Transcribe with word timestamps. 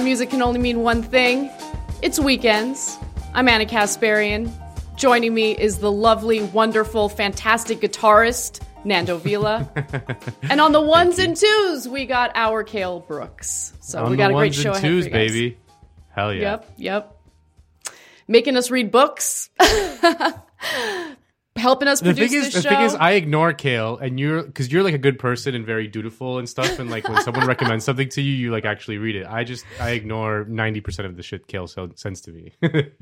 That 0.00 0.04
music 0.04 0.30
can 0.30 0.40
only 0.40 0.58
mean 0.58 0.80
one 0.80 1.02
thing. 1.02 1.50
It's 2.00 2.18
weekends. 2.18 2.96
I'm 3.34 3.46
Ana 3.50 3.66
Kasparian. 3.66 4.50
Joining 4.96 5.34
me 5.34 5.52
is 5.52 5.76
the 5.76 5.92
lovely, 5.92 6.40
wonderful, 6.40 7.10
fantastic 7.10 7.80
guitarist, 7.82 8.62
Nando 8.82 9.18
Vila. 9.18 9.70
and 10.44 10.58
on 10.58 10.72
the 10.72 10.80
ones 10.80 11.18
and 11.18 11.36
twos, 11.36 11.86
we 11.86 12.06
got 12.06 12.32
our 12.34 12.64
Kale 12.64 13.00
Brooks. 13.00 13.74
So 13.80 14.02
On 14.02 14.10
we 14.10 14.16
got 14.16 14.30
a 14.30 14.32
great 14.32 14.54
ones 14.54 14.56
show 14.56 14.72
and 14.72 14.78
ahead 14.78 14.90
twos, 14.90 15.04
for 15.04 15.10
you 15.10 15.14
guys. 15.14 15.32
baby. 15.32 15.58
Hell 16.08 16.32
yeah. 16.32 16.40
Yep, 16.40 16.72
yep. 16.78 17.16
Making 18.26 18.56
us 18.56 18.70
read 18.70 18.90
books. 18.90 19.50
Helping 21.60 21.88
us 21.88 22.00
The 22.00 22.06
produce 22.06 22.30
thing 22.30 22.40
is, 22.40 22.52
the 22.54 22.62
show. 22.62 22.68
thing 22.70 22.80
is, 22.80 22.94
I 22.94 23.12
ignore 23.12 23.52
Kale, 23.52 23.98
and 23.98 24.18
you're 24.18 24.42
because 24.42 24.72
you're 24.72 24.82
like 24.82 24.94
a 24.94 24.98
good 24.98 25.18
person 25.18 25.54
and 25.54 25.64
very 25.66 25.86
dutiful 25.86 26.38
and 26.38 26.48
stuff. 26.48 26.78
And 26.78 26.90
like 26.90 27.08
when 27.08 27.22
someone 27.22 27.46
recommends 27.46 27.84
something 27.84 28.08
to 28.10 28.22
you, 28.22 28.32
you 28.32 28.50
like 28.50 28.64
actually 28.64 28.98
read 28.98 29.16
it. 29.16 29.26
I 29.26 29.44
just 29.44 29.64
I 29.78 29.90
ignore 29.90 30.44
ninety 30.48 30.80
percent 30.80 31.06
of 31.06 31.16
the 31.16 31.22
shit 31.22 31.46
Kale 31.46 31.66
sends 31.66 32.20
to 32.22 32.32
me. 32.32 32.52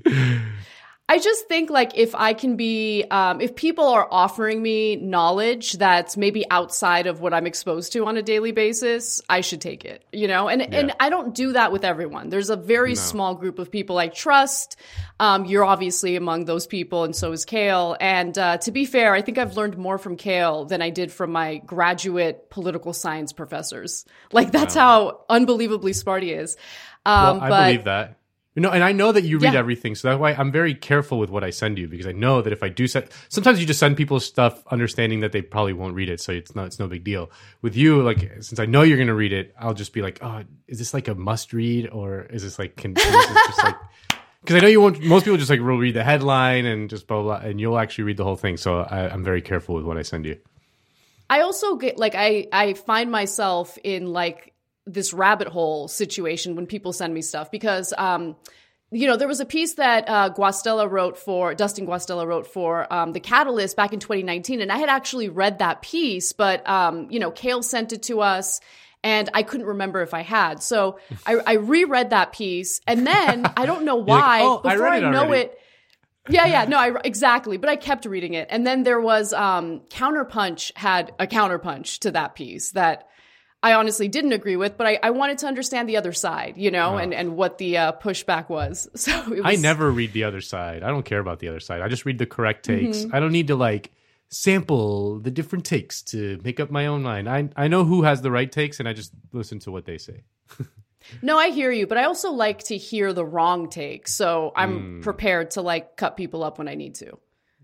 I 1.10 1.18
just 1.18 1.48
think 1.48 1.70
like 1.70 1.96
if 1.96 2.14
I 2.14 2.34
can 2.34 2.56
be, 2.56 3.02
um, 3.10 3.40
if 3.40 3.56
people 3.56 3.86
are 3.88 4.06
offering 4.10 4.62
me 4.62 4.96
knowledge 4.96 5.72
that's 5.72 6.18
maybe 6.18 6.44
outside 6.50 7.06
of 7.06 7.20
what 7.20 7.32
I'm 7.32 7.46
exposed 7.46 7.94
to 7.94 8.04
on 8.04 8.18
a 8.18 8.22
daily 8.22 8.52
basis, 8.52 9.22
I 9.26 9.40
should 9.40 9.62
take 9.62 9.86
it, 9.86 10.04
you 10.12 10.28
know? 10.28 10.48
And, 10.48 10.60
and 10.74 10.94
I 11.00 11.08
don't 11.08 11.34
do 11.34 11.54
that 11.54 11.72
with 11.72 11.82
everyone. 11.82 12.28
There's 12.28 12.50
a 12.50 12.56
very 12.56 12.94
small 12.94 13.34
group 13.34 13.58
of 13.58 13.70
people 13.70 13.96
I 13.96 14.08
trust. 14.08 14.76
Um, 15.18 15.46
you're 15.46 15.64
obviously 15.64 16.16
among 16.16 16.44
those 16.44 16.66
people 16.66 17.04
and 17.04 17.16
so 17.16 17.32
is 17.32 17.46
Kale. 17.46 17.96
And, 17.98 18.36
uh, 18.36 18.58
to 18.58 18.70
be 18.70 18.84
fair, 18.84 19.14
I 19.14 19.22
think 19.22 19.38
I've 19.38 19.56
learned 19.56 19.78
more 19.78 19.96
from 19.96 20.16
Kale 20.16 20.66
than 20.66 20.82
I 20.82 20.90
did 20.90 21.10
from 21.10 21.32
my 21.32 21.56
graduate 21.56 22.50
political 22.50 22.92
science 22.92 23.32
professors. 23.32 24.04
Like 24.30 24.52
that's 24.52 24.74
how 24.74 25.24
unbelievably 25.30 25.94
smart 25.94 26.22
he 26.22 26.32
is. 26.32 26.58
Um, 27.06 27.38
well, 27.38 27.40
I 27.40 27.48
but 27.48 27.64
believe 27.64 27.84
that. 27.84 28.17
Know, 28.60 28.70
and 28.70 28.82
I 28.82 28.92
know 28.92 29.12
that 29.12 29.24
you 29.24 29.38
read 29.38 29.52
Yeah. 29.52 29.58
everything, 29.58 29.94
so 29.94 30.08
that's 30.08 30.20
why 30.20 30.32
I'm 30.32 30.50
very 30.50 30.74
careful 30.74 31.18
with 31.18 31.30
what 31.30 31.44
I 31.44 31.50
send 31.50 31.78
you 31.78 31.86
because 31.86 32.06
I 32.06 32.12
know 32.12 32.42
that 32.42 32.52
if 32.52 32.62
I 32.62 32.68
do 32.68 32.86
send, 32.88 33.06
sometimes 33.28 33.60
you 33.60 33.66
just 33.66 33.78
send 33.78 33.96
people 33.96 34.18
stuff 34.20 34.66
understanding 34.68 35.20
that 35.20 35.32
they 35.32 35.42
probably 35.42 35.72
won't 35.74 35.94
read 35.94 36.08
it, 36.08 36.20
so 36.20 36.32
it's 36.32 36.54
not 36.54 36.66
it's 36.66 36.78
no 36.78 36.88
big 36.88 37.04
deal. 37.04 37.30
With 37.62 37.76
you, 37.76 38.02
like 38.02 38.20
since 38.40 38.58
I 38.58 38.66
know 38.66 38.82
you're 38.82 38.98
gonna 38.98 39.14
read 39.14 39.32
it, 39.32 39.54
I'll 39.58 39.74
just 39.74 39.92
be 39.92 40.02
like, 40.02 40.18
oh, 40.22 40.42
is 40.66 40.78
this 40.78 40.92
like 40.92 41.08
a 41.08 41.14
must 41.14 41.52
read 41.52 41.88
or 41.90 42.22
is 42.22 42.42
this 42.42 42.58
like 42.58 42.76
can, 42.76 42.94
just 42.94 43.62
like 43.64 43.76
because 44.40 44.56
I 44.56 44.60
know 44.60 44.68
you 44.68 44.80
won't. 44.80 45.00
Most 45.02 45.24
people 45.24 45.36
just 45.38 45.50
like 45.50 45.60
will 45.60 45.78
read 45.78 45.94
the 45.94 46.04
headline 46.04 46.64
and 46.66 46.88
just 46.90 47.06
blah 47.06 47.22
blah, 47.22 47.38
blah 47.40 47.48
and 47.48 47.60
you'll 47.60 47.78
actually 47.78 48.04
read 48.04 48.16
the 48.16 48.24
whole 48.24 48.36
thing. 48.36 48.56
So 48.56 48.80
I, 48.80 49.08
I'm 49.12 49.22
very 49.22 49.42
careful 49.42 49.74
with 49.74 49.84
what 49.84 49.96
I 49.96 50.02
send 50.02 50.26
you. 50.26 50.36
I 51.30 51.42
also 51.42 51.76
get 51.76 51.98
like 51.98 52.14
I 52.16 52.46
I 52.52 52.74
find 52.74 53.10
myself 53.10 53.76
in 53.84 54.06
like 54.06 54.54
this 54.88 55.12
rabbit 55.12 55.48
hole 55.48 55.88
situation 55.88 56.56
when 56.56 56.66
people 56.66 56.92
send 56.92 57.12
me 57.12 57.22
stuff 57.22 57.50
because 57.50 57.92
um 57.98 58.36
you 58.90 59.06
know 59.06 59.16
there 59.16 59.28
was 59.28 59.40
a 59.40 59.44
piece 59.44 59.74
that 59.74 60.08
uh, 60.08 60.30
Guastella 60.32 60.90
wrote 60.90 61.18
for 61.18 61.54
Dustin 61.54 61.86
Guastella 61.86 62.26
wrote 62.26 62.46
for 62.46 62.90
um, 62.92 63.12
the 63.12 63.20
Catalyst 63.20 63.76
back 63.76 63.92
in 63.92 64.00
2019 64.00 64.60
and 64.60 64.72
I 64.72 64.78
had 64.78 64.88
actually 64.88 65.28
read 65.28 65.58
that 65.58 65.82
piece 65.82 66.32
but 66.32 66.68
um 66.68 67.10
you 67.10 67.20
know 67.20 67.30
Kale 67.30 67.62
sent 67.62 67.92
it 67.92 68.02
to 68.04 68.20
us 68.20 68.60
and 69.04 69.30
I 69.32 69.42
couldn't 69.42 69.66
remember 69.66 70.02
if 70.02 70.14
I 70.14 70.22
had 70.22 70.62
so 70.62 70.98
I, 71.26 71.36
I 71.36 71.52
reread 71.54 72.10
that 72.10 72.32
piece 72.32 72.80
and 72.86 73.06
then 73.06 73.46
I 73.56 73.66
don't 73.66 73.84
know 73.84 73.96
like, 73.98 74.08
why 74.08 74.40
"Oh, 74.42 74.60
I 74.64 74.74
before 74.74 74.90
read 74.90 75.02
it 75.02 75.10
know 75.10 75.26
already." 75.26 75.42
it 75.42 75.58
yeah, 76.30 76.46
yeah, 76.46 76.64
no, 76.66 76.78
I 76.78 76.92
exactly, 77.04 77.56
but 77.56 77.70
I 77.70 77.76
kept 77.76 78.04
reading 78.04 78.34
it, 78.34 78.48
and 78.50 78.66
then 78.66 78.82
there 78.82 79.00
was 79.00 79.32
um, 79.32 79.80
Counterpunch 79.88 80.76
had 80.76 81.12
a 81.18 81.26
counterpunch 81.26 82.00
to 82.00 82.10
that 82.10 82.34
piece 82.34 82.72
that 82.72 83.08
I 83.62 83.74
honestly 83.74 84.06
didn't 84.06 84.32
agree 84.32 84.56
with, 84.56 84.76
but 84.76 84.86
I, 84.86 84.98
I 85.02 85.10
wanted 85.10 85.38
to 85.38 85.46
understand 85.46 85.88
the 85.88 85.96
other 85.96 86.12
side, 86.12 86.56
you 86.56 86.70
know, 86.70 86.96
and 86.96 87.12
and 87.12 87.36
what 87.36 87.58
the 87.58 87.76
uh, 87.78 87.92
pushback 87.92 88.48
was. 88.48 88.88
So 88.98 89.12
it 89.32 89.42
was, 89.42 89.42
I 89.44 89.56
never 89.56 89.90
read 89.90 90.12
the 90.12 90.24
other 90.24 90.40
side. 90.40 90.82
I 90.82 90.88
don't 90.88 91.04
care 91.04 91.18
about 91.18 91.38
the 91.38 91.48
other 91.48 91.60
side. 91.60 91.80
I 91.80 91.88
just 91.88 92.04
read 92.04 92.18
the 92.18 92.26
correct 92.26 92.64
takes. 92.64 92.98
Mm-hmm. 92.98 93.14
I 93.14 93.20
don't 93.20 93.32
need 93.32 93.48
to 93.48 93.56
like 93.56 93.92
sample 94.28 95.18
the 95.18 95.30
different 95.30 95.64
takes 95.64 96.02
to 96.02 96.38
make 96.44 96.60
up 96.60 96.70
my 96.70 96.86
own 96.86 97.02
mind. 97.02 97.28
I 97.28 97.48
I 97.56 97.68
know 97.68 97.84
who 97.84 98.02
has 98.02 98.22
the 98.22 98.30
right 98.30 98.50
takes 98.50 98.78
and 98.78 98.88
I 98.88 98.92
just 98.92 99.12
listen 99.32 99.58
to 99.60 99.72
what 99.72 99.84
they 99.86 99.98
say. 99.98 100.24
No, 101.22 101.38
I 101.38 101.50
hear 101.50 101.70
you, 101.70 101.86
but 101.86 101.96
I 101.96 102.04
also 102.04 102.32
like 102.32 102.64
to 102.64 102.76
hear 102.76 103.12
the 103.12 103.24
wrong 103.24 103.70
take, 103.70 104.08
so. 104.08 104.52
I'm 104.54 105.00
prepared 105.00 105.52
to 105.52 105.62
like 105.62 105.96
cut 105.96 106.16
people 106.16 106.42
up 106.42 106.58
when 106.58 106.68
I 106.68 106.74
need 106.74 106.96
to, 106.96 107.18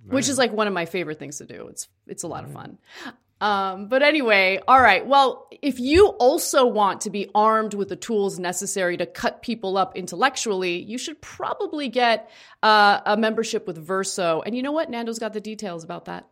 which 0.06 0.28
is 0.28 0.38
like 0.38 0.52
one 0.52 0.66
of 0.66 0.72
my 0.72 0.86
favorite 0.86 1.18
things 1.18 1.38
to 1.38 1.44
do. 1.44 1.66
It's 1.68 1.88
it's 2.06 2.22
a 2.22 2.28
lot 2.28 2.44
of 2.44 2.52
fun. 2.52 2.78
Um, 3.40 3.88
but 3.88 4.02
anyway, 4.02 4.60
all 4.66 4.80
right. 4.80 5.06
Well, 5.06 5.48
if 5.60 5.78
you 5.78 6.06
also 6.06 6.66
want 6.66 7.02
to 7.02 7.10
be 7.10 7.30
armed 7.34 7.74
with 7.74 7.88
the 7.88 7.96
tools 7.96 8.38
necessary 8.38 8.96
to 8.96 9.06
cut 9.06 9.42
people 9.42 9.76
up 9.76 9.96
intellectually, 9.96 10.82
you 10.82 10.98
should 10.98 11.20
probably 11.20 11.88
get 11.88 12.30
uh, 12.62 13.00
a 13.04 13.16
membership 13.16 13.66
with 13.66 13.76
Verso. 13.76 14.42
And 14.46 14.56
you 14.56 14.62
know 14.62 14.72
what? 14.72 14.88
Nando's 14.88 15.18
got 15.18 15.32
the 15.32 15.40
details 15.40 15.84
about 15.84 16.06
that. 16.06 16.28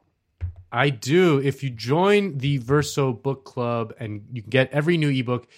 I 0.70 0.88
do. 0.88 1.38
If 1.38 1.62
you 1.62 1.68
join 1.68 2.38
the 2.38 2.56
Verso 2.58 3.12
Book 3.12 3.44
Club 3.44 3.92
and 4.00 4.24
you 4.32 4.40
can 4.40 4.50
get 4.50 4.72
every 4.72 4.96
new 4.96 5.10
ebook 5.10 5.48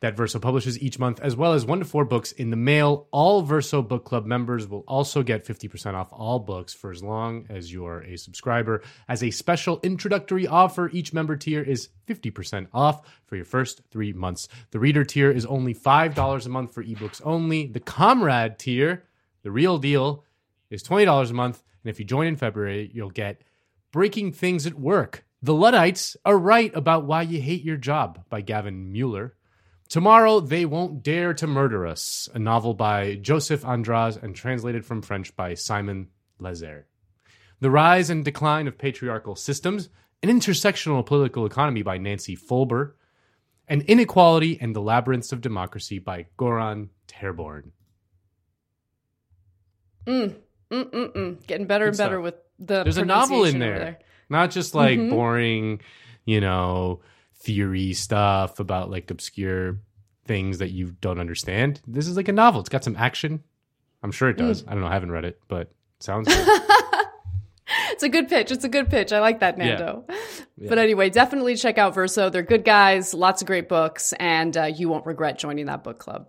that 0.00 0.16
Verso 0.16 0.38
publishes 0.38 0.80
each 0.80 0.98
month, 0.98 1.20
as 1.20 1.36
well 1.36 1.52
as 1.52 1.66
one 1.66 1.78
to 1.78 1.84
four 1.84 2.04
books 2.04 2.32
in 2.32 2.50
the 2.50 2.56
mail, 2.56 3.06
all 3.10 3.42
Verso 3.42 3.82
Book 3.82 4.04
Club 4.04 4.24
members 4.24 4.66
will 4.66 4.84
also 4.88 5.22
get 5.22 5.44
50% 5.44 5.94
off 5.94 6.08
all 6.10 6.38
books 6.38 6.72
for 6.72 6.90
as 6.90 7.02
long 7.02 7.46
as 7.50 7.72
you're 7.72 8.00
a 8.00 8.16
subscriber. 8.16 8.82
As 9.08 9.22
a 9.22 9.30
special 9.30 9.78
introductory 9.82 10.46
offer, 10.46 10.88
each 10.92 11.12
member 11.12 11.36
tier 11.36 11.62
is 11.62 11.90
50% 12.08 12.68
off 12.72 13.06
for 13.26 13.36
your 13.36 13.44
first 13.44 13.82
three 13.90 14.12
months. 14.12 14.48
The 14.70 14.78
reader 14.78 15.04
tier 15.04 15.30
is 15.30 15.44
only 15.44 15.74
$5 15.74 16.46
a 16.46 16.48
month 16.48 16.72
for 16.72 16.82
ebooks 16.82 17.20
only. 17.24 17.66
The 17.66 17.80
Comrade 17.80 18.58
tier, 18.58 19.04
the 19.42 19.50
real 19.50 19.76
deal, 19.76 20.24
is 20.70 20.82
$20 20.82 21.30
a 21.30 21.34
month. 21.34 21.62
And 21.84 21.90
if 21.90 21.98
you 21.98 22.06
join 22.06 22.26
in 22.26 22.36
February, 22.36 22.90
you'll 22.92 23.10
get 23.10 23.42
Breaking 23.92 24.32
Things 24.32 24.66
at 24.66 24.74
Work. 24.78 25.24
The 25.42 25.54
Luddites 25.54 26.16
are 26.24 26.38
right 26.38 26.74
about 26.74 27.04
why 27.04 27.22
you 27.22 27.40
hate 27.40 27.64
your 27.64 27.76
job 27.78 28.24
by 28.28 28.40
Gavin 28.40 28.92
Mueller. 28.92 29.34
Tomorrow, 29.90 30.38
They 30.40 30.64
Won't 30.66 31.02
Dare 31.02 31.34
to 31.34 31.46
Murder 31.48 31.84
Us, 31.84 32.28
a 32.32 32.38
novel 32.38 32.74
by 32.74 33.16
Joseph 33.16 33.64
Andras 33.64 34.16
and 34.16 34.36
translated 34.36 34.86
from 34.86 35.02
French 35.02 35.34
by 35.34 35.54
Simon 35.54 36.06
Leser. 36.40 36.84
The 37.58 37.70
Rise 37.70 38.08
and 38.08 38.24
Decline 38.24 38.68
of 38.68 38.78
Patriarchal 38.78 39.34
Systems, 39.34 39.88
an 40.22 40.28
intersectional 40.28 41.04
political 41.04 41.44
economy 41.44 41.82
by 41.82 41.98
Nancy 41.98 42.36
Folbre, 42.36 42.92
and 43.66 43.82
Inequality 43.82 44.58
and 44.60 44.76
the 44.76 44.80
Labyrinths 44.80 45.32
of 45.32 45.40
Democracy 45.40 45.98
by 45.98 46.26
Göran 46.38 46.90
Therborn. 47.08 47.72
Mm-mm-mm. 50.06 51.46
Getting 51.46 51.66
better 51.66 51.86
and 51.88 51.96
better 51.96 52.14
stuff. 52.14 52.22
with 52.22 52.34
the 52.60 52.84
There's 52.84 52.96
a 52.96 53.04
novel 53.04 53.44
in 53.44 53.60
over 53.60 53.78
there. 53.78 53.98
Not 54.28 54.52
just 54.52 54.72
like 54.74 54.98
Mm-hmm. 55.00 55.10
boring, 55.10 55.80
you 56.24 56.40
know, 56.40 57.00
theory 57.40 57.92
stuff 57.92 58.60
about 58.60 58.90
like 58.90 59.10
obscure 59.10 59.78
things 60.26 60.58
that 60.58 60.70
you 60.70 60.92
don't 61.00 61.18
understand. 61.18 61.80
This 61.86 62.06
is 62.06 62.16
like 62.16 62.28
a 62.28 62.32
novel. 62.32 62.60
It's 62.60 62.68
got 62.68 62.84
some 62.84 62.96
action. 62.96 63.42
I'm 64.02 64.12
sure 64.12 64.28
it 64.30 64.36
Mm. 64.36 64.48
does. 64.48 64.64
I 64.66 64.72
don't 64.72 64.80
know. 64.80 64.86
I 64.88 64.92
haven't 64.92 65.10
read 65.12 65.24
it, 65.24 65.40
but 65.48 65.62
it 65.62 65.72
sounds 66.00 66.28
good. 66.28 66.60
It's 67.92 68.02
a 68.02 68.08
good 68.08 68.28
pitch. 68.28 68.50
It's 68.50 68.64
a 68.64 68.68
good 68.68 68.88
pitch. 68.90 69.12
I 69.12 69.20
like 69.20 69.40
that, 69.40 69.56
Nando. 69.58 70.04
But 70.58 70.78
anyway, 70.78 71.08
definitely 71.10 71.54
check 71.54 71.78
out 71.78 71.94
Verso. 71.94 72.28
They're 72.30 72.42
good 72.42 72.64
guys, 72.64 73.14
lots 73.14 73.42
of 73.42 73.46
great 73.46 73.68
books, 73.68 74.12
and 74.18 74.56
uh, 74.56 74.64
you 74.64 74.88
won't 74.88 75.06
regret 75.06 75.38
joining 75.38 75.66
that 75.66 75.84
book 75.84 75.98
club. 75.98 76.28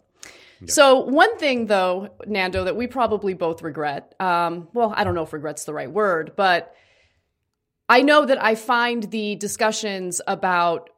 So, 0.68 1.00
one 1.00 1.38
thing 1.40 1.66
though, 1.66 2.10
Nando, 2.28 2.66
that 2.66 2.75
we 2.75 2.86
probably 2.86 3.34
both 3.34 3.64
regret 3.64 4.14
um, 4.19 4.68
well, 4.74 4.94
I 4.96 5.04
don't 5.04 5.16
know 5.16 5.24
if 5.24 5.34
regret's 5.34 5.64
the 5.66 5.74
right 5.74 5.90
word, 5.92 6.34
but 6.36 6.75
I 7.90 8.04
know 8.04 8.25
that 8.25 8.44
I 8.44 8.54
find 8.54 9.02
the 9.04 9.36
discussions 9.36 10.22
about 10.28 10.92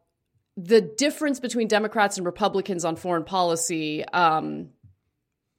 the 0.58 0.82
difference 0.82 1.40
between 1.40 1.68
Democrats 1.68 2.18
and 2.18 2.26
Republicans 2.26 2.86
on 2.86 2.96
foreign 2.96 3.24
policy 3.24 4.06
um, 4.06 4.70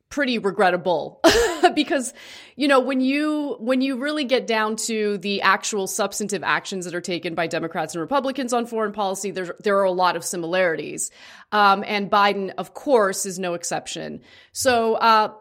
pretty 0.08 0.38
regrettable. 0.38 1.20
Because 1.74 2.12
you 2.56 2.68
know 2.68 2.78
when 2.78 3.00
you 3.00 3.56
when 3.58 3.80
you 3.80 3.96
really 3.96 4.24
get 4.24 4.46
down 4.46 4.76
to 4.76 5.16
the 5.18 5.40
actual 5.40 5.86
substantive 5.86 6.44
actions 6.44 6.84
that 6.84 6.94
are 6.94 7.00
taken 7.00 7.34
by 7.34 7.46
Democrats 7.46 7.94
and 7.94 8.02
Republicans 8.02 8.52
on 8.52 8.66
foreign 8.66 8.92
policy 8.92 9.30
there 9.30 9.56
there 9.60 9.78
are 9.78 9.84
a 9.84 9.90
lot 9.90 10.14
of 10.14 10.24
similarities. 10.24 11.10
Um, 11.52 11.82
and 11.86 12.10
Biden 12.10 12.52
of 12.58 12.74
course 12.74 13.24
is 13.24 13.38
no 13.38 13.54
exception. 13.54 14.20
So 14.52 14.94
uh, 14.94 15.32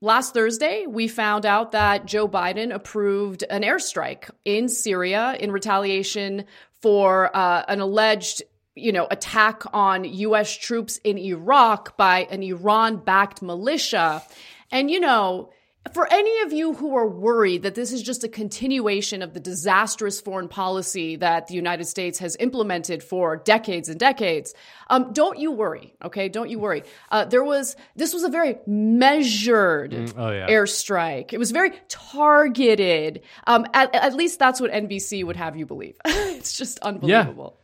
Last 0.00 0.32
Thursday, 0.32 0.86
we 0.86 1.08
found 1.08 1.44
out 1.44 1.72
that 1.72 2.06
Joe 2.06 2.26
Biden 2.26 2.72
approved 2.72 3.44
an 3.50 3.62
airstrike 3.62 4.30
in 4.46 4.70
Syria 4.70 5.36
in 5.38 5.52
retaliation 5.52 6.46
for 6.80 7.36
uh, 7.36 7.64
an 7.68 7.80
alleged 7.80 8.42
you 8.80 8.92
know, 8.92 9.06
attack 9.10 9.62
on 9.72 10.04
U.S. 10.04 10.56
troops 10.56 10.98
in 11.04 11.18
Iraq 11.18 11.96
by 11.96 12.26
an 12.30 12.42
Iran 12.42 12.96
backed 12.96 13.42
militia. 13.42 14.22
And, 14.70 14.90
you 14.90 15.00
know, 15.00 15.50
for 15.94 16.06
any 16.12 16.42
of 16.42 16.52
you 16.52 16.74
who 16.74 16.94
are 16.94 17.08
worried 17.08 17.62
that 17.62 17.74
this 17.74 17.90
is 17.90 18.02
just 18.02 18.22
a 18.22 18.28
continuation 18.28 19.22
of 19.22 19.32
the 19.32 19.40
disastrous 19.40 20.20
foreign 20.20 20.46
policy 20.46 21.16
that 21.16 21.46
the 21.46 21.54
United 21.54 21.86
States 21.86 22.18
has 22.18 22.36
implemented 22.38 23.02
for 23.02 23.36
decades 23.36 23.88
and 23.88 23.98
decades, 23.98 24.52
um, 24.90 25.12
don't 25.14 25.38
you 25.38 25.50
worry. 25.50 25.94
Okay, 26.04 26.28
don't 26.28 26.50
you 26.50 26.58
worry. 26.58 26.84
Uh, 27.10 27.24
there 27.24 27.42
was 27.42 27.76
this 27.96 28.12
was 28.12 28.24
a 28.24 28.28
very 28.28 28.58
measured 28.66 29.92
mm, 29.92 30.14
oh, 30.18 30.30
yeah. 30.30 30.48
airstrike. 30.48 31.32
It 31.32 31.38
was 31.38 31.50
very 31.50 31.72
targeted. 31.88 33.22
Um, 33.46 33.66
at, 33.72 33.94
at, 33.94 34.14
least 34.14 34.38
that's 34.38 34.60
what 34.60 34.70
NBC 34.70 35.24
would 35.24 35.36
have 35.36 35.56
you 35.56 35.64
believe. 35.64 35.96
it's 36.04 36.58
just 36.58 36.78
unbelievable. 36.80 37.56
Yeah. 37.56 37.59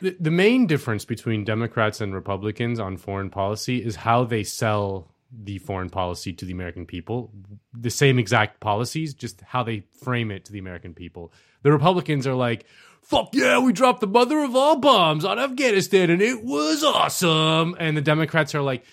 The, 0.00 0.16
the 0.18 0.30
main 0.30 0.66
difference 0.66 1.04
between 1.04 1.44
Democrats 1.44 2.00
and 2.00 2.14
Republicans 2.14 2.78
on 2.78 2.96
foreign 2.96 3.30
policy 3.30 3.84
is 3.84 3.96
how 3.96 4.24
they 4.24 4.44
sell 4.44 5.12
the 5.32 5.58
foreign 5.58 5.88
policy 5.88 6.32
to 6.34 6.44
the 6.44 6.52
American 6.52 6.86
people. 6.86 7.32
The 7.72 7.90
same 7.90 8.18
exact 8.18 8.60
policies, 8.60 9.14
just 9.14 9.40
how 9.40 9.62
they 9.62 9.84
frame 10.02 10.30
it 10.30 10.44
to 10.46 10.52
the 10.52 10.58
American 10.58 10.94
people. 10.94 11.32
The 11.62 11.72
Republicans 11.72 12.26
are 12.26 12.34
like, 12.34 12.66
fuck 13.02 13.30
yeah, 13.34 13.58
we 13.58 13.72
dropped 13.72 14.00
the 14.00 14.06
mother 14.06 14.40
of 14.40 14.54
all 14.54 14.76
bombs 14.76 15.24
on 15.24 15.38
Afghanistan 15.38 16.10
and 16.10 16.22
it 16.22 16.44
was 16.44 16.84
awesome. 16.84 17.76
And 17.78 17.96
the 17.96 18.02
Democrats 18.02 18.54
are 18.54 18.62
like, 18.62 18.84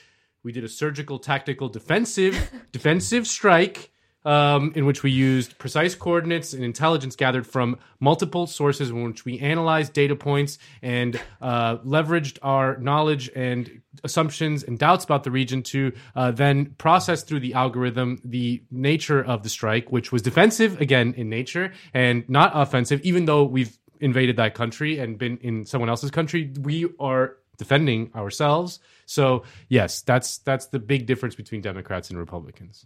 we 0.43 0.51
did 0.51 0.63
a 0.63 0.69
surgical 0.69 1.19
tactical 1.19 1.69
defensive 1.69 2.51
defensive 2.71 3.27
strike 3.27 3.91
um, 4.25 4.73
in 4.75 4.85
which 4.85 5.03
we 5.03 5.11
used 5.11 5.57
precise 5.57 5.95
coordinates 5.95 6.53
and 6.53 6.63
intelligence 6.63 7.15
gathered 7.15 7.47
from 7.47 7.77
multiple 7.99 8.47
sources, 8.47 8.89
in 8.89 9.03
which 9.03 9.25
we 9.25 9.39
analyzed 9.39 9.93
data 9.93 10.15
points 10.15 10.57
and 10.81 11.19
uh, 11.41 11.77
leveraged 11.77 12.37
our 12.41 12.77
knowledge 12.77 13.29
and 13.35 13.81
assumptions 14.03 14.63
and 14.63 14.77
doubts 14.77 15.03
about 15.03 15.23
the 15.23 15.31
region 15.31 15.63
to 15.63 15.91
uh, 16.15 16.31
then 16.31 16.67
process 16.77 17.23
through 17.23 17.39
the 17.39 17.53
algorithm 17.53 18.19
the 18.23 18.61
nature 18.71 19.23
of 19.23 19.43
the 19.43 19.49
strike, 19.49 19.91
which 19.91 20.11
was 20.11 20.21
defensive 20.21 20.79
again 20.81 21.13
in 21.15 21.29
nature 21.29 21.71
and 21.93 22.27
not 22.29 22.51
offensive, 22.53 23.01
even 23.01 23.25
though 23.25 23.43
we've 23.43 23.77
invaded 23.99 24.37
that 24.37 24.53
country 24.53 24.99
and 24.99 25.17
been 25.17 25.37
in 25.37 25.65
someone 25.65 25.89
else's 25.89 26.11
country. 26.11 26.53
We 26.59 26.87
are 26.99 27.37
defending 27.57 28.11
ourselves. 28.15 28.79
So 29.05 29.43
yes, 29.67 30.01
that's 30.01 30.37
that's 30.39 30.67
the 30.67 30.79
big 30.79 31.05
difference 31.05 31.35
between 31.35 31.61
Democrats 31.61 32.09
and 32.09 32.17
Republicans. 32.17 32.85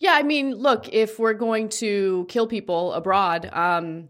Yeah, 0.00 0.12
I 0.14 0.22
mean, 0.22 0.54
look, 0.54 0.88
if 0.92 1.18
we're 1.18 1.34
going 1.34 1.68
to 1.68 2.26
kill 2.28 2.46
people 2.46 2.94
abroad, 2.94 3.48
um, 3.52 4.08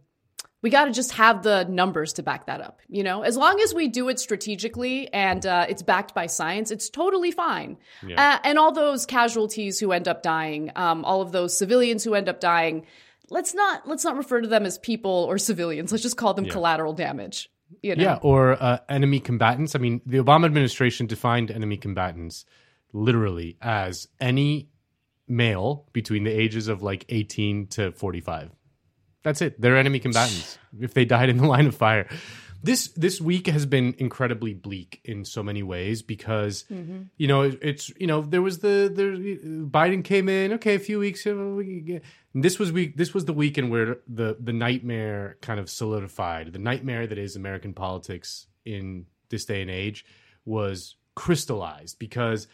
we 0.62 0.70
got 0.70 0.84
to 0.84 0.92
just 0.92 1.12
have 1.12 1.42
the 1.42 1.64
numbers 1.64 2.12
to 2.14 2.22
back 2.22 2.46
that 2.46 2.60
up. 2.60 2.80
You 2.88 3.02
know, 3.02 3.22
as 3.22 3.36
long 3.36 3.60
as 3.60 3.74
we 3.74 3.88
do 3.88 4.08
it 4.08 4.20
strategically 4.20 5.12
and 5.12 5.44
uh, 5.44 5.66
it's 5.68 5.82
backed 5.82 6.14
by 6.14 6.26
science, 6.26 6.70
it's 6.70 6.90
totally 6.90 7.32
fine. 7.32 7.76
Yeah. 8.06 8.34
Uh, 8.34 8.38
and 8.44 8.58
all 8.58 8.72
those 8.72 9.04
casualties 9.04 9.80
who 9.80 9.90
end 9.90 10.06
up 10.06 10.22
dying, 10.22 10.70
um, 10.76 11.04
all 11.04 11.22
of 11.22 11.32
those 11.32 11.56
civilians 11.56 12.04
who 12.04 12.14
end 12.14 12.28
up 12.28 12.40
dying, 12.40 12.86
let's 13.28 13.52
not 13.52 13.88
let's 13.88 14.04
not 14.04 14.16
refer 14.16 14.40
to 14.40 14.48
them 14.48 14.66
as 14.66 14.78
people 14.78 15.26
or 15.28 15.38
civilians. 15.38 15.90
Let's 15.90 16.02
just 16.02 16.16
call 16.16 16.34
them 16.34 16.44
yeah. 16.44 16.52
collateral 16.52 16.92
damage. 16.92 17.50
You 17.82 17.96
know? 17.96 18.02
Yeah, 18.02 18.18
or 18.22 18.60
uh, 18.60 18.78
enemy 18.88 19.20
combatants. 19.20 19.74
I 19.74 19.78
mean, 19.78 20.02
the 20.04 20.18
Obama 20.18 20.44
administration 20.46 21.06
defined 21.06 21.50
enemy 21.50 21.76
combatants 21.76 22.44
literally 22.92 23.56
as 23.62 24.08
any 24.20 24.69
male 25.30 25.86
between 25.92 26.24
the 26.24 26.30
ages 26.30 26.68
of 26.68 26.82
like 26.82 27.06
18 27.08 27.68
to 27.68 27.92
45. 27.92 28.50
That's 29.22 29.40
it. 29.40 29.60
They're 29.60 29.76
enemy 29.76 30.00
combatants 30.00 30.58
if 30.80 30.94
they 30.94 31.04
died 31.04 31.28
in 31.28 31.36
the 31.36 31.46
line 31.54 31.66
of 31.66 31.74
fire. 31.74 32.08
This 32.62 32.88
this 32.88 33.22
week 33.22 33.46
has 33.46 33.64
been 33.64 33.94
incredibly 33.96 34.52
bleak 34.52 35.00
in 35.04 35.24
so 35.24 35.42
many 35.42 35.62
ways 35.62 36.02
because 36.02 36.64
mm-hmm. 36.70 37.04
you 37.16 37.26
know 37.26 37.42
it, 37.42 37.58
it's 37.62 37.88
you 37.98 38.06
know 38.06 38.20
there 38.20 38.42
was 38.42 38.58
the 38.58 38.92
there 38.94 39.12
Biden 39.16 40.04
came 40.04 40.28
in 40.28 40.52
okay 40.54 40.74
a 40.74 40.78
few 40.78 40.98
weeks 40.98 41.26
this 42.34 42.58
was 42.58 42.70
week 42.70 42.98
this 42.98 43.14
was 43.14 43.24
the 43.24 43.32
weekend 43.32 43.70
where 43.70 43.96
the 44.06 44.36
the 44.38 44.52
nightmare 44.52 45.38
kind 45.40 45.58
of 45.58 45.70
solidified 45.70 46.52
the 46.52 46.58
nightmare 46.58 47.06
that 47.06 47.16
is 47.16 47.34
American 47.34 47.72
politics 47.72 48.46
in 48.66 49.06
this 49.30 49.46
day 49.46 49.62
and 49.62 49.70
age 49.70 50.04
was 50.44 50.96
crystallized 51.14 51.98
because 51.98 52.46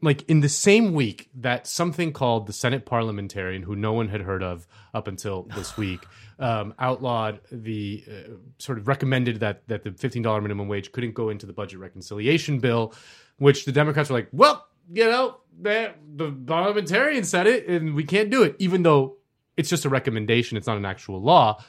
like 0.00 0.28
in 0.28 0.40
the 0.40 0.48
same 0.48 0.92
week 0.92 1.28
that 1.34 1.66
something 1.66 2.12
called 2.12 2.46
the 2.46 2.52
Senate 2.52 2.86
parliamentarian, 2.86 3.62
who 3.62 3.74
no 3.74 3.92
one 3.92 4.08
had 4.08 4.20
heard 4.20 4.42
of 4.42 4.66
up 4.94 5.08
until 5.08 5.44
this 5.56 5.76
week, 5.76 6.00
um, 6.38 6.74
outlawed 6.78 7.40
the 7.50 8.04
uh, 8.08 8.32
sort 8.58 8.78
of 8.78 8.88
recommended 8.88 9.40
that 9.40 9.66
that 9.68 9.82
the 9.82 9.92
fifteen 9.92 10.22
dollar 10.22 10.40
minimum 10.40 10.68
wage 10.68 10.92
couldn't 10.92 11.14
go 11.14 11.28
into 11.28 11.46
the 11.46 11.52
budget 11.52 11.80
reconciliation 11.80 12.60
bill, 12.60 12.94
which 13.38 13.64
the 13.64 13.72
Democrats 13.72 14.10
were 14.10 14.16
like, 14.16 14.28
well, 14.32 14.66
you 14.92 15.04
know, 15.04 15.38
the, 15.60 15.92
the 16.14 16.30
parliamentarian 16.46 17.24
said 17.24 17.46
it, 17.46 17.66
and 17.66 17.94
we 17.94 18.04
can't 18.04 18.30
do 18.30 18.42
it, 18.42 18.56
even 18.58 18.82
though 18.82 19.16
it's 19.56 19.68
just 19.68 19.84
a 19.84 19.88
recommendation, 19.88 20.56
it's 20.56 20.66
not 20.66 20.76
an 20.76 20.84
actual 20.84 21.20
law. 21.20 21.62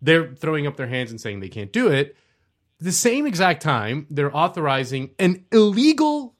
They're 0.00 0.34
throwing 0.34 0.66
up 0.66 0.76
their 0.76 0.86
hands 0.86 1.10
and 1.10 1.20
saying 1.20 1.40
they 1.40 1.48
can't 1.48 1.72
do 1.72 1.88
it. 1.88 2.16
The 2.78 2.92
same 2.92 3.26
exact 3.26 3.62
time, 3.62 4.06
they're 4.10 4.34
authorizing 4.34 5.10
an 5.18 5.44
illegal 5.50 6.35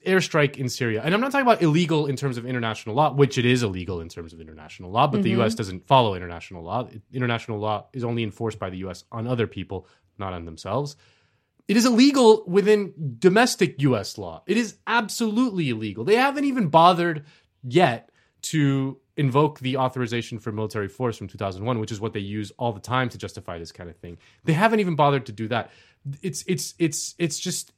airstrike 0.00 0.56
in 0.56 0.68
Syria, 0.68 1.02
and 1.04 1.14
I'm 1.14 1.20
not 1.20 1.32
talking 1.32 1.46
about 1.46 1.62
illegal 1.62 2.06
in 2.06 2.16
terms 2.16 2.38
of 2.38 2.46
international 2.46 2.94
law, 2.94 3.12
which 3.12 3.38
it 3.38 3.44
is 3.44 3.62
illegal 3.62 4.00
in 4.00 4.08
terms 4.08 4.32
of 4.32 4.40
international 4.40 4.90
law, 4.90 5.06
but 5.06 5.18
mm-hmm. 5.18 5.22
the 5.24 5.30
U.S. 5.30 5.54
doesn't 5.54 5.86
follow 5.86 6.14
international 6.14 6.62
law. 6.62 6.88
International 7.12 7.58
law 7.58 7.86
is 7.92 8.04
only 8.04 8.22
enforced 8.22 8.58
by 8.58 8.70
the 8.70 8.78
U.S. 8.78 9.04
on 9.12 9.26
other 9.26 9.46
people, 9.46 9.86
not 10.18 10.32
on 10.32 10.44
themselves. 10.44 10.96
It 11.68 11.76
is 11.76 11.84
illegal 11.84 12.44
within 12.46 12.94
domestic 13.18 13.80
U.S. 13.82 14.16
law. 14.16 14.42
It 14.46 14.56
is 14.56 14.76
absolutely 14.86 15.68
illegal. 15.68 16.04
They 16.04 16.16
haven't 16.16 16.44
even 16.44 16.68
bothered 16.68 17.26
yet 17.62 18.10
to 18.40 18.98
invoke 19.16 19.58
the 19.58 19.76
authorization 19.76 20.38
for 20.38 20.52
military 20.52 20.88
force 20.88 21.18
from 21.18 21.26
2001, 21.26 21.78
which 21.78 21.92
is 21.92 22.00
what 22.00 22.12
they 22.12 22.20
use 22.20 22.52
all 22.52 22.72
the 22.72 22.80
time 22.80 23.08
to 23.10 23.18
justify 23.18 23.58
this 23.58 23.72
kind 23.72 23.90
of 23.90 23.96
thing. 23.96 24.16
They 24.44 24.52
haven't 24.52 24.80
even 24.80 24.94
bothered 24.94 25.26
to 25.26 25.32
do 25.32 25.48
that. 25.48 25.70
It's 26.22 26.44
it's 26.46 26.74
it's 26.78 27.14
it's 27.18 27.38
just 27.38 27.72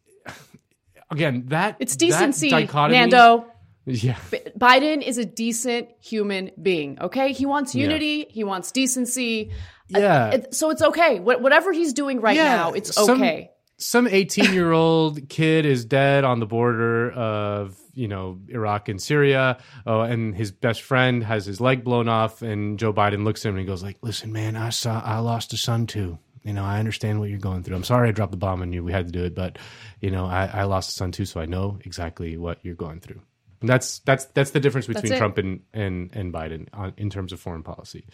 again 1.10 1.44
that 1.48 1.76
it's 1.80 1.96
decency, 1.96 2.50
that 2.50 2.60
dichotomy, 2.60 2.98
Nando. 2.98 3.46
Yeah, 3.86 4.18
Biden 4.58 5.02
is 5.02 5.18
a 5.18 5.24
decent 5.24 5.88
human 6.00 6.50
being. 6.60 6.98
Okay, 7.00 7.32
he 7.32 7.46
wants 7.46 7.74
unity. 7.74 8.26
Yeah. 8.28 8.34
He 8.34 8.44
wants 8.44 8.72
decency. 8.72 9.50
Yeah, 9.88 10.26
uh, 10.34 10.38
so 10.52 10.70
it's 10.70 10.82
okay. 10.82 11.18
Wh- 11.18 11.40
whatever 11.40 11.72
he's 11.72 11.92
doing 11.92 12.20
right 12.20 12.36
yeah. 12.36 12.56
now, 12.56 12.72
it's 12.72 12.96
okay. 12.96 13.50
Some 13.78 14.06
18 14.06 14.52
year 14.52 14.70
old 14.70 15.28
kid 15.28 15.64
is 15.64 15.86
dead 15.86 16.22
on 16.24 16.38
the 16.38 16.46
border 16.46 17.10
of 17.10 17.76
you 17.94 18.06
know 18.06 18.38
Iraq 18.48 18.88
and 18.88 19.02
Syria, 19.02 19.58
uh, 19.86 20.00
and 20.02 20.36
his 20.36 20.52
best 20.52 20.82
friend 20.82 21.24
has 21.24 21.46
his 21.46 21.60
leg 21.60 21.82
blown 21.82 22.08
off, 22.08 22.42
and 22.42 22.78
Joe 22.78 22.92
Biden 22.92 23.24
looks 23.24 23.44
at 23.44 23.48
him 23.48 23.56
and 23.56 23.60
he 23.60 23.66
goes 23.66 23.82
like, 23.82 23.96
"Listen, 24.02 24.30
man, 24.32 24.56
I 24.56 24.68
saw 24.70 25.00
I 25.00 25.18
lost 25.18 25.52
a 25.54 25.56
son 25.56 25.86
too." 25.86 26.18
You 26.42 26.52
know, 26.52 26.64
I 26.64 26.78
understand 26.78 27.20
what 27.20 27.28
you're 27.28 27.38
going 27.38 27.62
through. 27.62 27.76
I'm 27.76 27.84
sorry 27.84 28.08
I 28.08 28.12
dropped 28.12 28.32
the 28.32 28.38
bomb 28.38 28.62
on 28.62 28.72
you. 28.72 28.82
We 28.82 28.92
had 28.92 29.06
to 29.06 29.12
do 29.12 29.24
it, 29.24 29.34
but 29.34 29.58
you 30.00 30.10
know, 30.10 30.26
I, 30.26 30.46
I 30.46 30.62
lost 30.64 30.90
a 30.90 30.92
son 30.92 31.12
too, 31.12 31.24
so 31.24 31.40
I 31.40 31.46
know 31.46 31.78
exactly 31.84 32.36
what 32.36 32.58
you're 32.62 32.74
going 32.74 33.00
through. 33.00 33.20
And 33.60 33.68
that's 33.68 33.98
that's 34.00 34.24
that's 34.26 34.52
the 34.52 34.60
difference 34.60 34.86
between 34.86 35.16
Trump 35.16 35.36
and 35.36 35.60
and 35.74 36.10
and 36.14 36.32
Biden 36.32 36.68
on, 36.72 36.94
in 36.96 37.10
terms 37.10 37.32
of 37.32 37.40
foreign 37.40 37.62
policy. 37.62 38.06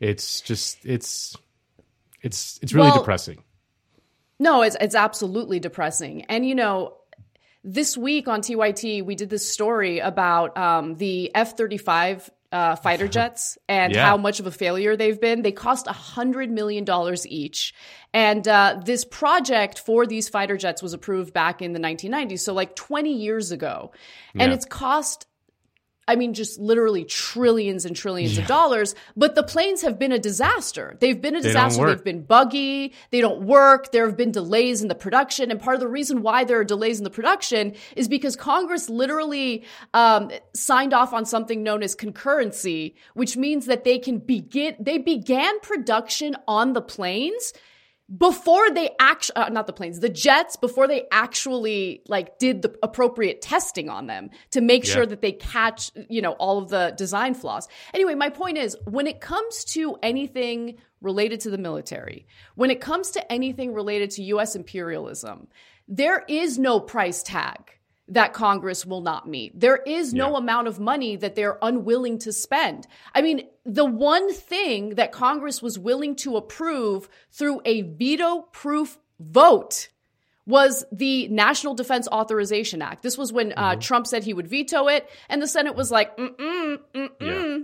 It's 0.00 0.40
just 0.40 0.78
it's 0.84 1.36
it's 2.22 2.58
it's 2.62 2.72
really 2.72 2.88
well, 2.88 2.98
depressing. 2.98 3.44
No, 4.38 4.62
it's 4.62 4.76
it's 4.80 4.94
absolutely 4.94 5.60
depressing. 5.60 6.22
And 6.22 6.48
you 6.48 6.54
know, 6.54 6.96
this 7.62 7.98
week 7.98 8.28
on 8.28 8.40
TYT, 8.40 9.04
we 9.04 9.14
did 9.14 9.28
this 9.28 9.46
story 9.46 9.98
about 9.98 10.56
um, 10.56 10.96
the 10.96 11.34
F 11.34 11.56
35 11.56 12.30
uh, 12.54 12.76
fighter 12.76 13.08
jets 13.08 13.58
and 13.68 13.92
yeah. 13.92 14.06
how 14.06 14.16
much 14.16 14.38
of 14.38 14.46
a 14.46 14.50
failure 14.52 14.96
they've 14.96 15.20
been. 15.20 15.42
They 15.42 15.50
cost 15.50 15.86
$100 15.86 16.50
million 16.50 16.86
each. 17.26 17.74
And 18.14 18.46
uh, 18.46 18.80
this 18.84 19.04
project 19.04 19.80
for 19.80 20.06
these 20.06 20.28
fighter 20.28 20.56
jets 20.56 20.80
was 20.80 20.92
approved 20.92 21.32
back 21.32 21.60
in 21.60 21.72
the 21.72 21.80
1990s, 21.80 22.40
so 22.40 22.54
like 22.54 22.76
20 22.76 23.12
years 23.12 23.50
ago. 23.50 23.90
And 24.34 24.50
yeah. 24.50 24.54
it's 24.54 24.66
cost 24.66 25.26
I 26.06 26.16
mean, 26.16 26.34
just 26.34 26.58
literally 26.58 27.04
trillions 27.04 27.84
and 27.84 27.96
trillions 27.96 28.36
yeah. 28.36 28.42
of 28.42 28.48
dollars. 28.48 28.94
But 29.16 29.34
the 29.34 29.42
planes 29.42 29.82
have 29.82 29.98
been 29.98 30.12
a 30.12 30.18
disaster. 30.18 30.96
They've 31.00 31.20
been 31.20 31.36
a 31.36 31.40
disaster. 31.40 31.86
They 31.86 31.94
They've 31.94 32.04
been 32.04 32.22
buggy. 32.22 32.94
They 33.10 33.20
don't 33.20 33.42
work. 33.42 33.92
There 33.92 34.06
have 34.06 34.16
been 34.16 34.32
delays 34.32 34.82
in 34.82 34.88
the 34.88 34.94
production. 34.94 35.50
And 35.50 35.60
part 35.60 35.74
of 35.74 35.80
the 35.80 35.88
reason 35.88 36.22
why 36.22 36.44
there 36.44 36.60
are 36.60 36.64
delays 36.64 36.98
in 36.98 37.04
the 37.04 37.10
production 37.10 37.74
is 37.96 38.08
because 38.08 38.36
Congress 38.36 38.88
literally 38.88 39.64
um, 39.92 40.30
signed 40.54 40.92
off 40.92 41.12
on 41.12 41.24
something 41.24 41.62
known 41.62 41.82
as 41.82 41.96
concurrency, 41.96 42.94
which 43.14 43.36
means 43.36 43.66
that 43.66 43.84
they 43.84 43.98
can 43.98 44.18
begin, 44.18 44.76
they 44.78 44.98
began 44.98 45.58
production 45.60 46.36
on 46.46 46.72
the 46.72 46.82
planes 46.82 47.52
before 48.18 48.70
they 48.70 48.90
actually 49.00 49.36
uh, 49.36 49.48
not 49.48 49.66
the 49.66 49.72
planes 49.72 50.00
the 50.00 50.10
jets 50.10 50.56
before 50.56 50.86
they 50.86 51.04
actually 51.10 52.02
like 52.06 52.38
did 52.38 52.60
the 52.60 52.74
appropriate 52.82 53.40
testing 53.40 53.88
on 53.88 54.06
them 54.06 54.28
to 54.50 54.60
make 54.60 54.86
yeah. 54.86 54.92
sure 54.92 55.06
that 55.06 55.22
they 55.22 55.32
catch 55.32 55.90
you 56.10 56.20
know 56.20 56.32
all 56.32 56.58
of 56.58 56.68
the 56.68 56.92
design 56.98 57.32
flaws 57.32 57.66
anyway 57.94 58.14
my 58.14 58.28
point 58.28 58.58
is 58.58 58.76
when 58.84 59.06
it 59.06 59.20
comes 59.20 59.64
to 59.64 59.96
anything 60.02 60.76
related 61.00 61.40
to 61.40 61.48
the 61.48 61.56
military 61.56 62.26
when 62.56 62.70
it 62.70 62.80
comes 62.80 63.10
to 63.12 63.32
anything 63.32 63.72
related 63.72 64.10
to 64.10 64.22
US 64.24 64.54
imperialism 64.54 65.48
there 65.88 66.24
is 66.28 66.58
no 66.58 66.80
price 66.80 67.22
tag 67.22 67.70
that 68.08 68.34
Congress 68.34 68.84
will 68.84 69.00
not 69.00 69.26
meet. 69.26 69.58
There 69.58 69.78
is 69.78 70.12
no 70.12 70.32
yeah. 70.32 70.38
amount 70.38 70.68
of 70.68 70.78
money 70.78 71.16
that 71.16 71.34
they're 71.34 71.58
unwilling 71.62 72.18
to 72.18 72.32
spend. 72.32 72.86
I 73.14 73.22
mean, 73.22 73.48
the 73.64 73.84
one 73.84 74.32
thing 74.32 74.90
that 74.96 75.12
Congress 75.12 75.62
was 75.62 75.78
willing 75.78 76.16
to 76.16 76.36
approve 76.36 77.08
through 77.32 77.62
a 77.64 77.82
veto 77.82 78.42
proof 78.52 78.98
vote 79.18 79.88
was 80.46 80.84
the 80.92 81.28
National 81.28 81.74
Defense 81.74 82.06
Authorization 82.08 82.82
Act. 82.82 83.02
This 83.02 83.16
was 83.16 83.32
when 83.32 83.54
uh, 83.56 83.70
mm-hmm. 83.70 83.80
Trump 83.80 84.06
said 84.06 84.24
he 84.24 84.34
would 84.34 84.48
veto 84.48 84.88
it, 84.88 85.08
and 85.28 85.40
the 85.40 85.46
Senate 85.46 85.74
was 85.74 85.90
like, 85.90 86.16
mm-mm, 86.18 86.78
mm-mm. 86.94 87.10
Yeah. 87.20 87.58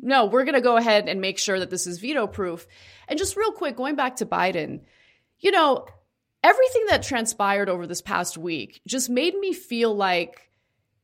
no, 0.00 0.26
we're 0.26 0.44
going 0.44 0.54
to 0.54 0.62
go 0.62 0.78
ahead 0.78 1.08
and 1.08 1.20
make 1.20 1.38
sure 1.38 1.58
that 1.58 1.68
this 1.68 1.86
is 1.86 1.98
veto 1.98 2.26
proof. 2.26 2.66
And 3.06 3.18
just 3.18 3.36
real 3.36 3.52
quick, 3.52 3.76
going 3.76 3.96
back 3.96 4.16
to 4.16 4.26
Biden, 4.26 4.80
you 5.40 5.50
know, 5.50 5.86
everything 6.42 6.86
that 6.88 7.02
transpired 7.02 7.68
over 7.68 7.86
this 7.86 8.00
past 8.00 8.38
week 8.38 8.80
just 8.86 9.10
made 9.10 9.34
me 9.34 9.52
feel 9.52 9.94
like 9.94 10.48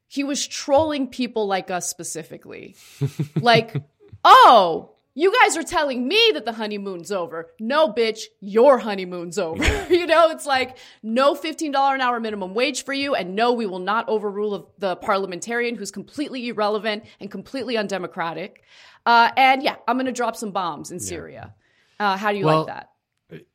he 0.06 0.24
was 0.24 0.46
trolling 0.46 1.08
people 1.08 1.46
like 1.46 1.70
us 1.70 1.90
specifically. 1.90 2.74
like, 3.36 3.76
oh, 4.24 4.92
you 5.18 5.34
guys 5.42 5.56
are 5.56 5.64
telling 5.64 6.06
me 6.06 6.30
that 6.34 6.44
the 6.44 6.52
honeymoon's 6.52 7.10
over. 7.10 7.50
No, 7.58 7.92
bitch, 7.92 8.26
your 8.40 8.78
honeymoon's 8.78 9.36
over. 9.36 9.64
you 9.90 10.06
know, 10.06 10.30
it's 10.30 10.46
like 10.46 10.78
no 11.02 11.34
$15 11.34 11.74
an 11.74 12.00
hour 12.00 12.20
minimum 12.20 12.54
wage 12.54 12.84
for 12.84 12.92
you. 12.92 13.16
And 13.16 13.34
no, 13.34 13.52
we 13.52 13.66
will 13.66 13.80
not 13.80 14.08
overrule 14.08 14.72
the 14.78 14.94
parliamentarian 14.94 15.74
who's 15.74 15.90
completely 15.90 16.46
irrelevant 16.46 17.04
and 17.18 17.32
completely 17.32 17.76
undemocratic. 17.76 18.62
Uh, 19.04 19.30
and 19.36 19.60
yeah, 19.60 19.74
I'm 19.88 19.96
going 19.96 20.06
to 20.06 20.12
drop 20.12 20.36
some 20.36 20.52
bombs 20.52 20.92
in 20.92 20.98
yeah. 20.98 21.04
Syria. 21.04 21.54
Uh, 21.98 22.16
how 22.16 22.30
do 22.30 22.38
you 22.38 22.46
well, 22.46 22.58
like 22.58 22.66
that? 22.68 22.90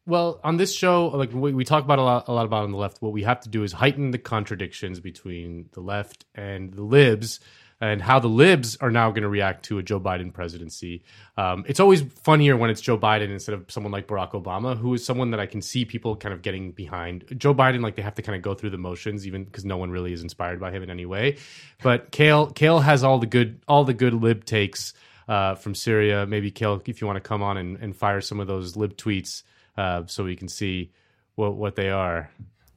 Well, 0.05 0.41
on 0.43 0.57
this 0.57 0.75
show, 0.75 1.07
like 1.07 1.31
we, 1.31 1.53
we 1.53 1.63
talk 1.63 1.85
about 1.85 1.97
a 1.97 2.03
lot, 2.03 2.27
a 2.27 2.33
lot 2.33 2.45
about 2.45 2.63
on 2.63 2.71
the 2.71 2.77
left, 2.77 3.01
what 3.01 3.13
we 3.13 3.23
have 3.23 3.39
to 3.39 3.49
do 3.49 3.63
is 3.63 3.71
heighten 3.71 4.11
the 4.11 4.17
contradictions 4.17 4.99
between 4.99 5.69
the 5.71 5.79
left 5.79 6.25
and 6.35 6.73
the 6.73 6.83
libs 6.83 7.39
and 7.83 8.01
how 8.01 8.17
the 8.17 8.29
libs 8.29 8.77
are 8.77 8.89
now 8.89 9.09
going 9.09 9.23
to 9.23 9.29
react 9.29 9.65
to 9.65 9.77
a 9.77 9.83
Joe 9.83 9.99
Biden 9.99 10.31
presidency. 10.31 11.03
Um, 11.35 11.65
it's 11.67 11.81
always 11.81 12.01
funnier 12.01 12.55
when 12.55 12.69
it's 12.69 12.79
Joe 12.79 12.97
Biden 12.97 13.29
instead 13.29 13.53
of 13.53 13.69
someone 13.69 13.91
like 13.91 14.07
Barack 14.07 14.31
Obama, 14.31 14.77
who 14.77 14.93
is 14.93 15.05
someone 15.05 15.31
that 15.31 15.41
I 15.41 15.47
can 15.47 15.61
see 15.61 15.83
people 15.83 16.15
kind 16.15 16.33
of 16.33 16.41
getting 16.41 16.71
behind. 16.71 17.25
Joe 17.37 17.53
Biden, 17.53 17.81
like 17.81 17.97
they 17.97 18.01
have 18.01 18.15
to 18.15 18.21
kind 18.21 18.37
of 18.37 18.41
go 18.41 18.53
through 18.53 18.69
the 18.69 18.77
motions, 18.77 19.27
even 19.27 19.43
because 19.43 19.65
no 19.65 19.75
one 19.75 19.91
really 19.91 20.13
is 20.13 20.23
inspired 20.23 20.61
by 20.61 20.71
him 20.71 20.81
in 20.81 20.89
any 20.89 21.05
way. 21.05 21.35
But 21.81 22.11
Kale, 22.11 22.51
Kale 22.51 22.79
has 22.79 23.03
all 23.03 23.19
the 23.19 23.25
good, 23.25 23.59
all 23.67 23.83
the 23.83 23.93
good 23.93 24.13
lib 24.13 24.45
takes 24.45 24.93
uh, 25.27 25.55
from 25.55 25.75
Syria. 25.75 26.25
Maybe 26.25 26.51
Kale, 26.51 26.81
if 26.85 27.01
you 27.01 27.07
want 27.07 27.17
to 27.17 27.27
come 27.27 27.43
on 27.43 27.57
and, 27.57 27.75
and 27.81 27.93
fire 27.93 28.21
some 28.21 28.39
of 28.39 28.47
those 28.47 28.77
lib 28.77 28.95
tweets, 28.95 29.43
uh, 29.77 30.03
so 30.05 30.23
we 30.23 30.37
can 30.37 30.47
see 30.47 30.93
what 31.35 31.55
what 31.55 31.75
they 31.75 31.89
are. 31.89 32.31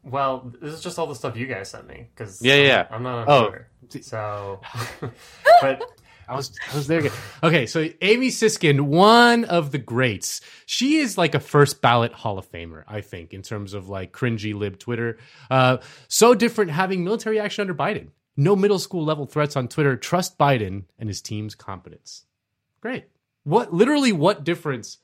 Well, 0.07 0.53
this 0.63 0.73
is 0.73 0.81
just 0.83 0.99
all 1.01 1.09
the 1.09 1.17
stuff 1.17 1.37
you 1.37 1.47
guys 1.47 1.69
sent 1.71 1.89
me 1.89 2.09
because 2.15 2.41
yeah, 2.41 2.55
yeah, 2.55 2.87
I'm 2.91 3.03
not 3.03 3.19
on 3.19 3.25
oh. 3.29 3.49
Twitter, 3.49 3.69
so. 4.03 4.61
but 5.61 5.83
I 6.29 6.37
was 6.37 6.53
I 6.73 6.77
was 6.77 6.87
there 6.87 7.01
again. 7.01 7.13
Okay, 7.43 7.67
so 7.67 7.89
Amy 8.03 8.29
Siskind, 8.29 8.81
one 8.81 9.45
of 9.45 9.73
the 9.73 9.79
greats. 9.79 10.41
She 10.65 10.99
is 10.99 11.19
like 11.19 11.35
a 11.35 11.41
first 11.41 11.83
ballot 11.83 12.13
Hall 12.13 12.39
of 12.39 12.51
Famer, 12.51 12.85
I 12.87 13.01
think, 13.01 13.35
in 13.35 13.43
terms 13.43 13.75
of 13.75 13.89
like 13.89 14.13
cringy 14.13 14.55
lib 14.55 14.79
Twitter. 14.79 15.19
Uh, 15.51 15.79
so 16.07 16.35
different 16.35 16.71
having 16.71 17.03
military 17.03 17.41
action 17.41 17.63
under 17.63 17.75
Biden. 17.75 18.09
No 18.37 18.55
middle 18.55 18.79
school 18.79 19.05
level 19.05 19.27
threats 19.27 19.57
on 19.57 19.67
Twitter. 19.67 19.97
Trust 19.97 20.39
Biden 20.39 20.85
and 20.99 21.09
his 21.09 21.21
team's 21.21 21.55
competence. 21.55 22.27
Great. 22.81 23.07
What 23.43 23.73
literally 23.73 24.13
what 24.13 24.45
difference 24.45 24.99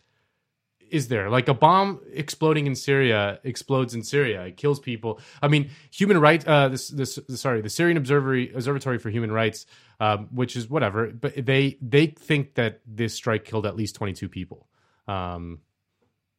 is 0.93 1.09
there? 1.09 1.31
Like 1.31 1.49
a 1.49 1.55
bomb 1.55 2.01
exploding 2.13 2.67
in 2.67 2.75
Syria 2.75 3.41
explodes 3.45 3.95
in 3.95 4.03
Syria. 4.03 4.45
It 4.45 4.57
kills 4.59 4.79
people. 4.79 5.21
I 5.41 5.49
mean, 5.49 5.71
human 5.91 6.19
rights. 6.21 6.45
Uh, 6.47 6.69
this, 6.69 6.89
this, 6.89 7.19
sorry, 7.29 7.63
the 7.63 7.71
Syrian 7.71 7.97
Observatory, 7.97 8.53
Observatory 8.53 8.99
for 8.99 9.09
Human 9.09 9.33
Rights, 9.33 9.65
um, 10.01 10.29
which 10.33 10.55
is 10.55 10.69
whatever, 10.69 11.09
but 11.09 11.35
they 11.47 11.79
they 11.81 12.09
think 12.09 12.55
that 12.55 12.81
this 12.87 13.15
strike 13.15 13.45
killed 13.45 13.67
at 13.67 13.75
least 13.75 13.95
twenty 13.95 14.13
two 14.13 14.29
people. 14.29 14.69
Um, 15.09 15.61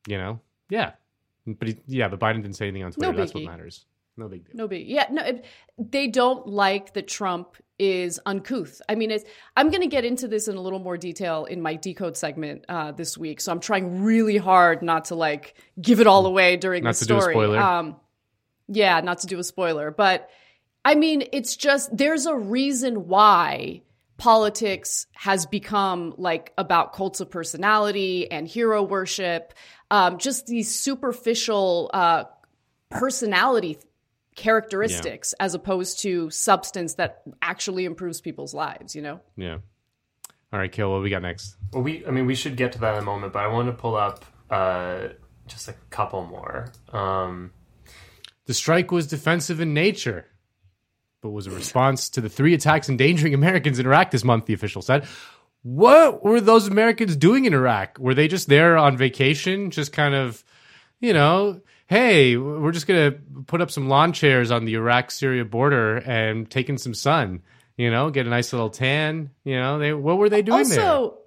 you 0.07 0.17
know, 0.17 0.39
yeah, 0.69 0.91
but 1.48 1.67
he, 1.67 1.77
yeah, 1.88 2.07
but 2.07 2.19
Biden 2.19 2.43
didn't 2.43 2.55
say 2.55 2.67
anything 2.67 2.83
on 2.83 2.91
Twitter. 2.91 3.12
No 3.12 3.17
That's 3.17 3.33
what 3.33 3.43
matters. 3.43 3.86
No 4.15 4.27
big 4.27 4.45
deal. 4.45 4.55
No 4.55 4.67
big. 4.67 4.88
Yeah, 4.88 5.07
no. 5.10 5.24
It, 5.24 5.45
they 5.77 6.07
don't 6.07 6.48
like 6.48 6.93
that 6.93 7.07
Trump 7.07 7.55
is 7.80 8.20
uncouth. 8.25 8.82
I 8.88 8.96
mean, 8.96 9.12
it's, 9.12 9.25
I'm 9.58 9.70
going 9.70 9.82
to 9.82 9.88
get 9.88 10.06
into 10.06 10.27
this 10.27 10.48
in 10.48 10.56
a 10.56 10.62
little 10.62 10.80
more 10.80 10.98
detail 10.98 11.46
in 11.46 11.62
my 11.62 11.75
decode 11.75 12.15
segment 12.15 12.65
uh, 12.70 12.92
this 12.92 13.18
week. 13.18 13.42
So 13.42 13.51
I'm 13.51 13.60
trying 13.60 14.03
really 14.03 14.38
hard 14.38 14.82
not 14.82 15.06
to 15.06 15.15
like 15.15 15.56
give 15.82 16.00
it 16.00 16.08
all 16.08 16.25
away 16.25 16.58
during 16.58 16.84
not 16.84 16.96
the 16.96 17.06
story. 17.06 17.36
Um, 17.58 17.98
yeah, 18.68 19.01
not 19.01 19.20
to 19.20 19.27
do 19.27 19.39
a 19.39 19.44
spoiler, 19.44 19.92
but 19.92 20.30
I 20.86 20.96
mean, 20.96 21.24
it's 21.32 21.56
just 21.56 21.96
there's 21.96 22.25
a 22.25 22.36
reason 22.36 23.08
why 23.08 23.84
politics 24.18 25.08
has 25.13 25.46
become 25.46 26.13
like 26.18 26.53
about 26.58 26.94
cults 26.94 27.20
of 27.20 27.30
personality 27.30 28.30
and 28.32 28.48
hero 28.48 28.84
worship, 28.84 29.53
um, 29.92 30.18
just 30.18 30.46
these 30.46 30.74
superficial 30.74 31.89
uh, 31.94 32.25
personality 32.89 33.77
characteristics 34.36 35.34
yeah. 35.38 35.46
as 35.46 35.54
opposed 35.54 36.00
to 36.00 36.30
substance 36.30 36.96
that 36.96 37.22
actually 37.42 37.86
improves 37.86 38.22
people's 38.22 38.54
lives, 38.54 38.96
you 38.96 39.02
know? 39.02 39.20
Yeah. 39.36 39.58
All 40.52 40.60
right, 40.60 40.72
Kill, 40.72 40.92
what 40.92 41.02
we 41.02 41.10
got 41.10 41.24
next? 41.24 41.56
Well, 41.72 41.84
we, 41.84 42.06
I 42.06 42.12
mean, 42.12 42.25
we 42.28 42.36
should 42.36 42.56
get 42.56 42.74
to 42.74 42.80
that 42.80 42.94
in 42.94 43.00
a 43.00 43.06
moment, 43.06 43.34
but 43.34 43.40
I 43.40 43.48
want 43.48 43.68
to 43.68 43.74
pull 43.74 43.96
up 43.96 44.24
uh, 44.50 45.08
just 45.48 45.68
a 45.68 45.74
couple 45.90 46.25
more. 46.25 46.72
Um, 46.92 47.52
the 48.46 48.54
strike 48.54 48.92
was 48.92 49.08
defensive 49.08 49.60
in 49.60 49.74
nature, 49.74 50.28
but 51.22 51.32
was 51.32 51.48
a 51.48 51.52
response 51.52 52.10
to 52.12 52.22
the 52.22 52.30
three 52.30 52.54
attacks 52.54 52.90
endangering 52.90 53.34
Americans 53.34 53.80
in 53.80 53.86
Iraq 53.86 54.12
this 54.12 54.24
month, 54.24 54.46
the 54.46 54.54
official 54.54 54.82
said. 54.82 55.08
What 55.63 56.24
were 56.24 56.42
those 56.42 56.68
Americans 56.68 57.16
doing 57.16 57.46
in 57.46 57.54
Iraq? 57.54 57.98
Were 57.98 58.13
they 58.13 58.28
just 58.28 58.50
there 58.50 58.78
on 58.78 58.98
vacation, 58.98 59.72
just 59.72 59.94
kind 59.94 60.13
of, 60.13 60.44
you 61.00 61.13
know, 61.13 61.62
hey, 61.93 62.38
we're 62.38 62.71
just 62.71 62.88
going 62.88 63.12
to 63.12 63.19
put 63.45 63.62
up 63.62 63.69
some 63.69 63.88
lawn 63.88 64.13
chairs 64.13 64.50
on 64.50 64.65
the 64.65 64.73
Iraq 64.73 65.12
Syria 65.12 65.45
border 65.45 65.97
and 65.97 66.50
taking 66.50 66.79
some 66.79 66.95
sun, 66.95 67.43
you 67.77 67.91
know, 67.91 68.09
get 68.09 68.25
a 68.25 68.29
nice 68.31 68.51
little 68.51 68.71
tan. 68.71 69.29
You 69.43 69.57
know, 69.57 69.77
they 69.77 69.93
what 69.93 70.17
were 70.17 70.27
they 70.27 70.41
doing 70.41 70.57
also, 70.59 70.75
there? 70.75 71.19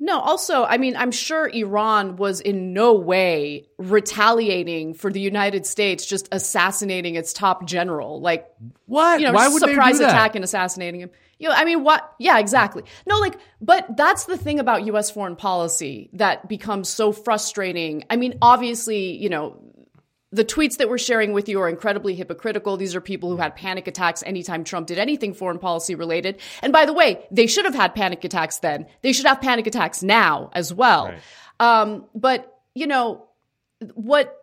No, 0.00 0.18
also, 0.18 0.64
I 0.64 0.78
mean, 0.78 0.96
I'm 0.96 1.10
sure 1.10 1.46
Iran 1.46 2.16
was 2.16 2.40
in 2.40 2.72
no 2.72 2.94
way 2.94 3.66
retaliating 3.76 4.94
for 4.94 5.12
the 5.12 5.20
United 5.20 5.66
States 5.66 6.06
just 6.06 6.26
assassinating 6.32 7.16
its 7.16 7.34
top 7.34 7.66
general. 7.66 8.22
Like, 8.22 8.46
what? 8.86 9.20
You 9.20 9.26
know, 9.26 9.34
Why 9.34 9.48
would 9.48 9.60
surprise 9.60 9.98
they 9.98 10.04
do 10.04 10.08
attack 10.08 10.36
and 10.36 10.42
assassinating 10.42 11.00
him. 11.00 11.10
You 11.38 11.50
know, 11.50 11.54
I 11.54 11.66
mean, 11.66 11.84
what? 11.84 12.14
Yeah, 12.18 12.38
exactly. 12.38 12.84
No, 13.06 13.18
like, 13.18 13.34
but 13.60 13.94
that's 13.94 14.24
the 14.24 14.38
thing 14.38 14.58
about 14.58 14.86
U.S. 14.86 15.10
foreign 15.10 15.36
policy 15.36 16.08
that 16.14 16.48
becomes 16.48 16.88
so 16.88 17.12
frustrating. 17.12 18.04
I 18.08 18.16
mean, 18.16 18.38
obviously, 18.40 19.16
you 19.18 19.28
know, 19.28 19.60
the 20.30 20.44
tweets 20.44 20.76
that 20.76 20.88
we're 20.88 20.98
sharing 20.98 21.32
with 21.32 21.48
you 21.48 21.60
are 21.60 21.68
incredibly 21.68 22.14
hypocritical. 22.14 22.76
These 22.76 22.94
are 22.94 23.00
people 23.00 23.30
who 23.30 23.38
had 23.38 23.56
panic 23.56 23.86
attacks 23.86 24.22
anytime 24.26 24.62
Trump 24.62 24.86
did 24.86 24.98
anything 24.98 25.32
foreign 25.32 25.58
policy 25.58 25.94
related. 25.94 26.38
And 26.62 26.72
by 26.72 26.84
the 26.84 26.92
way, 26.92 27.26
they 27.30 27.46
should 27.46 27.64
have 27.64 27.74
had 27.74 27.94
panic 27.94 28.24
attacks 28.24 28.58
then. 28.58 28.86
They 29.00 29.12
should 29.12 29.26
have 29.26 29.40
panic 29.40 29.66
attacks 29.66 30.02
now 30.02 30.50
as 30.52 30.72
well. 30.72 31.06
Right. 31.06 31.20
Um, 31.60 32.06
but 32.14 32.60
you 32.74 32.86
know 32.86 33.26
what? 33.94 34.34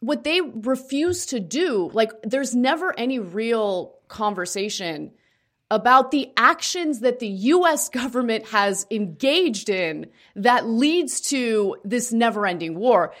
What 0.00 0.24
they 0.24 0.40
refuse 0.40 1.26
to 1.26 1.40
do, 1.40 1.90
like, 1.92 2.12
there's 2.22 2.54
never 2.54 2.96
any 2.96 3.18
real 3.18 3.94
conversation 4.08 5.10
about 5.70 6.10
the 6.10 6.30
actions 6.36 7.00
that 7.00 7.18
the 7.18 7.28
US 7.28 7.88
government 8.00 8.46
has 8.48 8.86
engaged 8.90 9.68
in 9.68 10.06
that 10.36 10.66
leads 10.66 11.20
to 11.22 11.76
this 11.84 12.12
never 12.12 12.46
ending 12.46 12.76
war 12.76 13.12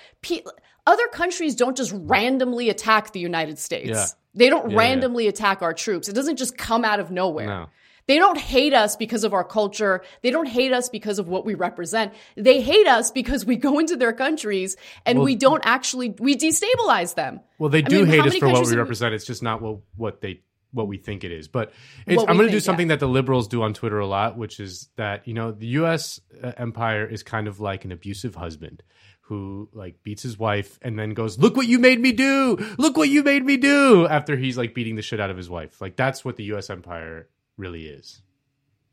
other 0.86 1.06
countries 1.08 1.54
don't 1.54 1.76
just 1.76 1.92
randomly 1.94 2.70
attack 2.70 3.12
the 3.12 3.20
United 3.20 3.58
States. 3.58 3.90
Yeah. 3.90 4.06
They 4.34 4.50
don't 4.50 4.70
yeah, 4.70 4.78
randomly 4.78 5.24
yeah. 5.24 5.30
attack 5.30 5.62
our 5.62 5.74
troops. 5.74 6.08
It 6.08 6.14
doesn't 6.14 6.36
just 6.36 6.56
come 6.56 6.84
out 6.84 7.00
of 7.00 7.10
nowhere. 7.10 7.46
No. 7.46 7.66
They 8.06 8.18
don't 8.18 8.38
hate 8.38 8.72
us 8.72 8.94
because 8.94 9.24
of 9.24 9.34
our 9.34 9.42
culture. 9.42 10.02
They 10.22 10.30
don't 10.30 10.46
hate 10.46 10.72
us 10.72 10.88
because 10.88 11.18
of 11.18 11.28
what 11.28 11.44
we 11.44 11.54
represent. 11.54 12.14
They 12.36 12.60
hate 12.60 12.86
us 12.86 13.10
because 13.10 13.44
we 13.44 13.56
go 13.56 13.80
into 13.80 13.96
their 13.96 14.12
countries 14.12 14.76
and 15.04 15.18
well, 15.18 15.24
we 15.24 15.34
don't 15.34 15.62
actually 15.66 16.14
we 16.20 16.36
destabilize 16.36 17.16
them. 17.16 17.40
Well, 17.58 17.70
they 17.70 17.82
do 17.82 17.98
I 17.98 18.00
mean, 18.02 18.08
hate 18.08 18.20
us 18.20 18.36
for 18.36 18.48
what 18.48 18.66
we 18.66 18.76
represent. 18.76 19.12
It's 19.12 19.24
just 19.24 19.42
not 19.42 19.60
what 19.60 19.78
what 19.96 20.20
they 20.20 20.42
what 20.70 20.86
we 20.86 20.98
think 20.98 21.24
it 21.24 21.32
is. 21.32 21.48
But 21.48 21.72
I'm 22.06 22.14
going 22.14 22.46
to 22.46 22.50
do 22.50 22.60
something 22.60 22.88
yeah. 22.88 22.94
that 22.94 23.00
the 23.00 23.08
liberals 23.08 23.48
do 23.48 23.62
on 23.62 23.74
Twitter 23.74 23.98
a 23.98 24.06
lot, 24.06 24.36
which 24.36 24.60
is 24.60 24.88
that 24.96 25.26
you 25.26 25.34
know 25.34 25.50
the 25.50 25.66
U.S. 25.66 26.20
Uh, 26.40 26.52
empire 26.56 27.06
is 27.06 27.24
kind 27.24 27.48
of 27.48 27.58
like 27.58 27.84
an 27.84 27.90
abusive 27.90 28.36
husband 28.36 28.84
who 29.28 29.68
like 29.72 30.02
beats 30.04 30.22
his 30.22 30.38
wife 30.38 30.78
and 30.82 30.98
then 30.98 31.10
goes, 31.10 31.38
"Look 31.38 31.56
what 31.56 31.66
you 31.66 31.78
made 31.78 32.00
me 32.00 32.12
do! 32.12 32.56
Look 32.78 32.96
what 32.96 33.08
you 33.08 33.22
made 33.22 33.44
me 33.44 33.56
do!" 33.56 34.06
After 34.06 34.36
he's 34.36 34.56
like 34.56 34.72
beating 34.74 34.94
the 34.96 35.02
shit 35.02 35.20
out 35.20 35.30
of 35.30 35.36
his 35.36 35.50
wife. 35.50 35.80
Like 35.80 35.96
that's 35.96 36.24
what 36.24 36.36
the 36.36 36.44
U.S. 36.44 36.70
empire 36.70 37.28
really 37.56 37.86
is. 37.86 38.22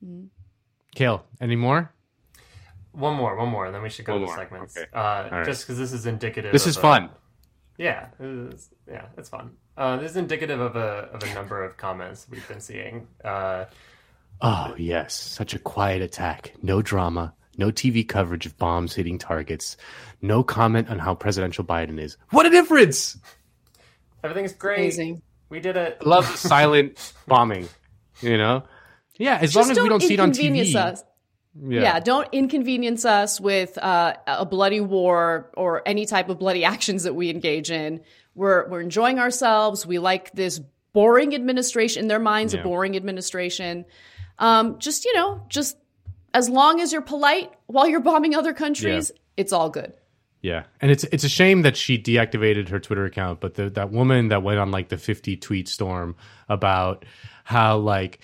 Mm-hmm. 0.04 0.26
Kale, 0.96 1.24
any 1.40 1.56
more? 1.56 1.92
One 2.92 3.16
more, 3.16 3.36
one 3.36 3.50
more, 3.50 3.66
and 3.66 3.74
then 3.74 3.82
we 3.82 3.90
should 3.90 4.06
go 4.06 4.14
one 4.14 4.22
to 4.22 4.28
the 4.28 4.34
segments. 4.36 4.78
Okay. 4.78 4.88
Uh, 4.94 5.30
right. 5.32 5.46
Just 5.46 5.64
because 5.66 5.78
this 5.80 5.94
is 5.94 6.06
indicative. 6.06 6.52
This 6.52 6.68
is 6.68 6.78
fun. 6.78 7.10
yeah, 7.78 8.08
it 8.20 8.54
is, 8.54 8.70
yeah, 8.88 9.06
it's 9.18 9.30
fun. 9.30 9.52
Uh, 9.76 9.98
this 9.98 10.12
is 10.12 10.18
indicative 10.18 10.60
of 10.60 10.76
a 10.76 11.10
of 11.14 11.24
a 11.24 11.34
number 11.34 11.64
of 11.64 11.78
comments 11.78 12.28
we've 12.30 12.48
been 12.48 12.60
seeing. 12.60 13.08
Uh, 13.24 13.66
oh 14.42 14.76
yes, 14.78 15.16
such 15.16 15.54
a 15.56 15.60
quiet 15.60 16.02
attack. 16.04 16.54
No 16.62 16.82
drama. 16.84 17.34
No 17.58 17.72
TV 17.72 18.08
coverage 18.08 18.46
of 18.46 18.58
bombs 18.58 18.94
hitting 18.94 19.18
targets. 19.18 19.78
No 20.22 20.44
comment 20.44 20.90
on 20.90 21.00
how 21.00 21.16
presidential 21.16 21.64
Biden 21.64 22.00
is. 22.00 22.18
What 22.32 22.46
a 22.46 22.50
difference! 22.50 23.18
Everything's 24.24 24.54
great. 24.54 24.80
Amazing. 24.80 25.22
We 25.50 25.60
did 25.60 25.76
it. 25.78 26.06
Love 26.06 26.32
the 26.32 26.38
silent 26.38 27.14
bombing. 27.28 27.68
You 28.22 28.38
know? 28.38 28.64
Yeah, 29.18 29.36
as 29.36 29.54
Just 29.54 29.56
long 29.56 29.72
as 29.72 29.80
we 29.80 29.90
don't 29.90 30.02
see 30.02 30.16
it 30.16 30.20
on 30.20 30.32
TV. 30.32 30.76
Us. 30.76 31.04
Yeah. 31.56 31.82
yeah. 31.82 32.00
don't 32.00 32.28
inconvenience 32.32 33.06
us 33.06 33.40
with 33.40 33.78
uh, 33.78 34.16
a 34.26 34.46
bloody 34.46 34.82
war 34.82 35.52
or 35.56 35.84
any 35.86 36.06
type 36.06 36.30
of 36.30 36.40
bloody 36.40 36.64
actions 36.64 37.04
that 37.04 37.14
we 37.14 37.30
engage 37.30 37.70
in. 37.70 38.02
We're 38.34 38.68
we're 38.70 38.82
enjoying 38.82 39.20
ourselves. 39.20 39.86
We 39.86 40.00
like 40.00 40.32
this 40.34 40.60
boring 40.94 41.36
administration 41.36 42.04
in 42.04 42.08
their 42.08 42.20
minds, 42.20 42.54
yeah. 42.54 42.62
a 42.62 42.64
boring 42.64 42.96
administration. 42.96 43.86
Um, 44.40 44.80
just 44.80 45.06
you 45.06 45.14
know, 45.14 45.46
just 45.50 45.78
as 46.34 46.50
long 46.50 46.80
as 46.80 46.92
you're 46.92 47.02
polite 47.02 47.52
while 47.68 47.88
you're 47.88 48.00
bombing 48.00 48.36
other 48.36 48.54
countries, 48.54 49.12
yeah. 49.14 49.22
it's 49.38 49.54
all 49.54 49.70
good. 49.70 49.94
Yeah, 50.42 50.64
and 50.82 50.92
it's 50.92 51.06
it's 51.06 51.24
a 51.24 51.30
shame 51.30 51.62
that 51.62 51.78
she 51.78 51.98
deactivated 51.98 52.68
her 52.68 52.80
Twitter 52.80 53.06
account, 53.06 53.40
but 53.40 53.56
the, 53.56 53.70
that 53.72 53.92
woman 53.92 54.28
that 54.28 54.44
went 54.44 54.60
on 54.60 54.72
like 54.72 54.90
the 54.90 54.98
50 54.98 55.38
tweet 55.38 55.70
storm 55.70 56.18
about 56.50 57.06
how 57.46 57.78
like 57.78 58.20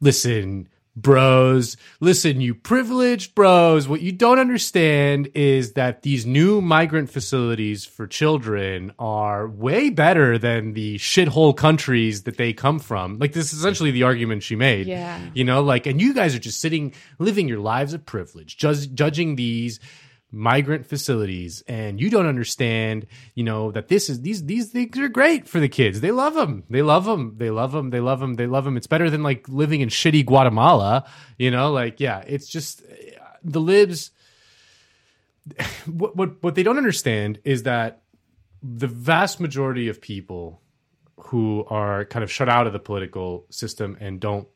listen 0.00 0.68
bros. 0.96 1.76
Listen, 2.00 2.40
you 2.40 2.54
privileged 2.54 3.34
bros. 3.34 3.86
What 3.86 4.00
you 4.00 4.12
don't 4.12 4.38
understand 4.38 5.28
is 5.34 5.74
that 5.74 6.02
these 6.02 6.24
new 6.24 6.60
migrant 6.60 7.10
facilities 7.10 7.84
for 7.84 8.06
children 8.06 8.92
are 8.98 9.46
way 9.46 9.90
better 9.90 10.38
than 10.38 10.72
the 10.72 10.96
shithole 10.96 11.56
countries 11.56 12.22
that 12.22 12.38
they 12.38 12.52
come 12.52 12.78
from. 12.78 13.18
Like, 13.18 13.34
this 13.34 13.52
is 13.52 13.58
essentially 13.58 13.90
the 13.90 14.04
argument 14.04 14.42
she 14.42 14.56
made. 14.56 14.86
Yeah. 14.86 15.20
You 15.34 15.44
know, 15.44 15.62
like, 15.62 15.86
and 15.86 16.00
you 16.00 16.14
guys 16.14 16.34
are 16.34 16.40
just 16.40 16.60
sitting, 16.60 16.94
living 17.18 17.46
your 17.46 17.60
lives 17.60 17.92
of 17.92 18.06
privilege, 18.06 18.56
just 18.56 18.94
judging 18.94 19.36
these 19.36 19.78
migrant 20.36 20.86
facilities 20.86 21.62
and 21.66 21.98
you 22.00 22.10
don't 22.10 22.26
understand 22.26 23.06
you 23.34 23.42
know 23.42 23.70
that 23.70 23.88
this 23.88 24.10
is 24.10 24.20
these 24.20 24.44
these 24.44 24.70
things 24.70 24.98
are 24.98 25.08
great 25.08 25.48
for 25.48 25.60
the 25.60 25.68
kids. 25.68 26.00
They 26.00 26.10
love 26.10 26.34
them 26.34 26.64
they 26.68 26.82
love 26.82 27.06
them 27.06 27.34
they 27.38 27.50
love 27.50 27.72
them 27.72 27.90
they 27.90 28.00
love 28.00 28.20
them 28.20 28.34
they 28.34 28.46
love 28.46 28.64
them 28.64 28.76
it's 28.76 28.86
better 28.86 29.08
than 29.08 29.22
like 29.22 29.48
living 29.48 29.80
in 29.80 29.88
shitty 29.88 30.26
guatemala 30.26 31.08
you 31.38 31.50
know? 31.50 31.72
Like 31.72 32.00
yeah 32.00 32.22
it's 32.26 32.48
just 32.48 32.82
the 33.42 33.60
libs 33.60 34.10
what 35.86 36.14
what 36.16 36.42
what 36.42 36.54
they 36.54 36.62
don't 36.62 36.78
understand 36.78 37.38
is 37.44 37.62
that 37.62 38.02
the 38.62 38.86
vast 38.86 39.40
majority 39.40 39.88
of 39.88 40.00
people 40.00 40.60
who 41.18 41.64
are 41.68 42.04
kind 42.04 42.22
of 42.22 42.30
shut 42.30 42.48
out 42.48 42.66
of 42.66 42.72
the 42.72 42.78
political 42.78 43.46
system 43.50 43.96
and 44.00 44.20
don't 44.20 44.48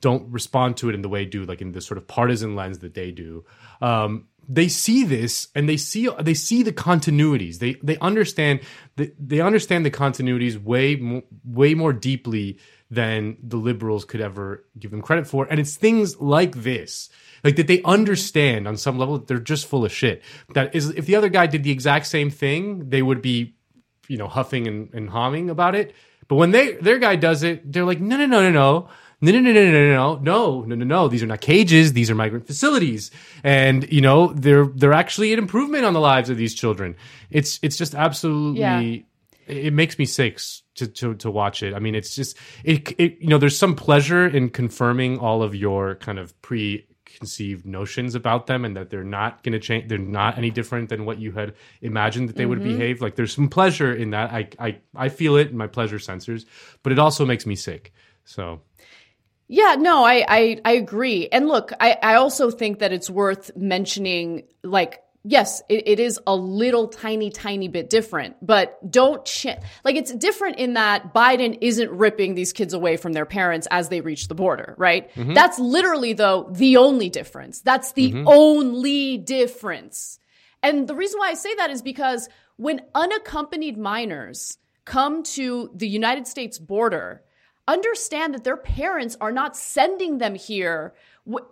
don't 0.00 0.30
respond 0.30 0.76
to 0.76 0.88
it 0.88 0.94
in 0.94 1.02
the 1.02 1.08
way 1.08 1.24
do 1.24 1.44
like 1.44 1.60
in 1.60 1.72
the 1.72 1.80
sort 1.80 1.98
of 1.98 2.06
partisan 2.06 2.54
lens 2.54 2.78
that 2.80 2.94
they 2.94 3.10
do 3.10 3.44
um, 3.80 4.26
they 4.48 4.68
see 4.68 5.04
this 5.04 5.48
and 5.54 5.68
they 5.68 5.76
see 5.76 6.08
they 6.20 6.34
see 6.34 6.62
the 6.62 6.72
continuities. 6.72 7.58
They 7.58 7.74
they 7.82 7.98
understand 7.98 8.60
they, 8.96 9.12
they 9.18 9.40
understand 9.40 9.84
the 9.84 9.90
continuities 9.90 10.62
way 10.62 10.96
more, 10.96 11.22
way 11.44 11.74
more 11.74 11.92
deeply 11.92 12.58
than 12.90 13.36
the 13.42 13.56
liberals 13.56 14.04
could 14.04 14.20
ever 14.20 14.64
give 14.78 14.92
them 14.92 15.02
credit 15.02 15.26
for. 15.26 15.46
And 15.50 15.58
it's 15.58 15.76
things 15.76 16.20
like 16.20 16.54
this. 16.62 17.08
Like 17.42 17.56
that 17.56 17.66
they 17.66 17.82
understand 17.82 18.66
on 18.66 18.76
some 18.76 18.98
level 18.98 19.18
that 19.18 19.26
they're 19.26 19.38
just 19.38 19.66
full 19.66 19.84
of 19.84 19.92
shit. 19.92 20.22
That 20.54 20.74
is 20.74 20.90
if 20.90 21.06
the 21.06 21.16
other 21.16 21.28
guy 21.28 21.46
did 21.46 21.64
the 21.64 21.70
exact 21.70 22.06
same 22.06 22.30
thing, 22.30 22.88
they 22.88 23.02
would 23.02 23.22
be, 23.22 23.56
you 24.08 24.16
know, 24.16 24.28
huffing 24.28 24.66
and, 24.66 24.92
and 24.94 25.10
humming 25.10 25.50
about 25.50 25.74
it. 25.74 25.94
But 26.28 26.36
when 26.36 26.50
they 26.50 26.72
their 26.74 26.98
guy 26.98 27.16
does 27.16 27.42
it, 27.42 27.72
they're 27.72 27.84
like, 27.84 28.00
no, 28.00 28.16
no, 28.16 28.26
no, 28.26 28.42
no 28.42 28.50
no, 28.50 28.88
no, 29.20 29.32
no, 29.32 29.40
no, 29.40 29.52
no, 29.52 29.62
no, 29.62 29.70
no, 29.70 30.18
no, 30.20 30.20
no, 30.20 30.64
no. 30.64 30.74
No, 30.74 30.84
no. 30.84 31.08
These 31.08 31.22
are 31.22 31.26
not 31.26 31.40
cages. 31.40 31.94
These 31.94 32.10
are 32.10 32.14
migrant 32.14 32.46
facilities, 32.46 33.10
and 33.42 33.90
you 33.90 34.00
know 34.02 34.32
they're 34.34 34.66
they're 34.66 34.92
actually 34.92 35.32
an 35.32 35.38
improvement 35.38 35.84
on 35.84 35.94
the 35.94 36.00
lives 36.00 36.28
of 36.28 36.36
these 36.36 36.54
children. 36.54 36.96
It's 37.30 37.58
it's 37.62 37.76
just 37.76 37.94
absolutely. 37.94 38.60
Yeah. 38.60 39.02
It 39.48 39.72
makes 39.72 39.96
me 39.96 40.06
sick 40.06 40.40
to, 40.74 40.88
to 40.88 41.14
to 41.14 41.30
watch 41.30 41.62
it. 41.62 41.72
I 41.72 41.78
mean, 41.78 41.94
it's 41.94 42.16
just 42.16 42.36
it, 42.64 42.92
it. 43.00 43.18
You 43.20 43.28
know, 43.28 43.38
there's 43.38 43.56
some 43.56 43.76
pleasure 43.76 44.26
in 44.26 44.50
confirming 44.50 45.18
all 45.20 45.42
of 45.42 45.54
your 45.54 45.94
kind 45.94 46.18
of 46.18 46.34
preconceived 46.42 47.64
notions 47.64 48.16
about 48.16 48.48
them, 48.48 48.64
and 48.64 48.76
that 48.76 48.90
they're 48.90 49.04
not 49.04 49.44
going 49.44 49.52
to 49.52 49.60
change. 49.60 49.88
They're 49.88 49.98
not 49.98 50.36
any 50.36 50.50
different 50.50 50.88
than 50.88 51.04
what 51.04 51.20
you 51.20 51.30
had 51.30 51.54
imagined 51.80 52.28
that 52.28 52.34
they 52.34 52.42
mm-hmm. 52.42 52.50
would 52.50 52.62
behave. 52.64 53.00
Like, 53.00 53.14
there's 53.14 53.32
some 53.32 53.48
pleasure 53.48 53.94
in 53.94 54.10
that. 54.10 54.32
I 54.32 54.48
I 54.58 54.78
I 54.96 55.08
feel 55.10 55.36
it 55.36 55.50
in 55.50 55.56
my 55.56 55.68
pleasure 55.68 55.98
sensors, 55.98 56.44
but 56.82 56.90
it 56.90 56.98
also 56.98 57.24
makes 57.24 57.46
me 57.46 57.54
sick. 57.54 57.92
So 58.24 58.62
yeah, 59.48 59.76
no, 59.78 60.04
I, 60.04 60.24
I, 60.28 60.60
I 60.64 60.72
agree. 60.72 61.28
And 61.30 61.48
look, 61.48 61.72
I, 61.78 61.96
I 62.02 62.14
also 62.14 62.50
think 62.50 62.80
that 62.80 62.92
it's 62.92 63.08
worth 63.08 63.56
mentioning, 63.56 64.44
like, 64.64 65.02
yes, 65.22 65.62
it, 65.68 65.86
it 65.86 66.00
is 66.00 66.20
a 66.26 66.34
little 66.34 66.88
tiny, 66.88 67.30
tiny 67.30 67.68
bit 67.68 67.88
different, 67.90 68.36
but 68.44 68.78
don't, 68.90 69.24
ch- 69.24 69.58
like, 69.84 69.96
it's 69.96 70.12
different 70.14 70.58
in 70.58 70.74
that 70.74 71.14
Biden 71.14 71.58
isn't 71.60 71.90
ripping 71.90 72.34
these 72.34 72.52
kids 72.52 72.74
away 72.74 72.96
from 72.96 73.12
their 73.12 73.26
parents 73.26 73.68
as 73.70 73.88
they 73.88 74.00
reach 74.00 74.28
the 74.28 74.34
border, 74.34 74.74
right? 74.78 75.12
Mm-hmm. 75.14 75.34
That's 75.34 75.58
literally, 75.58 76.12
though, 76.12 76.48
the 76.52 76.76
only 76.78 77.08
difference. 77.08 77.60
That's 77.60 77.92
the 77.92 78.12
mm-hmm. 78.12 78.28
only 78.28 79.18
difference. 79.18 80.18
And 80.62 80.88
the 80.88 80.94
reason 80.94 81.18
why 81.18 81.30
I 81.30 81.34
say 81.34 81.54
that 81.56 81.70
is 81.70 81.82
because 81.82 82.28
when 82.56 82.80
unaccompanied 82.94 83.78
minors 83.78 84.58
come 84.84 85.22
to 85.22 85.70
the 85.74 85.88
United 85.88 86.26
States 86.26 86.58
border, 86.58 87.22
understand 87.68 88.34
that 88.34 88.44
their 88.44 88.56
parents 88.56 89.16
are 89.20 89.32
not 89.32 89.56
sending 89.56 90.18
them 90.18 90.34
here 90.34 90.94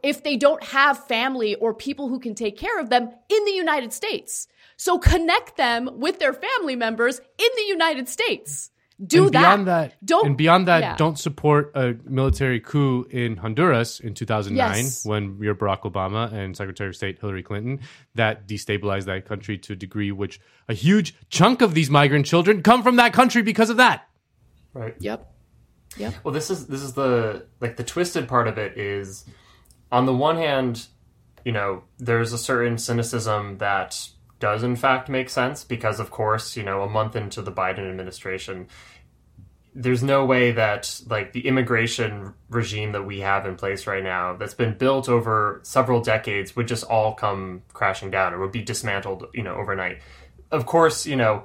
if 0.03 0.23
they 0.23 0.37
don't 0.37 0.63
have 0.63 1.07
family 1.07 1.55
or 1.57 1.75
people 1.75 2.09
who 2.09 2.21
can 2.21 2.35
take 2.35 2.57
care 2.57 2.79
of 2.79 2.91
them 2.91 3.11
in 3.29 3.45
the 3.45 3.53
United 3.53 3.93
States. 3.93 4.47
So 4.77 4.99
connect 4.99 5.57
them 5.57 5.91
with 5.95 6.19
their 6.19 6.33
family 6.33 6.77
members 6.77 7.19
in 7.19 7.49
the 7.57 7.65
United 7.69 8.09
States. 8.09 8.71
Do 9.05 9.27
and 9.27 9.35
that. 9.35 9.41
Beyond 9.41 9.67
that, 9.67 9.95
don't 10.05 10.27
and 10.27 10.37
beyond 10.37 10.69
that, 10.69 10.81
yeah. 10.81 10.97
don't 10.97 11.19
support 11.19 11.73
a 11.75 11.97
military 12.05 12.61
coup 12.61 13.05
in 13.11 13.37
Honduras 13.37 13.99
in 13.99 14.15
2009 14.15 14.77
yes. 14.77 15.05
when 15.05 15.37
you're 15.43 15.57
Barack 15.57 15.81
Obama 15.83 16.33
and 16.33 16.57
Secretary 16.57 16.91
of 16.91 16.97
State 16.97 17.19
Hillary 17.19 17.43
Clinton 17.43 17.81
that 18.15 18.47
destabilized 18.47 19.07
that 19.07 19.27
country 19.27 19.59
to 19.59 19.73
a 19.73 19.77
degree 19.77 20.13
which 20.13 20.41
a 20.69 20.75
huge 20.75 21.17
chunk 21.29 21.61
of 21.61 21.75
these 21.75 21.91
migrant 21.91 22.25
children 22.25 22.63
come 22.63 22.85
from 22.85 22.97
that 22.97 23.13
country 23.13 23.43
because 23.43 23.69
of 23.69 23.79
that. 23.79 24.09
Right. 24.73 24.95
Yep. 25.01 25.34
Yeah. 25.97 26.13
Well, 26.23 26.35
this 26.35 26.51
is 26.51 26.67
this 26.67 26.83
is 26.83 26.95
the 26.95 27.47
like 27.61 27.77
the 27.77 27.85
twisted 27.85 28.29
part 28.29 28.49
of 28.49 28.59
it 28.59 28.77
is 28.79 29.25
on 29.93 30.07
the 30.07 30.15
one 30.15 30.37
hand, 30.37 30.87
you 31.45 31.53
know, 31.53 31.85
there's 31.99 32.33
a 32.33 32.39
certain 32.39 32.79
cynicism 32.79 33.59
that 33.59 34.09
does 34.41 34.63
in 34.63 34.77
fact 34.77 35.09
make 35.09 35.31
sense 35.31 35.65
because 35.65 36.01
of 36.01 36.11
course, 36.11 36.57
you 36.57 36.63
know, 36.63 36.83
a 36.83 36.89
month 36.89 37.17
into 37.17 37.43
the 37.43 37.53
Biden 37.53 37.89
administration, 37.89 38.69
there's 39.75 40.03
no 40.03 40.25
way 40.25 40.53
that 40.53 41.01
like 41.09 41.33
the 41.33 41.47
immigration 41.47 42.33
regime 42.49 42.93
that 42.93 43.03
we 43.03 43.21
have 43.21 43.47
in 43.47 43.57
place 43.57 43.87
right 43.87 44.03
now 44.05 44.37
that's 44.37 44.55
been 44.55 44.77
built 44.77 45.09
over 45.09 45.61
several 45.65 46.01
decades 46.01 46.55
would 46.55 46.69
just 46.69 46.85
all 46.85 47.15
come 47.15 47.63
crashing 47.73 48.11
down 48.11 48.33
or 48.33 48.39
would 48.41 48.53
be 48.53 48.63
dismantled, 48.63 49.27
you 49.35 49.43
know, 49.43 49.55
overnight. 49.55 49.99
Of 50.51 50.67
course, 50.67 51.07
you 51.07 51.17
know, 51.17 51.45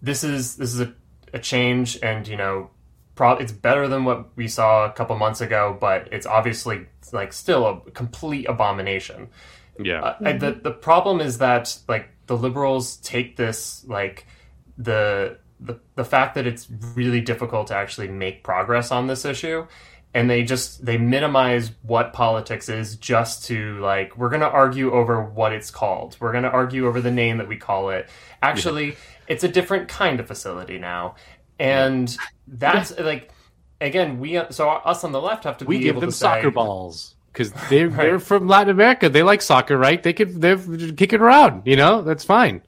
this 0.00 0.22
is 0.22 0.56
this 0.56 0.72
is 0.72 0.80
a, 0.80 0.94
a 1.32 1.38
change 1.40 1.98
and, 2.02 2.26
you 2.28 2.36
know, 2.36 2.70
pro- 3.18 3.32
it's 3.32 3.50
better 3.50 3.88
than 3.88 4.04
what 4.04 4.28
we 4.36 4.46
saw 4.46 4.86
a 4.86 4.92
couple 4.92 5.16
months 5.16 5.40
ago, 5.40 5.76
but 5.78 6.08
it's 6.12 6.24
obviously 6.24 6.86
like 7.12 7.32
still 7.32 7.66
a 7.66 7.90
complete 7.90 8.48
abomination. 8.48 9.28
Yeah. 9.78 10.00
Uh, 10.00 10.18
mm-hmm. 10.20 10.38
the 10.38 10.52
the 10.52 10.70
problem 10.70 11.20
is 11.20 11.38
that 11.38 11.76
like 11.88 12.10
the 12.26 12.36
liberals 12.36 12.96
take 12.98 13.36
this 13.36 13.84
like 13.88 14.26
the 14.78 15.38
the 15.58 15.80
the 15.96 16.04
fact 16.04 16.36
that 16.36 16.46
it's 16.46 16.68
really 16.94 17.20
difficult 17.20 17.66
to 17.66 17.74
actually 17.74 18.06
make 18.06 18.44
progress 18.44 18.92
on 18.92 19.08
this 19.08 19.24
issue 19.24 19.66
and 20.14 20.30
they 20.30 20.44
just 20.44 20.84
they 20.84 20.96
minimize 20.96 21.72
what 21.82 22.12
politics 22.12 22.68
is 22.68 22.96
just 22.96 23.44
to 23.46 23.78
like 23.80 24.16
we're 24.16 24.28
going 24.28 24.40
to 24.40 24.48
argue 24.48 24.92
over 24.92 25.22
what 25.22 25.52
it's 25.52 25.70
called 25.70 26.16
we're 26.20 26.32
going 26.32 26.44
to 26.44 26.50
argue 26.50 26.86
over 26.86 27.00
the 27.00 27.10
name 27.10 27.38
that 27.38 27.48
we 27.48 27.56
call 27.56 27.90
it 27.90 28.08
actually 28.42 28.90
yeah. 28.90 28.94
it's 29.26 29.44
a 29.44 29.48
different 29.48 29.88
kind 29.88 30.20
of 30.20 30.26
facility 30.26 30.78
now 30.78 31.14
and 31.58 32.16
that's 32.46 32.98
like 32.98 33.30
again 33.80 34.18
we 34.18 34.40
so 34.50 34.68
us 34.68 35.04
on 35.04 35.12
the 35.12 35.20
left 35.20 35.44
have 35.44 35.58
to 35.58 35.64
we 35.64 35.78
give 35.78 36.00
them 36.00 36.10
soccer 36.10 36.48
say, 36.48 36.50
balls 36.50 37.14
because 37.32 37.52
they're 37.70 37.88
right. 37.88 37.96
they're 37.96 38.18
from 38.20 38.48
Latin 38.48 38.70
America. 38.70 39.08
They 39.08 39.22
like 39.22 39.42
soccer, 39.42 39.76
right? 39.76 40.02
They 40.02 40.12
could 40.12 40.40
they're 40.40 40.58
kicking 40.92 41.20
around. 41.20 41.62
You 41.64 41.76
know, 41.76 42.02
that's 42.02 42.24
fine. 42.24 42.62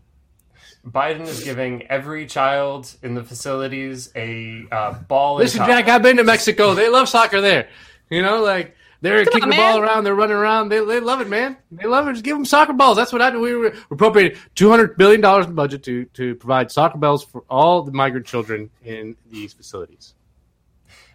Biden 0.86 1.22
is 1.22 1.44
giving 1.44 1.82
every 1.88 2.24
child 2.24 2.94
in 3.02 3.14
the 3.14 3.22
facilities 3.22 4.10
a 4.16 4.64
uh, 4.72 4.94
ball. 4.94 5.36
Listen, 5.36 5.66
Jack, 5.66 5.88
I've 5.88 6.02
been 6.02 6.16
to 6.16 6.24
Mexico. 6.24 6.72
They 6.72 6.88
love 6.88 7.08
soccer 7.08 7.42
there. 7.42 7.68
You 8.08 8.22
know, 8.22 8.42
like 8.42 8.74
They're 9.02 9.24
Come 9.24 9.32
kicking 9.32 9.44
on, 9.44 9.50
the 9.50 9.56
ball 9.56 9.78
around. 9.78 10.04
They're 10.04 10.14
running 10.14 10.36
around. 10.36 10.68
They, 10.68 10.84
they 10.84 11.00
love 11.00 11.20
it, 11.20 11.28
man. 11.28 11.56
They 11.70 11.86
love 11.86 12.06
it. 12.08 12.12
Just 12.12 12.24
give 12.24 12.36
them 12.36 12.44
soccer 12.44 12.74
balls. 12.74 12.96
That's 12.96 13.12
what 13.12 13.22
I 13.22 13.30
do. 13.30 13.40
We 13.40 13.54
were 13.54 13.74
appropriated 13.90 14.38
two 14.54 14.68
hundred 14.68 14.96
billion 14.96 15.20
dollars 15.20 15.46
in 15.46 15.54
budget 15.54 15.82
to 15.84 16.04
to 16.04 16.34
provide 16.34 16.70
soccer 16.70 16.98
balls 16.98 17.24
for 17.24 17.44
all 17.48 17.82
the 17.82 17.92
migrant 17.92 18.26
children 18.26 18.70
in 18.84 19.16
these 19.30 19.54
facilities. 19.54 20.14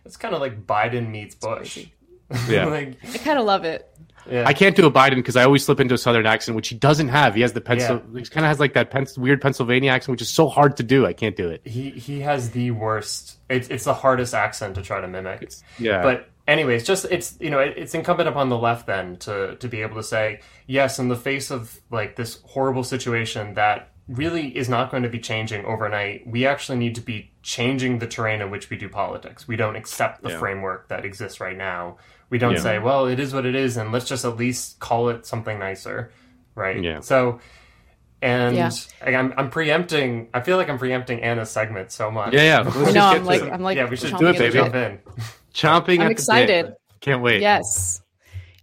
It's 0.04 0.18
kind 0.18 0.34
of 0.34 0.42
like 0.42 0.66
Biden 0.66 1.10
meets 1.10 1.36
Bush. 1.36 1.86
Yeah, 2.50 2.66
like, 2.66 2.98
I 3.14 3.20
kind 3.20 3.38
of 3.38 3.46
love 3.46 3.66
it. 3.66 3.88
Yeah. 4.30 4.46
I 4.48 4.54
can't 4.54 4.76
do 4.76 4.88
a 4.88 4.92
Biden 4.92 5.16
because 5.18 5.36
I 5.36 5.44
always 5.44 5.64
slip 5.64 5.80
into 5.80 5.94
a 5.94 5.98
Southern 5.98 6.26
accent, 6.26 6.56
which 6.56 6.70
he 6.70 6.76
doesn't 6.76 7.10
have. 7.10 7.36
He 7.36 7.42
has 7.42 7.54
the 7.54 7.62
pencil. 7.62 8.02
Yeah. 8.12 8.20
He 8.20 8.26
kind 8.26 8.46
of 8.46 8.50
has 8.50 8.60
like 8.60 8.74
that 8.74 8.90
pen- 8.90 9.06
weird 9.18 9.42
Pennsylvania 9.42 9.92
accent, 9.92 10.14
which 10.14 10.24
is 10.24 10.30
so 10.30 10.48
hard 10.48 10.78
to 10.78 10.84
do. 10.84 11.06
I 11.06 11.14
can't 11.14 11.36
do 11.36 11.50
it. 11.50 11.62
He 11.66 11.92
he 11.92 12.22
has 12.22 12.50
the 12.50 12.72
worst. 12.72 13.38
It's 13.50 13.68
it's 13.68 13.84
the 13.84 13.94
hardest 13.94 14.34
accent 14.34 14.76
to 14.76 14.82
try 14.82 15.02
to 15.02 15.08
mimic. 15.08 15.44
It's, 15.44 15.64
yeah. 15.78 16.02
But 16.02 16.30
anyways, 16.48 16.84
just 16.84 17.06
it's 17.06 17.38
you 17.40 17.50
know 17.50 17.60
it, 17.60 17.74
it's 17.78 17.94
incumbent 17.94 18.30
upon 18.30 18.50
the 18.50 18.58
left 18.58 18.88
then 18.88 19.18
to 19.18 19.56
to 19.56 19.68
be 19.68 19.82
able 19.82 19.96
to 19.96 20.04
say 20.04 20.42
yes 20.68 21.00
in 21.00 21.08
the 21.08 21.16
face 21.16 21.52
of 21.52 21.80
like 21.92 22.16
this 22.16 22.40
horrible 22.46 22.84
situation 22.84 23.54
that 23.56 23.90
really 24.08 24.56
is 24.56 24.70
not 24.70 24.92
going 24.92 25.04
to 25.04 25.10
be 25.10 25.20
changing 25.20 25.66
overnight. 25.66 26.28
We 26.28 26.46
actually 26.46 26.78
need 26.78 26.96
to 26.96 27.02
be 27.02 27.32
changing 27.42 28.00
the 28.00 28.08
terrain 28.08 28.42
in 28.42 28.52
which 28.52 28.70
we 28.70 28.78
do 28.78 28.88
politics. 28.88 29.48
We 29.48 29.56
don't 29.56 29.76
accept 29.76 30.22
the 30.22 30.30
yeah. 30.30 30.40
framework 30.40 30.90
that 30.90 31.06
exists 31.06 31.40
right 31.40 31.58
now 31.58 31.98
we 32.30 32.38
don't 32.38 32.54
yeah. 32.54 32.60
say, 32.60 32.80
well, 32.80 33.06
it 33.08 33.20
is 33.20 33.34
what 33.34 33.46
it 33.46 33.56
is, 33.56 33.78
and 33.78 33.92
let's 33.92 34.06
just 34.06 34.26
at 34.26 34.38
least 34.38 34.80
call 34.80 35.10
it 35.10 35.26
something 35.26 35.60
nicer, 35.60 36.12
right? 36.56 36.82
Yeah. 36.82 37.00
So, 37.02 37.40
and 38.22 38.56
yeah. 38.56 38.72
I'm, 39.02 39.34
I'm 39.38 39.50
preempting. 39.50 40.30
I 40.34 40.42
feel 40.42 40.58
like 40.58 40.70
I'm 40.70 40.80
preempting 40.80 41.22
Anna's 41.22 41.52
segment 41.52 41.92
so 41.92 42.10
much. 42.10 42.34
Yeah, 42.34 42.64
yeah. 42.64 42.74
Let's 42.76 42.94
no, 42.94 43.06
I'm 43.06 43.26
like, 43.26 43.44
I'm 43.44 43.62
like, 43.62 43.78
yeah, 43.78 43.90
we 43.90 43.96
should 43.96 44.18
do 44.18 44.28
it, 44.28 44.38
baby. 44.38 44.54
Jump 44.54 44.74
in. 44.76 45.00
Chomping. 45.56 46.02
I'm 46.02 46.12
excited. 46.12 46.74
Can't 47.00 47.22
wait. 47.22 47.42
Yes. 47.42 48.02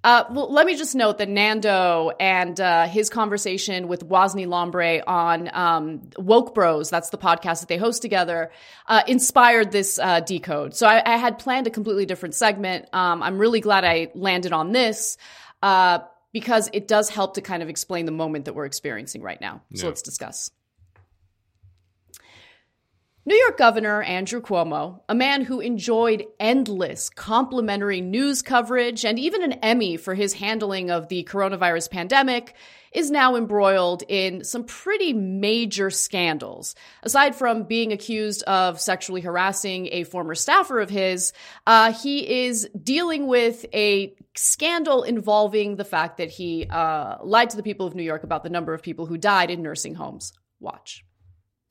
Uh, 0.05 0.25
well, 0.31 0.53
let 0.53 0.67
me 0.67 0.77
just 0.77 0.97
note 0.97 1.19
that 1.19 1.29
Nando 1.29 2.11
and 2.19 2.61
uh, 2.61 2.89
his 2.89 3.09
conversation 3.09 3.87
with 3.87 4.07
Wosny 4.09 4.47
Lambre 4.47 5.01
on 5.07 5.49
um, 5.53 6.11
Woke 6.19 6.55
Bros, 6.55 6.91
that's 6.91 7.11
the 7.11 7.19
podcast 7.19 7.61
that 7.61 7.69
they 7.69 7.77
host 7.77 8.03
together, 8.03 8.51
uh, 8.89 9.03
inspired 9.07 9.71
this 9.71 10.01
uh, 10.01 10.19
decode. 10.21 10.75
So 10.75 10.89
I, 10.89 11.03
I, 11.07 11.17
had 11.19 11.39
planned 11.39 11.69
a 11.69 11.71
completely 11.71 12.05
different 12.05 12.35
segment. 12.35 12.87
Um, 12.93 13.23
I'm 13.23 13.39
really 13.39 13.61
glad 13.61 13.85
I 13.85 14.11
landed 14.17 14.53
on 14.53 14.73
this 14.73 15.19
uh, 15.63 16.01
because 16.33 16.69
it 16.73 16.89
does 16.89 17.09
help 17.09 17.35
to 17.35 17.41
kind 17.41 17.63
of 17.63 17.69
explain 17.69 18.05
the 18.05 18.13
moment 18.13 18.47
that 18.47 18.57
we're 18.57 18.67
experiencing 18.67 19.23
right 19.23 19.41
now. 19.41 19.63
So 19.73 19.85
yeah. 19.85 19.91
let's 19.91 20.03
discuss. 20.03 20.51
New 23.25 23.37
York 23.37 23.57
Governor 23.57 24.03
Andrew 24.03 24.41
Cuomo, 24.41 24.99
a 25.09 25.15
man 25.15 25.43
who 25.43 25.61
enjoyed 25.61 26.25
endless 26.41 27.09
complimentary 27.09 28.01
news 28.01 28.43
coverage 28.43 29.05
and 29.05 29.17
even 29.17 29.45
an 29.45 29.53
Emmy 29.53 29.97
for 29.97 30.15
his 30.15 30.33
handling 30.33 30.91
of 30.91 31.07
the 31.07 31.23
coronavirus 31.23 31.89
pandemic, 31.89 32.55
is 32.91 33.13
now 33.13 33.37
embroiled 33.37 34.03
in 34.09 34.43
some 34.43 34.65
pretty 34.65 35.13
major 35.13 35.89
scandals. 35.89 36.75
Aside 37.05 37.37
from 37.37 37.63
being 37.63 37.93
accused 37.93 38.43
of 38.43 38.81
sexually 38.81 39.21
harassing 39.21 39.87
a 39.93 40.03
former 40.03 40.35
staffer 40.35 40.81
of 40.81 40.91
his, 40.91 41.33
uh, 41.65 41.93
he 41.93 42.47
is 42.47 42.69
dealing 42.83 43.29
with 43.29 43.65
a 43.73 44.17
scandal 44.35 45.05
involving 45.05 45.77
the 45.77 45.85
fact 45.85 46.17
that 46.17 46.31
he 46.31 46.67
uh, 46.69 47.19
lied 47.23 47.51
to 47.51 47.57
the 47.57 47.63
people 47.63 47.87
of 47.87 47.95
New 47.95 48.03
York 48.03 48.25
about 48.25 48.43
the 48.43 48.51
number 48.51 48.75
of 48.75 48.83
people 48.83 49.07
who 49.07 49.17
died 49.17 49.49
in 49.49 49.63
nursing 49.63 49.95
homes. 49.95 50.33
Watch 50.59 51.05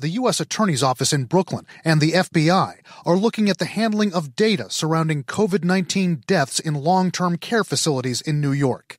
the 0.01 0.09
U.S. 0.09 0.39
Attorney's 0.39 0.83
Office 0.83 1.13
in 1.13 1.25
Brooklyn 1.25 1.65
and 1.85 2.01
the 2.01 2.13
FBI 2.13 2.79
are 3.05 3.15
looking 3.15 3.49
at 3.49 3.59
the 3.59 3.65
handling 3.65 4.13
of 4.13 4.35
data 4.35 4.69
surrounding 4.69 5.23
COVID 5.23 5.63
19 5.63 6.23
deaths 6.27 6.59
in 6.59 6.73
long 6.73 7.11
term 7.11 7.37
care 7.37 7.63
facilities 7.63 8.21
in 8.21 8.41
New 8.41 8.51
York. 8.51 8.97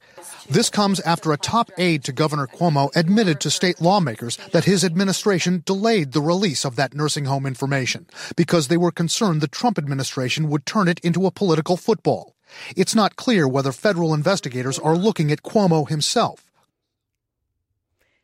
This 0.49 0.71
comes 0.71 1.01
after 1.01 1.33
a 1.33 1.37
top 1.37 1.71
aide 1.79 2.05
to 2.05 2.13
Governor 2.13 2.47
Cuomo 2.47 2.91
admitted 2.97 3.41
to 3.41 3.51
state 3.51 3.81
lawmakers 3.81 4.37
that 4.53 4.65
his 4.65 4.85
administration 4.85 5.63
delayed 5.65 6.13
the 6.13 6.21
release 6.21 6.65
of 6.65 6.77
that 6.77 6.95
nursing 6.95 7.25
home 7.25 7.47
information 7.47 8.07
because 8.37 8.69
they 8.69 8.77
were 8.77 8.93
concerned 8.93 9.41
the 9.41 9.49
Trump 9.49 9.79
administration 9.79 10.49
would 10.49 10.67
turn 10.67 10.89
it 10.89 11.01
into 11.01 11.27
a 11.27 11.31
political 11.31 11.77
football. 11.77 12.35
It's 12.77 12.95
not 12.95 13.17
clear 13.17 13.49
whether 13.49 13.73
federal 13.73 14.15
investigators 14.15 14.79
are 14.79 14.97
looking 14.97 15.33
at 15.33 15.43
Cuomo 15.43 15.89
himself 15.89 16.52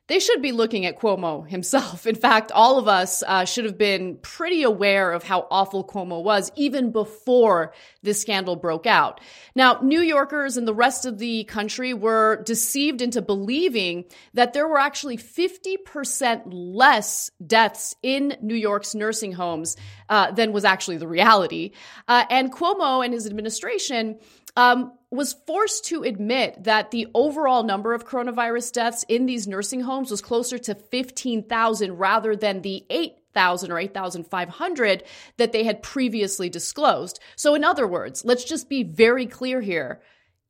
they 0.08 0.18
should 0.18 0.42
be 0.42 0.52
looking 0.52 0.86
at 0.86 0.98
Cuomo 0.98 1.48
himself. 1.48 2.06
In 2.06 2.14
fact, 2.14 2.50
all 2.50 2.78
of 2.78 2.88
us 2.88 3.22
uh, 3.26 3.44
should 3.44 3.64
have 3.64 3.78
been 3.78 4.16
pretty 4.16 4.62
aware 4.62 5.12
of 5.12 5.22
how 5.22 5.46
awful 5.50 5.84
Cuomo 5.84 6.22
was 6.22 6.50
even 6.56 6.90
before 6.90 7.72
this 8.02 8.20
scandal 8.20 8.56
broke 8.56 8.86
out. 8.86 9.20
Now, 9.54 9.80
New 9.82 10.00
Yorkers 10.00 10.56
and 10.56 10.66
the 10.66 10.74
rest 10.74 11.04
of 11.04 11.18
the 11.18 11.44
country 11.44 11.94
were 11.94 12.42
deceived 12.44 13.02
into 13.02 13.22
believing 13.22 14.06
that 14.34 14.54
there 14.54 14.66
were 14.66 14.78
actually 14.78 15.18
50% 15.18 16.42
less 16.46 17.30
deaths 17.46 17.94
in 18.02 18.36
New 18.40 18.54
York's 18.54 18.94
nursing 18.94 19.32
homes 19.32 19.76
uh, 20.08 20.30
than 20.32 20.52
was 20.52 20.64
actually 20.64 20.96
the 20.96 21.08
reality. 21.08 21.72
Uh, 22.06 22.24
and 22.30 22.52
Cuomo 22.52 23.04
and 23.04 23.12
his 23.12 23.26
administration 23.26 24.18
um, 24.58 24.92
was 25.12 25.36
forced 25.46 25.84
to 25.84 26.02
admit 26.02 26.64
that 26.64 26.90
the 26.90 27.06
overall 27.14 27.62
number 27.62 27.94
of 27.94 28.04
coronavirus 28.04 28.72
deaths 28.72 29.04
in 29.08 29.24
these 29.24 29.46
nursing 29.46 29.82
homes 29.82 30.10
was 30.10 30.20
closer 30.20 30.58
to 30.58 30.74
15,000 30.74 31.92
rather 31.96 32.34
than 32.34 32.62
the 32.62 32.84
8,000 32.90 33.70
or 33.70 33.78
8,500 33.78 35.04
that 35.36 35.52
they 35.52 35.62
had 35.62 35.80
previously 35.80 36.50
disclosed. 36.50 37.20
So, 37.36 37.54
in 37.54 37.62
other 37.62 37.86
words, 37.86 38.24
let's 38.24 38.42
just 38.42 38.68
be 38.68 38.82
very 38.82 39.26
clear 39.26 39.60
here. 39.60 40.02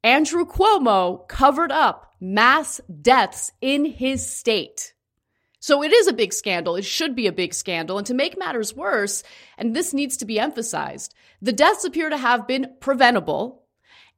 Andrew 0.03 0.47
Cuomo 0.47 1.29
covered 1.29 1.71
up 1.71 2.15
mass 2.19 2.81
deaths 3.03 3.53
in 3.61 3.85
his 3.85 4.27
state. 4.33 4.95
So 5.61 5.83
it 5.83 5.93
is 5.93 6.07
a 6.07 6.15
big 6.15 6.33
scandal. 6.33 6.77
It 6.77 6.85
should 6.85 7.15
be 7.15 7.27
a 7.27 7.33
big 7.33 7.53
scandal. 7.53 7.99
And 7.99 8.07
to 8.07 8.15
make 8.15 8.39
matters 8.39 8.75
worse, 8.75 9.23
and 9.59 9.77
this 9.77 9.93
needs 9.93 10.17
to 10.19 10.25
be 10.25 10.39
emphasized, 10.39 11.15
the 11.43 11.53
deaths 11.53 11.85
appear 11.85 12.09
to 12.09 12.17
have 12.17 12.47
been 12.47 12.75
preventable 12.81 13.65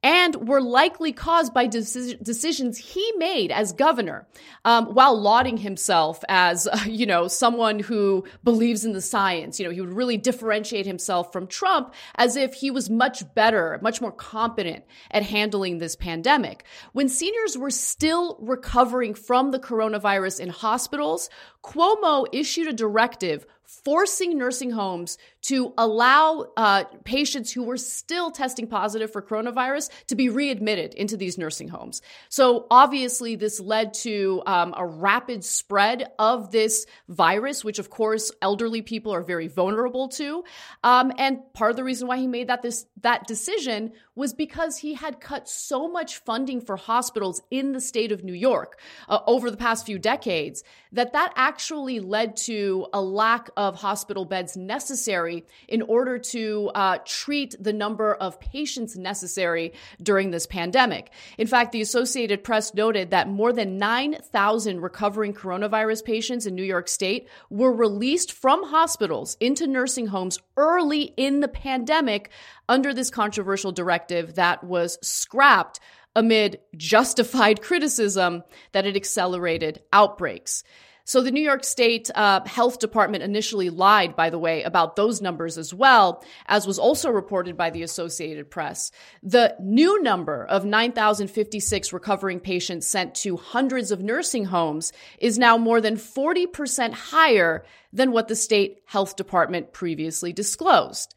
and 0.03 0.47
were 0.47 0.61
likely 0.61 1.11
caused 1.11 1.53
by 1.53 1.67
decisions 1.67 2.77
he 2.77 3.11
made 3.17 3.51
as 3.51 3.71
governor, 3.71 4.27
um, 4.65 4.87
while 4.95 5.19
lauding 5.19 5.57
himself 5.57 6.23
as, 6.27 6.67
uh, 6.67 6.79
you 6.87 7.05
know, 7.05 7.27
someone 7.27 7.79
who 7.79 8.23
believes 8.43 8.83
in 8.83 8.93
the 8.93 9.01
science. 9.01 9.59
You 9.59 9.65
know, 9.65 9.71
he 9.71 9.81
would 9.81 9.93
really 9.93 10.17
differentiate 10.17 10.85
himself 10.85 11.31
from 11.31 11.47
Trump 11.47 11.93
as 12.15 12.35
if 12.35 12.53
he 12.53 12.71
was 12.71 12.89
much 12.89 13.23
better, 13.35 13.79
much 13.81 14.01
more 14.01 14.11
competent 14.11 14.83
at 15.11 15.23
handling 15.23 15.77
this 15.77 15.95
pandemic. 15.95 16.63
When 16.93 17.07
seniors 17.07 17.57
were 17.57 17.69
still 17.69 18.37
recovering 18.41 19.13
from 19.13 19.51
the 19.51 19.59
coronavirus 19.59 20.39
in 20.39 20.49
hospitals, 20.49 21.29
Cuomo 21.63 22.25
issued 22.31 22.67
a 22.67 22.73
directive 22.73 23.45
forcing 23.85 24.37
nursing 24.37 24.71
homes 24.71 25.17
to 25.41 25.73
allow 25.77 26.47
uh, 26.55 26.83
patients 27.03 27.51
who 27.51 27.63
were 27.63 27.77
still 27.77 28.31
testing 28.31 28.67
positive 28.67 29.11
for 29.11 29.21
coronavirus 29.21 29.89
to 30.07 30.15
be 30.15 30.29
readmitted 30.29 30.93
into 30.93 31.17
these 31.17 31.37
nursing 31.37 31.67
homes. 31.67 32.01
So 32.29 32.67
obviously, 32.69 33.35
this 33.35 33.59
led 33.59 33.93
to 33.95 34.43
um, 34.45 34.73
a 34.77 34.85
rapid 34.85 35.43
spread 35.43 36.11
of 36.19 36.51
this 36.51 36.85
virus, 37.07 37.63
which 37.63 37.79
of 37.79 37.89
course 37.89 38.31
elderly 38.41 38.81
people 38.81 39.13
are 39.13 39.23
very 39.23 39.47
vulnerable 39.47 40.09
to. 40.09 40.43
Um, 40.83 41.11
and 41.17 41.39
part 41.53 41.71
of 41.71 41.77
the 41.77 41.83
reason 41.83 42.07
why 42.07 42.17
he 42.17 42.27
made 42.27 42.47
that 42.47 42.61
this 42.61 42.85
that 43.01 43.25
decision 43.27 43.93
was 44.15 44.33
because 44.33 44.77
he 44.77 44.93
had 44.93 45.19
cut 45.19 45.49
so 45.49 45.87
much 45.87 46.17
funding 46.17 46.61
for 46.61 46.75
hospitals 46.75 47.41
in 47.49 47.71
the 47.71 47.81
state 47.81 48.11
of 48.11 48.23
New 48.23 48.33
York 48.33 48.79
uh, 49.09 49.19
over 49.25 49.49
the 49.49 49.57
past 49.57 49.85
few 49.85 49.97
decades 49.97 50.63
that 50.91 51.13
that 51.13 51.31
actually 51.35 51.99
led 51.99 52.35
to 52.35 52.85
a 52.93 53.01
lack 53.01 53.49
of 53.55 53.75
hospital 53.77 54.25
beds 54.25 54.57
necessary 54.57 55.30
in 55.67 55.81
order 55.83 56.17
to 56.17 56.71
uh, 56.75 56.97
treat 57.05 57.55
the 57.59 57.73
number 57.73 58.13
of 58.15 58.39
patients 58.39 58.95
necessary 58.95 59.73
during 60.01 60.31
this 60.31 60.45
pandemic. 60.45 61.11
In 61.37 61.47
fact, 61.47 61.71
the 61.71 61.81
Associated 61.81 62.43
Press 62.43 62.73
noted 62.73 63.11
that 63.11 63.29
more 63.29 63.53
than 63.53 63.77
9,000 63.77 64.81
recovering 64.81 65.33
coronavirus 65.33 66.03
patients 66.05 66.45
in 66.45 66.55
New 66.55 66.63
York 66.63 66.87
State 66.87 67.27
were 67.49 67.73
released 67.73 68.31
from 68.31 68.63
hospitals 68.63 69.37
into 69.39 69.67
nursing 69.67 70.07
homes 70.07 70.39
early 70.57 71.13
in 71.17 71.39
the 71.39 71.47
pandemic 71.47 72.29
under 72.67 72.93
this 72.93 73.09
controversial 73.09 73.71
directive 73.71 74.35
that 74.35 74.63
was 74.63 74.97
scrapped 75.01 75.79
amid 76.15 76.59
justified 76.75 77.61
criticism 77.69 78.43
that 78.71 78.85
it 78.85 78.95
accelerated 78.95 79.81
outbreaks. 79.93 80.63
So 81.03 81.21
the 81.21 81.31
New 81.31 81.41
York 81.41 81.63
State 81.63 82.09
uh, 82.15 82.41
Health 82.45 82.79
Department 82.79 83.23
initially 83.23 83.69
lied, 83.69 84.15
by 84.15 84.29
the 84.29 84.39
way, 84.39 84.63
about 84.63 84.95
those 84.95 85.21
numbers 85.21 85.57
as 85.57 85.73
well, 85.73 86.23
as 86.47 86.67
was 86.67 86.79
also 86.79 87.09
reported 87.09 87.57
by 87.57 87.69
the 87.69 87.83
Associated 87.83 88.49
Press. 88.49 88.91
The 89.23 89.55
new 89.59 90.01
number 90.01 90.45
of 90.45 90.65
9,056 90.65 91.93
recovering 91.93 92.39
patients 92.39 92.87
sent 92.87 93.15
to 93.15 93.37
hundreds 93.37 93.91
of 93.91 94.01
nursing 94.01 94.45
homes 94.45 94.91
is 95.17 95.39
now 95.39 95.57
more 95.57 95.81
than 95.81 95.95
40% 95.95 96.93
higher 96.93 97.65
than 97.93 98.11
what 98.11 98.27
the 98.27 98.35
state 98.35 98.81
health 98.85 99.15
department 99.15 99.73
previously 99.73 100.33
disclosed. 100.33 101.15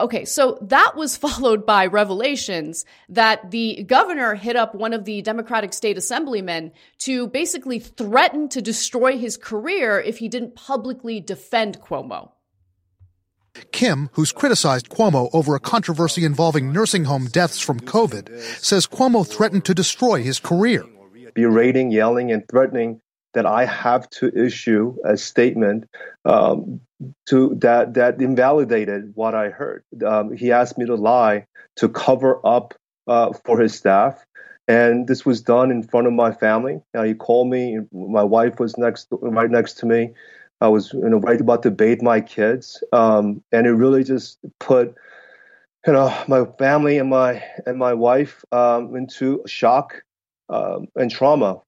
Okay, 0.00 0.24
so 0.24 0.58
that 0.62 0.96
was 0.96 1.16
followed 1.26 1.66
by 1.66 1.86
revelations 1.86 2.84
that 3.08 3.50
the 3.50 3.84
governor 3.84 4.34
hit 4.34 4.56
up 4.56 4.74
one 4.74 4.92
of 4.92 5.04
the 5.04 5.22
Democratic 5.22 5.72
state 5.72 5.98
assemblymen 5.98 6.72
to 6.98 7.28
basically 7.28 7.78
threaten 7.78 8.48
to 8.48 8.62
destroy 8.62 9.18
his 9.18 9.36
career 9.36 10.00
if 10.00 10.18
he 10.18 10.28
didn't 10.28 10.56
publicly 10.56 11.20
defend 11.20 11.80
Cuomo. 11.80 12.32
Kim, 13.72 14.08
who's 14.12 14.32
criticized 14.32 14.88
Cuomo 14.88 15.28
over 15.32 15.54
a 15.54 15.60
controversy 15.60 16.24
involving 16.24 16.72
nursing 16.72 17.04
home 17.04 17.26
deaths 17.26 17.60
from 17.60 17.80
COVID, 17.80 18.40
says 18.62 18.86
Cuomo 18.86 19.26
threatened 19.26 19.64
to 19.66 19.74
destroy 19.74 20.22
his 20.22 20.38
career. 20.38 20.84
Berating, 21.34 21.90
yelling, 21.90 22.32
and 22.32 22.46
threatening 22.48 23.00
that 23.34 23.46
I 23.46 23.64
have 23.64 24.08
to 24.10 24.28
issue 24.36 24.96
a 25.04 25.16
statement 25.16 25.88
um, 26.24 26.80
to 27.26 27.54
that 27.56 27.94
that 27.94 28.20
invalidated 28.20 29.12
what 29.14 29.34
I 29.34 29.50
heard. 29.50 29.84
Um, 30.04 30.36
he 30.36 30.52
asked 30.52 30.78
me 30.78 30.86
to 30.86 30.94
lie 30.94 31.46
to 31.76 31.88
cover 31.88 32.44
up 32.44 32.74
uh, 33.06 33.32
for 33.44 33.60
his 33.60 33.74
staff, 33.74 34.24
and 34.68 35.06
this 35.06 35.24
was 35.24 35.40
done 35.40 35.70
in 35.70 35.82
front 35.82 36.06
of 36.06 36.12
my 36.12 36.32
family. 36.32 36.80
Now 36.94 37.02
he 37.02 37.14
called 37.14 37.48
me. 37.48 37.78
My 37.92 38.24
wife 38.24 38.58
was 38.58 38.76
next, 38.76 39.08
right 39.10 39.50
next 39.50 39.74
to 39.78 39.86
me. 39.86 40.12
I 40.60 40.68
was 40.68 40.92
you 40.92 41.08
know 41.08 41.18
right 41.18 41.40
about 41.40 41.62
to 41.62 41.70
bathe 41.70 42.02
my 42.02 42.20
kids, 42.20 42.82
um, 42.92 43.42
and 43.52 43.66
it 43.66 43.72
really 43.72 44.04
just 44.04 44.38
put 44.58 44.94
you 45.86 45.92
know 45.92 46.14
my 46.28 46.44
family 46.58 46.98
and 46.98 47.08
my 47.08 47.42
and 47.66 47.78
my 47.78 47.94
wife 47.94 48.44
um, 48.52 48.94
into 48.96 49.42
shock 49.46 50.02
um, 50.48 50.88
and 50.96 51.10
trauma. 51.10 51.60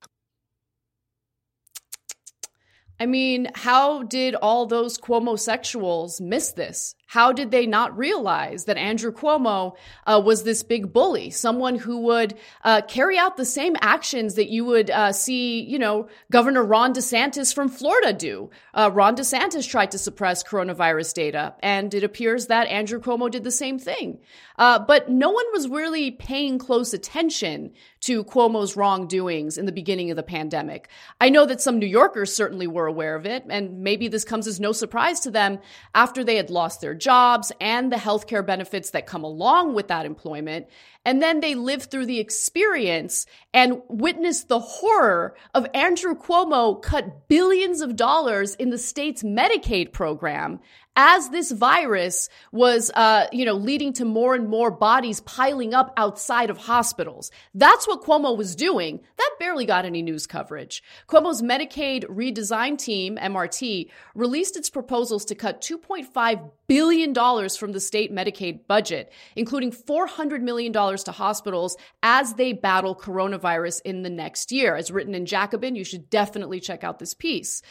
I 3.02 3.06
mean, 3.06 3.48
how 3.56 4.04
did 4.04 4.36
all 4.36 4.64
those 4.64 4.96
Cuomo 4.96 5.34
sexuals 5.34 6.20
miss 6.20 6.52
this? 6.52 6.94
How 7.08 7.32
did 7.32 7.50
they 7.50 7.66
not 7.66 7.98
realize 7.98 8.64
that 8.66 8.78
Andrew 8.78 9.12
Cuomo 9.12 9.74
uh, 10.06 10.22
was 10.24 10.44
this 10.44 10.62
big 10.62 10.92
bully, 10.92 11.28
someone 11.28 11.74
who 11.74 11.98
would 12.02 12.38
uh, 12.64 12.80
carry 12.82 13.18
out 13.18 13.36
the 13.36 13.44
same 13.44 13.76
actions 13.80 14.36
that 14.36 14.50
you 14.50 14.64
would 14.64 14.88
uh, 14.88 15.12
see, 15.12 15.60
you 15.60 15.80
know, 15.80 16.08
Governor 16.30 16.64
Ron 16.64 16.94
DeSantis 16.94 17.52
from 17.52 17.68
Florida 17.68 18.12
do? 18.12 18.50
Uh, 18.72 18.88
Ron 18.94 19.16
DeSantis 19.16 19.68
tried 19.68 19.90
to 19.90 19.98
suppress 19.98 20.44
coronavirus 20.44 21.12
data, 21.12 21.54
and 21.60 21.92
it 21.92 22.04
appears 22.04 22.46
that 22.46 22.68
Andrew 22.68 23.00
Cuomo 23.00 23.28
did 23.30 23.42
the 23.42 23.50
same 23.50 23.80
thing. 23.80 24.20
Uh, 24.56 24.78
but 24.78 25.10
no 25.10 25.30
one 25.30 25.46
was 25.52 25.68
really 25.68 26.12
paying 26.12 26.56
close 26.56 26.94
attention 26.94 27.72
to 28.00 28.24
Cuomo's 28.24 28.76
wrongdoings 28.76 29.58
in 29.58 29.66
the 29.66 29.72
beginning 29.72 30.10
of 30.10 30.16
the 30.16 30.22
pandemic. 30.22 30.88
I 31.20 31.30
know 31.30 31.46
that 31.46 31.60
some 31.60 31.78
New 31.78 31.86
Yorkers 31.86 32.34
certainly 32.34 32.66
were 32.66 32.90
aware 32.92 33.16
of 33.16 33.26
it, 33.26 33.44
and 33.48 33.82
maybe 33.82 34.08
this 34.08 34.24
comes 34.24 34.46
as 34.46 34.60
no 34.60 34.72
surprise 34.72 35.20
to 35.20 35.30
them 35.30 35.58
after 35.94 36.22
they 36.22 36.36
had 36.36 36.50
lost 36.50 36.80
their 36.80 36.94
jobs 36.94 37.50
and 37.60 37.90
the 37.90 37.96
healthcare 37.96 38.46
benefits 38.46 38.90
that 38.90 39.06
come 39.06 39.24
along 39.24 39.74
with 39.74 39.88
that 39.88 40.06
employment. 40.06 40.66
And 41.04 41.20
then 41.20 41.40
they 41.40 41.54
live 41.54 41.84
through 41.84 42.06
the 42.06 42.20
experience 42.20 43.26
and 43.52 43.82
witness 43.88 44.44
the 44.44 44.60
horror 44.60 45.34
of 45.52 45.66
Andrew 45.74 46.14
Cuomo 46.14 46.80
cut 46.80 47.26
billions 47.28 47.80
of 47.80 47.96
dollars 47.96 48.54
in 48.54 48.70
the 48.70 48.78
state's 48.78 49.22
Medicaid 49.24 49.92
program 49.92 50.60
as 50.96 51.30
this 51.30 51.50
virus 51.50 52.28
was, 52.50 52.90
uh, 52.94 53.26
you 53.32 53.44
know, 53.44 53.54
leading 53.54 53.92
to 53.94 54.04
more 54.04 54.34
and 54.34 54.48
more 54.48 54.70
bodies 54.70 55.20
piling 55.20 55.72
up 55.72 55.92
outside 55.96 56.50
of 56.50 56.58
hospitals. 56.58 57.30
That's 57.54 57.88
what 57.88 58.02
Cuomo 58.02 58.36
was 58.36 58.54
doing. 58.54 59.00
That 59.16 59.30
barely 59.38 59.64
got 59.64 59.84
any 59.84 60.02
news 60.02 60.26
coverage. 60.26 60.82
Cuomo's 61.08 61.42
Medicaid 61.42 62.04
redesign 62.04 62.76
team, 62.76 63.16
MRT, 63.16 63.90
released 64.14 64.56
its 64.56 64.68
proposals 64.68 65.24
to 65.26 65.34
cut 65.34 65.62
$2.5 65.62 66.50
billion 66.66 67.14
from 67.14 67.72
the 67.72 67.80
state 67.80 68.12
Medicaid 68.12 68.66
budget, 68.66 69.12
including 69.34 69.72
$400 69.72 70.40
million 70.42 70.72
to 70.72 71.12
hospitals 71.12 71.76
as 72.02 72.34
they 72.34 72.52
battle 72.52 72.94
coronavirus 72.94 73.80
in 73.84 74.02
the 74.02 74.10
next 74.10 74.52
year. 74.52 74.76
As 74.76 74.90
written 74.90 75.14
in 75.14 75.26
Jacobin, 75.26 75.74
you 75.74 75.84
should 75.84 76.10
definitely 76.10 76.60
check 76.60 76.84
out 76.84 76.98
this 76.98 77.14
piece. 77.14 77.62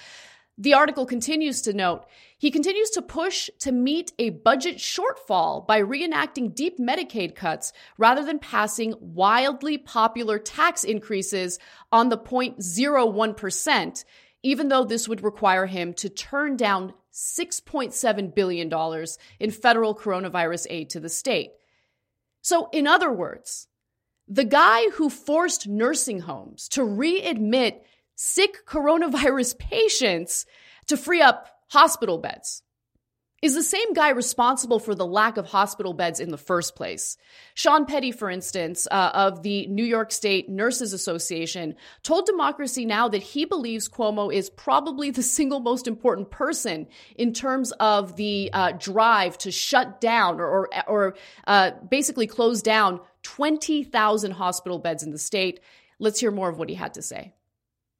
The 0.57 0.73
article 0.73 1.05
continues 1.05 1.61
to 1.63 1.73
note 1.73 2.05
he 2.37 2.51
continues 2.51 2.89
to 2.91 3.01
push 3.01 3.49
to 3.59 3.71
meet 3.71 4.11
a 4.19 4.31
budget 4.31 4.77
shortfall 4.77 5.65
by 5.65 5.81
reenacting 5.81 6.53
deep 6.53 6.77
Medicaid 6.77 7.35
cuts 7.35 7.71
rather 7.97 8.23
than 8.25 8.39
passing 8.39 8.93
wildly 8.99 9.77
popular 9.77 10.37
tax 10.39 10.83
increases 10.83 11.57
on 11.91 12.09
the 12.09 12.17
0.01%, 12.17 14.05
even 14.43 14.67
though 14.67 14.83
this 14.83 15.07
would 15.07 15.23
require 15.23 15.65
him 15.67 15.93
to 15.93 16.09
turn 16.09 16.57
down 16.57 16.93
$6.7 17.13 18.35
billion 18.35 19.05
in 19.39 19.51
federal 19.51 19.95
coronavirus 19.95 20.67
aid 20.69 20.89
to 20.91 20.99
the 20.99 21.09
state. 21.09 21.51
So, 22.41 22.69
in 22.71 22.87
other 22.87 23.11
words, 23.11 23.67
the 24.27 24.45
guy 24.45 24.89
who 24.91 25.09
forced 25.09 25.67
nursing 25.67 26.21
homes 26.21 26.67
to 26.69 26.81
readmit 26.81 27.81
sick 28.21 28.67
coronavirus 28.67 29.57
patients 29.71 30.45
to 30.85 30.95
free 30.95 31.21
up 31.21 31.47
hospital 31.69 32.19
beds 32.19 32.61
is 33.41 33.55
the 33.55 33.63
same 33.63 33.93
guy 33.93 34.09
responsible 34.09 34.77
for 34.77 34.93
the 34.93 35.05
lack 35.05 35.37
of 35.37 35.47
hospital 35.47 35.93
beds 35.93 36.19
in 36.19 36.29
the 36.29 36.37
first 36.37 36.75
place. 36.75 37.17
Sean 37.55 37.87
Petty, 37.87 38.11
for 38.11 38.29
instance, 38.29 38.87
uh, 38.91 39.09
of 39.15 39.41
the 39.41 39.65
New 39.65 39.83
York 39.83 40.11
State 40.11 40.47
Nurses 40.47 40.93
Association, 40.93 41.73
told 42.03 42.27
Democracy 42.27 42.85
Now! 42.85 43.07
that 43.07 43.23
he 43.23 43.45
believes 43.45 43.89
Cuomo 43.89 44.31
is 44.31 44.51
probably 44.51 45.09
the 45.09 45.23
single 45.39 45.59
most 45.59 45.87
important 45.87 46.29
person 46.29 46.85
in 47.15 47.33
terms 47.33 47.71
of 47.79 48.15
the 48.17 48.51
uh, 48.53 48.73
drive 48.73 49.35
to 49.39 49.49
shut 49.49 49.99
down 49.99 50.39
or, 50.39 50.47
or, 50.47 50.69
or 50.87 51.15
uh, 51.47 51.71
basically 51.89 52.27
close 52.27 52.61
down 52.61 52.99
20,000 53.23 54.31
hospital 54.33 54.77
beds 54.77 55.01
in 55.01 55.09
the 55.09 55.17
state. 55.17 55.59
Let's 55.97 56.19
hear 56.19 56.29
more 56.29 56.49
of 56.49 56.59
what 56.59 56.69
he 56.69 56.75
had 56.75 56.93
to 56.93 57.01
say. 57.01 57.33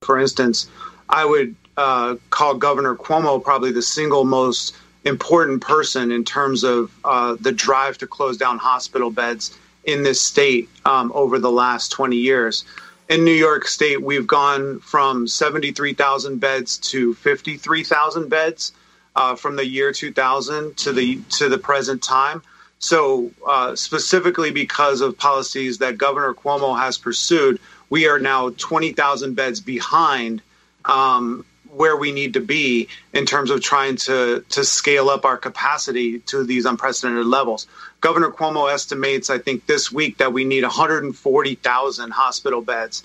For 0.02 0.18
instance, 0.18 0.68
I 1.10 1.26
would 1.26 1.56
uh, 1.78 2.16
call 2.32 2.56
Governor 2.56 2.96
Cuomo 2.96 3.42
probably 3.44 3.72
the 3.72 3.84
single 3.84 4.24
most 4.24 4.76
important 5.06 5.62
person 5.62 6.12
in 6.12 6.26
terms 6.26 6.64
of 6.64 6.92
uh, 7.06 7.38
the 7.40 7.52
drive 7.52 8.00
to 8.00 8.08
close 8.08 8.36
down 8.36 8.58
hospital 8.58 9.12
beds 9.12 9.56
in 9.84 10.02
this 10.02 10.20
state 10.20 10.70
um, 10.86 11.12
over 11.14 11.38
the 11.38 11.52
last 11.52 11.90
20 11.92 12.16
years. 12.16 12.66
In 13.10 13.24
New 13.24 13.34
York 13.34 13.68
State, 13.68 14.02
we've 14.02 14.26
gone 14.26 14.80
from 14.80 15.28
73,000 15.28 16.40
beds 16.40 16.80
to 16.80 17.14
53,000 17.14 18.28
beds 18.28 18.72
uh, 19.16 19.36
from 19.36 19.56
the 19.56 19.68
year 19.68 19.92
2000 19.92 20.78
to 20.78 20.94
the 20.94 21.20
to 21.30 21.48
the 21.48 21.60
present 21.60 22.02
time. 22.02 22.42
So, 22.80 23.30
uh, 23.46 23.76
specifically 23.76 24.50
because 24.50 25.02
of 25.02 25.16
policies 25.16 25.78
that 25.78 26.00
Governor 26.00 26.34
Cuomo 26.34 26.76
has 26.80 26.98
pursued, 26.98 27.60
we 27.92 28.08
are 28.08 28.18
now 28.18 28.50
20,000 28.50 29.36
beds 29.36 29.60
behind 29.60 30.42
um, 30.86 31.46
where 31.70 31.96
we 31.96 32.12
need 32.12 32.34
to 32.34 32.40
be 32.40 32.88
in 33.14 33.26
terms 33.26 33.52
of 33.52 33.62
trying 33.62 33.96
to 33.96 34.44
to 34.50 34.64
scale 34.64 35.10
up 35.10 35.26
our 35.26 35.38
capacity 35.38 36.20
to 36.20 36.44
these 36.44 36.66
unprecedented 36.66 37.28
levels. 37.28 37.68
Governor 38.00 38.32
Cuomo 38.32 38.72
estimates, 38.72 39.30
I 39.30 39.38
think, 39.38 39.68
this 39.68 39.92
week 39.92 40.18
that 40.18 40.34
we 40.34 40.44
need 40.44 40.64
140,000 40.64 42.12
hospital 42.12 42.62
beds. 42.62 43.04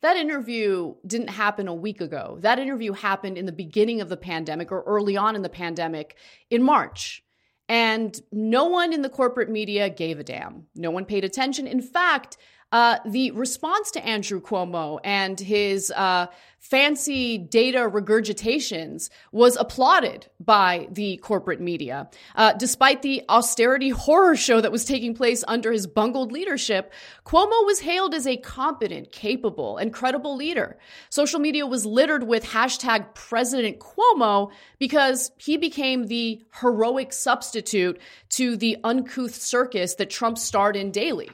That 0.00 0.16
interview 0.16 0.94
didn't 1.04 1.30
happen 1.30 1.66
a 1.66 1.74
week 1.74 2.00
ago. 2.00 2.38
That 2.40 2.60
interview 2.60 2.92
happened 2.92 3.36
in 3.36 3.46
the 3.46 3.52
beginning 3.52 4.00
of 4.00 4.08
the 4.08 4.16
pandemic 4.16 4.70
or 4.70 4.82
early 4.82 5.16
on 5.16 5.34
in 5.34 5.42
the 5.42 5.48
pandemic 5.48 6.16
in 6.50 6.62
March. 6.62 7.24
And 7.68 8.18
no 8.32 8.64
one 8.64 8.92
in 8.92 9.02
the 9.02 9.10
corporate 9.10 9.50
media 9.50 9.90
gave 9.90 10.18
a 10.18 10.24
damn. 10.24 10.66
No 10.74 10.90
one 10.90 11.04
paid 11.04 11.24
attention. 11.24 11.66
In 11.66 11.82
fact, 11.82 12.38
uh, 12.70 12.98
the 13.06 13.30
response 13.30 13.90
to 13.92 14.06
Andrew 14.06 14.40
Cuomo 14.42 15.00
and 15.02 15.40
his 15.40 15.90
uh, 15.90 16.26
fancy 16.58 17.38
data 17.38 17.78
regurgitations 17.78 19.08
was 19.32 19.56
applauded 19.56 20.26
by 20.38 20.86
the 20.90 21.16
corporate 21.18 21.60
media. 21.60 22.10
Uh, 22.34 22.52
despite 22.52 23.00
the 23.00 23.22
austerity 23.30 23.88
horror 23.88 24.36
show 24.36 24.60
that 24.60 24.72
was 24.72 24.84
taking 24.84 25.14
place 25.14 25.42
under 25.48 25.72
his 25.72 25.86
bungled 25.86 26.30
leadership, 26.30 26.92
Cuomo 27.24 27.64
was 27.64 27.80
hailed 27.80 28.12
as 28.12 28.26
a 28.26 28.36
competent, 28.36 29.12
capable, 29.12 29.78
and 29.78 29.92
credible 29.92 30.36
leader. 30.36 30.76
Social 31.08 31.40
media 31.40 31.66
was 31.66 31.86
littered 31.86 32.24
with 32.24 32.44
hashtag 32.44 33.14
President 33.14 33.78
Cuomo 33.78 34.50
because 34.78 35.30
he 35.38 35.56
became 35.56 36.06
the 36.06 36.42
heroic 36.60 37.14
substitute 37.14 37.98
to 38.30 38.56
the 38.56 38.76
uncouth 38.84 39.34
circus 39.34 39.94
that 39.94 40.10
Trump 40.10 40.36
starred 40.36 40.76
in 40.76 40.90
daily. 40.90 41.30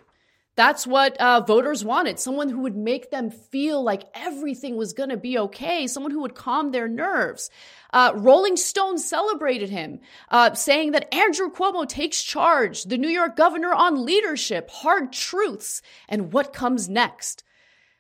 That's 0.57 0.87
what 0.87 1.17
uh, 1.17 1.40
voters 1.40 1.85
wanted 1.85 2.21
someone 2.21 2.49
who 2.49 2.61
would 2.61 2.77
make 2.77 3.11
them 3.11 3.31
feel 3.31 3.83
like 3.83 4.05
everything 4.14 4.77
was 4.77 4.93
going 4.93 5.09
to 5.09 5.17
be 5.17 5.37
okay, 5.37 5.88
someone 5.88 6.12
who 6.12 6.21
would 6.21 6.37
calm 6.37 6.71
their 6.71 6.87
nerves. 6.87 7.51
Uh, 7.93 8.12
Rolling 8.14 8.57
Stone 8.57 8.99
celebrated 8.99 9.71
him, 9.71 10.01
uh, 10.31 10.55
saying 10.55 10.93
that 10.93 11.12
Andrew 11.12 11.51
Cuomo 11.51 11.88
takes 11.88 12.23
charge, 12.23 12.85
the 12.85 12.99
New 12.99 13.09
York 13.09 13.37
governor 13.37 13.73
on 13.73 14.05
leadership, 14.05 14.71
hard 14.71 15.12
truths, 15.12 15.83
and 16.09 16.33
what 16.33 16.53
comes 16.53 16.88
next. 16.88 17.43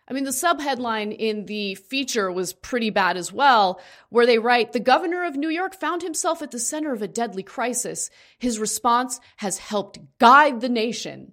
I 0.06 0.12
mean, 0.12 0.24
the 0.24 0.30
subheadline 0.30 1.16
in 1.16 1.46
the 1.46 1.74
feature 1.76 2.30
was 2.30 2.52
pretty 2.52 2.90
bad 2.90 3.16
as 3.16 3.32
well, 3.32 3.80
where 4.10 4.26
they 4.26 4.38
write 4.38 4.72
The 4.72 4.80
governor 4.80 5.24
of 5.24 5.34
New 5.34 5.48
York 5.48 5.74
found 5.74 6.02
himself 6.02 6.42
at 6.42 6.50
the 6.50 6.58
center 6.58 6.92
of 6.92 7.02
a 7.02 7.08
deadly 7.08 7.42
crisis. 7.42 8.10
His 8.38 8.58
response 8.58 9.18
has 9.38 9.58
helped 9.58 9.98
guide 10.18 10.60
the 10.60 10.68
nation. 10.68 11.32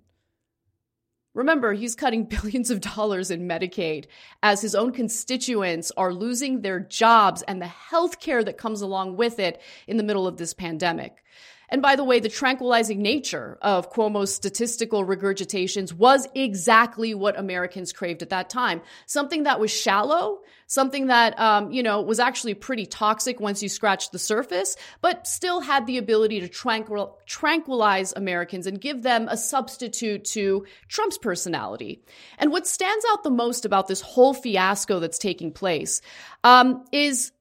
Remember, 1.34 1.74
he's 1.74 1.96
cutting 1.96 2.24
billions 2.42 2.70
of 2.70 2.82
dollars 2.82 3.32
in 3.32 3.48
Medicaid 3.48 4.06
as 4.44 4.62
his 4.62 4.76
own 4.76 4.92
constituents 4.92 5.92
are 5.96 6.14
losing 6.14 6.62
their 6.62 6.80
jobs 6.80 7.42
and 7.44 7.62
the 7.62 7.68
health 7.68 8.20
care 8.20 8.44
that 8.44 8.58
comes 8.58 8.82
along 8.82 9.16
with 9.16 9.40
it 9.40 9.62
in 9.88 9.98
the 9.98 10.04
middle 10.04 10.28
of 10.28 10.38
this 10.38 10.54
pandemic. 10.54 11.24
And 11.72 11.82
by 11.82 11.96
the 11.96 12.04
way, 12.04 12.20
the 12.20 12.30
tranquilizing 12.30 13.02
nature 13.02 13.58
of 13.62 13.92
Cuomo's 13.92 14.36
statistical 14.36 15.06
regurgitations 15.06 15.94
was 15.94 16.28
exactly 16.36 17.14
what 17.14 17.40
Americans 17.40 17.94
craved 17.94 18.22
at 18.22 18.30
that 18.30 18.50
time. 18.50 18.82
Something 19.06 19.44
that 19.44 19.60
was 19.60 19.72
shallow, 19.72 20.42
something 20.68 21.08
that, 21.08 21.40
um, 21.40 21.72
you 21.72 21.82
know, 21.82 22.02
was 22.02 22.20
actually 22.20 22.56
pretty 22.56 22.86
toxic 22.86 23.40
once 23.40 23.64
you 23.64 23.70
scratched 23.70 24.12
the 24.12 24.20
surface, 24.20 24.76
but 25.02 25.26
still 25.26 25.62
had 25.62 25.88
the 25.88 25.98
ability 25.98 26.42
to 26.42 26.50
tranquil- 26.50 27.18
tranquilize 27.26 28.12
Americans 28.14 28.68
and 28.68 28.82
give 28.82 29.02
them 29.02 29.30
a 29.30 29.38
substitute 29.38 30.26
to 30.26 30.66
Trump's 30.90 31.18
personality. 31.18 32.04
And 32.38 32.52
what 32.52 32.68
stands 32.68 33.06
out 33.12 33.24
the 33.24 33.32
most 33.32 33.64
about 33.64 33.88
this 33.88 34.02
whole 34.02 34.34
fiasco 34.34 35.00
that's 35.00 35.18
taking 35.18 35.54
place 35.54 36.02
um, 36.44 36.84
is 36.92 37.32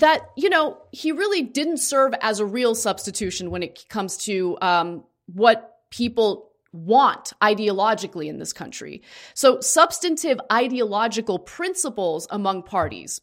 that, 0.00 0.30
you 0.36 0.50
know, 0.50 0.78
he 0.90 1.12
really 1.12 1.42
didn't 1.42 1.78
serve 1.78 2.12
as 2.20 2.40
a 2.40 2.46
real 2.46 2.74
substitution 2.74 3.50
when 3.50 3.62
it 3.62 3.88
comes 3.88 4.16
to 4.18 4.58
um, 4.60 5.04
what 5.26 5.78
people 5.90 6.50
want 6.72 7.32
ideologically 7.42 8.26
in 8.26 8.38
this 8.38 8.52
country. 8.52 9.02
So, 9.34 9.60
substantive 9.60 10.40
ideological 10.52 11.38
principles 11.38 12.26
among 12.30 12.62
parties 12.64 13.20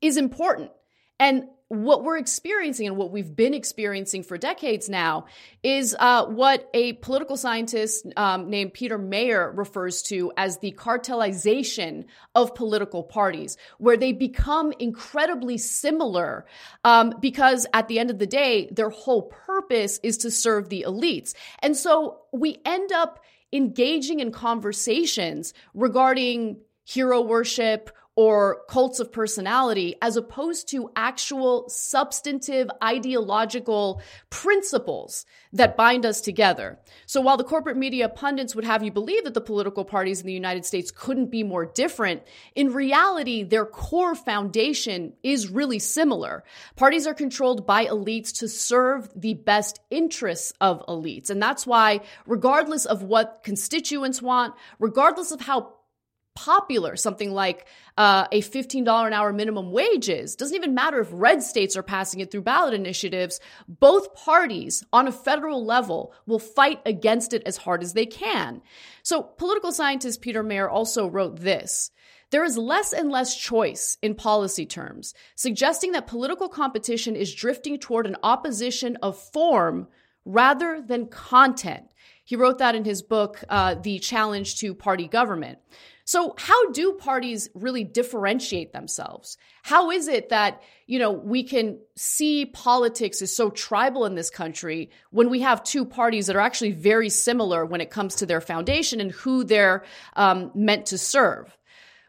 is 0.00 0.16
important. 0.16 0.70
And 1.18 1.44
what 1.68 2.04
we're 2.04 2.16
experiencing 2.16 2.86
and 2.86 2.96
what 2.96 3.10
we've 3.10 3.34
been 3.34 3.52
experiencing 3.52 4.22
for 4.22 4.38
decades 4.38 4.88
now 4.88 5.26
is 5.64 5.96
uh, 5.98 6.24
what 6.26 6.70
a 6.74 6.92
political 6.94 7.36
scientist 7.36 8.06
um, 8.16 8.48
named 8.50 8.72
Peter 8.72 8.98
Mair 8.98 9.50
refers 9.50 10.02
to 10.02 10.32
as 10.36 10.58
the 10.58 10.70
cartelization 10.72 12.04
of 12.36 12.54
political 12.54 13.02
parties, 13.02 13.56
where 13.78 13.96
they 13.96 14.12
become 14.12 14.72
incredibly 14.78 15.58
similar 15.58 16.46
um, 16.84 17.14
because 17.20 17.66
at 17.72 17.88
the 17.88 17.98
end 17.98 18.10
of 18.10 18.20
the 18.20 18.26
day, 18.26 18.68
their 18.70 18.90
whole 18.90 19.22
purpose 19.22 19.98
is 20.04 20.18
to 20.18 20.30
serve 20.30 20.68
the 20.68 20.84
elites. 20.86 21.34
And 21.60 21.76
so 21.76 22.20
we 22.32 22.58
end 22.64 22.92
up 22.92 23.18
engaging 23.52 24.20
in 24.20 24.30
conversations 24.30 25.52
regarding 25.74 26.58
hero 26.84 27.20
worship 27.20 27.90
or 28.16 28.62
cults 28.68 28.98
of 28.98 29.12
personality 29.12 29.94
as 30.00 30.16
opposed 30.16 30.68
to 30.70 30.90
actual 30.96 31.68
substantive 31.68 32.70
ideological 32.82 34.00
principles 34.30 35.26
that 35.52 35.76
bind 35.76 36.06
us 36.06 36.22
together. 36.22 36.78
So 37.04 37.20
while 37.20 37.36
the 37.36 37.44
corporate 37.44 37.76
media 37.76 38.08
pundits 38.08 38.54
would 38.54 38.64
have 38.64 38.82
you 38.82 38.90
believe 38.90 39.24
that 39.24 39.34
the 39.34 39.40
political 39.42 39.84
parties 39.84 40.20
in 40.20 40.26
the 40.26 40.32
United 40.32 40.64
States 40.64 40.90
couldn't 40.90 41.30
be 41.30 41.42
more 41.42 41.66
different, 41.66 42.22
in 42.54 42.72
reality, 42.72 43.42
their 43.42 43.66
core 43.66 44.14
foundation 44.14 45.12
is 45.22 45.50
really 45.50 45.78
similar. 45.78 46.42
Parties 46.74 47.06
are 47.06 47.14
controlled 47.14 47.66
by 47.66 47.84
elites 47.84 48.38
to 48.38 48.48
serve 48.48 49.10
the 49.14 49.34
best 49.34 49.80
interests 49.90 50.54
of 50.60 50.84
elites. 50.86 51.28
And 51.28 51.42
that's 51.42 51.66
why, 51.66 52.00
regardless 52.26 52.86
of 52.86 53.02
what 53.02 53.42
constituents 53.44 54.22
want, 54.22 54.54
regardless 54.78 55.32
of 55.32 55.42
how 55.42 55.74
popular 56.36 56.94
something 56.94 57.32
like 57.32 57.66
uh, 57.96 58.26
a 58.30 58.40
$15 58.40 59.06
an 59.06 59.12
hour 59.12 59.32
minimum 59.32 59.72
wage 59.72 60.08
is. 60.08 60.36
Doesn't 60.36 60.54
even 60.54 60.74
matter 60.74 61.00
if 61.00 61.08
red 61.10 61.42
states 61.42 61.76
are 61.76 61.82
passing 61.82 62.20
it 62.20 62.30
through 62.30 62.42
ballot 62.42 62.74
initiatives. 62.74 63.40
Both 63.66 64.14
parties 64.14 64.84
on 64.92 65.08
a 65.08 65.12
federal 65.12 65.64
level 65.64 66.14
will 66.26 66.38
fight 66.38 66.80
against 66.86 67.32
it 67.32 67.42
as 67.44 67.56
hard 67.56 67.82
as 67.82 67.94
they 67.94 68.06
can. 68.06 68.62
So, 69.02 69.22
political 69.22 69.72
scientist 69.72 70.20
Peter 70.20 70.42
Mair 70.42 70.70
also 70.70 71.08
wrote 71.08 71.40
this. 71.40 71.90
There 72.30 72.44
is 72.44 72.58
less 72.58 72.92
and 72.92 73.10
less 73.10 73.36
choice 73.36 73.98
in 74.02 74.14
policy 74.14 74.66
terms, 74.66 75.14
suggesting 75.36 75.92
that 75.92 76.08
political 76.08 76.48
competition 76.48 77.14
is 77.14 77.34
drifting 77.34 77.78
toward 77.78 78.06
an 78.06 78.16
opposition 78.22 78.96
of 79.00 79.16
form 79.16 79.86
rather 80.24 80.82
than 80.84 81.06
content. 81.06 81.84
He 82.24 82.34
wrote 82.34 82.58
that 82.58 82.74
in 82.74 82.84
his 82.84 83.02
book, 83.02 83.44
uh, 83.48 83.76
The 83.76 84.00
Challenge 84.00 84.56
to 84.58 84.74
Party 84.74 85.06
Government. 85.06 85.58
So 86.06 86.36
how 86.38 86.70
do 86.70 86.92
parties 86.92 87.50
really 87.52 87.82
differentiate 87.82 88.72
themselves? 88.72 89.36
How 89.64 89.90
is 89.90 90.06
it 90.06 90.28
that, 90.28 90.62
you 90.86 91.00
know, 91.00 91.10
we 91.10 91.42
can 91.42 91.80
see 91.96 92.46
politics 92.46 93.22
is 93.22 93.34
so 93.34 93.50
tribal 93.50 94.04
in 94.04 94.14
this 94.14 94.30
country 94.30 94.90
when 95.10 95.30
we 95.30 95.40
have 95.40 95.64
two 95.64 95.84
parties 95.84 96.28
that 96.28 96.36
are 96.36 96.40
actually 96.40 96.70
very 96.70 97.10
similar 97.10 97.66
when 97.66 97.80
it 97.80 97.90
comes 97.90 98.14
to 98.16 98.26
their 98.26 98.40
foundation 98.40 99.00
and 99.00 99.10
who 99.10 99.42
they're 99.42 99.84
um, 100.14 100.52
meant 100.54 100.86
to 100.86 100.98
serve? 100.98 101.56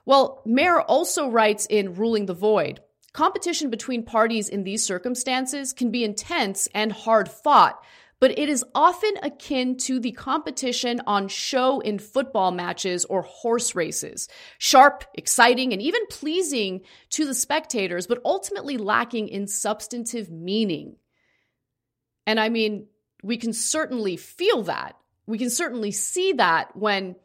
Well, 0.05 0.43
Mair 0.45 0.79
also 0.79 1.27
writes 1.27 1.65
in 1.65 1.95
Ruling 1.95 2.27
the 2.27 2.35
Void, 2.35 2.81
competition 3.13 3.71
between 3.71 4.03
parties 4.03 4.47
in 4.47 4.63
these 4.63 4.85
circumstances 4.85 5.73
can 5.73 5.89
be 5.89 6.03
intense 6.03 6.69
and 6.75 6.91
hard 6.91 7.27
fought 7.27 7.83
but 8.19 8.37
it 8.37 8.49
is 8.49 8.65
often 8.73 9.13
akin 9.21 9.77
to 9.77 9.99
the 9.99 10.11
competition 10.11 11.01
on 11.05 11.27
show 11.27 11.79
in 11.79 11.99
football 11.99 12.51
matches 12.51 13.05
or 13.05 13.21
horse 13.21 13.75
races. 13.75 14.27
Sharp, 14.57 15.03
exciting, 15.13 15.73
and 15.73 15.81
even 15.81 16.05
pleasing 16.07 16.81
to 17.11 17.25
the 17.25 17.35
spectators, 17.35 18.07
but 18.07 18.21
ultimately 18.25 18.77
lacking 18.77 19.27
in 19.27 19.47
substantive 19.47 20.31
meaning. 20.31 20.95
And 22.25 22.39
I 22.39 22.49
mean, 22.49 22.87
we 23.23 23.37
can 23.37 23.53
certainly 23.53 24.17
feel 24.17 24.63
that. 24.63 24.95
We 25.27 25.37
can 25.37 25.49
certainly 25.49 25.91
see 25.91 26.33
that 26.33 26.75
when 26.75 27.15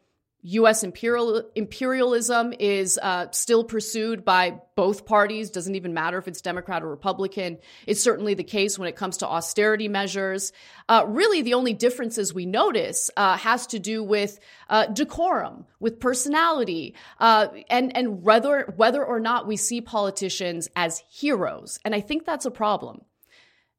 U.S. 0.45 0.83
Imperial, 0.83 1.43
imperialism 1.55 2.53
is 2.59 2.99
uh, 3.01 3.31
still 3.31 3.63
pursued 3.63 4.25
by 4.25 4.59
both 4.75 5.05
parties. 5.05 5.49
Doesn't 5.49 5.75
even 5.75 5.93
matter 5.93 6.17
if 6.17 6.27
it's 6.27 6.41
Democrat 6.41 6.83
or 6.83 6.89
Republican. 6.89 7.59
It's 7.87 8.01
certainly 8.01 8.33
the 8.33 8.43
case 8.43 8.77
when 8.77 8.89
it 8.89 8.97
comes 8.97 9.17
to 9.17 9.27
austerity 9.27 9.87
measures. 9.87 10.51
Uh, 10.89 11.05
really, 11.07 11.43
the 11.43 11.53
only 11.53 11.71
differences 11.71 12.33
we 12.33 12.45
notice 12.45 13.09
uh, 13.15 13.37
has 13.37 13.67
to 13.67 13.79
do 13.79 14.03
with 14.03 14.37
uh, 14.69 14.87
decorum, 14.87 15.65
with 15.79 16.01
personality, 16.01 16.95
uh, 17.21 17.47
and 17.69 17.95
and 17.95 18.21
whether 18.21 18.73
whether 18.75 19.03
or 19.03 19.21
not 19.21 19.47
we 19.47 19.55
see 19.55 19.79
politicians 19.79 20.67
as 20.75 21.01
heroes. 21.09 21.79
And 21.85 21.95
I 21.95 22.01
think 22.01 22.25
that's 22.25 22.45
a 22.45 22.51
problem. 22.51 23.01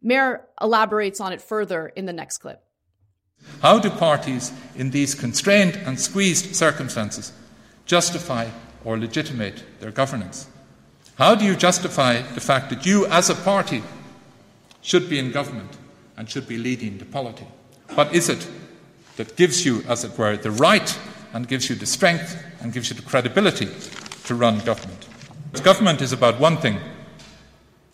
Mair 0.01 0.47
elaborates 0.61 1.21
on 1.21 1.35
it 1.35 1.43
further 1.43 1.89
in 1.89 2.07
the 2.07 2.13
next 2.15 2.39
clip. 2.39 2.64
How 3.63 3.79
do 3.79 3.91
parties 3.91 4.53
in 4.77 4.91
these 4.91 5.15
constrained 5.15 5.77
and 5.87 5.99
squeezed 5.99 6.55
circumstances 6.55 7.33
justify 7.87 8.49
or 8.85 8.99
legitimate 8.99 9.63
their 9.81 9.91
governance? 9.91 10.49
How 11.17 11.35
do 11.35 11.45
you 11.45 11.55
justify 11.55 12.21
the 12.21 12.41
fact 12.41 12.71
that 12.71 12.85
you, 12.85 13.07
as 13.07 13.31
a 13.31 13.35
party, 13.35 13.83
should 14.83 15.09
be 15.09 15.19
in 15.19 15.33
government 15.33 15.71
and 16.17 16.29
should 16.29 16.49
be 16.49 16.59
leading 16.59 16.99
the 16.99 17.05
polity? 17.05 17.47
What 17.95 18.15
is 18.15 18.29
it 18.29 18.47
that 19.17 19.37
gives 19.37 19.65
you, 19.65 19.83
as 19.89 20.05
it 20.05 20.19
were, 20.19 20.37
the 20.37 20.51
right 20.51 20.99
and 21.33 21.49
gives 21.49 21.71
you 21.71 21.77
the 21.77 21.87
strength 21.87 22.37
and 22.61 22.73
gives 22.73 22.91
you 22.91 22.97
the 22.97 23.03
credibility 23.03 23.69
to 24.25 24.35
run 24.35 24.59
government? 24.61 25.07
Government 25.63 26.03
is 26.03 26.13
about 26.13 26.41
one 26.41 26.57
thing, 26.57 26.79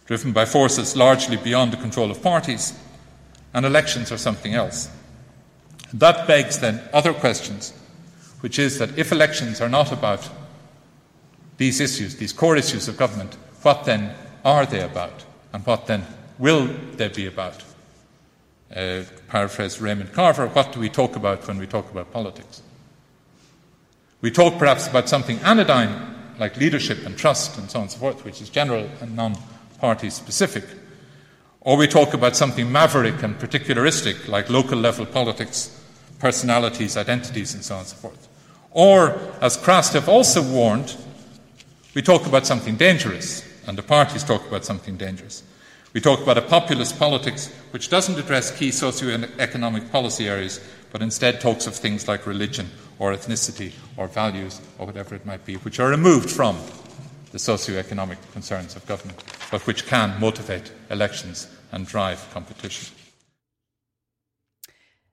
driven 0.07 0.33
by 0.33 0.47
forces 0.47 0.97
largely 0.97 1.37
beyond 1.37 1.73
the 1.73 1.77
control 1.77 2.11
of 2.11 2.23
parties, 2.23 2.73
and 3.53 3.67
elections 3.67 4.11
are 4.11 4.19
something 4.19 4.55
else. 4.55 4.89
That 5.95 6.27
begs 6.27 6.61
then 6.61 6.83
other 6.93 7.13
questions, 7.13 7.73
which 8.41 8.59
is 8.59 8.79
that 8.79 8.97
if 8.99 9.13
elections 9.13 9.61
are 9.61 9.69
not 9.69 9.93
about 9.93 10.29
these 11.57 11.81
issues, 11.81 12.17
these 12.17 12.33
core 12.33 12.57
issues 12.57 12.89
of 12.89 12.97
government, 12.97 13.37
what 13.63 13.85
then 13.85 14.15
are 14.45 14.65
they 14.67 14.81
about? 14.81 15.25
And 15.53 15.67
what 15.67 15.87
then 15.87 16.07
will 16.39 16.69
they 16.97 17.09
be 17.09 17.27
about? 17.27 17.63
Uh, 18.75 19.03
paraphrase 19.29 19.81
Raymond 19.81 20.13
Carver, 20.13 20.47
what 20.47 20.73
do 20.73 20.79
we 20.79 20.89
talk 20.89 21.17
about 21.17 21.47
when 21.49 21.59
we 21.59 21.67
talk 21.67 21.91
about 21.91 22.13
politics? 22.13 22.63
We 24.21 24.31
talk 24.31 24.59
perhaps 24.59 24.87
about 24.87 25.09
something 25.09 25.39
anodyne, 25.41 26.15
like 26.39 26.57
leadership 26.57 27.05
and 27.05 27.19
trust 27.19 27.59
and 27.59 27.69
so 27.71 27.81
on 27.81 27.83
and 27.85 27.91
so 27.91 27.99
forth, 27.99 28.25
which 28.25 28.41
is 28.41 28.49
general 28.49 28.89
and 29.01 29.17
non 29.17 29.35
party 29.81 30.09
specific. 30.09 30.65
Or 31.63 31.77
we 31.77 31.89
talk 31.89 32.15
about 32.15 32.37
something 32.37 32.71
maverick 32.71 33.23
and 33.23 33.39
particularistic, 33.39 34.29
like 34.29 34.49
local 34.49 34.79
level 34.79 35.05
politics 35.05 35.80
personalities, 36.21 36.97
identities, 36.97 37.55
and 37.55 37.65
so 37.65 37.75
on 37.75 37.81
and 37.81 37.89
so 37.89 37.97
forth. 37.97 38.29
Or, 38.71 39.19
as 39.41 39.57
Krastev 39.57 40.07
also 40.07 40.43
warned, 40.43 40.97
we 41.95 42.03
talk 42.03 42.27
about 42.27 42.47
something 42.47 42.77
dangerous, 42.77 43.45
and 43.67 43.77
the 43.77 43.83
parties 43.83 44.23
talk 44.23 44.47
about 44.47 44.65
something 44.65 44.97
dangerous. 44.97 45.43
We 45.93 46.01
talk 46.01 46.21
about 46.21 46.39
a 46.39 46.43
populist 46.43 46.99
politics 47.01 47.53
which 47.73 47.89
doesn't 47.89 48.17
address 48.17 48.57
key 48.57 48.71
socio-economic 48.71 49.91
policy 49.91 50.29
areas, 50.29 50.61
but 50.93 51.03
instead 51.03 51.41
talks 51.41 51.67
of 51.67 51.75
things 51.75 52.07
like 52.07 52.27
religion 52.27 52.69
or 53.01 53.13
ethnicity 53.13 53.73
or 53.97 54.07
values 54.07 54.61
or 54.79 54.87
whatever 54.87 55.17
it 55.17 55.27
might 55.27 55.45
be, 55.45 55.57
which 55.57 55.81
are 55.81 55.89
removed 55.89 56.31
from 56.31 56.57
the 57.33 57.39
socio-economic 57.39 58.19
concerns 58.33 58.77
of 58.77 58.87
government, 58.87 59.23
but 59.51 59.67
which 59.67 59.87
can 59.87 60.19
motivate 60.21 60.71
elections 60.91 61.49
and 61.73 61.87
drive 61.87 62.29
competition. 62.33 62.95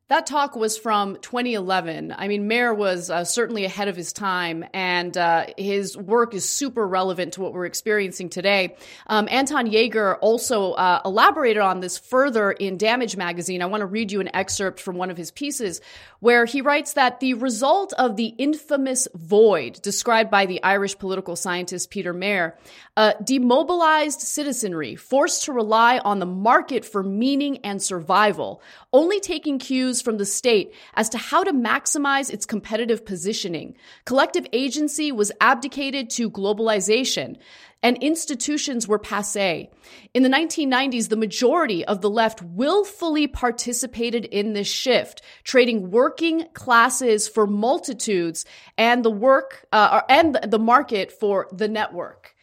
That 0.10 0.26
talk 0.26 0.55
was 0.55 0.78
from 0.78 1.18
2011. 1.18 2.16
I 2.18 2.30
mean, 2.30 2.47
Mair 2.47 2.74
was 2.74 3.10
uh, 3.10 3.26
certainly 3.26 3.66
ahead 3.66 3.89
of 3.89 3.97
his 3.97 4.14
time, 4.14 4.64
and 4.74 5.18
uh, 5.18 5.47
his 5.58 5.97
work 5.97 6.34
is 6.34 6.47
super 6.47 6.88
relevant 6.88 7.34
to 7.34 7.41
what 7.41 7.51
we're 7.51 7.66
experiencing 7.66 8.30
today. 8.30 8.78
Um, 9.08 9.28
Anton 9.30 9.68
Jaeger 9.68 10.16
also 10.16 10.72
uh, 10.72 11.01
elaborated 11.03 11.62
on 11.62 11.82
this 11.82 11.97
further 11.97 12.53
in 12.53 12.78
Damage 12.78 13.18
magazine. 13.18 13.62
I 13.62 13.66
want 13.66 13.82
to 13.82 13.86
read 13.86 14.14
you 14.14 14.22
an 14.22 14.34
excerpt 14.34 14.80
from 14.80 14.95
one 14.95 15.12
of 15.12 15.18
his 15.18 15.30
pieces 15.30 15.82
where 16.22 16.45
he 16.45 16.62
writes 16.62 16.93
that 16.93 17.20
the 17.20 17.34
result 17.34 17.91
of 17.97 18.16
the 18.16 18.28
infamous 18.28 19.10
void 19.14 19.82
described 19.82 20.32
by 20.32 20.45
the 20.45 20.64
Irish 20.64 20.97
political 20.97 21.36
scientist 21.36 21.89
Peter 21.89 22.14
Mair, 22.14 22.58
a 22.97 23.13
demobilized 23.23 24.21
citizenry 24.21 24.95
forced 24.95 25.43
to 25.43 25.53
rely 25.53 25.99
on 25.99 26.17
the 26.17 26.25
market 26.25 26.83
for 26.83 27.03
meaning 27.03 27.59
and 27.59 27.79
survival, 27.79 28.59
only 28.91 29.19
taking 29.19 29.59
cues 29.59 30.01
from 30.01 30.17
the 30.17 30.25
state 30.25 30.73
as 30.95 31.07
to 31.07 31.17
how 31.19 31.43
to 31.43 31.53
maximize 31.53 32.33
its 32.33 32.47
competitive 32.47 33.05
positioning. 33.05 33.77
Collective 34.05 34.47
agency 34.51 35.11
was 35.11 35.31
abdicated 35.39 36.09
to 36.09 36.31
globalization 36.31 37.37
and 37.83 38.01
institutions 38.01 38.87
were 38.87 38.97
passe. 38.97 39.69
In 40.15 40.23
the 40.23 40.29
1990s, 40.29 41.09
the 41.09 41.15
majority 41.15 41.85
of 41.85 42.01
the 42.01 42.09
left 42.09 42.41
willfully 42.41 43.27
participated 43.27 44.25
in 44.25 44.53
this 44.53 44.67
shift, 44.67 45.21
trading 45.43 45.91
working 45.91 46.45
classes 46.55 47.27
for 47.27 47.45
multitudes 47.45 48.43
and 48.75 49.05
the 49.05 49.11
work 49.11 49.67
uh, 49.71 50.01
and 50.09 50.39
the 50.47 50.57
market 50.57 51.11
for 51.11 51.47
the 51.51 51.67
network. 51.67 52.33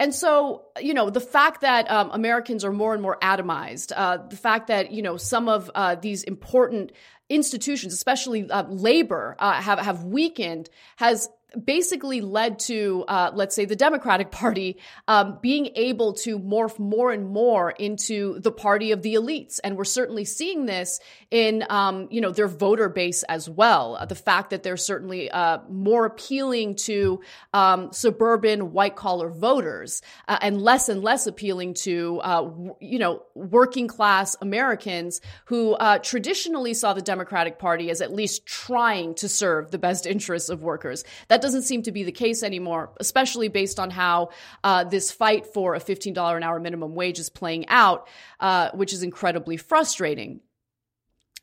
And 0.00 0.14
so, 0.14 0.66
you 0.80 0.92
know, 0.92 1.08
the 1.08 1.20
fact 1.20 1.60
that 1.60 1.90
um, 1.90 2.10
Americans 2.12 2.64
are 2.64 2.72
more 2.72 2.94
and 2.94 3.02
more 3.02 3.16
atomized, 3.22 3.92
uh, 3.94 4.18
the 4.28 4.36
fact 4.36 4.66
that, 4.66 4.90
you 4.90 5.02
know, 5.02 5.16
some 5.16 5.48
of 5.48 5.70
uh, 5.74 5.94
these 5.94 6.24
important 6.24 6.92
institutions, 7.28 7.92
especially 7.92 8.50
uh, 8.50 8.64
labor, 8.64 9.36
uh, 9.38 9.52
have, 9.60 9.78
have 9.78 10.04
weakened 10.04 10.68
has 10.96 11.28
basically 11.62 12.20
led 12.20 12.58
to, 12.60 13.04
uh, 13.08 13.30
let's 13.34 13.54
say, 13.54 13.64
the 13.64 13.76
Democratic 13.76 14.30
Party 14.30 14.78
um, 15.08 15.38
being 15.42 15.70
able 15.76 16.14
to 16.14 16.38
morph 16.38 16.78
more 16.78 17.12
and 17.12 17.28
more 17.28 17.70
into 17.70 18.38
the 18.40 18.52
party 18.52 18.92
of 18.92 19.02
the 19.02 19.14
elites, 19.14 19.60
and 19.62 19.76
we're 19.76 19.84
certainly 19.84 20.24
seeing 20.24 20.66
this 20.66 21.00
in, 21.30 21.64
um, 21.70 22.08
you 22.10 22.20
know, 22.20 22.30
their 22.30 22.48
voter 22.48 22.88
base 22.88 23.22
as 23.24 23.48
well. 23.48 23.96
Uh, 23.96 24.06
the 24.06 24.14
fact 24.14 24.50
that 24.50 24.62
they're 24.62 24.76
certainly 24.76 25.30
uh, 25.30 25.58
more 25.68 26.06
appealing 26.06 26.76
to 26.76 27.20
um, 27.52 27.92
suburban 27.92 28.72
white 28.72 28.96
collar 28.96 29.28
voters 29.28 30.02
uh, 30.28 30.38
and 30.40 30.60
less 30.60 30.88
and 30.88 31.02
less 31.02 31.26
appealing 31.26 31.74
to, 31.74 32.20
uh, 32.22 32.50
you 32.80 32.98
know, 32.98 33.22
working 33.34 33.88
class 33.88 34.36
Americans 34.40 35.20
who 35.46 35.74
uh, 35.74 35.98
traditionally 35.98 36.74
saw 36.74 36.92
the 36.94 37.02
Democratic 37.02 37.58
Party 37.58 37.90
as 37.90 38.00
at 38.00 38.12
least 38.12 38.46
trying 38.46 39.14
to 39.14 39.28
serve 39.28 39.70
the 39.70 39.78
best 39.78 40.06
interests 40.06 40.48
of 40.48 40.62
workers. 40.62 41.04
That 41.28 41.42
doesn't 41.44 41.64
seem 41.64 41.82
to 41.82 41.92
be 41.92 42.04
the 42.04 42.12
case 42.12 42.42
anymore, 42.42 42.90
especially 42.98 43.48
based 43.48 43.78
on 43.78 43.90
how 43.90 44.30
uh, 44.64 44.84
this 44.84 45.10
fight 45.10 45.46
for 45.46 45.74
a 45.74 45.78
$15 45.78 46.36
an 46.36 46.42
hour 46.42 46.58
minimum 46.58 46.94
wage 46.94 47.18
is 47.18 47.28
playing 47.28 47.68
out, 47.68 48.08
uh, 48.40 48.70
which 48.72 48.94
is 48.94 49.02
incredibly 49.02 49.58
frustrating. 49.58 50.40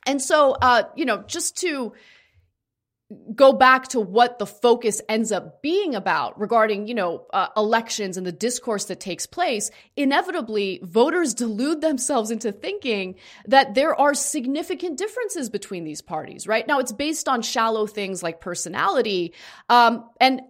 And 0.07 0.19
so, 0.19 0.53
uh, 0.53 0.85
you 0.95 1.05
know, 1.05 1.23
just 1.27 1.57
to 1.57 1.93
go 3.35 3.53
back 3.53 3.89
to 3.89 3.99
what 3.99 4.39
the 4.39 4.45
focus 4.45 5.01
ends 5.09 5.31
up 5.31 5.61
being 5.61 5.95
about 5.95 6.39
regarding, 6.39 6.87
you 6.87 6.93
know, 6.93 7.25
uh, 7.33 7.47
elections 7.57 8.17
and 8.17 8.25
the 8.25 8.31
discourse 8.31 8.85
that 8.85 8.99
takes 8.99 9.25
place, 9.25 9.71
inevitably 9.95 10.79
voters 10.83 11.33
delude 11.33 11.81
themselves 11.81 12.31
into 12.31 12.51
thinking 12.51 13.15
that 13.47 13.73
there 13.75 13.95
are 13.99 14.13
significant 14.13 14.97
differences 14.97 15.49
between 15.49 15.83
these 15.83 16.01
parties, 16.01 16.47
right? 16.47 16.67
Now 16.67 16.79
it's 16.79 16.91
based 16.91 17.27
on 17.27 17.41
shallow 17.41 17.87
things 17.87 18.23
like 18.23 18.41
personality. 18.41 19.33
Um, 19.69 20.09
and 20.19 20.41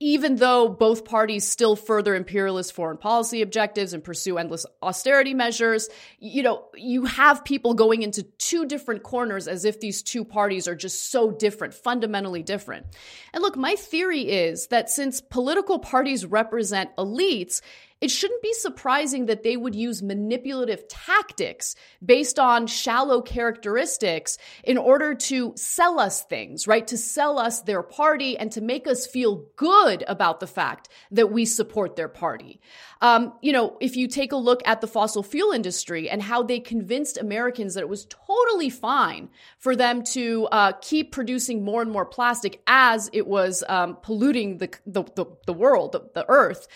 even 0.00 0.36
though 0.36 0.68
both 0.68 1.04
parties 1.04 1.46
still 1.46 1.74
further 1.74 2.14
imperialist 2.14 2.72
foreign 2.72 2.98
policy 2.98 3.42
objectives 3.42 3.92
and 3.92 4.04
pursue 4.04 4.38
endless 4.38 4.64
austerity 4.80 5.34
measures, 5.34 5.88
you 6.20 6.42
know, 6.42 6.66
you 6.74 7.04
have 7.04 7.44
people 7.44 7.74
going 7.74 8.02
into 8.02 8.22
two 8.22 8.64
different 8.64 9.02
corners 9.02 9.48
as 9.48 9.64
if 9.64 9.80
these 9.80 10.02
two 10.02 10.24
parties 10.24 10.68
are 10.68 10.76
just 10.76 11.10
so 11.10 11.32
different, 11.32 11.74
fundamentally 11.74 12.44
different. 12.44 12.86
And 13.32 13.42
look, 13.42 13.56
my 13.56 13.74
theory 13.74 14.30
is 14.30 14.68
that 14.68 14.88
since 14.88 15.20
political 15.20 15.80
parties 15.80 16.24
represent 16.24 16.94
elites, 16.96 17.60
it 18.00 18.10
shouldn't 18.10 18.42
be 18.42 18.52
surprising 18.52 19.26
that 19.26 19.42
they 19.42 19.56
would 19.56 19.74
use 19.74 20.02
manipulative 20.02 20.86
tactics 20.88 21.74
based 22.04 22.38
on 22.38 22.66
shallow 22.66 23.20
characteristics 23.20 24.38
in 24.62 24.78
order 24.78 25.14
to 25.14 25.52
sell 25.56 25.98
us 25.98 26.22
things, 26.22 26.68
right? 26.68 26.86
To 26.86 26.96
sell 26.96 27.38
us 27.38 27.62
their 27.62 27.82
party 27.82 28.38
and 28.38 28.52
to 28.52 28.60
make 28.60 28.86
us 28.86 29.06
feel 29.06 29.46
good 29.56 30.04
about 30.06 30.38
the 30.38 30.46
fact 30.46 30.88
that 31.10 31.32
we 31.32 31.44
support 31.44 31.96
their 31.96 32.08
party. 32.08 32.60
Um, 33.00 33.32
you 33.42 33.52
know, 33.52 33.76
if 33.80 33.96
you 33.96 34.08
take 34.08 34.32
a 34.32 34.36
look 34.36 34.60
at 34.64 34.80
the 34.80 34.86
fossil 34.86 35.22
fuel 35.22 35.52
industry 35.52 36.08
and 36.08 36.22
how 36.22 36.42
they 36.42 36.60
convinced 36.60 37.18
Americans 37.18 37.74
that 37.74 37.80
it 37.80 37.88
was 37.88 38.06
totally 38.06 38.70
fine 38.70 39.28
for 39.58 39.74
them 39.74 40.02
to 40.02 40.46
uh, 40.50 40.72
keep 40.80 41.12
producing 41.12 41.64
more 41.64 41.82
and 41.82 41.90
more 41.90 42.06
plastic 42.06 42.60
as 42.66 43.10
it 43.12 43.26
was 43.26 43.64
um, 43.68 43.96
polluting 44.02 44.58
the, 44.58 44.70
the, 44.86 45.04
the, 45.14 45.26
the 45.46 45.52
world, 45.52 45.92
the, 45.92 46.08
the 46.14 46.24
earth 46.28 46.68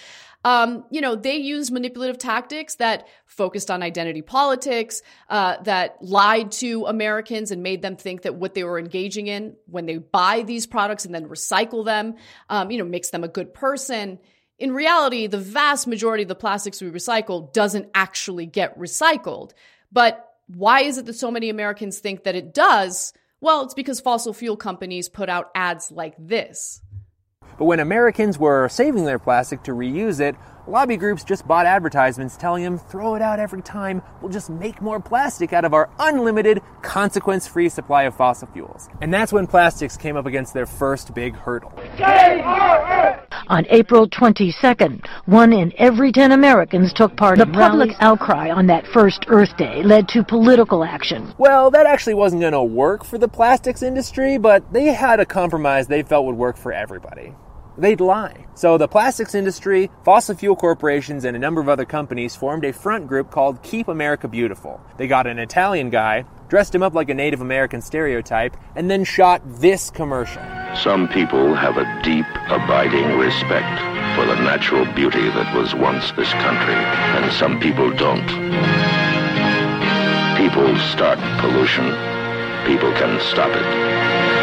um, 0.45 0.85
you 0.91 1.01
know, 1.01 1.15
they 1.15 1.37
used 1.37 1.73
manipulative 1.73 2.19
tactics 2.19 2.77
that 2.77 3.07
focused 3.27 3.71
on 3.71 3.83
identity 3.83 4.23
politics, 4.23 5.03
uh, 5.29 5.57
that 5.63 5.99
lied 6.01 6.51
to 6.53 6.87
Americans 6.87 7.51
and 7.51 7.63
made 7.63 7.83
them 7.83 7.97
think 7.97 8.23
that 8.23 8.35
what 8.35 8.55
they 8.55 8.65
were 8.65 8.79
engaging 8.79 9.29
in 9.29 9.55
when 9.67 9.87
they 9.87 9.99
buy 9.99 10.43
these 10.43 10.67
products 10.67 11.05
and 11.05 11.15
then 11.15 11.29
recycle 11.29 11.85
them, 11.85 12.17
um, 12.49 12.71
you 12.71 12.79
know, 12.79 12.85
makes 12.85 13.11
them 13.11 13.25
a 13.25 13.29
good 13.29 13.55
person. 13.55 14.19
In 14.59 14.73
reality, 14.73 15.29
the 15.29 15.39
vast 15.39 15.87
majority 15.87 16.23
of 16.25 16.29
the 16.29 16.35
plastics 16.35 16.81
we 16.81 16.91
recycle 16.91 17.53
doesn't 17.53 17.91
actually 17.95 18.47
get 18.47 18.79
recycled. 18.79 19.53
But 19.93 20.29
why 20.49 20.83
is 20.83 20.99
it 20.99 21.07
that 21.07 21.15
so 21.15 21.31
many 21.31 21.51
Americans 21.51 22.01
think 22.01 22.25
that 22.25 22.35
it 22.35 22.53
does? 22.53 23.13
Well, 23.41 23.63
it's 23.63 23.75
because 23.75 24.01
fossil 24.01 24.33
fuel 24.33 24.57
companies 24.57 25.09
put 25.09 25.29
out 25.29 25.51
ads 25.55 25.91
like 25.91 26.15
this. 26.19 26.81
But 27.59 27.67
when 27.67 27.81
Americans 27.81 28.39
were 28.39 28.69
saving 28.69 29.05
their 29.05 29.19
plastic 29.19 29.63
to 29.65 29.73
reuse 29.73 30.21
it, 30.21 30.37
lobby 30.67 30.97
groups 30.97 31.25
just 31.25 31.47
bought 31.47 31.67
advertisements 31.67 32.37
telling 32.37 32.63
them, 32.63 32.79
throw 32.79 33.15
it 33.15 33.23
out 33.23 33.39
every 33.39 33.63
time, 33.63 34.03
we'll 34.21 34.33
just 34.33 34.51
make 34.51 34.81
more 34.81 35.01
plastic 35.01 35.53
out 35.53 35.65
of 35.65 35.75
our 35.75 35.91
unlimited, 35.99 36.63
consequence 36.83 37.47
free 37.47 37.69
supply 37.69 38.05
of 38.05 38.17
fossil 38.17 38.49
fuels. 38.49 38.89
And 39.01 39.13
that's 39.13 39.33
when 39.33 39.47
plastics 39.47 39.97
came 39.97 40.17
up 40.17 40.27
against 40.27 40.55
their 40.55 40.67
first 40.67 41.15
big 41.15 41.35
hurdle. 41.35 41.73
On 43.49 43.67
April 43.71 44.09
22nd, 44.09 45.05
one 45.27 45.53
in 45.53 45.73
every 45.77 46.13
10 46.13 46.33
Americans 46.33 46.93
took 46.93 47.17
part 47.17 47.39
the 47.39 47.43
in 47.43 47.53
The 47.53 47.59
public 47.59 47.91
rallies. 47.91 47.97
outcry 48.01 48.51
on 48.51 48.67
that 48.69 48.87
first 48.87 49.25
Earth 49.29 49.57
Day 49.57 49.83
led 49.83 50.09
to 50.09 50.23
political 50.23 50.85
action. 50.85 51.35
Well, 51.39 51.71
that 51.73 51.87
actually 51.87 52.15
wasn't 52.15 52.41
going 52.41 52.53
to 52.53 52.63
work 52.63 53.05
for 53.05 53.19
the 53.19 53.29
plastics 53.29 53.83
industry, 53.83 54.39
but 54.39 54.73
they 54.73 54.87
had 54.87 55.21
a 55.21 55.27
compromise 55.27 55.89
they 55.89 56.03
felt 56.03 56.25
would 56.27 56.37
work 56.37 56.57
for 56.57 56.73
everybody 56.73 57.35
they'd 57.79 58.01
lie. 58.01 58.47
So 58.55 58.79
the 58.79 58.89
plastics 58.89 59.35
industry, 59.35 59.91
fossil 60.05 60.35
fuel 60.35 60.57
corporations, 60.57 61.25
and 61.25 61.37
a 61.37 61.39
number 61.41 61.61
of 61.61 61.69
other 61.69 61.85
companies 61.85 62.37
formed 62.37 62.65
a 62.65 62.73
front 62.73 63.07
group 63.07 63.31
called 63.31 63.63
Keep 63.63 63.89
America 63.89 64.29
Beautiful. 64.29 64.81
They 64.99 65.07
got 65.07 65.27
an 65.27 65.39
Italian 65.39 65.91
guy, 65.91 66.25
dressed 66.49 66.75
him 66.75 66.83
up 66.83 66.95
like 66.95 67.09
a 67.09 67.15
Native 67.15 67.41
American 67.41 67.81
stereotype, 67.81 68.57
and 68.77 68.91
then 68.91 69.05
shot 69.05 69.41
this 69.61 69.91
commercial. 69.91 70.43
Some 70.77 71.09
people 71.09 71.55
have 71.55 71.79
a 71.79 72.03
deep, 72.03 72.27
abiding 72.49 73.17
respect 73.19 73.81
for 74.17 74.27
the 74.27 74.37
natural 74.43 74.85
beauty 74.95 75.29
that 75.31 75.57
was 75.57 75.75
once 75.75 76.13
this 76.13 76.33
country, 76.33 76.75
and 76.75 77.33
some 77.33 77.59
people 77.59 77.91
don't. 77.91 78.29
People 80.37 80.77
start 80.91 81.19
pollution. 81.41 81.87
People 82.67 82.93
can 82.93 83.21
stop 83.21 83.51
it. 83.55 84.42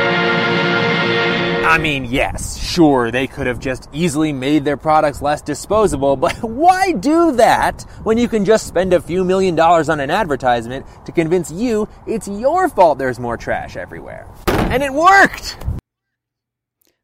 I 1.69 1.77
mean, 1.77 2.05
yes, 2.05 2.57
sure, 2.57 3.11
they 3.11 3.27
could 3.27 3.45
have 3.45 3.59
just 3.59 3.89
easily 3.93 4.33
made 4.33 4.65
their 4.65 4.75
products 4.75 5.21
less 5.21 5.43
disposable, 5.43 6.15
but 6.15 6.33
why 6.41 6.93
do 6.93 7.33
that 7.33 7.83
when 8.01 8.17
you 8.17 8.27
can 8.27 8.43
just 8.43 8.65
spend 8.65 8.91
a 8.91 8.99
few 8.99 9.23
million 9.23 9.53
dollars 9.53 9.87
on 9.87 9.99
an 9.99 10.09
advertisement 10.09 10.83
to 11.05 11.11
convince 11.11 11.51
you 11.51 11.87
it's 12.07 12.27
your 12.27 12.69
fault 12.69 12.97
there's 12.97 13.19
more 13.19 13.37
trash 13.37 13.77
everywhere? 13.77 14.27
And 14.47 14.81
it 14.81 14.91
worked! 14.91 15.63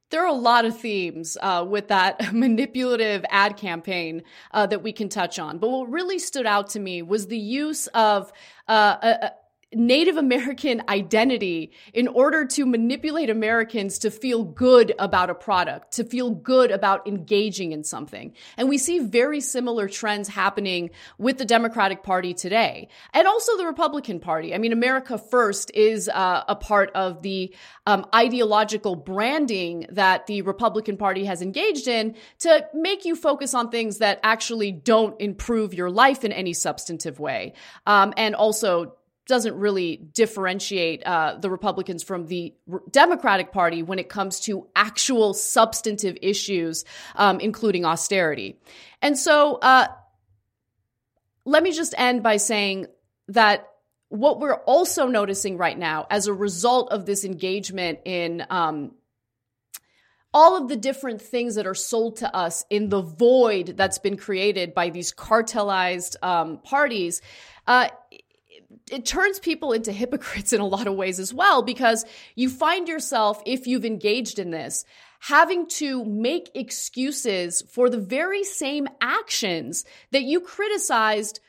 There 0.09 0.23
are 0.23 0.29
a 0.29 0.33
lot 0.33 0.65
of 0.65 0.79
themes 0.79 1.37
uh, 1.39 1.63
with 1.69 1.89
that 1.89 2.19
manipulative 2.33 3.23
ad 3.29 3.57
campaign 3.57 4.23
uh, 4.49 4.65
that 4.65 4.81
we 4.81 4.93
can 4.93 5.09
touch 5.09 5.37
on. 5.37 5.59
But 5.59 5.69
what 5.69 5.91
really 5.91 6.17
stood 6.17 6.47
out 6.47 6.69
to 6.71 6.79
me 6.79 7.03
was 7.03 7.27
the 7.27 7.37
use 7.37 7.85
of 7.87 8.33
uh, 8.67 8.95
a, 9.03 9.31
Native 9.75 10.17
American 10.17 10.81
identity 10.87 11.71
in 11.93 12.07
order 12.07 12.45
to 12.45 12.65
manipulate 12.65 13.29
Americans 13.29 13.99
to 13.99 14.09
feel 14.09 14.43
good 14.43 14.93
about 14.97 15.29
a 15.29 15.35
product, 15.35 15.93
to 15.93 16.03
feel 16.03 16.29
good 16.29 16.71
about 16.71 17.07
engaging 17.07 17.71
in 17.73 17.83
something. 17.83 18.33
And 18.57 18.69
we 18.69 18.77
see 18.77 18.99
very 18.99 19.41
similar 19.41 19.87
trends 19.89 20.27
happening 20.27 20.91
with 21.17 21.37
the 21.37 21.45
Democratic 21.45 22.03
Party 22.03 22.33
today 22.33 22.87
and 23.13 23.27
also 23.27 23.57
the 23.57 23.65
Republican 23.65 24.19
Party. 24.19 24.55
I 24.55 24.57
mean, 24.57 24.71
America 24.71 25.17
First 25.17 25.71
is 25.73 26.09
uh, 26.09 26.43
a 26.47 26.55
part 26.55 26.91
of 26.95 27.21
the 27.21 27.53
um, 27.85 28.05
ideological 28.15 28.95
branding 28.95 29.87
that 29.91 30.27
the 30.27 30.41
Republican 30.43 30.97
Party 30.97 31.25
has 31.25 31.41
engaged 31.41 31.87
in 31.87 32.15
to 32.39 32.65
make 32.73 33.05
you 33.05 33.15
focus 33.15 33.53
on 33.53 33.69
things 33.69 33.97
that 33.97 34.19
actually 34.23 34.71
don't 34.71 35.19
improve 35.19 35.73
your 35.73 35.89
life 35.89 36.23
in 36.23 36.31
any 36.31 36.53
substantive 36.53 37.19
way. 37.19 37.53
Um, 37.85 38.13
and 38.17 38.35
also 38.35 38.95
doesn't 39.27 39.55
really 39.55 39.97
differentiate 39.97 41.03
uh, 41.05 41.37
the 41.39 41.49
Republicans 41.49 42.03
from 42.03 42.27
the 42.27 42.53
Democratic 42.91 43.51
Party 43.51 43.81
when 43.81 43.99
it 43.99 44.09
comes 44.09 44.39
to 44.41 44.67
actual 44.75 45.33
substantive 45.33 46.17
issues, 46.21 46.85
um, 47.15 47.39
including 47.39 47.85
austerity. 47.85 48.59
And 49.01 49.17
so, 49.17 49.55
uh, 49.55 49.87
let 51.45 51.63
me 51.63 51.71
just 51.71 51.93
end 51.97 52.23
by 52.23 52.37
saying 52.37 52.87
that 53.29 53.67
what 54.09 54.39
we're 54.39 54.55
also 54.55 55.07
noticing 55.07 55.57
right 55.57 55.77
now 55.77 56.07
as 56.09 56.27
a 56.27 56.33
result 56.33 56.91
of 56.91 57.05
this 57.05 57.23
engagement 57.23 57.99
in 58.05 58.45
um, 58.49 58.91
all 60.33 60.57
of 60.57 60.67
the 60.67 60.75
different 60.75 61.21
things 61.21 61.55
that 61.55 61.65
are 61.65 61.73
sold 61.73 62.17
to 62.17 62.35
us 62.35 62.65
in 62.69 62.89
the 62.89 63.01
void 63.01 63.75
that's 63.77 63.99
been 63.99 64.17
created 64.17 64.73
by 64.73 64.89
these 64.89 65.13
cartelized 65.13 66.15
um, 66.21 66.57
parties. 66.57 67.21
Uh, 67.67 67.87
it 68.91 69.05
turns 69.05 69.39
people 69.39 69.71
into 69.73 69.91
hypocrites 69.91 70.53
in 70.53 70.61
a 70.61 70.67
lot 70.67 70.87
of 70.87 70.95
ways 70.95 71.19
as 71.19 71.33
well 71.33 71.61
because 71.61 72.05
you 72.35 72.49
find 72.49 72.87
yourself 72.87 73.41
if 73.45 73.67
you've 73.67 73.85
engaged 73.85 74.39
in 74.39 74.51
this 74.51 74.85
having 75.19 75.67
to 75.67 76.05
make 76.05 76.51
excuses 76.53 77.63
for 77.71 77.89
the 77.89 77.97
very 77.97 78.43
same 78.43 78.87
actions 79.01 79.83
that 80.11 80.23
you 80.23 80.39
criticized 80.39 81.39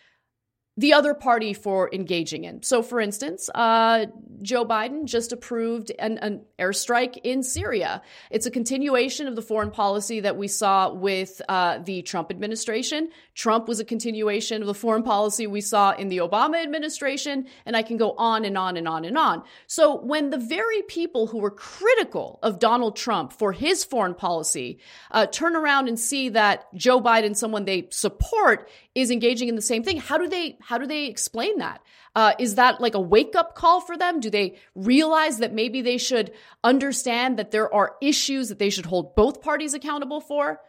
the 0.78 0.92
other 0.92 1.14
party 1.14 1.54
for 1.54 1.88
engaging 1.92 2.44
in. 2.44 2.62
So, 2.62 2.82
for 2.82 3.00
instance, 3.00 3.48
uh, 3.54 4.06
Joe 4.42 4.66
Biden 4.66 5.06
just 5.06 5.32
approved 5.32 5.90
an, 5.98 6.18
an, 6.18 6.42
airstrike 6.58 7.18
in 7.22 7.42
Syria. 7.42 8.02
It's 8.30 8.46
a 8.46 8.50
continuation 8.50 9.26
of 9.26 9.36
the 9.36 9.42
foreign 9.42 9.70
policy 9.70 10.20
that 10.20 10.36
we 10.36 10.48
saw 10.48 10.92
with 10.92 11.40
uh, 11.48 11.78
the 11.78 12.02
Trump 12.02 12.30
administration. 12.30 13.08
Trump 13.34 13.68
was 13.68 13.80
a 13.80 13.84
continuation 13.84 14.62
of 14.62 14.66
the 14.66 14.74
foreign 14.74 15.02
policy 15.02 15.46
we 15.46 15.60
saw 15.60 15.92
in 15.92 16.08
the 16.08 16.18
Obama 16.18 16.62
administration, 16.62 17.46
and 17.64 17.76
I 17.76 17.82
can 17.82 17.96
go 17.96 18.12
on 18.12 18.44
and 18.44 18.56
on 18.56 18.76
and 18.76 18.88
on 18.88 19.04
and 19.04 19.16
on. 19.16 19.42
So, 19.66 19.96
when 19.96 20.30
the 20.30 20.38
very 20.38 20.82
people 20.82 21.26
who 21.26 21.38
were 21.38 21.50
critical 21.50 22.38
of 22.42 22.58
Donald 22.58 22.96
Trump 22.96 23.32
for 23.32 23.52
his 23.52 23.84
foreign 23.84 24.14
policy 24.14 24.78
uh, 25.10 25.26
turn 25.26 25.56
around 25.56 25.88
and 25.88 25.98
see 25.98 26.30
that 26.30 26.72
Joe 26.74 27.00
Biden, 27.00 27.34
someone 27.34 27.64
they 27.64 27.88
support, 27.90 28.68
is 28.96 29.10
engaging 29.10 29.50
in 29.50 29.56
the 29.56 29.62
same 29.62 29.82
thing, 29.84 29.98
how 29.98 30.16
do 30.16 30.26
they 30.26 30.56
how 30.58 30.78
do 30.78 30.86
they 30.86 31.04
explain 31.04 31.58
that? 31.58 31.82
Uh, 32.14 32.32
is 32.38 32.54
that 32.54 32.80
like 32.80 32.94
a 32.94 33.00
wake 33.00 33.36
up 33.36 33.54
call 33.54 33.82
for 33.82 33.94
them? 33.94 34.20
Do 34.20 34.30
they 34.30 34.56
realize 34.74 35.36
that 35.38 35.52
maybe 35.52 35.82
they 35.82 35.98
should 35.98 36.32
understand 36.64 37.38
that 37.38 37.50
there 37.50 37.72
are 37.72 37.96
issues 38.00 38.48
that 38.48 38.58
they 38.58 38.70
should 38.70 38.86
hold 38.86 39.14
both 39.14 39.42
parties 39.42 39.74
accountable 39.74 40.22
for? 40.22 40.60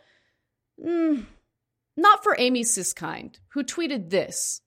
Mm, 0.85 1.25
not 1.95 2.21
for 2.21 2.35
Amy 2.37 2.63
Siskind, 2.63 3.39
who 3.53 3.63
tweeted 3.63 4.09
this. 4.09 4.59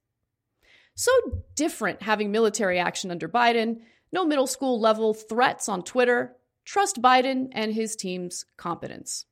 So 0.94 1.12
different 1.54 2.00
having 2.00 2.32
military 2.32 2.78
action 2.78 3.10
under 3.10 3.28
Biden, 3.28 3.80
no 4.10 4.24
middle 4.24 4.46
school 4.46 4.80
level 4.80 5.12
threats 5.12 5.68
on 5.68 5.82
Twitter. 5.82 6.34
Trust 6.64 7.02
Biden 7.02 7.48
and 7.52 7.74
his 7.74 7.94
team's 7.94 8.46
competence. 8.56 9.26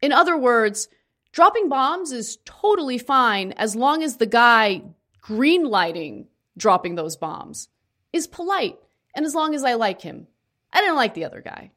In 0.00 0.12
other 0.12 0.36
words, 0.36 0.88
dropping 1.32 1.68
bombs 1.68 2.12
is 2.12 2.38
totally 2.44 2.98
fine 2.98 3.52
as 3.52 3.74
long 3.74 4.02
as 4.02 4.16
the 4.16 4.26
guy 4.26 4.82
green 5.20 5.64
lighting 5.64 6.26
dropping 6.56 6.94
those 6.94 7.16
bombs 7.16 7.68
is 8.12 8.26
polite 8.26 8.78
and 9.14 9.24
as 9.24 9.34
long 9.34 9.54
as 9.54 9.64
I 9.64 9.74
like 9.74 10.00
him. 10.00 10.26
I 10.72 10.80
didn't 10.80 10.96
like 10.96 11.14
the 11.14 11.24
other 11.24 11.40
guy. 11.40 11.72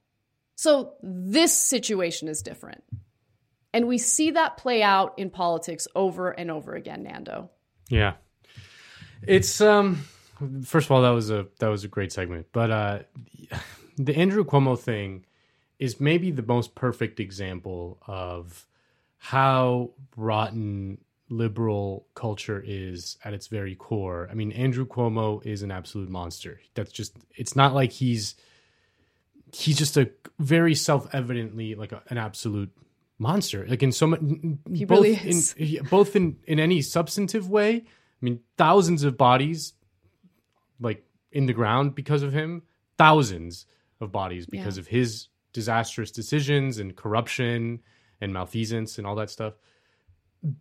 So 0.56 0.94
this 1.02 1.56
situation 1.56 2.28
is 2.28 2.42
different. 2.42 2.84
And 3.74 3.88
we 3.88 3.98
see 3.98 4.32
that 4.32 4.58
play 4.58 4.82
out 4.82 5.20
in 5.20 5.30
politics 5.30 5.88
over 5.96 6.32
and 6.32 6.50
over 6.50 6.76
again, 6.76 7.04
Nando. 7.04 7.50
Yeah. 7.90 8.14
It's 9.22 9.60
um 9.60 10.06
first 10.64 10.88
of 10.88 10.92
all 10.92 11.02
that 11.02 11.10
was 11.10 11.30
a 11.30 11.48
that 11.60 11.68
was 11.68 11.84
a 11.84 11.90
great 11.90 12.12
segment. 12.12 12.48
But 12.52 12.72
uh 12.72 13.00
the 13.98 14.16
Andrew 14.16 14.46
Cuomo 14.46 14.80
thing 14.80 15.26
is 15.78 16.00
maybe 16.00 16.32
the 16.32 16.44
most 16.44 16.74
perfect 16.74 17.20
example 17.20 17.98
of 18.08 18.66
how 19.26 19.90
rotten 20.16 21.00
liberal 21.30 22.06
culture 22.14 22.62
is 22.64 23.18
at 23.26 23.34
its 23.34 23.48
very 23.48 23.74
core. 23.74 24.28
I 24.30 24.36
mean, 24.36 24.52
Andrew 24.52 24.86
Cuomo 24.86 25.44
is 25.44 25.64
an 25.64 25.72
absolute 25.72 26.10
monster. 26.10 26.62
That's 26.76 26.92
just 26.92 27.18
it's 27.36 27.56
not 27.56 27.74
like 27.74 27.92
he's 27.92 28.36
he's 29.52 29.78
just 29.80 29.98
a 29.98 30.12
very 30.38 30.76
self-evidently 30.76 31.74
like 31.74 31.92
a, 31.92 32.04
an 32.10 32.20
absolute 32.20 32.72
monster. 33.18 33.66
Like 33.68 33.82
in 33.82 33.92
so 33.92 34.06
many 34.06 34.60
he 34.72 34.86
both 34.86 35.00
really 35.00 35.16
in 35.16 35.86
both 35.90 36.16
in 36.16 36.38
in 36.46 36.60
any 36.60 36.84
substantive 36.84 37.50
way. 37.50 37.78
I 37.78 38.22
mean, 38.22 38.42
thousands 38.58 39.04
of 39.04 39.18
bodies 39.18 39.74
like 40.80 41.04
in 41.32 41.48
the 41.48 41.54
ground 41.54 41.96
because 41.96 42.22
of 42.22 42.32
him, 42.32 42.62
thousands 43.00 43.66
of 44.00 44.12
bodies 44.12 44.46
because 44.46 44.78
Yeah. 44.78 44.82
of 44.82 44.88
his 44.88 45.30
disastrous 45.52 46.12
decisions 46.12 46.78
and 46.78 46.96
corruption 46.96 47.80
and 48.22 48.34
malfeasance 48.34 48.98
and 48.98 49.06
all 49.06 49.16
that 49.16 49.30
stuff 49.30 49.54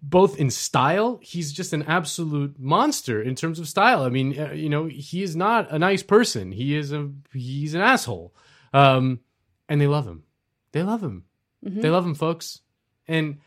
both 0.03 0.39
in 0.39 0.51
style, 0.51 1.19
he's 1.23 1.53
just 1.53 1.73
an 1.73 1.83
absolute 1.83 2.59
monster 2.59 3.21
in 3.23 3.35
terms 3.35 3.59
of 3.59 3.69
style. 3.69 4.03
I 4.03 4.09
mean, 4.09 4.39
uh, 4.39 4.53
you 4.53 4.69
know, 4.69 4.87
he 4.87 5.23
is 5.23 5.37
not 5.37 5.71
a 5.71 5.79
nice 5.79 6.03
person. 6.03 6.53
He 6.53 6.75
is 6.75 6.93
a 6.93 7.11
he's 7.33 7.75
an 7.75 7.83
asshole. 7.83 8.35
Um, 8.73 9.21
and 9.69 9.81
they 9.81 9.87
love 9.87 10.07
him. 10.07 10.25
They 10.73 10.83
love 10.83 11.03
him. 11.03 11.25
They 11.63 11.91
love 11.91 12.05
him, 12.05 12.15
folks. 12.15 12.61
And 13.09 13.39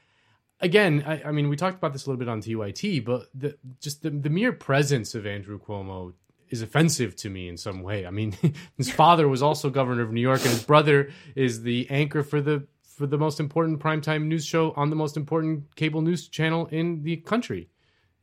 again, 0.59 1.03
I, 1.05 1.23
I 1.25 1.31
mean, 1.31 1.49
we 1.49 1.55
talked 1.55 1.77
about 1.77 1.93
this 1.93 2.05
a 2.05 2.09
little 2.09 2.19
bit 2.19 2.29
on 2.29 2.41
TYT, 2.41 3.05
but 3.05 3.27
the, 3.33 3.57
just 3.79 4.01
the, 4.01 4.09
the 4.09 4.29
mere 4.29 4.53
presence 4.53 5.13
of 5.13 5.25
Andrew 5.27 5.59
Cuomo 5.59 6.13
is 6.49 6.61
offensive 6.61 7.15
to 7.17 7.29
me 7.29 7.47
in 7.47 7.57
some 7.57 7.83
way. 7.83 8.07
I 8.07 8.09
mean, 8.09 8.35
his 8.77 8.89
father 8.89 9.27
was 9.27 9.43
also 9.43 9.69
governor 9.69 10.01
of 10.01 10.11
New 10.11 10.21
York, 10.21 10.41
and 10.41 10.51
his 10.51 10.63
brother 10.63 11.11
is 11.35 11.61
the 11.61 11.87
anchor 11.89 12.23
for 12.23 12.41
the 12.41 12.65
for 12.97 13.05
the 13.05 13.17
most 13.17 13.39
important 13.39 13.79
primetime 13.79 14.23
news 14.25 14.43
show 14.43 14.73
on 14.75 14.89
the 14.89 14.95
most 14.95 15.17
important 15.17 15.75
cable 15.75 16.01
news 16.01 16.27
channel 16.27 16.65
in 16.71 17.03
the 17.03 17.17
country. 17.17 17.69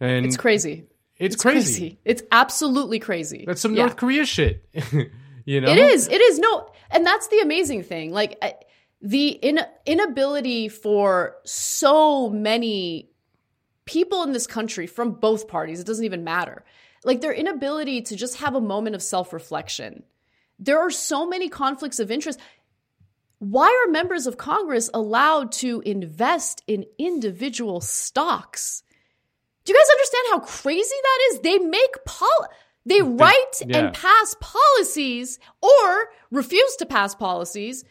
And 0.00 0.26
It's 0.26 0.36
crazy. 0.36 0.86
It's, 1.16 1.36
crazy. 1.36 2.00
It's 2.04 2.24
absolutely 2.32 2.98
crazy. 2.98 3.44
That's 3.46 3.60
some 3.60 3.74
Yeah. 3.74 3.84
North 3.84 3.96
Korea 3.96 4.26
shit. 4.26 4.68
you 5.44 5.60
know, 5.60 5.70
It 5.70 5.78
is. 5.78 6.08
It 6.08 6.20
is. 6.20 6.40
No, 6.40 6.68
and 6.90 7.06
that's 7.06 7.28
the 7.28 7.38
amazing 7.38 7.84
thing. 7.84 8.10
Like 8.10 8.42
the 9.00 9.28
in, 9.28 9.60
inability 9.86 10.68
for 10.68 11.36
so 11.44 12.28
many 12.30 13.10
people 13.84 14.24
in 14.24 14.32
this 14.32 14.48
country 14.48 14.88
from 14.88 15.12
both 15.12 15.46
parties, 15.46 15.78
it 15.78 15.86
doesn't 15.86 16.04
even 16.04 16.24
matter. 16.24 16.64
Like 17.04 17.20
their 17.20 17.32
inability 17.32 18.02
to 18.02 18.16
just 18.16 18.38
have 18.38 18.56
a 18.56 18.60
moment 18.60 18.96
of 18.96 19.02
self 19.02 19.32
reflection. 19.32 20.02
There 20.58 20.80
are 20.80 20.90
so 20.90 21.28
many 21.28 21.48
conflicts 21.48 22.00
of 22.00 22.10
interest. 22.10 22.40
Why 23.50 23.84
are 23.86 23.90
members 23.90 24.26
of 24.26 24.36
Congress 24.36 24.90
allowed 24.94 25.52
to 25.52 25.82
invest 25.84 26.62
in 26.66 26.84
individual 26.98 27.80
stocks? 27.80 28.82
Do 29.64 29.72
you 29.72 29.78
guys 29.78 29.90
understand 29.90 30.24
how 30.30 30.40
crazy 30.40 30.94
that 31.02 31.18
is? 31.30 31.40
They 31.40 31.58
make 31.58 32.04
pol 32.04 32.48
they 32.86 33.00
write 33.00 33.62
yeah. 33.66 33.78
and 33.78 33.94
pass 33.94 34.36
policies 34.40 35.38
or 35.62 36.10
refuse 36.30 36.76
to 36.76 36.86
pass 36.86 37.14
policies 37.14 37.84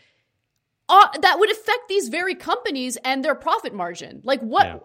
uh, 0.89 1.08
that 1.22 1.39
would 1.39 1.51
affect 1.51 1.88
these 1.89 2.10
very 2.10 2.36
companies 2.36 2.97
and 3.04 3.24
their 3.24 3.36
profit 3.36 3.74
margin. 3.74 4.22
Like 4.24 4.41
what? 4.41 4.66
Yeah. 4.66 4.80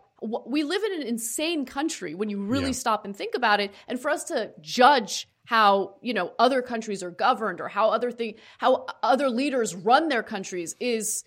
We 0.46 0.64
live 0.64 0.82
in 0.82 1.02
an 1.02 1.06
insane 1.06 1.64
country 1.64 2.14
when 2.14 2.28
you 2.28 2.42
really 2.42 2.66
Yeah. 2.66 2.72
stop 2.72 3.04
and 3.04 3.14
think 3.14 3.34
about 3.36 3.60
it. 3.60 3.72
And 3.86 4.00
for 4.00 4.10
us 4.10 4.24
to 4.24 4.52
judge 4.60 5.28
how 5.48 5.94
you 6.02 6.12
know 6.12 6.30
other 6.38 6.60
countries 6.60 7.02
are 7.02 7.10
governed 7.10 7.58
or 7.58 7.68
how 7.68 7.88
other 7.88 8.10
thing 8.10 8.34
how 8.58 8.84
other 9.02 9.30
leaders 9.30 9.74
run 9.74 10.10
their 10.10 10.22
countries 10.22 10.76
is 10.78 11.24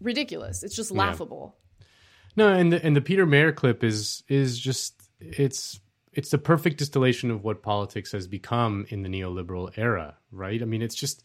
ridiculous. 0.00 0.62
It's 0.62 0.74
just 0.74 0.90
laughable. 0.90 1.54
No, 2.34 2.48
and 2.48 2.72
the 2.72 2.82
and 2.82 2.96
the 2.96 3.02
Peter 3.02 3.26
Mair 3.26 3.52
clip 3.52 3.84
is 3.84 4.24
is 4.26 4.58
just 4.58 5.02
it's 5.20 5.80
it's 6.14 6.30
the 6.30 6.38
perfect 6.38 6.78
distillation 6.78 7.30
of 7.30 7.44
what 7.44 7.62
politics 7.62 8.12
has 8.12 8.26
become 8.26 8.86
in 8.88 9.02
the 9.02 9.10
neoliberal 9.10 9.70
era, 9.76 10.16
right? 10.30 10.62
I 10.62 10.64
mean, 10.64 10.80
it's 10.80 10.94
just 10.94 11.22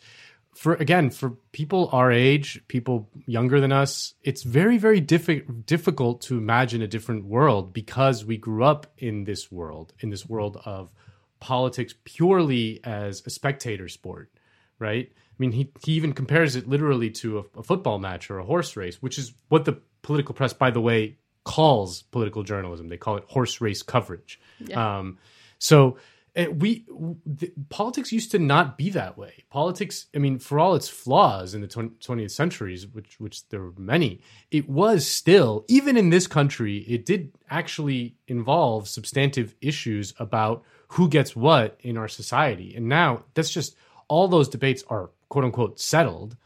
for 0.53 0.73
again 0.73 1.11
for 1.11 1.29
people 1.53 1.87
our 1.93 2.11
age, 2.11 2.61
people 2.67 3.09
younger 3.25 3.61
than 3.61 3.71
us, 3.71 4.15
it's 4.21 4.43
very 4.43 4.77
very 4.77 4.99
diffi- 5.01 5.65
difficult 5.65 6.19
to 6.23 6.37
imagine 6.37 6.81
a 6.81 6.87
different 6.87 7.23
world 7.23 7.71
because 7.71 8.25
we 8.25 8.35
grew 8.35 8.65
up 8.65 8.85
in 8.97 9.23
this 9.23 9.49
world, 9.49 9.93
in 10.01 10.09
this 10.09 10.27
world 10.27 10.61
of 10.65 10.91
politics 11.39 11.93
purely 12.03 12.79
as 12.83 13.23
a 13.25 13.29
spectator 13.29 13.87
sport, 13.87 14.31
right? 14.79 15.11
I 15.11 15.35
mean, 15.37 15.51
he, 15.51 15.71
he 15.83 15.93
even 15.93 16.13
compares 16.13 16.55
it 16.55 16.67
literally 16.67 17.11
to 17.11 17.39
a, 17.39 17.59
a 17.59 17.63
football 17.63 17.99
match 17.99 18.31
or 18.31 18.39
a 18.39 18.43
horse 18.43 18.75
race, 18.75 19.01
which 19.01 19.17
is 19.17 19.33
what 19.49 19.65
the 19.65 19.79
political 20.01 20.33
press, 20.33 20.53
by 20.53 20.71
the 20.71 20.81
way, 20.81 21.17
calls 21.43 22.01
political 22.03 22.43
journalism. 22.43 22.89
They 22.89 22.97
call 22.97 23.17
it 23.17 23.23
horse 23.27 23.61
race 23.61 23.83
coverage. 23.83 24.39
Yeah. 24.59 24.97
Um, 24.97 25.17
so 25.59 25.97
uh, 26.37 26.45
we 26.51 26.85
the, 27.25 27.51
politics 27.69 28.11
used 28.11 28.31
to 28.31 28.39
not 28.39 28.77
be 28.77 28.89
that 28.91 29.17
way. 29.17 29.43
Politics, 29.49 30.05
I 30.15 30.19
mean, 30.19 30.37
for 30.39 30.59
all 30.59 30.75
its 30.75 30.87
flaws 30.87 31.55
in 31.55 31.61
the 31.61 31.67
20th 31.67 32.31
centuries, 32.31 32.85
which 32.85 33.19
which 33.19 33.47
there 33.49 33.61
were 33.61 33.73
many, 33.77 34.21
it 34.51 34.69
was 34.69 35.07
still 35.07 35.65
even 35.67 35.97
in 35.97 36.09
this 36.09 36.27
country, 36.27 36.79
it 36.79 37.05
did 37.05 37.31
actually 37.49 38.15
involve 38.27 38.87
substantive 38.87 39.55
issues 39.61 40.13
about 40.19 40.63
who 40.87 41.09
gets 41.09 41.35
what 41.35 41.79
in 41.81 41.97
our 41.97 42.07
society. 42.07 42.75
And 42.75 42.87
now 42.87 43.23
that's 43.33 43.49
just 43.49 43.75
all 44.07 44.27
those 44.27 44.49
debates 44.49 44.83
are 44.87 45.09
quote 45.29 45.45
unquote 45.45 45.79
settled. 45.79 46.37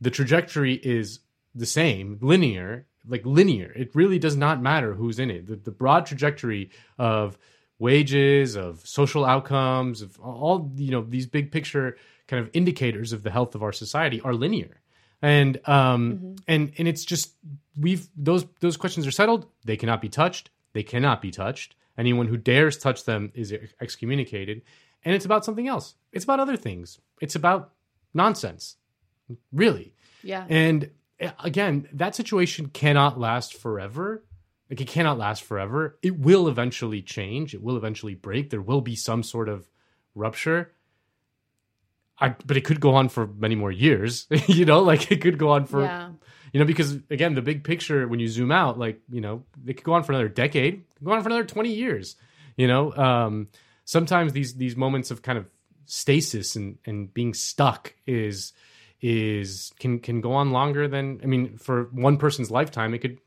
The 0.00 0.10
trajectory 0.10 0.74
is 0.74 1.20
the 1.54 1.66
same, 1.66 2.18
linear, 2.20 2.86
like 3.06 3.24
linear. 3.24 3.72
It 3.74 3.94
really 3.94 4.18
does 4.18 4.36
not 4.36 4.62
matter 4.62 4.94
who's 4.94 5.18
in 5.18 5.30
it. 5.30 5.46
The, 5.46 5.56
the 5.56 5.70
broad 5.70 6.06
trajectory 6.06 6.70
of 6.98 7.38
wages, 7.78 8.56
of 8.56 8.86
social 8.86 9.24
outcomes, 9.24 10.02
of 10.02 10.18
all 10.20 10.70
you 10.76 10.90
know 10.90 11.02
these 11.02 11.26
big 11.26 11.52
picture 11.52 11.96
kind 12.26 12.42
of 12.44 12.50
indicators 12.52 13.12
of 13.12 13.22
the 13.22 13.30
health 13.30 13.54
of 13.54 13.62
our 13.62 13.72
society 13.72 14.20
are 14.20 14.34
linear. 14.34 14.80
And 15.22 15.60
um 15.66 16.12
mm-hmm. 16.12 16.34
and 16.46 16.72
and 16.78 16.88
it's 16.88 17.04
just 17.04 17.32
we've 17.76 18.08
those 18.16 18.44
those 18.60 18.76
questions 18.76 19.06
are 19.06 19.12
settled. 19.12 19.46
They 19.64 19.76
cannot 19.76 20.00
be 20.00 20.08
touched. 20.08 20.50
They 20.72 20.82
cannot 20.82 21.22
be 21.22 21.30
touched. 21.30 21.74
Anyone 21.98 22.28
who 22.28 22.36
dares 22.36 22.78
touch 22.78 23.04
them 23.04 23.32
is 23.34 23.52
excommunicated. 23.80 24.62
And 25.04 25.14
it's 25.14 25.24
about 25.24 25.44
something 25.44 25.66
else. 25.66 25.94
It's 26.12 26.24
about 26.24 26.40
other 26.40 26.56
things. 26.56 27.00
It's 27.20 27.34
about 27.34 27.72
nonsense. 28.14 28.76
Really. 29.52 29.94
Yeah. 30.22 30.46
And 30.48 30.90
eh, 31.18 31.32
again, 31.42 31.88
that 31.92 32.14
situation 32.14 32.68
cannot 32.68 33.18
last 33.18 33.54
forever. 33.54 34.24
Like 34.70 34.80
it 34.80 34.88
cannot 34.88 35.18
last 35.18 35.42
forever. 35.42 35.98
It 36.02 36.18
will 36.18 36.46
eventually 36.46 37.02
change. 37.02 37.52
It 37.52 37.62
will 37.62 37.76
eventually 37.76 38.14
break. 38.14 38.50
There 38.50 38.62
will 38.62 38.80
be 38.80 38.94
some 38.94 39.22
sort 39.24 39.48
of 39.48 39.68
rupture. 40.14 40.72
I, 42.20 42.30
but 42.46 42.56
it 42.56 42.64
could 42.64 42.80
go 42.80 42.94
on 42.94 43.08
for 43.08 43.26
many 43.26 43.54
more 43.56 43.72
years. 43.72 44.26
you 44.46 44.64
know, 44.64 44.80
like 44.80 45.10
it 45.10 45.20
could 45.20 45.38
go 45.38 45.50
on 45.50 45.66
for 45.66 45.82
yeah 45.82 46.10
you 46.52 46.60
know, 46.60 46.66
because 46.66 46.98
again, 47.10 47.34
the 47.34 47.42
big 47.42 47.64
picture 47.64 48.06
when 48.08 48.20
you 48.20 48.28
zoom 48.28 48.52
out, 48.52 48.78
like 48.78 49.00
you 49.10 49.20
know, 49.20 49.44
it 49.66 49.74
could 49.74 49.84
go 49.84 49.94
on 49.94 50.02
for 50.02 50.12
another 50.12 50.28
decade, 50.28 50.84
go 51.02 51.12
on 51.12 51.22
for 51.22 51.28
another 51.28 51.44
twenty 51.44 51.72
years. 51.72 52.16
You 52.56 52.66
know, 52.66 52.92
um, 52.94 53.48
sometimes 53.84 54.32
these 54.32 54.54
these 54.54 54.76
moments 54.76 55.10
of 55.10 55.22
kind 55.22 55.38
of 55.38 55.46
stasis 55.86 56.56
and 56.56 56.78
and 56.84 57.12
being 57.12 57.34
stuck 57.34 57.94
is 58.06 58.52
is 59.00 59.72
can 59.78 60.00
can 60.00 60.20
go 60.20 60.32
on 60.32 60.50
longer 60.50 60.88
than 60.88 61.20
I 61.22 61.26
mean, 61.26 61.56
for 61.56 61.84
one 61.92 62.16
person's 62.16 62.50
lifetime, 62.50 62.94
it 62.94 62.98
could, 62.98 63.18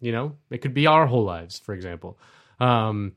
you 0.00 0.12
know, 0.12 0.36
it 0.50 0.58
could 0.58 0.74
be 0.74 0.86
our 0.86 1.06
whole 1.06 1.24
lives, 1.24 1.58
for 1.58 1.74
example. 1.74 2.18
Um, 2.60 3.12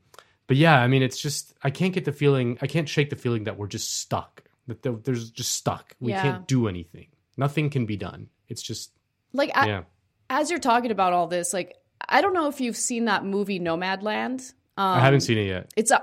but 0.46 0.56
yeah, 0.56 0.78
I 0.80 0.88
mean, 0.88 1.02
it's 1.02 1.20
just 1.20 1.54
I 1.62 1.70
can't 1.70 1.94
get 1.94 2.04
the 2.04 2.12
feeling, 2.12 2.58
I 2.60 2.66
can't 2.66 2.88
shake 2.88 3.10
the 3.10 3.16
feeling 3.16 3.44
that 3.44 3.56
we're 3.56 3.68
just 3.68 3.96
stuck. 3.96 4.44
That 4.68 5.04
there's 5.04 5.30
just 5.30 5.54
stuck. 5.54 5.96
We 6.00 6.12
yeah. 6.12 6.22
can't 6.22 6.46
do 6.46 6.68
anything. 6.68 7.08
Nothing 7.36 7.70
can 7.70 7.86
be 7.86 7.96
done. 7.96 8.28
It's 8.48 8.62
just 8.62 8.92
like, 9.32 9.50
yeah. 9.54 9.82
as 10.30 10.50
you're 10.50 10.60
talking 10.60 10.90
about 10.90 11.12
all 11.12 11.26
this, 11.26 11.52
like, 11.52 11.76
I 12.08 12.20
don't 12.20 12.34
know 12.34 12.48
if 12.48 12.60
you've 12.60 12.76
seen 12.76 13.06
that 13.06 13.24
movie 13.24 13.60
Nomadland. 13.60 14.52
Um, 14.76 14.98
I 14.98 15.00
haven't 15.00 15.20
seen 15.20 15.38
it 15.38 15.46
yet. 15.46 15.72
It's 15.76 15.90
a 15.90 16.02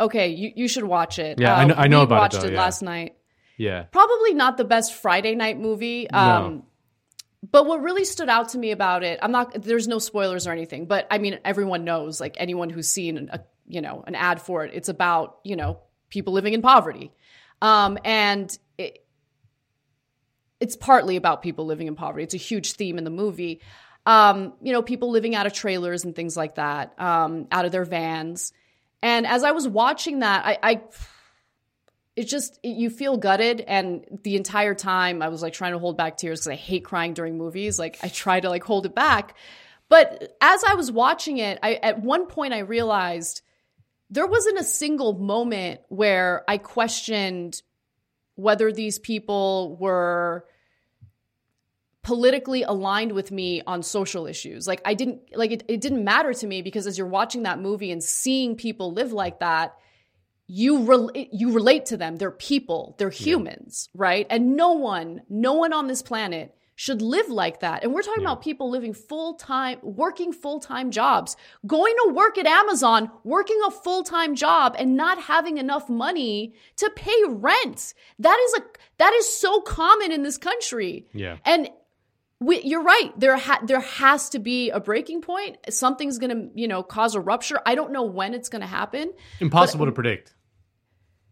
okay. 0.00 0.28
You 0.28 0.52
you 0.54 0.68
should 0.68 0.84
watch 0.84 1.18
it. 1.18 1.40
Yeah, 1.40 1.54
uh, 1.54 1.58
I 1.58 1.64
know, 1.64 1.74
I 1.74 1.86
know 1.88 2.02
about 2.02 2.20
watched 2.20 2.34
it. 2.34 2.38
Watched 2.38 2.48
it 2.48 2.52
yeah. 2.52 2.60
last 2.60 2.82
night. 2.82 3.16
Yeah, 3.56 3.82
probably 3.84 4.34
not 4.34 4.56
the 4.56 4.64
best 4.64 4.94
Friday 4.94 5.34
night 5.34 5.58
movie. 5.58 6.08
Um, 6.10 6.42
no. 6.42 6.64
But 7.50 7.66
what 7.66 7.82
really 7.82 8.04
stood 8.04 8.28
out 8.28 8.50
to 8.50 8.58
me 8.58 8.70
about 8.70 9.02
it, 9.04 9.18
I'm 9.22 9.32
not. 9.32 9.62
There's 9.62 9.88
no 9.88 9.98
spoilers 9.98 10.46
or 10.46 10.52
anything, 10.52 10.86
but 10.86 11.06
I 11.10 11.18
mean, 11.18 11.38
everyone 11.44 11.84
knows. 11.84 12.20
Like 12.20 12.36
anyone 12.38 12.70
who's 12.70 12.88
seen 12.88 13.28
a 13.32 13.40
you 13.66 13.80
know 13.80 14.04
an 14.06 14.14
ad 14.14 14.40
for 14.40 14.64
it, 14.64 14.72
it's 14.74 14.88
about 14.88 15.38
you 15.44 15.56
know 15.56 15.80
people 16.08 16.32
living 16.32 16.54
in 16.54 16.62
poverty, 16.62 17.12
um, 17.62 17.98
and 18.04 18.56
it's 20.64 20.76
partly 20.76 21.16
about 21.16 21.42
people 21.42 21.66
living 21.66 21.88
in 21.88 21.94
poverty. 21.94 22.24
It's 22.24 22.32
a 22.32 22.38
huge 22.38 22.72
theme 22.72 22.96
in 22.96 23.04
the 23.04 23.10
movie. 23.10 23.60
Um, 24.06 24.54
you 24.62 24.72
know, 24.72 24.80
people 24.80 25.10
living 25.10 25.34
out 25.34 25.44
of 25.44 25.52
trailers 25.52 26.04
and 26.04 26.16
things 26.16 26.38
like 26.38 26.54
that, 26.54 26.98
um, 26.98 27.48
out 27.52 27.66
of 27.66 27.72
their 27.72 27.84
vans. 27.84 28.54
And 29.02 29.26
as 29.26 29.44
I 29.44 29.50
was 29.50 29.68
watching 29.68 30.20
that, 30.20 30.46
I, 30.46 30.58
I 30.62 30.82
it's 32.16 32.30
just 32.30 32.58
it, 32.62 32.76
you 32.76 32.88
feel 32.88 33.18
gutted 33.18 33.60
and 33.60 34.06
the 34.22 34.36
entire 34.36 34.72
time 34.72 35.20
i 35.20 35.26
was 35.26 35.42
like 35.42 35.52
trying 35.52 35.72
to 35.72 35.80
hold 35.80 35.96
back 35.96 36.16
tears 36.16 36.38
because 36.38 36.52
i 36.52 36.54
hate 36.54 36.84
crying 36.84 37.12
during 37.12 37.36
movies 37.36 37.76
like 37.76 37.98
i 38.04 38.08
try 38.08 38.38
to 38.38 38.48
like 38.48 38.62
hold 38.62 38.86
it 38.86 38.94
back 38.94 39.34
but 39.88 40.36
as 40.40 40.62
i 40.62 40.74
was 40.74 40.92
watching 40.92 41.38
it 41.38 41.58
i 41.60 41.74
at 41.74 42.00
one 42.00 42.26
point 42.26 42.54
i 42.54 42.60
realized 42.60 43.42
there 44.10 44.28
wasn't 44.28 44.60
a 44.60 44.62
single 44.62 45.14
moment 45.14 45.80
where 45.88 46.44
i 46.46 46.56
questioned 46.56 47.62
whether 48.36 48.70
these 48.70 49.00
people 49.00 49.76
were 49.80 50.44
politically 52.04 52.62
aligned 52.62 53.12
with 53.12 53.32
me 53.32 53.62
on 53.66 53.82
social 53.82 54.26
issues. 54.26 54.68
Like 54.68 54.80
I 54.84 54.94
didn't 54.94 55.22
like 55.34 55.50
it, 55.50 55.64
it 55.66 55.80
didn't 55.80 56.04
matter 56.04 56.32
to 56.32 56.46
me 56.46 56.62
because 56.62 56.86
as 56.86 56.96
you're 56.96 57.06
watching 57.06 57.42
that 57.42 57.58
movie 57.58 57.90
and 57.90 58.04
seeing 58.04 58.54
people 58.54 58.92
live 58.92 59.12
like 59.12 59.40
that, 59.40 59.74
you 60.46 60.82
re- 60.82 61.28
you 61.32 61.52
relate 61.52 61.86
to 61.86 61.96
them. 61.96 62.16
They're 62.16 62.30
people. 62.30 62.94
They're 62.98 63.10
humans, 63.10 63.88
yeah. 63.92 64.02
right? 64.02 64.26
And 64.30 64.56
no 64.56 64.72
one, 64.72 65.22
no 65.28 65.54
one 65.54 65.72
on 65.72 65.88
this 65.88 66.02
planet 66.02 66.54
should 66.76 67.00
live 67.00 67.28
like 67.28 67.60
that. 67.60 67.84
And 67.84 67.94
we're 67.94 68.02
talking 68.02 68.22
yeah. 68.22 68.32
about 68.32 68.42
people 68.42 68.68
living 68.68 68.92
full 68.92 69.34
time, 69.34 69.78
working 69.82 70.32
full 70.32 70.60
time 70.60 70.90
jobs, 70.90 71.36
going 71.66 71.94
to 72.04 72.12
work 72.12 72.36
at 72.36 72.46
Amazon, 72.46 73.10
working 73.22 73.58
a 73.66 73.70
full 73.70 74.02
time 74.02 74.34
job 74.34 74.76
and 74.78 74.96
not 74.96 75.22
having 75.22 75.56
enough 75.56 75.88
money 75.88 76.54
to 76.76 76.90
pay 76.94 77.18
rent. 77.28 77.94
That 78.18 78.38
is 78.38 78.60
a, 78.60 78.62
that 78.98 79.14
is 79.14 79.32
so 79.32 79.62
common 79.62 80.12
in 80.12 80.22
this 80.22 80.36
country. 80.36 81.06
Yeah. 81.14 81.38
And 81.46 81.70
we, 82.44 82.60
you're 82.62 82.82
right. 82.82 83.10
There 83.16 83.36
ha- 83.36 83.60
there 83.64 83.80
has 83.80 84.30
to 84.30 84.38
be 84.38 84.70
a 84.70 84.80
breaking 84.80 85.22
point. 85.22 85.56
Something's 85.70 86.18
going 86.18 86.30
to, 86.30 86.60
you 86.60 86.68
know, 86.68 86.82
cause 86.82 87.14
a 87.14 87.20
rupture. 87.20 87.60
I 87.64 87.74
don't 87.74 87.92
know 87.92 88.02
when 88.02 88.34
it's 88.34 88.48
going 88.48 88.60
to 88.60 88.66
happen. 88.66 89.12
Impossible 89.40 89.86
but, 89.86 89.90
to 89.90 89.94
predict. 89.94 90.34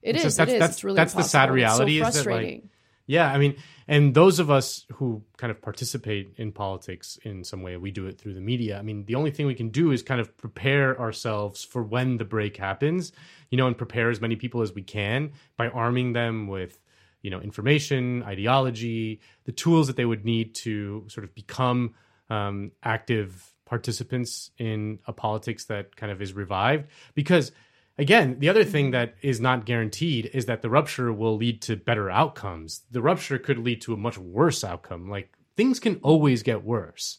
It 0.03 0.17
is. 0.17 0.37
That's, 0.37 0.51
it 0.51 0.55
is. 0.55 0.61
That's, 0.61 0.73
it's 0.75 0.85
really 0.85 0.97
that's 0.97 1.15
the 1.15 1.23
sad 1.23 1.51
reality. 1.51 2.01
So 2.01 2.09
is 2.09 2.25
that 2.25 2.31
like, 2.31 2.65
yeah, 3.07 3.31
I 3.31 3.39
mean, 3.39 3.57
and 3.87 4.15
those 4.15 4.39
of 4.39 4.51
us 4.51 4.87
who 4.95 5.23
kind 5.37 5.51
of 5.51 5.61
participate 5.61 6.35
in 6.37 6.53
politics 6.53 7.19
in 7.25 7.45
some 7.45 7.63
way, 7.63 7.77
we 7.77 7.91
do 7.91 8.07
it 8.07 8.19
through 8.19 8.35
the 8.35 8.41
media. 8.41 8.79
I 8.79 8.83
mean, 8.83 9.05
the 9.05 9.17
only 9.17 9.31
thing 9.31 9.47
we 9.47 9.55
can 9.55 9.69
do 9.69 9.91
is 9.91 10.03
kind 10.03 10.21
of 10.21 10.37
prepare 10.39 10.99
ourselves 10.99 11.65
for 11.65 11.83
when 11.83 12.17
the 12.17 12.25
break 12.25 12.57
happens, 12.57 13.13
you 13.51 13.59
know, 13.59 13.67
and 13.67 13.77
prepare 13.77 14.11
as 14.11 14.21
many 14.21 14.37
people 14.37 14.63
as 14.63 14.73
we 14.73 14.83
can 14.83 15.33
by 15.57 15.69
arming 15.69 16.13
them 16.13 16.49
with 16.49 16.79
you 17.23 17.31
know 17.31 17.41
information 17.41 18.23
ideology 18.25 19.21
the 19.45 19.53
tools 19.53 19.87
that 19.87 19.97
they 19.97 20.05
would 20.05 20.25
need 20.25 20.55
to 20.55 21.05
sort 21.09 21.25
of 21.25 21.35
become 21.35 21.95
um, 22.29 22.73
active 22.83 23.53
participants 23.65 24.51
in 24.59 24.99
a 25.07 25.13
politics 25.13 25.65
that 25.67 25.97
kind 25.97 26.13
of 26.13 26.21
is 26.21 26.35
revived. 26.35 26.89
Because 27.15 27.53
again 27.97 28.39
the 28.39 28.49
other 28.49 28.65
thing 28.65 28.91
that 28.91 29.15
is 29.23 29.41
not 29.41 29.65
guaranteed 29.65 30.31
is 30.35 30.47
that 30.47 30.63
the 30.63 30.71
rupture 30.71 31.13
will 31.13 31.37
lead 31.37 31.63
to 31.63 31.77
better 31.77 32.11
outcomes. 32.11 32.83
The 32.91 33.03
rupture 33.03 33.39
could 33.39 33.59
lead 33.59 33.81
to 33.83 33.95
a 33.95 33.97
much 33.97 34.19
worse 34.19 34.65
outcome. 34.65 35.09
Like 35.09 35.35
things 35.57 35.81
can 35.81 35.97
always 36.03 36.43
get 36.43 36.65
worse. 36.65 37.19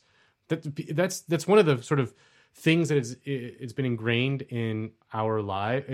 That 0.49 0.95
that's 0.95 1.22
that's 1.22 1.47
one 1.47 1.60
of 1.60 1.66
the 1.66 1.82
sort 1.82 1.99
of 1.99 2.14
things 2.56 2.89
that 2.89 2.97
is 2.97 3.18
it's 3.24 3.74
been 3.74 3.86
ingrained 3.86 4.43
in 4.43 4.91
our 5.12 5.41
life 5.41 5.86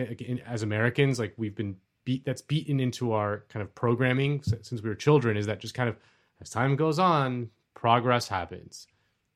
as 0.45 0.61
Americans 0.61 1.19
like 1.19 1.33
we've 1.37 1.55
been 1.55 1.77
beat 2.09 2.25
that's 2.25 2.41
beaten 2.41 2.79
into 2.79 3.11
our 3.11 3.45
kind 3.49 3.61
of 3.61 3.75
programming 3.75 4.41
since 4.41 4.81
we 4.81 4.89
were 4.89 4.95
children 4.95 5.37
is 5.37 5.45
that 5.45 5.59
just 5.59 5.75
kind 5.75 5.87
of 5.87 5.95
as 6.41 6.49
time 6.49 6.75
goes 6.75 6.97
on, 6.97 7.51
progress 7.75 8.27
happens. 8.27 8.87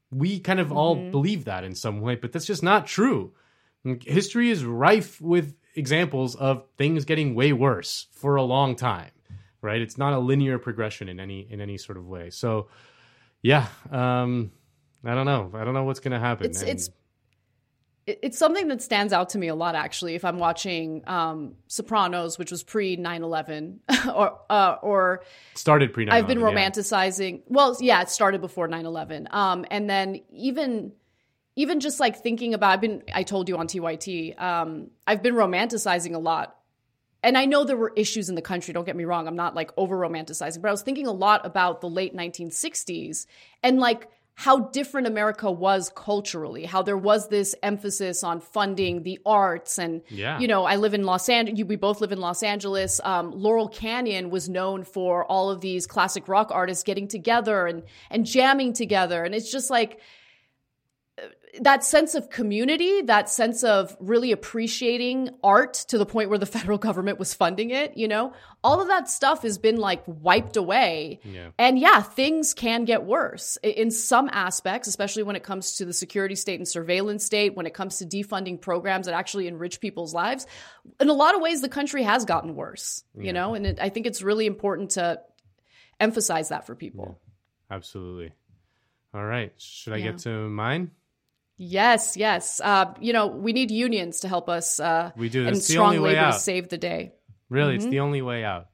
We 0.09 0.39
kind 0.39 0.59
of 0.59 0.69
mm-hmm. 0.69 0.77
all 0.77 0.95
believe 1.11 1.45
that 1.45 1.63
in 1.63 1.75
some 1.75 2.01
way, 2.01 2.15
but 2.15 2.31
that's 2.31 2.47
just 2.47 2.63
not 2.63 2.87
true. 2.87 3.33
History 4.01 4.49
is 4.49 4.65
rife 4.65 5.21
with 5.21 5.55
examples 5.75 6.35
of 6.35 6.65
things 6.75 7.05
getting 7.05 7.35
way 7.35 7.53
worse 7.53 8.07
for 8.11 8.37
a 8.37 8.43
long 8.43 8.75
time, 8.75 9.11
right? 9.61 9.79
It's 9.79 9.99
not 9.99 10.13
a 10.13 10.19
linear 10.19 10.57
progression 10.57 11.09
in 11.09 11.19
any 11.19 11.41
in 11.47 11.61
any 11.61 11.77
sort 11.77 11.99
of 11.99 12.07
way. 12.07 12.31
So, 12.31 12.69
yeah, 13.43 13.67
um, 13.91 14.51
I 15.05 15.13
don't 15.13 15.27
know. 15.27 15.51
I 15.53 15.63
don't 15.63 15.75
know 15.75 15.83
what's 15.83 15.99
going 15.99 16.13
to 16.13 16.19
happen. 16.19 16.47
It's 16.47 16.61
and, 16.61 16.71
it's 16.71 16.89
it's 18.05 18.37
something 18.37 18.67
that 18.67 18.81
stands 18.81 19.13
out 19.13 19.29
to 19.29 19.37
me 19.37 19.47
a 19.47 19.55
lot 19.55 19.75
actually 19.75 20.15
if 20.15 20.25
i'm 20.25 20.37
watching 20.37 21.01
um, 21.07 21.55
sopranos 21.67 22.37
which 22.37 22.51
was 22.51 22.63
pre 22.63 22.97
9-11 22.97 23.77
or 24.15 24.39
uh, 24.49 24.75
or 24.81 25.23
started 25.55 25.93
pre 25.93 26.05
9 26.05 26.13
i've 26.13 26.27
been 26.27 26.39
romanticizing 26.39 27.37
yeah. 27.37 27.43
well 27.47 27.77
yeah 27.79 28.01
it 28.01 28.09
started 28.09 28.41
before 28.41 28.67
9-11 28.67 29.33
um, 29.33 29.65
and 29.71 29.89
then 29.89 30.21
even 30.31 30.91
even 31.55 31.79
just 31.79 31.99
like 31.99 32.21
thinking 32.21 32.53
about 32.53 32.71
i've 32.71 32.81
been 32.81 33.03
i 33.13 33.23
told 33.23 33.47
you 33.47 33.57
on 33.57 33.67
tyt 33.67 34.39
um, 34.41 34.89
i've 35.07 35.23
been 35.23 35.35
romanticizing 35.35 36.15
a 36.15 36.19
lot 36.19 36.57
and 37.25 37.37
I 37.37 37.45
know 37.45 37.63
there 37.63 37.77
were 37.77 37.93
issues 37.95 38.27
in 38.27 38.35
the 38.35 38.41
country, 38.41 38.73
don't 38.73 38.83
get 38.83 38.97
me 38.97 39.05
wrong. 39.05 39.27
I'm 39.27 39.35
not 39.37 39.55
like 39.55 39.71
over 39.77 39.97
romanticizing, 39.97 40.61
but 40.61 40.67
I 40.67 40.71
was 40.71 40.81
thinking 40.81 41.07
a 41.07 41.13
lot 41.13 41.45
about 41.45 41.79
the 41.79 41.87
late 41.87 42.13
1960s 42.13 43.27
and 43.63 43.79
like 43.79 44.09
how 44.35 44.59
different 44.59 45.05
America 45.05 45.51
was 45.51 45.91
culturally, 45.95 46.65
how 46.65 46.81
there 46.81 46.97
was 46.97 47.29
this 47.29 47.53
emphasis 47.61 48.23
on 48.23 48.39
funding 48.39 49.03
the 49.03 49.19
arts. 49.25 49.77
And, 49.77 50.01
Yeah. 50.09 50.39
you 50.39 50.47
know, 50.47 50.65
I 50.65 50.77
live 50.77 50.93
in 50.93 51.03
Los 51.03 51.29
Angeles, 51.29 51.63
we 51.67 51.75
both 51.75 52.01
live 52.01 52.11
in 52.11 52.19
Los 52.19 52.41
Angeles. 52.41 52.99
Um, 53.03 53.31
Laurel 53.31 53.67
Canyon 53.69 54.31
was 54.31 54.49
known 54.49 54.83
for 54.83 55.23
all 55.25 55.51
of 55.51 55.61
these 55.61 55.85
classic 55.85 56.27
rock 56.27 56.49
artists 56.51 56.83
getting 56.83 57.07
together 57.07 57.67
and, 57.67 57.83
and 58.09 58.25
jamming 58.25 58.73
together. 58.73 59.23
And 59.23 59.35
it's 59.35 59.51
just 59.51 59.69
like, 59.69 59.99
that 61.61 61.83
sense 61.83 62.15
of 62.15 62.29
community, 62.31 63.03
that 63.03 63.29
sense 63.29 63.63
of 63.63 63.95
really 63.99 64.31
appreciating 64.31 65.29
art 65.43 65.73
to 65.89 65.99
the 65.99 66.05
point 66.05 66.29
where 66.29 66.39
the 66.39 66.45
federal 66.57 66.77
government 66.79 67.19
was 67.19 67.33
funding 67.33 67.69
it, 67.69 67.95
you 67.95 68.07
know, 68.07 68.33
all 68.63 68.81
of 68.81 68.87
that 68.87 69.07
stuff 69.07 69.43
has 69.43 69.57
been 69.59 69.77
like 69.77 70.01
wiped 70.07 70.57
away. 70.57 71.19
Yeah. 71.23 71.49
And 71.59 71.77
yeah, 71.77 72.01
things 72.01 72.53
can 72.55 72.85
get 72.85 73.03
worse 73.03 73.57
in 73.61 73.91
some 73.91 74.29
aspects, 74.31 74.87
especially 74.87 75.23
when 75.23 75.35
it 75.35 75.43
comes 75.43 75.75
to 75.77 75.85
the 75.85 75.93
security 75.93 76.35
state 76.35 76.59
and 76.59 76.67
surveillance 76.67 77.23
state, 77.23 77.55
when 77.55 77.67
it 77.67 77.73
comes 77.73 77.99
to 77.99 78.05
defunding 78.05 78.59
programs 78.59 79.05
that 79.05 79.13
actually 79.13 79.47
enrich 79.47 79.79
people's 79.79 80.13
lives. 80.13 80.47
In 80.99 81.09
a 81.09 81.13
lot 81.13 81.35
of 81.35 81.41
ways, 81.41 81.61
the 81.61 81.69
country 81.69 82.01
has 82.03 82.25
gotten 82.25 82.55
worse, 82.55 83.03
you 83.15 83.31
know, 83.31 83.53
and 83.53 83.67
it, 83.67 83.79
I 83.79 83.89
think 83.89 84.07
it's 84.07 84.23
really 84.23 84.47
important 84.47 84.91
to 84.91 85.19
emphasize 85.99 86.49
that 86.49 86.65
for 86.65 86.73
people. 86.73 87.19
Absolutely. 87.69 88.31
All 89.13 89.23
right. 89.23 89.53
Should 89.57 89.93
I 89.93 89.97
Yeah. 89.97 90.11
get 90.11 90.17
to 90.19 90.49
mine? 90.49 90.89
Yes, 91.57 92.17
yes. 92.17 92.59
Uh, 92.63 92.93
you 92.99 93.13
know, 93.13 93.27
we 93.27 93.53
need 93.53 93.71
unions 93.71 94.21
to 94.21 94.27
help 94.27 94.49
us. 94.49 94.79
Uh, 94.79 95.11
We 95.15 95.29
do. 95.29 95.45
and 95.45 95.55
That's 95.55 95.67
the 95.67 95.73
strong 95.73 95.87
only 95.89 95.99
way 95.99 96.09
labor 96.09 96.21
to 96.21 96.27
out. 96.27 96.41
save 96.41 96.69
the 96.69 96.77
day. 96.77 97.13
Really, 97.49 97.73
Mm-hmm. 97.77 97.83
it's 97.85 97.91
the 97.91 97.99
only 97.99 98.21
way 98.21 98.43
out. 98.43 98.67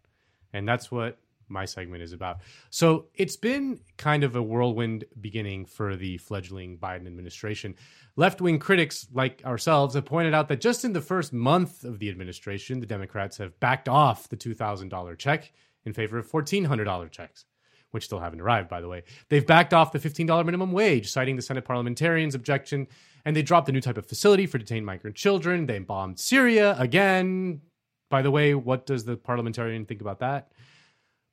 And 0.54 0.68
that's 0.68 0.90
what 0.92 1.18
my 1.50 1.66
segment 1.66 2.04
is 2.04 2.14
about. 2.14 2.38
So 2.70 3.08
it's 3.16 3.36
been 3.36 3.80
kind 3.98 4.24
of 4.24 4.36
a 4.36 4.42
whirlwind 4.42 5.06
beginning 5.20 5.66
for 5.66 5.96
the 5.96 6.18
fledgling 6.20 6.78
Biden 6.78 7.08
administration. 7.08 7.76
Left 8.16 8.40
wing 8.40 8.60
critics 8.60 9.08
like 9.14 9.42
ourselves 9.46 9.96
have 9.96 10.06
pointed 10.06 10.34
out 10.34 10.48
that 10.50 10.62
just 10.62 10.86
in 10.86 10.94
the 10.94 11.02
first 11.02 11.34
month 11.34 11.84
of 11.84 12.00
the 12.00 12.10
administration, 12.10 12.80
the 12.80 12.86
Democrats 12.86 13.38
have 13.38 13.60
backed 13.60 13.90
off 13.90 14.30
the 14.30 14.38
$2,000 14.38 15.18
check 15.18 15.52
in 15.86 15.94
favor 15.94 16.18
of 16.18 16.30
$1,400 16.32 17.12
checks. 17.12 17.46
Which 17.92 18.06
still 18.06 18.20
haven't 18.20 18.42
arrived, 18.42 18.70
by 18.70 18.82
the 18.82 18.88
way. 18.88 19.04
They've 19.30 19.46
backed 19.46 19.74
off 19.74 19.92
the 19.92 20.00
$15 20.00 20.46
minimum 20.46 20.72
wage, 20.72 21.10
citing 21.10 21.36
the 21.36 21.42
Senate 21.42 21.66
parliamentarians' 21.66 22.36
objection, 22.36 22.88
and 23.26 23.36
they 23.36 23.42
dropped 23.42 23.68
a 23.70 23.72
new 23.72 23.82
type 23.82 23.98
of 23.98 24.06
facility 24.06 24.46
for 24.46 24.58
detained 24.60 24.86
migrant 24.86 25.16
children. 25.16 25.66
They 25.66 25.80
bombed 25.80 26.20
Syria 26.20 26.76
again, 26.78 27.62
by 28.10 28.22
the 28.22 28.32
way, 28.32 28.56
what 28.56 28.86
does 28.86 29.06
the 29.06 29.18
parliamentarian 29.18 29.86
think 29.86 30.02
about 30.02 30.20
that? 30.20 30.52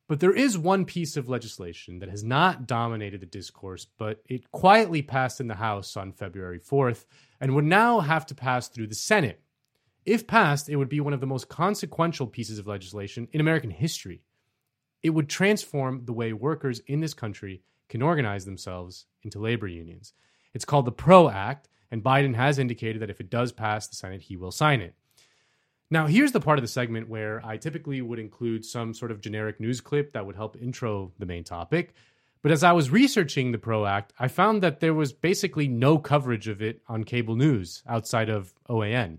But 0.09 0.20
there 0.20 0.32
is 0.32 0.57
one 0.57 0.84
piece 0.84 1.16
of 1.16 1.28
legislation 1.28 1.98
that 1.98 2.09
has 2.09 2.22
not 2.22 2.66
dominated 2.66 3.20
the 3.20 3.26
discourse, 3.26 3.86
but 3.98 4.22
it 4.26 4.50
quietly 4.52 5.02
passed 5.02 5.40
in 5.40 5.48
the 5.48 5.54
House 5.54 5.96
on 5.96 6.12
February 6.12 6.61
4th 6.61 7.07
and 7.40 7.54
would 7.54 7.64
now 7.64 8.00
have 8.00 8.24
to 8.26 8.34
pass 8.34 8.68
through 8.68 8.86
the 8.86 8.94
Senate. 8.94 9.40
If 10.04 10.26
passed, 10.28 10.68
it 10.68 10.76
would 10.76 10.88
be 10.88 11.00
one 11.00 11.12
of 11.12 11.20
the 11.20 11.26
most 11.26 11.48
consequential 11.48 12.28
pieces 12.28 12.61
of 12.61 12.68
legislation 12.68 13.26
in 13.32 13.40
American 13.40 13.70
history. 13.70 14.22
It 15.03 15.11
would 15.11 15.28
transform 15.28 16.05
the 16.05 16.12
way 16.12 16.32
workers 16.32 16.80
in 16.86 17.01
this 17.01 17.14
country 17.14 17.62
can 17.88 18.03
organize 18.03 18.44
themselves 18.44 19.07
into 19.22 19.38
labor 19.38 19.68
unions. 19.68 20.12
It's 20.55 20.64
called 20.64 20.86
the 20.86 20.92
PRO 20.92 21.28
Act, 21.28 21.68
and 21.90 22.03
Biden 22.03 22.34
has 22.34 22.59
indicated 22.59 23.03
that 23.03 23.11
if 23.11 23.20
it 23.20 23.30
does 23.30 23.53
pass 23.53 23.86
the 23.86 23.97
Senate, 23.97 24.22
he 24.22 24.36
will 24.36 24.51
sign 24.51 24.80
it. 24.80 24.94
Now, 25.88 26.07
here's 26.09 26.32
the 26.32 26.40
part 26.40 26.59
of 26.59 26.62
the 26.62 26.68
segment 26.68 27.09
where 27.09 27.40
I 27.44 27.59
typically 27.59 28.01
would 28.01 28.18
include 28.18 28.64
some 28.64 28.92
sort 28.92 29.12
of 29.12 29.20
generic 29.20 29.61
news 29.61 29.80
clip 29.80 30.12
that 30.12 30.26
would 30.26 30.34
help 30.34 30.57
intro 30.61 31.12
the 31.18 31.26
main 31.26 31.44
topic. 31.44 31.94
But 32.42 32.51
as 32.51 32.64
I 32.64 32.72
was 32.72 32.90
researching 32.90 33.53
the 33.53 33.59
PRO 33.59 33.86
Act, 33.86 34.12
I 34.18 34.28
found 34.28 34.62
that 34.62 34.80
there 34.80 34.94
was 34.94 35.12
basically 35.12 35.68
no 35.68 35.99
coverage 35.99 36.49
of 36.49 36.61
it 36.61 36.82
on 36.88 37.05
cable 37.05 37.36
news 37.36 37.82
outside 37.86 38.28
of 38.28 38.53
OAN. 38.68 39.18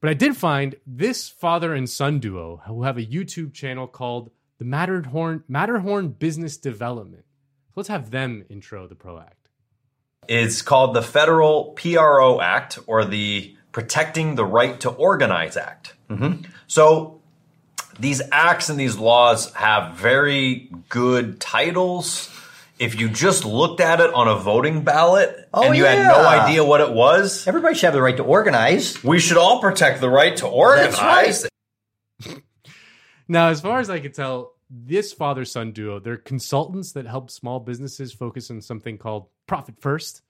But 0.00 0.10
I 0.10 0.14
did 0.14 0.36
find 0.36 0.74
this 0.86 1.28
father 1.28 1.74
and 1.74 1.88
son 1.88 2.18
duo 2.18 2.62
who 2.66 2.82
have 2.82 2.98
a 2.98 3.06
YouTube 3.06 3.52
channel 3.52 3.86
called 3.86 4.30
the 4.62 4.68
Matterhorn 4.68 5.42
Matterhorn 5.48 6.10
Business 6.10 6.56
Development. 6.56 7.24
So 7.68 7.72
let's 7.76 7.88
have 7.88 8.12
them 8.12 8.44
intro 8.48 8.86
the 8.86 8.94
PRO 8.94 9.18
Act. 9.18 9.48
It's 10.28 10.62
called 10.62 10.94
the 10.94 11.02
Federal 11.02 11.72
PRO 11.72 12.40
Act 12.40 12.78
or 12.86 13.04
the 13.04 13.56
Protecting 13.72 14.36
the 14.36 14.44
Right 14.44 14.78
to 14.80 14.90
Organize 14.90 15.56
Act. 15.56 15.94
Mm-hmm. 16.08 16.48
So 16.68 17.20
these 17.98 18.22
acts 18.30 18.68
and 18.68 18.78
these 18.78 18.96
laws 18.96 19.52
have 19.54 19.94
very 19.94 20.70
good 20.88 21.40
titles. 21.40 22.28
If 22.78 23.00
you 23.00 23.08
just 23.08 23.44
looked 23.44 23.80
at 23.80 24.00
it 24.00 24.14
on 24.14 24.28
a 24.28 24.36
voting 24.36 24.82
ballot 24.84 25.48
Oh, 25.52 25.64
and 25.64 25.76
you 25.76 25.84
had 25.86 26.06
no 26.06 26.24
idea 26.24 26.64
what 26.64 26.80
it 26.80 26.92
was, 26.92 27.46
Everybody 27.48 27.74
should 27.74 27.86
have 27.86 27.94
the 27.94 28.02
right 28.02 28.16
to 28.16 28.22
organize. 28.22 29.02
we 29.02 29.18
should 29.18 29.36
all 29.38 29.60
protect 29.60 30.00
the 30.00 30.08
right 30.08 30.36
to 30.36 30.46
organize. 30.46 31.42
right. 31.42 31.51
Now, 33.32 33.48
as 33.48 33.62
far 33.62 33.80
as 33.80 33.88
I 33.88 33.98
can 33.98 34.12
tell, 34.12 34.56
this 34.68 35.14
father 35.14 35.46
son 35.46 35.72
duo, 35.72 35.98
they're 35.98 36.18
consultants 36.18 36.92
that 36.92 37.06
help 37.06 37.30
small 37.30 37.60
businesses 37.60 38.12
focus 38.12 38.50
on 38.50 38.60
something 38.60 38.98
called 38.98 39.28
profit 39.46 39.80
first. 39.80 40.20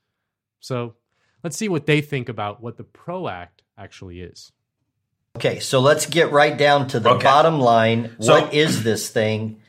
So 0.61 0.95
let's 1.43 1.57
see 1.57 1.69
what 1.69 1.87
they 1.87 2.01
think 2.01 2.29
about 2.29 2.63
what 2.63 2.77
the 2.77 2.85
PRO 2.85 3.27
Act 3.27 3.65
actually 3.77 4.21
is. 4.21 4.53
Okay, 5.37 5.59
so 5.59 5.81
let's 5.81 6.07
get 6.07 6.31
right 6.31 6.57
down 6.57 6.87
to 6.89 7.01
the 7.01 7.11
Okay. 7.11 7.25
bottom 7.25 7.59
line. 7.59 8.15
So- 8.21 8.43
what 8.43 8.55
is 8.55 8.85
this 8.85 9.11
thing? 9.11 9.61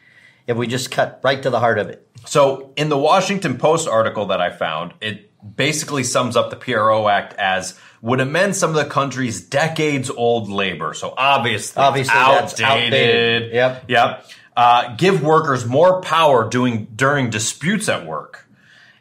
If 0.45 0.55
we 0.55 0.67
just 0.67 0.91
cut 0.91 1.19
right 1.23 1.41
to 1.41 1.49
the 1.49 1.59
heart 1.59 1.79
of 1.79 1.89
it. 1.89 2.07
So, 2.25 2.71
in 2.75 2.89
the 2.89 2.97
Washington 2.99 3.57
Post 3.57 3.87
article 3.87 4.27
that 4.27 4.41
I 4.41 4.51
found, 4.51 4.93
it 5.01 5.31
basically 5.55 6.03
sums 6.03 6.37
up 6.37 6.51
the 6.51 6.55
PRO 6.55 7.07
Act 7.07 7.33
as 7.39 7.79
would 8.03 8.19
amend 8.19 8.53
some 8.55 8.69
of 8.69 8.75
the 8.75 8.85
country's 8.85 9.41
decades 9.41 10.09
old 10.09 10.49
labor. 10.49 10.93
So, 10.93 11.13
obviously, 11.17 11.81
Obviously, 11.81 12.13
it's 12.15 12.29
that's 12.29 12.61
outdated. 12.61 12.93
outdated. 12.93 13.53
Yep. 13.53 13.83
Yep. 13.87 14.25
Uh, 14.55 14.95
give 14.97 15.23
workers 15.23 15.65
more 15.65 16.01
power 16.01 16.47
doing 16.47 16.85
during 16.95 17.29
disputes 17.29 17.87
at 17.87 18.05
work. 18.05 18.45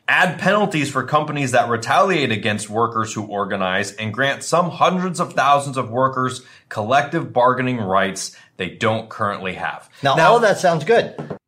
Add 0.08 0.38
penalties 0.38 0.88
for 0.90 1.04
companies 1.04 1.50
that 1.50 1.68
retaliate 1.68 2.30
against 2.30 2.70
workers 2.70 3.12
who 3.12 3.24
organize 3.24 3.92
and 3.92 4.14
grant 4.14 4.44
some 4.44 4.70
hundreds 4.70 5.18
of 5.20 5.32
thousands 5.34 5.76
of 5.76 5.90
workers 5.90 6.42
collective 6.68 7.32
bargaining 7.32 7.78
rights 7.78 8.36
they 8.56 8.70
don't 8.70 9.08
currently 9.08 9.54
have. 9.54 9.90
Now, 10.02 10.16
all 10.18 10.36
of 10.36 10.42
that 10.42 10.58
sounds 10.58 10.84
good. 10.84 11.38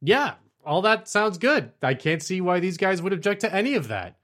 Yeah, 0.00 0.34
all 0.64 0.82
that 0.82 1.06
sounds 1.08 1.36
good. 1.38 1.72
I 1.82 1.94
can't 1.94 2.22
see 2.22 2.40
why 2.40 2.60
these 2.60 2.76
guys 2.78 3.02
would 3.02 3.12
object 3.12 3.42
to 3.42 3.54
any 3.54 3.74
of 3.74 3.88
that. 3.88 4.16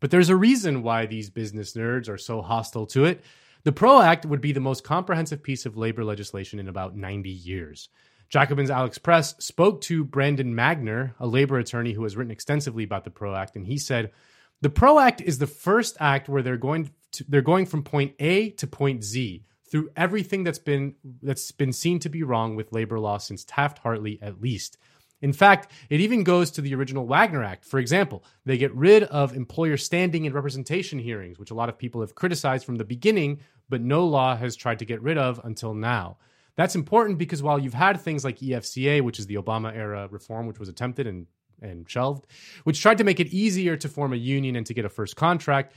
But 0.00 0.10
there's 0.10 0.28
a 0.28 0.36
reason 0.36 0.82
why 0.82 1.06
these 1.06 1.30
business 1.30 1.74
nerds 1.74 2.08
are 2.08 2.18
so 2.18 2.42
hostile 2.42 2.86
to 2.86 3.04
it. 3.04 3.22
The 3.64 3.72
PRO 3.72 4.00
Act 4.00 4.24
would 4.24 4.40
be 4.40 4.52
the 4.52 4.60
most 4.60 4.84
comprehensive 4.84 5.42
piece 5.42 5.66
of 5.66 5.76
labor 5.76 6.04
legislation 6.04 6.58
in 6.58 6.68
about 6.68 6.96
90 6.96 7.28
years. 7.28 7.88
Jacobin's 8.28 8.70
Alex 8.70 8.98
Press 8.98 9.34
spoke 9.38 9.80
to 9.82 10.04
Brandon 10.04 10.54
Magner, 10.54 11.14
a 11.18 11.26
labor 11.26 11.58
attorney 11.58 11.92
who 11.92 12.02
has 12.02 12.16
written 12.16 12.30
extensively 12.30 12.84
about 12.84 13.04
the 13.04 13.10
PRO 13.10 13.34
Act, 13.34 13.56
and 13.56 13.66
he 13.66 13.78
said, 13.78 14.12
"The 14.60 14.70
PRO 14.70 14.98
Act 14.98 15.20
is 15.20 15.38
the 15.38 15.46
first 15.46 15.96
act 15.98 16.28
where 16.28 16.42
they're 16.42 16.56
going 16.56 16.90
to, 17.12 17.24
they're 17.26 17.42
going 17.42 17.66
from 17.66 17.82
point 17.82 18.14
A 18.18 18.50
to 18.50 18.66
point 18.66 19.02
Z 19.02 19.44
through 19.70 19.90
everything 19.96 20.44
that's 20.44 20.58
been 20.58 20.94
that's 21.22 21.52
been 21.52 21.72
seen 21.72 21.98
to 22.00 22.08
be 22.08 22.22
wrong 22.22 22.54
with 22.54 22.72
labor 22.72 22.98
law 22.98 23.18
since 23.18 23.44
Taft-Hartley 23.44 24.18
at 24.20 24.40
least." 24.40 24.76
In 25.20 25.32
fact, 25.32 25.72
it 25.90 26.00
even 26.00 26.22
goes 26.22 26.50
to 26.52 26.60
the 26.60 26.74
original 26.74 27.06
Wagner 27.06 27.42
Act. 27.42 27.64
For 27.64 27.78
example, 27.78 28.24
they 28.44 28.56
get 28.56 28.74
rid 28.74 29.02
of 29.04 29.34
employer 29.34 29.76
standing 29.76 30.26
and 30.26 30.34
representation 30.34 30.98
hearings, 30.98 31.38
which 31.38 31.50
a 31.50 31.54
lot 31.54 31.68
of 31.68 31.78
people 31.78 32.00
have 32.00 32.14
criticized 32.14 32.64
from 32.64 32.76
the 32.76 32.84
beginning, 32.84 33.40
but 33.68 33.80
no 33.80 34.06
law 34.06 34.36
has 34.36 34.54
tried 34.54 34.78
to 34.78 34.84
get 34.84 35.02
rid 35.02 35.18
of 35.18 35.40
until 35.44 35.74
now. 35.74 36.18
That's 36.54 36.74
important 36.74 37.18
because 37.18 37.42
while 37.42 37.58
you've 37.58 37.74
had 37.74 38.00
things 38.00 38.24
like 38.24 38.38
EFCA, 38.38 39.00
which 39.00 39.18
is 39.18 39.26
the 39.26 39.36
Obama 39.36 39.74
era 39.74 40.08
reform, 40.10 40.46
which 40.46 40.58
was 40.58 40.68
attempted 40.68 41.06
and, 41.06 41.26
and 41.62 41.88
shelved, 41.88 42.26
which 42.64 42.80
tried 42.80 42.98
to 42.98 43.04
make 43.04 43.20
it 43.20 43.28
easier 43.28 43.76
to 43.76 43.88
form 43.88 44.12
a 44.12 44.16
union 44.16 44.56
and 44.56 44.66
to 44.66 44.74
get 44.74 44.84
a 44.84 44.88
first 44.88 45.14
contract, 45.16 45.72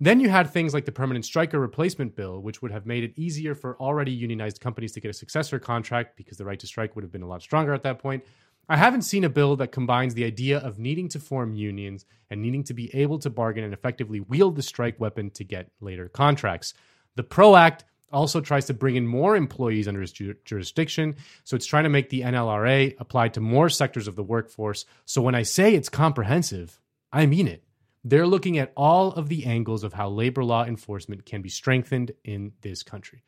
then 0.00 0.20
you 0.20 0.28
had 0.28 0.50
things 0.50 0.74
like 0.74 0.84
the 0.84 0.92
permanent 0.92 1.24
striker 1.24 1.60
replacement 1.60 2.16
bill, 2.16 2.40
which 2.40 2.60
would 2.60 2.72
have 2.72 2.86
made 2.86 3.04
it 3.04 3.12
easier 3.16 3.54
for 3.54 3.76
already 3.78 4.10
unionized 4.10 4.60
companies 4.60 4.92
to 4.92 5.00
get 5.00 5.10
a 5.10 5.14
successor 5.14 5.58
contract 5.58 6.16
because 6.16 6.38
the 6.38 6.44
right 6.44 6.58
to 6.58 6.66
strike 6.66 6.96
would 6.96 7.04
have 7.04 7.12
been 7.12 7.22
a 7.22 7.28
lot 7.28 7.42
stronger 7.42 7.72
at 7.72 7.82
that 7.82 7.98
point. 7.98 8.24
I 8.68 8.76
haven't 8.76 9.02
seen 9.02 9.24
a 9.24 9.28
bill 9.28 9.56
that 9.56 9.72
combines 9.72 10.14
the 10.14 10.24
idea 10.24 10.58
of 10.58 10.78
needing 10.78 11.08
to 11.10 11.20
form 11.20 11.54
unions 11.54 12.06
and 12.30 12.40
needing 12.40 12.64
to 12.64 12.74
be 12.74 12.94
able 12.94 13.18
to 13.18 13.30
bargain 13.30 13.64
and 13.64 13.74
effectively 13.74 14.20
wield 14.20 14.56
the 14.56 14.62
strike 14.62 14.98
weapon 15.00 15.30
to 15.30 15.44
get 15.44 15.70
later 15.80 16.08
contracts. 16.08 16.74
The 17.16 17.24
PRO 17.24 17.56
Act 17.56 17.84
also 18.12 18.40
tries 18.40 18.66
to 18.66 18.74
bring 18.74 18.96
in 18.96 19.06
more 19.06 19.36
employees 19.36 19.88
under 19.88 20.02
its 20.02 20.12
ju- 20.12 20.36
jurisdiction. 20.44 21.16
So 21.44 21.56
it's 21.56 21.66
trying 21.66 21.84
to 21.84 21.90
make 21.90 22.10
the 22.10 22.20
NLRA 22.22 22.94
apply 22.98 23.28
to 23.28 23.40
more 23.40 23.68
sectors 23.68 24.06
of 24.06 24.16
the 24.16 24.22
workforce. 24.22 24.84
So 25.06 25.22
when 25.22 25.34
I 25.34 25.42
say 25.42 25.74
it's 25.74 25.88
comprehensive, 25.88 26.78
I 27.12 27.26
mean 27.26 27.48
it. 27.48 27.64
They're 28.04 28.26
looking 28.26 28.58
at 28.58 28.72
all 28.76 29.12
of 29.12 29.28
the 29.28 29.46
angles 29.46 29.84
of 29.84 29.92
how 29.92 30.08
labor 30.08 30.44
law 30.44 30.64
enforcement 30.64 31.24
can 31.24 31.40
be 31.40 31.48
strengthened 31.48 32.12
in 32.24 32.52
this 32.60 32.82
country. 32.82 33.22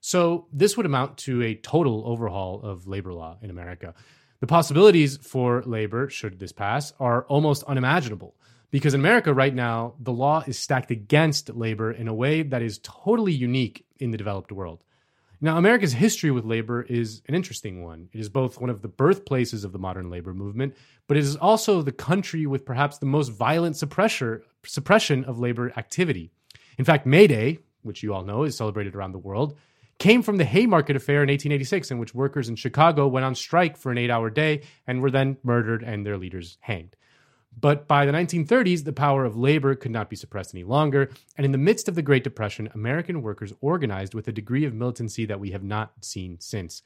So, 0.00 0.46
this 0.52 0.76
would 0.76 0.86
amount 0.86 1.18
to 1.18 1.42
a 1.42 1.54
total 1.54 2.04
overhaul 2.06 2.62
of 2.62 2.86
labor 2.86 3.12
law 3.12 3.38
in 3.42 3.50
America. 3.50 3.94
The 4.40 4.46
possibilities 4.46 5.16
for 5.16 5.62
labor, 5.64 6.10
should 6.10 6.38
this 6.38 6.52
pass, 6.52 6.92
are 7.00 7.24
almost 7.24 7.62
unimaginable. 7.64 8.34
Because 8.70 8.94
in 8.94 9.00
America 9.00 9.32
right 9.32 9.54
now, 9.54 9.94
the 10.00 10.12
law 10.12 10.42
is 10.46 10.58
stacked 10.58 10.90
against 10.90 11.54
labor 11.54 11.92
in 11.92 12.08
a 12.08 12.14
way 12.14 12.42
that 12.42 12.62
is 12.62 12.80
totally 12.82 13.32
unique 13.32 13.86
in 13.98 14.10
the 14.10 14.18
developed 14.18 14.52
world. 14.52 14.82
Now, 15.40 15.56
America's 15.56 15.92
history 15.92 16.30
with 16.30 16.44
labor 16.44 16.82
is 16.82 17.22
an 17.28 17.34
interesting 17.34 17.84
one. 17.84 18.08
It 18.12 18.20
is 18.20 18.28
both 18.28 18.60
one 18.60 18.70
of 18.70 18.82
the 18.82 18.88
birthplaces 18.88 19.64
of 19.64 19.72
the 19.72 19.78
modern 19.78 20.10
labor 20.10 20.34
movement, 20.34 20.74
but 21.06 21.16
it 21.16 21.20
is 21.20 21.36
also 21.36 21.82
the 21.82 21.92
country 21.92 22.46
with 22.46 22.64
perhaps 22.64 22.98
the 22.98 23.06
most 23.06 23.28
violent 23.28 23.76
suppression 23.76 25.24
of 25.24 25.38
labor 25.38 25.72
activity. 25.76 26.30
In 26.78 26.84
fact, 26.84 27.06
May 27.06 27.26
Day, 27.26 27.58
which 27.82 28.02
you 28.02 28.12
all 28.14 28.24
know 28.24 28.44
is 28.44 28.56
celebrated 28.56 28.94
around 28.94 29.12
the 29.12 29.18
world, 29.18 29.56
came 29.98 30.22
from 30.22 30.36
the 30.36 30.44
Haymarket 30.44 30.96
Affair 30.96 31.22
in 31.22 31.28
1886, 31.28 31.90
in 31.90 31.98
which 31.98 32.14
workers 32.14 32.48
in 32.48 32.56
Chicago 32.56 33.06
went 33.06 33.24
on 33.24 33.34
strike 33.34 33.76
for 33.76 33.90
an 33.90 33.98
eight 33.98 34.10
hour 34.10 34.30
day 34.30 34.62
and 34.86 35.00
were 35.00 35.10
then 35.10 35.38
murdered 35.42 35.82
and 35.82 36.04
their 36.04 36.18
leaders 36.18 36.58
hanged. 36.60 36.96
But 37.58 37.88
by 37.88 38.04
the 38.04 38.12
1930s, 38.12 38.84
the 38.84 38.92
power 38.92 39.24
of 39.24 39.36
labor 39.36 39.74
could 39.74 39.90
not 39.90 40.10
be 40.10 40.16
suppressed 40.16 40.54
any 40.54 40.64
longer. 40.64 41.10
And 41.36 41.46
in 41.46 41.52
the 41.52 41.58
midst 41.58 41.88
of 41.88 41.94
the 41.94 42.02
Great 42.02 42.22
Depression, 42.22 42.68
American 42.74 43.22
workers 43.22 43.54
organized 43.62 44.12
with 44.12 44.28
a 44.28 44.32
degree 44.32 44.66
of 44.66 44.74
militancy 44.74 45.24
that 45.24 45.40
we 45.40 45.52
have 45.52 45.62
not 45.62 46.04
seen 46.04 46.38
since. 46.38 46.82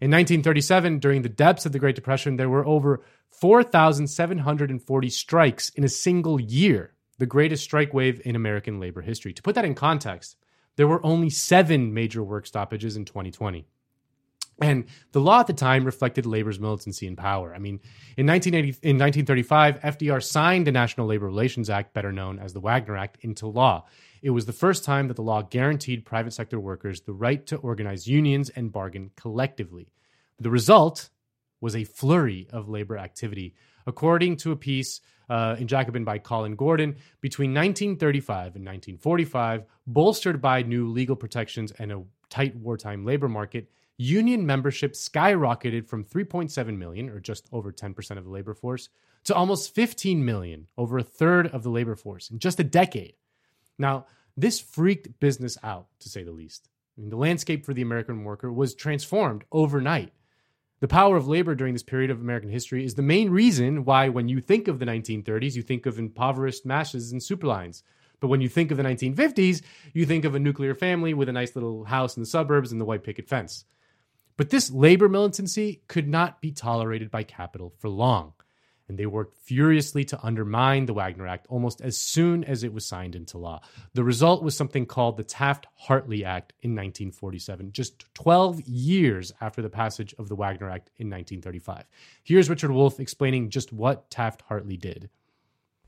In 0.00 0.10
1937, 0.10 0.98
during 0.98 1.22
the 1.22 1.28
depths 1.28 1.66
of 1.66 1.72
the 1.72 1.78
Great 1.78 1.94
Depression, 1.94 2.36
there 2.36 2.48
were 2.48 2.66
over 2.66 3.02
4,740 3.30 5.10
strikes 5.10 5.68
in 5.70 5.84
a 5.84 5.88
single 5.88 6.40
year, 6.40 6.94
the 7.18 7.26
greatest 7.26 7.62
strike 7.62 7.92
wave 7.92 8.20
in 8.24 8.34
American 8.34 8.80
labor 8.80 9.02
history. 9.02 9.34
To 9.34 9.42
put 9.42 9.54
that 9.54 9.64
in 9.64 9.74
context, 9.74 10.36
there 10.76 10.88
were 10.88 11.04
only 11.04 11.30
seven 11.30 11.94
major 11.94 12.22
work 12.22 12.46
stoppages 12.46 12.96
in 12.96 13.04
2020. 13.04 13.66
And 14.60 14.84
the 15.12 15.20
law 15.20 15.40
at 15.40 15.48
the 15.48 15.52
time 15.52 15.84
reflected 15.84 16.26
labor's 16.26 16.60
militancy 16.60 17.08
and 17.08 17.18
power. 17.18 17.52
I 17.54 17.58
mean, 17.58 17.80
in 18.16 18.26
1980, 18.26 18.88
in 18.88 18.98
1935, 18.98 19.80
FDR 19.80 20.22
signed 20.22 20.66
the 20.66 20.72
National 20.72 21.08
Labor 21.08 21.26
Relations 21.26 21.68
Act, 21.68 21.92
better 21.92 22.12
known 22.12 22.38
as 22.38 22.52
the 22.52 22.60
Wagner 22.60 22.96
Act, 22.96 23.18
into 23.22 23.48
law. 23.48 23.84
It 24.22 24.30
was 24.30 24.46
the 24.46 24.52
first 24.52 24.84
time 24.84 25.08
that 25.08 25.14
the 25.14 25.22
law 25.22 25.42
guaranteed 25.42 26.04
private 26.04 26.32
sector 26.32 26.60
workers 26.60 27.00
the 27.00 27.12
right 27.12 27.44
to 27.46 27.56
organize 27.56 28.06
unions 28.06 28.48
and 28.50 28.72
bargain 28.72 29.10
collectively. 29.16 29.88
The 30.38 30.50
result 30.50 31.10
was 31.60 31.74
a 31.74 31.84
flurry 31.84 32.46
of 32.50 32.68
labor 32.68 32.96
activity. 32.96 33.54
According 33.86 34.36
to 34.38 34.52
a 34.52 34.56
piece 34.56 35.00
uh, 35.28 35.56
in 35.58 35.66
Jacobin 35.66 36.04
by 36.04 36.18
Colin 36.18 36.56
Gordon, 36.56 36.96
between 37.20 37.50
1935 37.50 38.56
and 38.56 38.64
1945, 38.64 39.64
bolstered 39.86 40.40
by 40.40 40.62
new 40.62 40.88
legal 40.88 41.16
protections 41.16 41.72
and 41.78 41.92
a 41.92 42.02
tight 42.30 42.56
wartime 42.56 43.04
labor 43.04 43.28
market, 43.28 43.70
union 43.96 44.44
membership 44.44 44.94
skyrocketed 44.94 45.86
from 45.86 46.04
3.7 46.04 46.76
million, 46.76 47.08
or 47.08 47.20
just 47.20 47.46
over 47.52 47.72
10% 47.72 48.18
of 48.18 48.24
the 48.24 48.30
labor 48.30 48.54
force, 48.54 48.88
to 49.24 49.34
almost 49.34 49.74
15 49.74 50.24
million, 50.24 50.66
over 50.76 50.98
a 50.98 51.02
third 51.02 51.46
of 51.48 51.62
the 51.62 51.70
labor 51.70 51.94
force 51.94 52.30
in 52.30 52.38
just 52.38 52.60
a 52.60 52.64
decade. 52.64 53.14
Now, 53.78 54.06
this 54.36 54.60
freaked 54.60 55.20
business 55.20 55.56
out, 55.62 55.86
to 56.00 56.08
say 56.08 56.24
the 56.24 56.32
least. 56.32 56.68
I 56.96 57.00
mean, 57.00 57.10
the 57.10 57.16
landscape 57.16 57.64
for 57.64 57.74
the 57.74 57.82
American 57.82 58.24
worker 58.24 58.52
was 58.52 58.74
transformed 58.74 59.44
overnight. 59.50 60.12
The 60.80 60.88
power 60.88 61.16
of 61.16 61.28
labor 61.28 61.54
during 61.54 61.72
this 61.72 61.82
period 61.82 62.10
of 62.10 62.20
American 62.20 62.50
history 62.50 62.84
is 62.84 62.94
the 62.94 63.02
main 63.02 63.30
reason 63.30 63.84
why, 63.84 64.08
when 64.08 64.28
you 64.28 64.40
think 64.40 64.68
of 64.68 64.78
the 64.78 64.86
1930s, 64.86 65.54
you 65.54 65.62
think 65.62 65.86
of 65.86 65.98
impoverished 65.98 66.66
masses 66.66 67.12
and 67.12 67.20
superlines. 67.20 67.82
But 68.20 68.28
when 68.28 68.40
you 68.40 68.48
think 68.48 68.70
of 68.70 68.76
the 68.76 68.82
1950s, 68.82 69.62
you 69.92 70.04
think 70.04 70.24
of 70.24 70.34
a 70.34 70.40
nuclear 70.40 70.74
family 70.74 71.14
with 71.14 71.28
a 71.28 71.32
nice 71.32 71.54
little 71.54 71.84
house 71.84 72.16
in 72.16 72.22
the 72.22 72.26
suburbs 72.26 72.72
and 72.72 72.80
the 72.80 72.84
white 72.84 73.04
picket 73.04 73.28
fence. 73.28 73.64
But 74.36 74.50
this 74.50 74.70
labor 74.70 75.08
militancy 75.08 75.82
could 75.86 76.08
not 76.08 76.40
be 76.40 76.50
tolerated 76.50 77.10
by 77.10 77.22
capital 77.22 77.72
for 77.78 77.88
long, 77.88 78.32
and 78.88 78.98
they 78.98 79.06
worked 79.06 79.36
furiously 79.38 80.04
to 80.04 80.22
undermine 80.22 80.86
the 80.86 80.92
Wagner 80.92 81.26
Act 81.26 81.46
almost 81.48 81.80
as 81.80 81.96
soon 81.96 82.44
as 82.44 82.62
it 82.62 82.72
was 82.72 82.86
signed 82.86 83.14
into 83.14 83.38
law. 83.38 83.60
The 83.94 84.04
result 84.04 84.42
was 84.42 84.56
something 84.56 84.86
called 84.86 85.16
the 85.16 85.24
Taft 85.24 85.66
Hartley 85.74 86.24
Act 86.24 86.52
in 86.60 86.72
1947, 86.72 87.72
just 87.72 88.04
12 88.14 88.60
years 88.62 89.32
after 89.40 89.62
the 89.62 89.70
passage 89.70 90.14
of 90.18 90.28
the 90.28 90.36
Wagner 90.36 90.68
Act 90.68 90.90
in 90.96 91.08
1935. 91.08 91.84
Here's 92.22 92.50
Richard 92.50 92.70
Wolff 92.70 93.00
explaining 93.00 93.50
just 93.50 93.72
what 93.72 94.10
Taft 94.10 94.42
Hartley 94.42 94.76
did. 94.76 95.08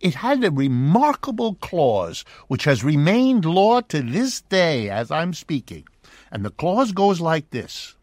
It 0.00 0.14
had 0.14 0.44
a 0.44 0.50
remarkable 0.50 1.54
clause 1.54 2.24
which 2.48 2.64
has 2.64 2.84
remained 2.84 3.44
law 3.44 3.80
to 3.82 4.02
this 4.02 4.42
day 4.42 4.90
as 4.90 5.10
I'm 5.10 5.32
speaking. 5.32 5.86
And 6.30 6.44
the 6.44 6.50
clause 6.50 6.92
goes 6.92 7.20
like 7.20 7.50
this 7.50 7.94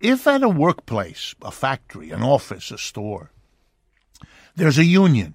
if 0.00 0.28
at 0.28 0.44
a 0.44 0.48
workplace, 0.48 1.34
a 1.42 1.50
factory, 1.50 2.10
an 2.10 2.22
office, 2.22 2.70
a 2.70 2.78
store, 2.78 3.32
there's 4.58 4.78
a 4.78 4.84
union, 4.84 5.34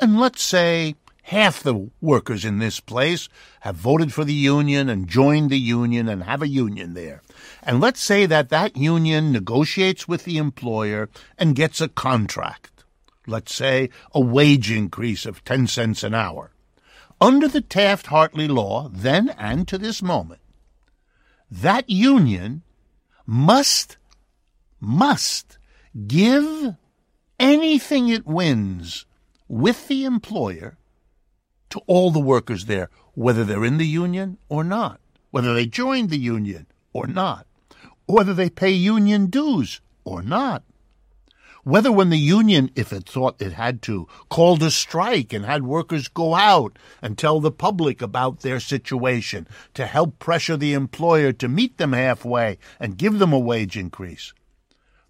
and 0.00 0.18
let's 0.18 0.42
say 0.42 0.94
half 1.24 1.60
the 1.60 1.90
workers 2.00 2.44
in 2.44 2.60
this 2.60 2.78
place 2.78 3.28
have 3.60 3.74
voted 3.74 4.12
for 4.12 4.24
the 4.24 4.32
union 4.32 4.88
and 4.88 5.08
joined 5.08 5.50
the 5.50 5.58
union 5.58 6.08
and 6.08 6.22
have 6.22 6.40
a 6.40 6.48
union 6.48 6.94
there. 6.94 7.20
And 7.64 7.80
let's 7.80 8.00
say 8.00 8.26
that 8.26 8.48
that 8.50 8.76
union 8.76 9.32
negotiates 9.32 10.06
with 10.06 10.24
the 10.24 10.38
employer 10.38 11.08
and 11.36 11.56
gets 11.56 11.80
a 11.80 11.88
contract. 11.88 12.84
Let's 13.26 13.52
say 13.52 13.90
a 14.12 14.20
wage 14.20 14.70
increase 14.70 15.26
of 15.26 15.44
10 15.44 15.66
cents 15.66 16.04
an 16.04 16.14
hour. 16.14 16.52
Under 17.20 17.48
the 17.48 17.60
Taft 17.60 18.06
Hartley 18.06 18.46
law, 18.46 18.88
then 18.88 19.30
and 19.30 19.66
to 19.66 19.78
this 19.78 20.00
moment, 20.00 20.40
that 21.50 21.90
union 21.90 22.62
must 23.26 23.96
must 24.80 25.58
give 26.06 26.76
anything 27.40 28.08
it 28.08 28.26
wins 28.26 29.06
with 29.48 29.88
the 29.88 30.04
employer 30.04 30.76
to 31.70 31.80
all 31.86 32.10
the 32.10 32.20
workers 32.20 32.66
there, 32.66 32.90
whether 33.14 33.44
they're 33.44 33.64
in 33.64 33.78
the 33.78 33.86
union 33.86 34.36
or 34.48 34.62
not, 34.62 35.00
whether 35.30 35.54
they 35.54 35.66
joined 35.66 36.10
the 36.10 36.18
union 36.18 36.66
or 36.92 37.06
not, 37.06 37.46
whether 38.06 38.34
they 38.34 38.50
pay 38.50 38.70
union 38.70 39.26
dues 39.26 39.80
or 40.04 40.22
not. 40.22 40.62
Whether 41.62 41.92
when 41.92 42.08
the 42.08 42.18
union, 42.18 42.70
if 42.74 42.90
it 42.90 43.06
thought 43.06 43.40
it 43.40 43.52
had 43.52 43.82
to, 43.82 44.08
called 44.30 44.62
a 44.62 44.70
strike 44.70 45.32
and 45.32 45.44
had 45.44 45.62
workers 45.62 46.08
go 46.08 46.34
out 46.34 46.78
and 47.02 47.18
tell 47.18 47.38
the 47.38 47.50
public 47.50 48.00
about 48.00 48.40
their 48.40 48.60
situation 48.60 49.46
to 49.74 49.84
help 49.84 50.18
pressure 50.18 50.56
the 50.56 50.72
employer 50.72 51.32
to 51.34 51.48
meet 51.48 51.76
them 51.76 51.92
halfway 51.92 52.56
and 52.78 52.96
give 52.96 53.18
them 53.18 53.32
a 53.32 53.38
wage 53.38 53.76
increase 53.76 54.32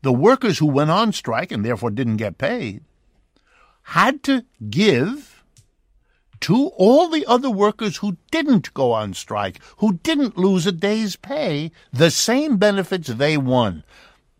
the 0.03 0.12
workers 0.12 0.59
who 0.59 0.66
went 0.66 0.90
on 0.90 1.12
strike 1.12 1.53
and 1.53 1.64
therefore 1.64 1.90
didn't 1.90 2.16
get 2.16 2.38
paid 2.38 2.82
had 3.82 4.22
to 4.22 4.44
give 4.68 5.44
to 6.40 6.68
all 6.76 7.09
the 7.09 7.26
other 7.26 7.51
workers 7.51 7.98
who 7.98 8.16
didn't 8.30 8.72
go 8.72 8.92
on 8.92 9.12
strike, 9.12 9.61
who 9.78 9.94
didn't 10.03 10.38
lose 10.38 10.66
a 10.66 10.72
day's 10.72 11.16
pay, 11.16 11.70
the 11.92 12.11
same 12.11 12.57
benefits 12.57 13.09
they 13.09 13.36
won. 13.36 13.84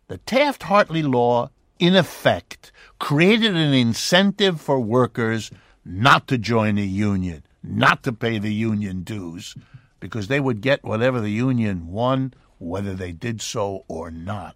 The 0.07 0.17
Taft 0.17 0.63
Hartley 0.63 1.03
law, 1.03 1.51
in 1.79 1.95
effect, 1.95 2.71
created 2.99 3.55
an 3.55 3.73
incentive 3.73 4.59
for 4.59 4.79
workers 4.79 5.51
not 5.85 6.27
to 6.27 6.37
join 6.37 6.77
a 6.77 6.81
union, 6.81 7.43
not 7.63 8.03
to 8.03 8.13
pay 8.13 8.39
the 8.39 8.53
union 8.53 9.03
dues, 9.03 9.55
because 9.99 10.27
they 10.27 10.39
would 10.39 10.61
get 10.61 10.83
whatever 10.83 11.21
the 11.21 11.31
union 11.31 11.87
won, 11.87 12.33
whether 12.57 12.95
they 12.95 13.11
did 13.11 13.41
so 13.41 13.85
or 13.87 14.09
not. 14.09 14.55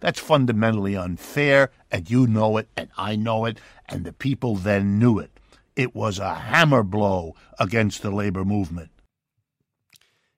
That's 0.00 0.20
fundamentally 0.20 0.96
unfair, 0.96 1.70
and 1.90 2.08
you 2.08 2.26
know 2.26 2.56
it, 2.56 2.68
and 2.76 2.88
I 2.96 3.16
know 3.16 3.44
it, 3.44 3.58
and 3.88 4.04
the 4.04 4.12
people 4.12 4.56
then 4.56 4.98
knew 4.98 5.18
it. 5.18 5.30
It 5.74 5.94
was 5.94 6.18
a 6.18 6.34
hammer 6.34 6.82
blow 6.82 7.34
against 7.58 8.02
the 8.02 8.10
labor 8.10 8.44
movement. 8.44 8.90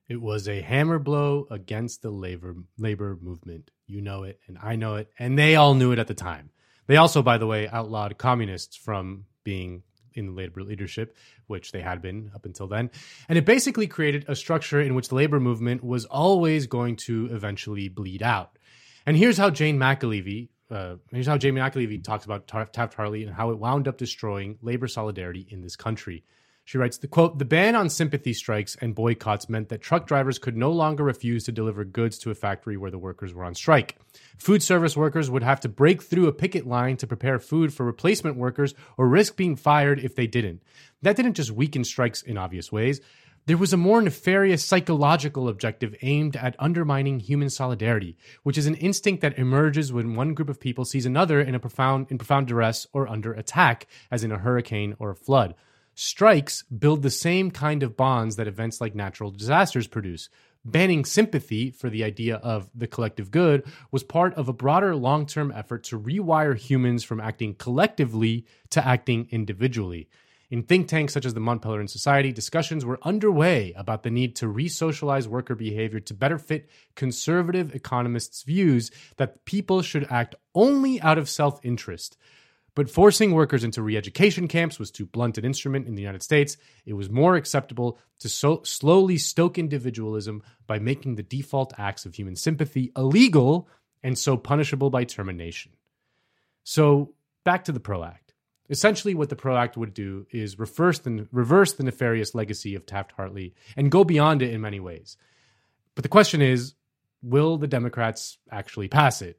It 0.08 0.20
was 0.20 0.48
a 0.48 0.60
hammer 0.60 0.98
blow 0.98 1.46
against 1.50 2.02
the 2.02 2.10
labor 2.10 2.56
labor 2.78 3.16
movement. 3.20 3.70
You 3.86 4.00
know 4.00 4.24
it, 4.24 4.40
and 4.46 4.58
I 4.62 4.76
know 4.76 4.96
it, 4.96 5.10
and 5.18 5.38
they 5.38 5.56
all 5.56 5.74
knew 5.74 5.92
it 5.92 5.98
at 5.98 6.08
the 6.08 6.14
time. 6.14 6.50
They 6.86 6.96
also, 6.96 7.22
by 7.22 7.38
the 7.38 7.46
way, 7.46 7.68
outlawed 7.68 8.18
communists 8.18 8.76
from 8.76 9.26
being 9.44 9.82
in 10.14 10.26
the 10.26 10.32
labor 10.32 10.62
leadership, 10.62 11.16
which 11.46 11.72
they 11.72 11.80
had 11.80 12.02
been 12.02 12.30
up 12.34 12.44
until 12.44 12.66
then. 12.66 12.90
And 13.28 13.38
it 13.38 13.44
basically 13.44 13.86
created 13.86 14.24
a 14.26 14.34
structure 14.34 14.80
in 14.80 14.94
which 14.94 15.08
the 15.08 15.14
labor 15.14 15.40
movement 15.40 15.84
was 15.84 16.04
always 16.06 16.66
going 16.66 16.96
to 16.96 17.28
eventually 17.30 17.88
bleed 17.88 18.22
out. 18.22 18.58
And 19.06 19.16
here's 19.16 19.38
how 19.38 19.50
Jane 19.50 19.78
McAlevey, 19.78 20.48
uh, 20.70 20.96
here's 21.10 21.26
how 21.26 21.38
Jane 21.38 21.54
McAlevey 21.54 22.02
talks 22.02 22.24
about 22.24 22.46
Taft 22.46 22.94
Hartley 22.94 23.24
and 23.24 23.34
how 23.34 23.50
it 23.50 23.58
wound 23.58 23.88
up 23.88 23.98
destroying 23.98 24.58
labor 24.62 24.88
solidarity 24.88 25.46
in 25.48 25.62
this 25.62 25.76
country. 25.76 26.24
She 26.70 26.78
writes 26.78 26.98
the 26.98 27.08
quote, 27.08 27.38
the 27.38 27.44
ban 27.44 27.74
on 27.74 27.88
sympathy 27.88 28.32
strikes 28.32 28.76
and 28.80 28.94
boycotts 28.94 29.48
meant 29.48 29.70
that 29.70 29.80
truck 29.80 30.06
drivers 30.06 30.38
could 30.38 30.56
no 30.56 30.70
longer 30.70 31.02
refuse 31.02 31.42
to 31.44 31.52
deliver 31.52 31.84
goods 31.84 32.16
to 32.18 32.30
a 32.30 32.34
factory 32.34 32.76
where 32.76 32.92
the 32.92 32.98
workers 32.98 33.34
were 33.34 33.44
on 33.44 33.56
strike. 33.56 33.98
Food 34.38 34.62
service 34.62 34.96
workers 34.96 35.28
would 35.28 35.42
have 35.42 35.58
to 35.60 35.68
break 35.68 36.00
through 36.00 36.28
a 36.28 36.32
picket 36.32 36.68
line 36.68 36.96
to 36.98 37.08
prepare 37.08 37.40
food 37.40 37.74
for 37.74 37.84
replacement 37.84 38.36
workers 38.36 38.74
or 38.96 39.08
risk 39.08 39.36
being 39.36 39.56
fired 39.56 39.98
if 39.98 40.14
they 40.14 40.28
didn't. 40.28 40.62
That 41.02 41.16
didn't 41.16 41.34
just 41.34 41.50
weaken 41.50 41.82
strikes 41.82 42.22
in 42.22 42.38
obvious 42.38 42.70
ways. 42.70 43.00
There 43.46 43.56
was 43.56 43.72
a 43.72 43.78
more 43.78 44.02
nefarious 44.02 44.64
psychological 44.64 45.48
objective 45.48 45.94
aimed 46.02 46.36
at 46.36 46.54
undermining 46.58 47.20
human 47.20 47.48
solidarity, 47.48 48.16
which 48.42 48.58
is 48.58 48.66
an 48.66 48.74
instinct 48.76 49.22
that 49.22 49.38
emerges 49.38 49.92
when 49.92 50.14
one 50.14 50.34
group 50.34 50.50
of 50.50 50.60
people 50.60 50.84
sees 50.84 51.06
another 51.06 51.40
in 51.40 51.54
a 51.54 51.58
profound 51.58 52.06
in 52.10 52.18
profound 52.18 52.48
duress 52.48 52.86
or 52.92 53.08
under 53.08 53.32
attack, 53.32 53.86
as 54.10 54.22
in 54.22 54.30
a 54.30 54.38
hurricane 54.38 54.94
or 54.98 55.10
a 55.10 55.16
flood. 55.16 55.54
Strikes 55.94 56.62
build 56.64 57.02
the 57.02 57.10
same 57.10 57.50
kind 57.50 57.82
of 57.82 57.96
bonds 57.96 58.36
that 58.36 58.46
events 58.46 58.80
like 58.80 58.94
natural 58.94 59.30
disasters 59.30 59.88
produce. 59.88 60.28
Banning 60.64 61.06
sympathy 61.06 61.70
for 61.70 61.88
the 61.88 62.04
idea 62.04 62.36
of 62.36 62.70
the 62.74 62.86
collective 62.86 63.30
good 63.30 63.64
was 63.90 64.04
part 64.04 64.34
of 64.34 64.48
a 64.48 64.52
broader 64.52 64.94
long 64.94 65.24
term 65.24 65.50
effort 65.50 65.84
to 65.84 65.98
rewire 65.98 66.56
humans 66.56 67.02
from 67.02 67.20
acting 67.20 67.54
collectively 67.54 68.44
to 68.68 68.86
acting 68.86 69.28
individually. 69.30 70.08
In 70.50 70.64
think 70.64 70.88
tanks 70.88 71.12
such 71.12 71.24
as 71.24 71.32
the 71.32 71.40
Mont 71.40 71.62
Pelerin 71.62 71.88
Society, 71.88 72.32
discussions 72.32 72.84
were 72.84 72.98
underway 73.02 73.72
about 73.76 74.02
the 74.02 74.10
need 74.10 74.34
to 74.36 74.48
re 74.48 74.68
socialize 74.68 75.28
worker 75.28 75.54
behavior 75.54 76.00
to 76.00 76.14
better 76.14 76.38
fit 76.38 76.68
conservative 76.96 77.72
economists' 77.72 78.42
views 78.42 78.90
that 79.16 79.44
people 79.44 79.80
should 79.80 80.08
act 80.10 80.34
only 80.54 81.00
out 81.00 81.18
of 81.18 81.28
self 81.28 81.64
interest. 81.64 82.16
But 82.74 82.90
forcing 82.90 83.32
workers 83.32 83.62
into 83.62 83.80
re 83.80 83.96
education 83.96 84.48
camps 84.48 84.80
was 84.80 84.90
too 84.90 85.06
blunt 85.06 85.38
an 85.38 85.44
instrument 85.44 85.86
in 85.86 85.94
the 85.94 86.02
United 86.02 86.22
States. 86.22 86.56
It 86.84 86.94
was 86.94 87.08
more 87.08 87.36
acceptable 87.36 88.00
to 88.18 88.28
so 88.28 88.62
slowly 88.64 89.18
stoke 89.18 89.56
individualism 89.56 90.42
by 90.66 90.80
making 90.80 91.14
the 91.14 91.22
default 91.22 91.72
acts 91.78 92.06
of 92.06 92.14
human 92.14 92.34
sympathy 92.34 92.90
illegal 92.96 93.68
and 94.02 94.18
so 94.18 94.36
punishable 94.36 94.90
by 94.90 95.04
termination. 95.04 95.72
So, 96.64 97.14
back 97.44 97.64
to 97.64 97.72
the 97.72 97.80
PRO 97.80 98.02
Act. 98.02 98.29
Essentially, 98.70 99.14
what 99.14 99.28
the 99.28 99.36
PRO 99.36 99.56
Act 99.56 99.76
would 99.76 99.92
do 99.92 100.26
is 100.30 100.58
reverse 100.58 101.00
the, 101.00 101.26
reverse 101.32 101.72
the 101.72 101.82
nefarious 101.82 102.34
legacy 102.34 102.76
of 102.76 102.86
Taft 102.86 103.12
Hartley 103.12 103.52
and 103.76 103.90
go 103.90 104.04
beyond 104.04 104.42
it 104.42 104.54
in 104.54 104.60
many 104.60 104.78
ways. 104.78 105.16
But 105.96 106.04
the 106.04 106.08
question 106.08 106.40
is 106.40 106.74
will 107.22 107.58
the 107.58 107.66
Democrats 107.66 108.38
actually 108.50 108.88
pass 108.88 109.20
it? 109.20 109.38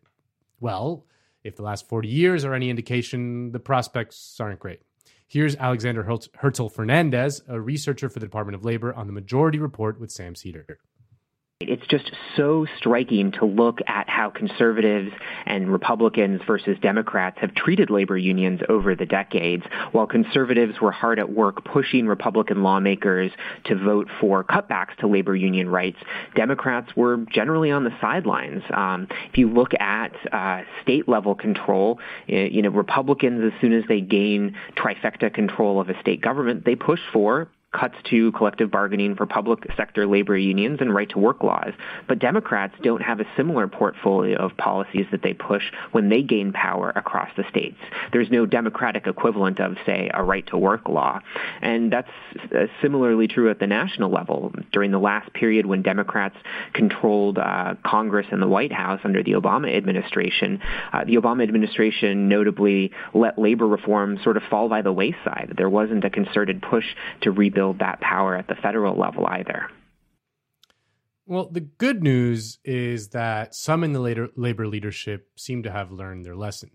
Well, 0.59 1.05
if 1.43 1.55
the 1.55 1.63
last 1.63 1.88
40 1.88 2.07
years 2.07 2.45
are 2.45 2.53
any 2.53 2.69
indication, 2.69 3.51
the 3.51 3.59
prospects 3.59 4.38
aren't 4.39 4.59
great. 4.59 4.82
Here's 5.27 5.55
Alexander 5.55 6.03
Hertel 6.03 6.69
Fernandez, 6.69 7.41
a 7.47 7.59
researcher 7.59 8.09
for 8.09 8.19
the 8.19 8.25
Department 8.25 8.55
of 8.55 8.65
Labor, 8.65 8.93
on 8.93 9.07
the 9.07 9.13
Majority 9.13 9.59
Report 9.59 9.97
with 9.97 10.11
Sam 10.11 10.36
Seder. 10.36 10.77
It's 11.72 11.88
just 11.88 12.11
so 12.36 12.67
striking 12.78 13.32
to 13.39 13.45
look 13.45 13.80
at 13.88 14.09
how 14.09 14.30
conservatives 14.30 15.13
and 15.45 15.72
Republicans 15.72 16.41
versus 16.45 16.78
Democrats 16.82 17.38
have 17.39 17.55
treated 17.55 17.89
labor 17.89 18.17
unions 18.17 18.59
over 18.67 18.93
the 18.93 19.05
decades. 19.05 19.63
While 19.93 20.05
conservatives 20.05 20.82
were 20.82 20.91
hard 20.91 21.17
at 21.17 21.32
work 21.32 21.63
pushing 21.63 22.07
Republican 22.07 22.61
lawmakers 22.61 23.32
to 23.67 23.76
vote 23.76 24.09
for 24.19 24.43
cutbacks 24.43 24.97
to 24.97 25.07
labor 25.07 25.34
union 25.34 25.69
rights, 25.69 25.97
Democrats 26.36 26.93
were 26.97 27.24
generally 27.32 27.72
on 27.72 27.86
the 27.86 27.97
sidelines. 28.01 28.63
Um, 28.74 29.07
if 29.30 29.38
you 29.38 29.49
look 29.49 29.74
at 29.76 30.11
uh, 30.34 30.63
state 30.82 31.07
level 31.07 31.36
control, 31.36 31.99
you 32.28 32.61
know, 32.61 32.69
Republicans, 32.69 33.49
as 33.53 33.61
soon 33.61 33.72
as 33.72 33.86
they 33.88 34.01
gain 34.01 34.57
trifecta 34.76 35.34
control 35.34 35.80
of 35.80 35.88
a 35.88 35.97
state 36.01 36.19
government, 36.19 36.65
they 36.65 36.76
push 36.76 36.99
for 37.13 37.47
cuts 37.74 37.95
to 38.09 38.32
collective 38.34 38.69
bargaining 38.69 39.15
for 39.15 39.26
public 39.26 39.65
sector 39.78 40.05
labor 40.05 40.38
unions 40.38 40.80
and 40.82 40.93
right 40.93 41.09
to 41.09 41.19
work 41.19 41.41
laws. 41.41 41.72
But 42.07 42.19
Democrats 42.19 42.74
don't 42.84 43.01
have 43.01 43.22
a 43.22 43.26
similar 43.38 43.67
portfolio 43.67 44.38
of 44.38 44.57
policies 44.57 45.05
that 45.11 45.22
they 45.24 45.34
push 45.34 45.63
when 45.91 46.09
they 46.09 46.22
gain 46.22 46.51
power 46.51 46.91
across 46.95 47.30
the 47.38 47.43
states. 47.49 47.78
There's 48.11 48.30
no 48.30 48.45
Democratic 48.45 49.07
equivalent 49.07 49.59
of, 49.59 49.78
say, 49.86 50.11
a 50.13 50.22
right 50.22 50.45
to 50.47 50.57
work 50.57 50.89
law. 50.89 51.22
And 51.61 51.91
that's 51.91 52.09
uh, 52.53 52.65
similarly 52.82 53.28
true 53.28 53.49
at 53.49 53.59
the 53.59 53.67
national 53.67 54.11
level. 54.11 54.53
During 54.74 54.91
the 54.91 54.99
last 54.99 55.32
period 55.34 55.65
when 55.65 55.82
Democrats 55.82 56.36
controlled 56.74 57.38
uh, 57.38 57.76
Congress 57.86 58.28
and 58.32 58.41
the 58.41 58.47
White 58.47 58.74
House 58.74 58.99
under 59.05 59.24
the 59.24 59.32
Obama 59.32 59.74
administration, 59.76 60.59
uh, 60.91 61.05
the 61.05 61.15
Obama 61.15 61.43
administration 61.43 62.28
notably 62.28 62.91
let 63.13 63.39
labor 63.39 63.67
reform 63.67 64.19
sort 64.24 64.36
of 64.36 64.43
fall 64.49 64.67
by 64.67 64.82
the 64.82 64.91
wayside. 64.91 65.53
There 65.55 65.69
wasn't 65.69 66.03
a 66.03 66.09
concerted 66.09 66.61
push 66.61 66.86
to 67.22 67.32
rebuild 67.32 67.61
build 67.62 67.78
that 67.78 68.01
power 68.01 68.36
at 68.36 68.47
the 68.47 68.55
federal 68.55 68.97
level 68.97 69.24
either. 69.28 69.70
Well, 71.28 71.47
the 71.47 71.59
good 71.59 72.01
news 72.01 72.57
is 72.66 73.09
that 73.09 73.53
some 73.53 73.84
in 73.84 73.93
the 73.93 73.99
later 73.99 74.30
labor 74.36 74.66
leadership 74.66 75.30
seem 75.36 75.62
to 75.62 75.72
have 75.72 75.91
learned 75.91 76.26
their 76.26 76.36
lesson. 76.36 76.72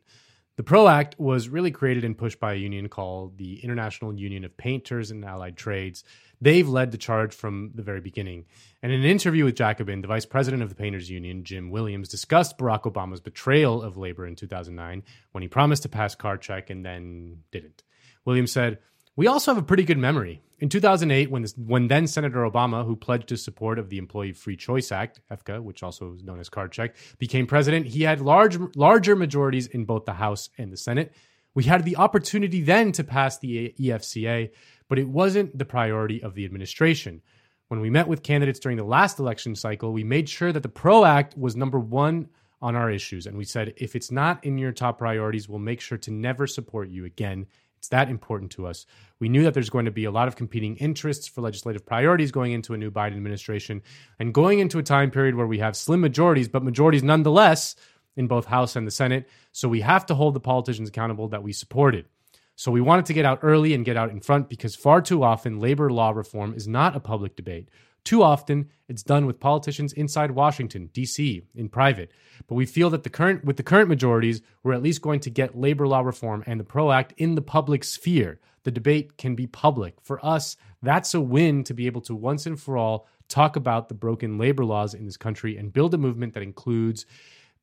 The 0.55 0.63
PRO 0.63 0.87
Act 0.87 1.19
was 1.19 1.49
really 1.49 1.73
created 1.73 2.05
and 2.05 2.17
pushed 2.17 2.39
by 2.39 2.53
a 2.53 2.57
union 2.57 2.89
called 2.89 3.37
the 3.37 3.65
International 3.65 4.15
Union 4.15 4.45
of 4.45 4.57
Painters 4.57 5.11
and 5.11 5.25
Allied 5.25 5.57
Trades. 5.57 6.05
They've 6.41 6.69
led 6.69 6.93
the 6.93 6.99
charge 6.99 7.35
from 7.35 7.73
the 7.75 7.83
very 7.83 8.01
beginning. 8.01 8.45
And 8.81 8.93
in 8.93 9.01
an 9.01 9.07
interview 9.07 9.45
with 9.45 9.57
Jacobin, 9.57 10.03
the 10.03 10.09
vice 10.09 10.25
president 10.25 10.63
of 10.63 10.69
the 10.69 10.77
Painters 10.77 11.11
Union, 11.11 11.43
Jim 11.43 11.71
Williams, 11.71 12.09
discussed 12.09 12.59
Barack 12.59 12.85
Obama's 12.85 13.21
betrayal 13.21 13.83
of 13.83 13.97
labor 13.97 14.25
in 14.25 14.37
2009 14.37 15.03
when 15.33 15.43
he 15.43 15.49
promised 15.49 15.83
to 15.83 15.89
pass 15.89 16.15
card 16.15 16.43
check 16.43 16.71
and 16.71 16.87
then 16.87 17.43
didn't. 17.51 17.83
Williams 18.25 18.53
said, 18.53 18.79
We 19.17 19.27
also 19.27 19.55
have 19.55 19.63
a 19.63 19.67
pretty 19.67 19.85
good 19.85 19.97
memory. 19.97 20.43
In 20.59 20.69
2008, 20.69 21.31
when, 21.31 21.41
this, 21.41 21.55
when 21.57 21.89
then 21.89 22.07
Senator 22.07 22.49
Obama, 22.49 22.85
who 22.85 22.97
pledged 22.97 23.31
his 23.31 23.43
support 23.43 23.79
of 23.79 23.89
the 23.89 23.97
Employee 23.97 24.33
Free 24.33 24.57
Choice 24.57 24.93
Act, 24.93 25.21
EFCA, 25.31 25.63
which 25.63 25.83
also 25.83 26.15
is 26.15 26.23
known 26.23 26.39
as 26.39 26.51
card 26.51 26.71
check, 26.71 26.95
became 27.19 27.47
president, 27.47 27.87
he 27.87 28.03
had 28.03 28.21
large, 28.21 28.59
larger 28.77 29.17
majorities 29.17 29.67
in 29.69 29.87
both 29.87 30.05
the 30.05 30.13
House 30.13 30.51
and 30.59 30.71
the 30.71 30.77
Senate. 30.77 31.15
We 31.55 31.65
had 31.65 31.87
the 31.87 31.97
opportunity 31.97 32.61
then 32.61 32.93
to 32.93 33.05
pass 33.05 33.39
the 33.39 33.75
EFCA, 33.81 34.51
but 34.89 34.99
it 34.99 35.09
wasn't 35.09 35.57
the 35.57 35.65
priority 35.65 36.23
of 36.23 36.35
the 36.35 36.45
administration. 36.45 37.23
When 37.69 37.81
we 37.81 37.89
met 37.89 38.09
with 38.09 38.23
candidates 38.23 38.61
during 38.61 38.77
the 38.77 38.85
last 38.85 39.19
election 39.19 39.55
cycle, 39.57 39.95
we 39.95 40.05
made 40.05 40.29
sure 40.29 40.53
that 40.53 40.63
the 40.63 40.69
PRO 40.69 41.07
Act 41.07 41.37
was 41.39 41.57
number 41.57 41.79
one 41.79 42.29
on 42.61 42.77
our 42.77 42.91
issues. 42.91 43.27
And 43.27 43.37
we 43.37 43.45
said, 43.45 43.73
if 43.77 43.97
it's 43.97 44.11
not 44.11 44.45
in 44.45 44.59
your 44.59 44.73
top 44.73 44.99
priorities, 44.99 45.49
we'll 45.49 45.59
make 45.59 45.81
sure 45.81 45.99
to 45.99 46.11
never 46.11 46.47
support 46.47 46.91
you 46.91 47.07
again. 47.07 47.47
It's 47.79 47.89
that 47.89 48.09
important 48.09 48.53
to 48.53 48.67
us. 48.67 48.87
We 49.19 49.29
knew 49.29 49.45
that 49.45 49.55
there's 49.55 49.71
going 49.71 49.85
to 49.85 49.91
be 49.91 50.05
a 50.05 50.11
lot 50.11 50.29
of 50.29 50.37
competing 50.37 50.77
interests 50.77 51.27
for 51.27 51.41
legislative 51.41 51.87
priorities 51.87 52.33
going 52.33 52.53
into 52.53 52.75
a 52.75 52.79
new 52.79 52.91
Biden 52.91 53.17
administration 53.17 53.83
and 54.19 54.35
going 54.35 54.59
into 54.59 54.79
a 54.79 54.83
time 54.83 55.11
period 55.11 55.35
where 55.35 55.47
we 55.47 55.59
have 55.59 55.77
slim 55.77 56.01
majorities, 56.01 56.49
but 56.49 56.63
majorities 56.65 57.03
nonetheless 57.03 57.77
in 58.17 58.27
both 58.27 58.47
House 58.47 58.77
and 58.77 58.87
the 58.87 58.91
Senate. 58.91 59.29
So 59.53 59.69
we 59.69 59.81
have 59.83 60.07
to 60.07 60.15
hold 60.15 60.35
the 60.35 60.41
politicians 60.41 60.89
accountable 60.89 61.29
that 61.29 61.43
we 61.43 61.53
supported. 61.53 62.07
So 62.57 62.71
we 62.71 62.81
wanted 62.81 63.07
to 63.07 63.13
get 63.13 63.27
out 63.27 63.41
early 63.43 63.75
and 63.75 63.85
get 63.85 63.99
out 63.99 64.11
in 64.11 64.21
front 64.21 64.49
because 64.49 64.75
far 64.75 65.03
too 65.03 65.23
often 65.23 65.61
labor 65.61 65.91
law 65.91 66.11
reform 66.11 66.55
is 66.55 66.67
not 66.67 66.97
a 66.97 67.01
public 67.01 67.37
debate. 67.37 67.69
Too 68.07 68.23
often, 68.23 68.71
it's 68.89 69.03
done 69.03 69.27
with 69.27 69.41
politicians 69.41 69.93
inside 69.93 70.31
Washington, 70.31 70.91
D.C., 70.93 71.43
in 71.57 71.69
private. 71.69 72.13
But 72.47 72.55
we 72.55 72.65
feel 72.65 72.89
that 72.91 73.03
the 73.03 73.11
current, 73.11 73.45
with 73.45 73.57
the 73.57 73.65
current 73.65 73.89
majorities, 73.89 74.43
we're 74.63 74.75
at 74.75 74.83
least 74.83 75.03
going 75.03 75.19
to 75.21 75.31
get 75.31 75.59
labor 75.59 75.89
law 75.89 76.03
reform 76.03 76.45
and 76.47 76.61
the 76.61 76.65
PRO 76.65 76.93
Act 76.93 77.15
in 77.17 77.35
the 77.35 77.43
public 77.43 77.83
sphere. 77.83 78.39
The 78.63 78.71
debate 78.71 79.19
can 79.19 79.35
be 79.35 79.49
public. 79.49 80.01
For 80.01 80.25
us, 80.25 80.57
that's 80.83 81.15
a 81.15 81.21
win 81.21 81.65
to 81.65 81.75
be 81.75 81.87
able 81.87 82.01
to 82.03 82.15
once 82.15 82.47
and 82.47 82.61
for 82.61 82.77
all 82.77 83.09
talk 83.27 83.57
about 83.57 83.89
the 83.89 83.95
broken 83.95 84.39
labor 84.39 84.65
laws 84.65 84.95
in 84.95 85.05
this 85.05 85.17
country 85.17 85.57
and 85.57 85.73
build 85.73 85.93
a 85.93 85.99
movement 85.99 86.35
that 86.35 86.45
includes 86.45 87.07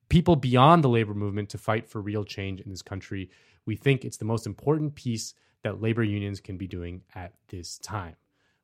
people 0.09 0.35
beyond 0.35 0.83
the 0.83 0.89
labor 0.89 1.13
movement 1.13 1.47
to 1.51 1.57
fight 1.57 1.87
for 1.87 2.01
real 2.01 2.25
change 2.25 2.59
in 2.59 2.69
this 2.69 2.81
country. 2.81 3.29
We 3.65 3.77
think 3.77 4.03
it's 4.03 4.17
the 4.17 4.25
most 4.25 4.45
important 4.45 4.95
piece 4.95 5.35
that 5.61 5.81
labor 5.81 6.03
unions 6.03 6.41
can 6.41 6.57
be 6.57 6.67
doing 6.67 7.03
at 7.15 7.31
this 7.47 7.77
time. 7.77 8.17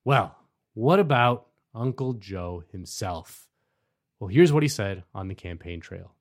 Well, 0.04 0.36
what 0.74 1.00
about 1.00 1.49
Uncle 1.74 2.14
Joe 2.14 2.64
himself. 2.72 3.48
Well, 4.20 4.28
here's 4.28 4.52
what 4.52 4.64
he 4.64 4.70
said 4.70 5.04
on 5.14 5.28
the 5.28 5.36
campaign 5.36 5.80
trail. 5.80 6.16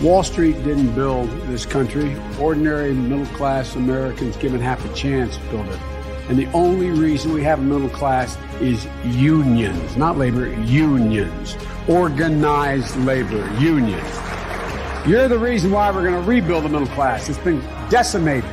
Wall 0.00 0.22
Street 0.22 0.54
didn't 0.64 0.94
build 0.94 1.28
this 1.48 1.66
country. 1.66 2.16
Ordinary 2.40 2.92
middle 2.92 3.26
class 3.36 3.76
Americans 3.76 4.36
given 4.36 4.60
half 4.60 4.84
a 4.84 4.94
chance 4.94 5.38
built 5.50 5.66
it. 5.68 5.78
And 6.28 6.38
the 6.38 6.46
only 6.52 6.90
reason 6.90 7.32
we 7.32 7.42
have 7.42 7.58
a 7.58 7.62
middle 7.62 7.88
class 7.88 8.38
is 8.60 8.86
unions, 9.04 9.96
not 9.96 10.16
labor, 10.16 10.52
unions. 10.62 11.56
Organized 11.88 12.96
labor, 12.98 13.48
unions. 13.58 14.18
You're 15.06 15.28
the 15.28 15.38
reason 15.38 15.72
why 15.72 15.90
we're 15.90 16.08
going 16.08 16.20
to 16.20 16.28
rebuild 16.28 16.64
the 16.64 16.68
middle 16.68 16.86
class. 16.88 17.28
It's 17.28 17.38
been 17.38 17.60
decimated 17.90 18.48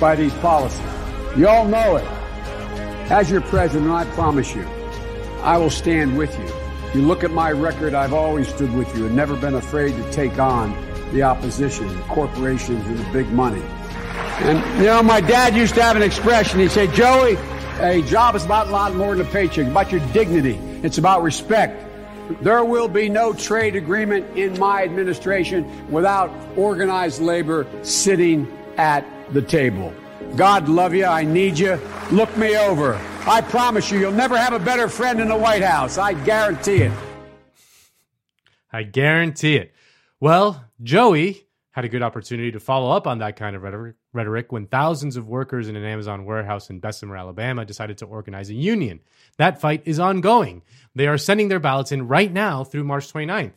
by 0.00 0.16
these 0.16 0.32
policies. 0.34 0.80
You 1.36 1.48
all 1.48 1.66
know 1.66 1.96
it. 1.96 2.04
As 3.10 3.30
your 3.30 3.40
president, 3.40 3.90
I 3.90 4.04
promise 4.14 4.54
you, 4.54 4.62
I 5.42 5.58
will 5.58 5.70
stand 5.70 6.16
with 6.16 6.36
you. 6.38 7.00
You 7.00 7.06
look 7.06 7.22
at 7.22 7.30
my 7.30 7.52
record, 7.52 7.94
I've 7.94 8.12
always 8.12 8.48
stood 8.48 8.72
with 8.74 8.96
you 8.96 9.06
and 9.06 9.14
never 9.14 9.36
been 9.36 9.54
afraid 9.54 9.94
to 9.96 10.12
take 10.12 10.38
on 10.38 10.72
the 11.12 11.22
opposition, 11.22 11.86
the 11.88 12.02
corporations 12.04 12.86
and 12.86 12.98
the 12.98 13.12
big 13.12 13.28
money. 13.30 13.62
And, 14.40 14.78
you 14.78 14.86
know, 14.86 15.02
my 15.02 15.20
dad 15.20 15.54
used 15.54 15.74
to 15.74 15.82
have 15.82 15.96
an 15.96 16.02
expression. 16.02 16.60
He'd 16.60 16.70
say, 16.70 16.86
Joey, 16.88 17.36
a 17.80 18.02
job 18.02 18.34
is 18.36 18.44
about 18.44 18.68
a 18.68 18.70
lot 18.70 18.94
more 18.94 19.16
than 19.16 19.26
a 19.26 19.30
paycheck. 19.30 19.66
About 19.66 19.90
your 19.92 20.00
dignity. 20.12 20.56
It's 20.82 20.98
about 20.98 21.22
respect. 21.22 21.84
There 22.42 22.64
will 22.64 22.88
be 22.88 23.08
no 23.08 23.32
trade 23.32 23.74
agreement 23.74 24.36
in 24.36 24.58
my 24.58 24.82
administration 24.84 25.90
without 25.90 26.30
organized 26.56 27.20
labor 27.20 27.66
sitting 27.82 28.46
at 28.76 29.04
the 29.32 29.42
table. 29.42 29.92
God 30.38 30.68
love 30.68 30.94
you. 30.94 31.04
I 31.04 31.24
need 31.24 31.58
you. 31.58 31.80
Look 32.12 32.34
me 32.36 32.56
over. 32.56 32.94
I 33.26 33.40
promise 33.40 33.90
you, 33.90 33.98
you'll 33.98 34.12
never 34.12 34.38
have 34.38 34.52
a 34.52 34.60
better 34.60 34.88
friend 34.88 35.20
in 35.20 35.26
the 35.26 35.36
White 35.36 35.64
House. 35.64 35.98
I 35.98 36.14
guarantee 36.14 36.82
it. 36.82 36.92
I 38.72 38.84
guarantee 38.84 39.56
it. 39.56 39.74
Well, 40.20 40.64
Joey 40.80 41.44
had 41.72 41.84
a 41.84 41.88
good 41.88 42.04
opportunity 42.04 42.52
to 42.52 42.60
follow 42.60 42.92
up 42.92 43.08
on 43.08 43.18
that 43.18 43.34
kind 43.34 43.56
of 43.56 43.64
rhetoric 44.12 44.52
when 44.52 44.66
thousands 44.68 45.16
of 45.16 45.26
workers 45.26 45.68
in 45.68 45.74
an 45.74 45.84
Amazon 45.84 46.24
warehouse 46.24 46.70
in 46.70 46.78
Bessemer, 46.78 47.16
Alabama 47.16 47.64
decided 47.64 47.98
to 47.98 48.06
organize 48.06 48.48
a 48.48 48.54
union. 48.54 49.00
That 49.38 49.60
fight 49.60 49.82
is 49.86 49.98
ongoing. 49.98 50.62
They 50.94 51.08
are 51.08 51.18
sending 51.18 51.48
their 51.48 51.58
ballots 51.58 51.90
in 51.90 52.06
right 52.06 52.32
now 52.32 52.62
through 52.62 52.84
March 52.84 53.12
29th. 53.12 53.54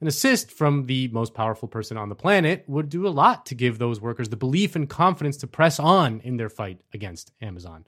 An 0.00 0.06
assist 0.06 0.50
from 0.50 0.86
the 0.86 1.08
most 1.08 1.32
powerful 1.32 1.68
person 1.68 1.96
on 1.96 2.10
the 2.10 2.14
planet 2.14 2.64
would 2.66 2.90
do 2.90 3.06
a 3.06 3.08
lot 3.08 3.46
to 3.46 3.54
give 3.54 3.78
those 3.78 4.00
workers 4.00 4.28
the 4.28 4.36
belief 4.36 4.76
and 4.76 4.90
confidence 4.90 5.38
to 5.38 5.46
press 5.46 5.80
on 5.80 6.20
in 6.20 6.36
their 6.36 6.50
fight 6.50 6.80
against 6.92 7.32
Amazon. 7.40 7.86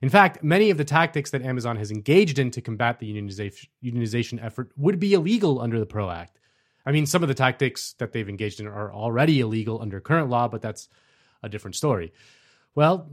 In 0.00 0.08
fact, 0.08 0.44
many 0.44 0.70
of 0.70 0.78
the 0.78 0.84
tactics 0.84 1.30
that 1.30 1.42
Amazon 1.42 1.76
has 1.76 1.90
engaged 1.90 2.38
in 2.38 2.50
to 2.52 2.60
combat 2.60 3.00
the 3.00 3.12
unionization, 3.12 4.44
effort 4.44 4.70
would 4.76 5.00
be 5.00 5.14
illegal 5.14 5.60
under 5.60 5.80
the 5.80 5.86
PRO 5.86 6.10
Act. 6.10 6.38
I 6.86 6.92
mean, 6.92 7.06
some 7.06 7.22
of 7.22 7.28
the 7.28 7.34
tactics 7.34 7.94
that 7.98 8.12
they've 8.12 8.28
engaged 8.28 8.60
in 8.60 8.66
are 8.66 8.92
already 8.92 9.40
illegal 9.40 9.80
under 9.80 10.00
current 10.00 10.30
law, 10.30 10.48
but 10.48 10.62
that's 10.62 10.88
a 11.42 11.48
different 11.48 11.76
story. 11.76 12.12
Well, 12.74 13.10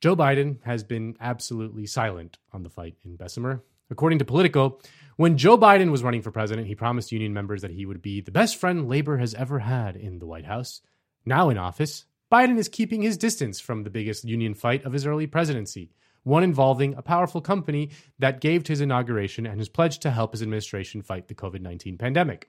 Joe 0.00 0.16
Biden 0.16 0.62
has 0.64 0.84
been 0.84 1.16
absolutely 1.20 1.86
silent 1.86 2.38
on 2.52 2.62
the 2.62 2.70
fight 2.70 2.96
in 3.04 3.16
Bessemer. 3.16 3.62
According 3.90 4.18
to 4.18 4.26
Politico, 4.26 4.80
when 5.18 5.36
Joe 5.36 5.58
Biden 5.58 5.90
was 5.90 6.04
running 6.04 6.22
for 6.22 6.30
president, 6.30 6.68
he 6.68 6.76
promised 6.76 7.10
union 7.10 7.32
members 7.34 7.62
that 7.62 7.72
he 7.72 7.84
would 7.84 8.00
be 8.00 8.20
the 8.20 8.30
best 8.30 8.56
friend 8.56 8.88
labor 8.88 9.18
has 9.18 9.34
ever 9.34 9.58
had 9.58 9.96
in 9.96 10.20
the 10.20 10.26
White 10.26 10.44
House. 10.44 10.80
Now 11.26 11.48
in 11.48 11.58
office, 11.58 12.04
Biden 12.30 12.56
is 12.56 12.68
keeping 12.68 13.02
his 13.02 13.18
distance 13.18 13.58
from 13.58 13.82
the 13.82 13.90
biggest 13.90 14.24
union 14.24 14.54
fight 14.54 14.84
of 14.84 14.92
his 14.92 15.06
early 15.06 15.26
presidency, 15.26 15.90
one 16.22 16.44
involving 16.44 16.94
a 16.94 17.02
powerful 17.02 17.40
company 17.40 17.90
that 18.20 18.40
gave 18.40 18.64
his 18.64 18.80
inauguration 18.80 19.44
and 19.44 19.58
his 19.58 19.68
pledge 19.68 19.98
to 19.98 20.12
help 20.12 20.30
his 20.30 20.42
administration 20.42 21.02
fight 21.02 21.26
the 21.26 21.34
COVID 21.34 21.62
19 21.62 21.98
pandemic. 21.98 22.48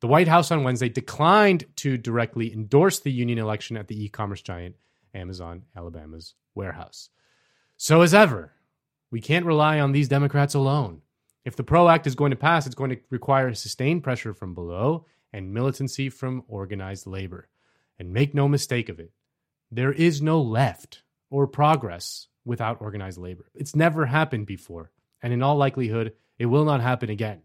The 0.00 0.06
White 0.06 0.28
House 0.28 0.50
on 0.50 0.64
Wednesday 0.64 0.90
declined 0.90 1.64
to 1.76 1.96
directly 1.96 2.52
endorse 2.52 3.00
the 3.00 3.12
union 3.12 3.38
election 3.38 3.78
at 3.78 3.88
the 3.88 4.04
e 4.04 4.10
commerce 4.10 4.42
giant 4.42 4.76
Amazon 5.14 5.62
Alabama's 5.74 6.34
warehouse. 6.54 7.08
So, 7.78 8.02
as 8.02 8.12
ever, 8.12 8.52
we 9.10 9.22
can't 9.22 9.46
rely 9.46 9.80
on 9.80 9.92
these 9.92 10.08
Democrats 10.08 10.52
alone. 10.54 11.01
If 11.44 11.56
the 11.56 11.64
PRO 11.64 11.88
Act 11.88 12.06
is 12.06 12.14
going 12.14 12.30
to 12.30 12.36
pass, 12.36 12.66
it's 12.66 12.74
going 12.74 12.90
to 12.90 13.00
require 13.10 13.52
sustained 13.54 14.04
pressure 14.04 14.32
from 14.32 14.54
below 14.54 15.06
and 15.32 15.52
militancy 15.52 16.08
from 16.08 16.44
organized 16.46 17.06
labor. 17.06 17.48
And 17.98 18.12
make 18.12 18.34
no 18.34 18.48
mistake 18.48 18.88
of 18.88 19.00
it, 19.00 19.12
there 19.70 19.92
is 19.92 20.22
no 20.22 20.40
left 20.40 21.02
or 21.30 21.46
progress 21.46 22.28
without 22.44 22.80
organized 22.80 23.18
labor. 23.18 23.50
It's 23.54 23.76
never 23.76 24.06
happened 24.06 24.46
before, 24.46 24.90
and 25.22 25.32
in 25.32 25.42
all 25.42 25.56
likelihood, 25.56 26.14
it 26.38 26.46
will 26.46 26.64
not 26.64 26.80
happen 26.80 27.10
again. 27.10 27.42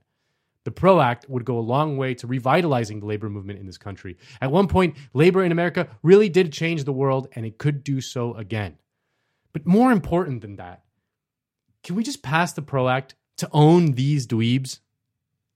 The 0.64 0.72
PRO 0.72 1.00
Act 1.00 1.30
would 1.30 1.46
go 1.46 1.58
a 1.58 1.62
long 1.62 1.96
way 1.96 2.14
to 2.16 2.28
revitalizing 2.28 3.00
the 3.00 3.06
labor 3.06 3.30
movement 3.30 3.60
in 3.60 3.66
this 3.66 3.78
country. 3.78 4.18
At 4.42 4.52
one 4.52 4.68
point, 4.68 4.98
labor 5.14 5.44
in 5.44 5.52
America 5.54 5.88
really 6.04 6.28
did 6.28 6.52
change 6.52 6.84
the 6.84 6.92
world, 6.92 7.28
and 7.34 7.46
it 7.46 7.58
could 7.58 7.84
do 7.84 8.02
so 8.02 8.34
again. 8.34 8.78
But 9.54 9.66
more 9.66 9.92
important 9.92 10.42
than 10.42 10.58
that, 10.58 10.84
can 11.84 11.96
we 11.96 12.04
just 12.04 12.22
pass 12.22 12.52
the 12.52 12.62
PRO 12.62 12.90
Act 12.90 13.16
to 13.38 13.50
own 13.52 13.94
these 13.94 14.28
dweebs. 14.28 14.80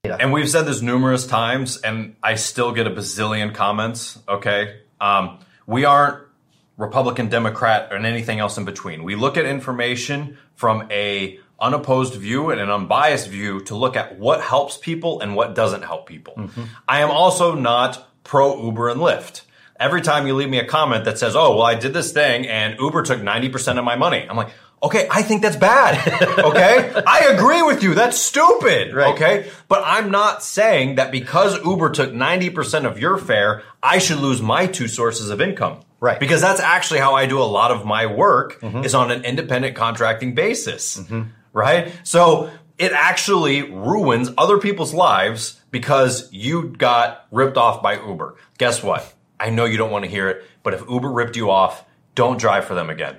And 0.03 0.33
we've 0.33 0.49
said 0.49 0.63
this 0.63 0.81
numerous 0.81 1.27
times, 1.27 1.77
and 1.77 2.15
I 2.23 2.35
still 2.35 2.71
get 2.71 2.87
a 2.87 2.89
bazillion 2.89 3.53
comments. 3.53 4.17
Okay. 4.27 4.79
Um, 4.99 5.39
we 5.67 5.85
aren't 5.85 6.23
Republican, 6.77 7.29
Democrat, 7.29 7.91
or 7.91 7.97
anything 7.97 8.39
else 8.39 8.57
in 8.57 8.65
between. 8.65 9.03
We 9.03 9.15
look 9.15 9.37
at 9.37 9.45
information 9.45 10.37
from 10.55 10.87
a 10.91 11.39
unopposed 11.59 12.15
view 12.15 12.49
and 12.49 12.59
an 12.59 12.71
unbiased 12.71 13.27
view 13.27 13.61
to 13.61 13.75
look 13.75 13.95
at 13.95 14.17
what 14.17 14.41
helps 14.41 14.77
people 14.77 15.21
and 15.21 15.35
what 15.35 15.53
doesn't 15.53 15.83
help 15.83 16.07
people. 16.07 16.33
Mm-hmm. 16.35 16.63
I 16.87 17.01
am 17.01 17.11
also 17.11 17.53
not 17.53 18.09
pro 18.23 18.65
Uber 18.65 18.89
and 18.89 18.99
Lyft. 18.99 19.41
Every 19.79 20.01
time 20.01 20.25
you 20.25 20.33
leave 20.33 20.49
me 20.49 20.59
a 20.59 20.65
comment 20.65 21.05
that 21.05 21.19
says, 21.19 21.35
"Oh, 21.35 21.55
well, 21.55 21.65
I 21.65 21.75
did 21.75 21.93
this 21.93 22.11
thing 22.11 22.47
and 22.47 22.79
Uber 22.79 23.03
took 23.03 23.19
90% 23.19 23.77
of 23.77 23.85
my 23.85 23.95
money." 23.95 24.25
I'm 24.27 24.35
like, 24.35 24.51
Okay, 24.83 25.07
I 25.11 25.21
think 25.21 25.43
that's 25.43 25.55
bad. 25.55 25.95
Okay? 26.39 27.03
I 27.07 27.27
agree 27.35 27.61
with 27.61 27.83
you. 27.83 27.93
That's 27.93 28.17
stupid. 28.17 28.93
Right. 28.93 29.13
Okay? 29.13 29.51
But 29.67 29.83
I'm 29.85 30.09
not 30.09 30.43
saying 30.43 30.95
that 30.95 31.11
because 31.11 31.63
Uber 31.63 31.91
took 31.91 32.11
90% 32.11 32.85
of 32.85 32.97
your 32.97 33.17
fare, 33.17 33.61
I 33.83 33.99
should 33.99 34.17
lose 34.17 34.41
my 34.41 34.65
two 34.65 34.87
sources 34.87 35.29
of 35.29 35.39
income. 35.39 35.81
Right. 35.99 36.19
Because 36.19 36.41
that's 36.41 36.59
actually 36.59 36.99
how 36.99 37.13
I 37.13 37.27
do 37.27 37.39
a 37.39 37.45
lot 37.45 37.69
of 37.69 37.85
my 37.85 38.07
work 38.07 38.59
mm-hmm. 38.59 38.83
is 38.83 38.95
on 38.95 39.11
an 39.11 39.23
independent 39.23 39.75
contracting 39.75 40.33
basis. 40.33 40.97
Mm-hmm. 40.97 41.29
Right? 41.53 41.93
So 42.03 42.49
it 42.79 42.91
actually 42.91 43.61
ruins 43.61 44.31
other 44.35 44.57
people's 44.57 44.95
lives 44.95 45.61
because 45.69 46.31
you 46.33 46.69
got 46.69 47.27
ripped 47.29 47.57
off 47.57 47.83
by 47.83 48.03
Uber. 48.03 48.35
Guess 48.57 48.81
what? 48.81 49.13
I 49.39 49.51
know 49.51 49.65
you 49.65 49.77
don't 49.77 49.91
want 49.91 50.05
to 50.05 50.09
hear 50.09 50.29
it, 50.29 50.43
but 50.63 50.73
if 50.73 50.81
Uber 50.89 51.11
ripped 51.11 51.35
you 51.35 51.51
off, 51.51 51.85
don't 52.15 52.39
drive 52.39 52.65
for 52.65 52.73
them 52.73 52.89
again. 52.89 53.17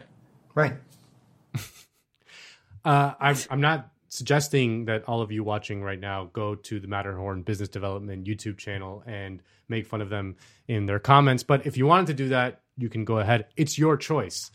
Right. 0.54 0.74
Uh, 2.84 3.14
I'm, 3.20 3.36
I'm 3.50 3.60
not 3.60 3.88
suggesting 4.08 4.84
that 4.86 5.04
all 5.08 5.22
of 5.22 5.32
you 5.32 5.42
watching 5.42 5.82
right 5.82 5.98
now 5.98 6.28
go 6.32 6.54
to 6.54 6.80
the 6.80 6.86
Matterhorn 6.86 7.42
Business 7.42 7.68
Development 7.68 8.26
YouTube 8.26 8.58
channel 8.58 9.02
and 9.06 9.42
make 9.68 9.86
fun 9.86 10.00
of 10.00 10.10
them 10.10 10.36
in 10.68 10.86
their 10.86 10.98
comments. 10.98 11.42
But 11.42 11.66
if 11.66 11.76
you 11.76 11.86
wanted 11.86 12.08
to 12.08 12.14
do 12.14 12.28
that, 12.28 12.60
you 12.76 12.88
can 12.88 13.04
go 13.04 13.18
ahead. 13.18 13.46
It's 13.56 13.78
your 13.78 13.96
choice 13.96 14.50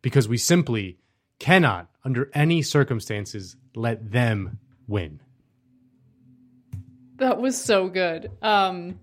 because 0.00 0.28
we 0.28 0.38
simply 0.38 0.98
cannot, 1.38 1.88
under 2.04 2.30
any 2.34 2.62
circumstances, 2.62 3.56
let 3.74 4.12
them 4.12 4.58
win. 4.86 5.20
That 7.16 7.40
was 7.40 7.62
so 7.62 7.88
good. 7.88 8.30
Um, 8.40 8.98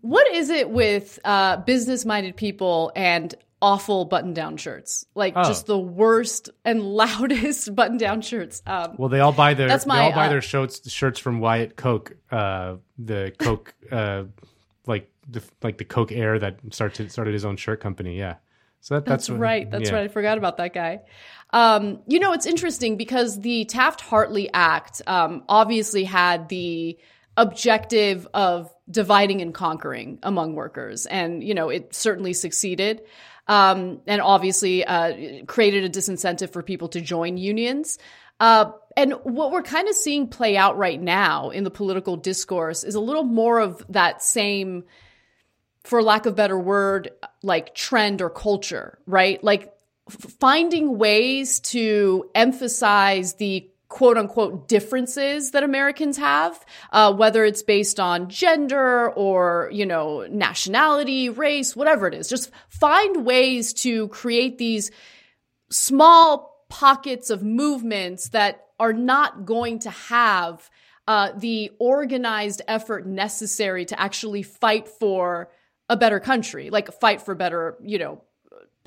what 0.00 0.32
is 0.32 0.50
it 0.50 0.70
with 0.70 1.18
uh, 1.24 1.56
business 1.58 2.04
minded 2.04 2.36
people 2.36 2.92
and 2.94 3.34
awful 3.60 4.04
button 4.04 4.32
down 4.34 4.56
shirts, 4.56 5.04
like 5.14 5.34
oh. 5.36 5.44
just 5.44 5.66
the 5.66 5.78
worst 5.78 6.50
and 6.64 6.82
loudest 6.94 7.74
button 7.74 7.96
down 7.96 8.20
shirts. 8.20 8.62
Um, 8.66 8.94
well, 8.96 9.08
they 9.08 9.20
all 9.20 9.32
buy 9.32 9.54
their 9.54 9.68
that's 9.68 9.86
my, 9.86 9.96
they 9.96 10.04
all 10.04 10.12
buy 10.12 10.26
uh, 10.26 10.30
their 10.30 10.42
shirts 10.42 10.90
shirts 10.90 11.18
from 11.18 11.40
Wyatt 11.40 11.76
Koch, 11.76 12.12
uh, 12.30 12.76
the 12.98 13.32
Koch, 13.38 13.74
uh, 13.90 14.24
like 14.86 15.10
the 15.28 15.42
like 15.62 15.78
the 15.78 15.84
Koch 15.84 16.12
heir 16.12 16.38
that 16.38 16.58
started 16.70 17.10
started 17.10 17.34
his 17.34 17.44
own 17.44 17.56
shirt 17.56 17.80
company. 17.80 18.18
Yeah, 18.18 18.36
so 18.80 18.94
that, 18.94 19.04
that's, 19.04 19.26
that's 19.26 19.30
what, 19.30 19.40
right. 19.40 19.70
That's 19.70 19.90
yeah. 19.90 19.96
right. 19.96 20.04
I 20.04 20.08
forgot 20.08 20.38
about 20.38 20.58
that 20.58 20.72
guy. 20.72 21.00
Um, 21.50 22.00
you 22.06 22.18
know, 22.18 22.32
it's 22.32 22.46
interesting 22.46 22.96
because 22.96 23.40
the 23.40 23.64
Taft 23.64 24.00
Hartley 24.00 24.50
Act 24.52 25.02
um, 25.06 25.44
obviously 25.48 26.04
had 26.04 26.48
the 26.48 26.98
objective 27.36 28.26
of 28.34 28.72
dividing 28.90 29.40
and 29.42 29.54
conquering 29.54 30.18
among 30.22 30.54
workers, 30.54 31.06
and 31.06 31.42
you 31.42 31.54
know, 31.54 31.70
it 31.70 31.94
certainly 31.94 32.32
succeeded 32.32 33.02
um, 33.48 34.00
and 34.06 34.20
obviously 34.20 34.84
uh, 34.84 35.44
created 35.46 35.84
a 35.84 35.90
disincentive 35.90 36.52
for 36.52 36.62
people 36.62 36.88
to 36.88 37.00
join 37.00 37.36
unions. 37.36 37.98
Uh, 38.38 38.70
and 38.96 39.12
what 39.24 39.50
we're 39.50 39.62
kind 39.62 39.88
of 39.88 39.94
seeing 39.94 40.28
play 40.28 40.56
out 40.56 40.76
right 40.76 41.00
now 41.00 41.50
in 41.50 41.64
the 41.64 41.70
political 41.70 42.16
discourse 42.16 42.84
is 42.84 42.94
a 42.94 43.00
little 43.00 43.24
more 43.24 43.58
of 43.58 43.84
that 43.88 44.22
same, 44.22 44.84
for 45.84 46.02
lack 46.02 46.26
of 46.26 46.36
better 46.36 46.58
word, 46.58 47.10
like 47.42 47.74
trend 47.74 48.20
or 48.22 48.30
culture, 48.30 48.98
right? 49.06 49.42
Like 49.42 49.72
finding 50.08 50.98
ways 50.98 51.60
to 51.60 52.30
emphasize 52.34 53.34
the 53.34 53.70
quote 53.88 54.18
unquote 54.18 54.68
differences 54.68 55.52
that 55.52 55.64
Americans 55.64 56.18
have, 56.18 56.64
uh, 56.92 57.12
whether 57.12 57.44
it's 57.44 57.62
based 57.62 57.98
on 57.98 58.28
gender 58.28 59.10
or, 59.10 59.70
you 59.72 59.86
know, 59.86 60.26
nationality, 60.30 61.28
race, 61.28 61.74
whatever 61.74 62.06
it 62.06 62.14
is. 62.14 62.28
Just 62.28 62.50
find 62.68 63.24
ways 63.24 63.72
to 63.72 64.08
create 64.08 64.58
these 64.58 64.90
small 65.70 66.64
pockets 66.68 67.30
of 67.30 67.42
movements 67.42 68.30
that 68.30 68.66
are 68.78 68.92
not 68.92 69.46
going 69.46 69.78
to 69.80 69.90
have 69.90 70.68
uh, 71.06 71.32
the 71.36 71.70
organized 71.78 72.60
effort 72.68 73.06
necessary 73.06 73.86
to 73.86 73.98
actually 73.98 74.42
fight 74.42 74.86
for 74.86 75.50
a 75.88 75.96
better 75.96 76.20
country, 76.20 76.68
like 76.68 76.92
fight 77.00 77.22
for 77.22 77.34
better, 77.34 77.78
you 77.82 77.98
know, 77.98 78.22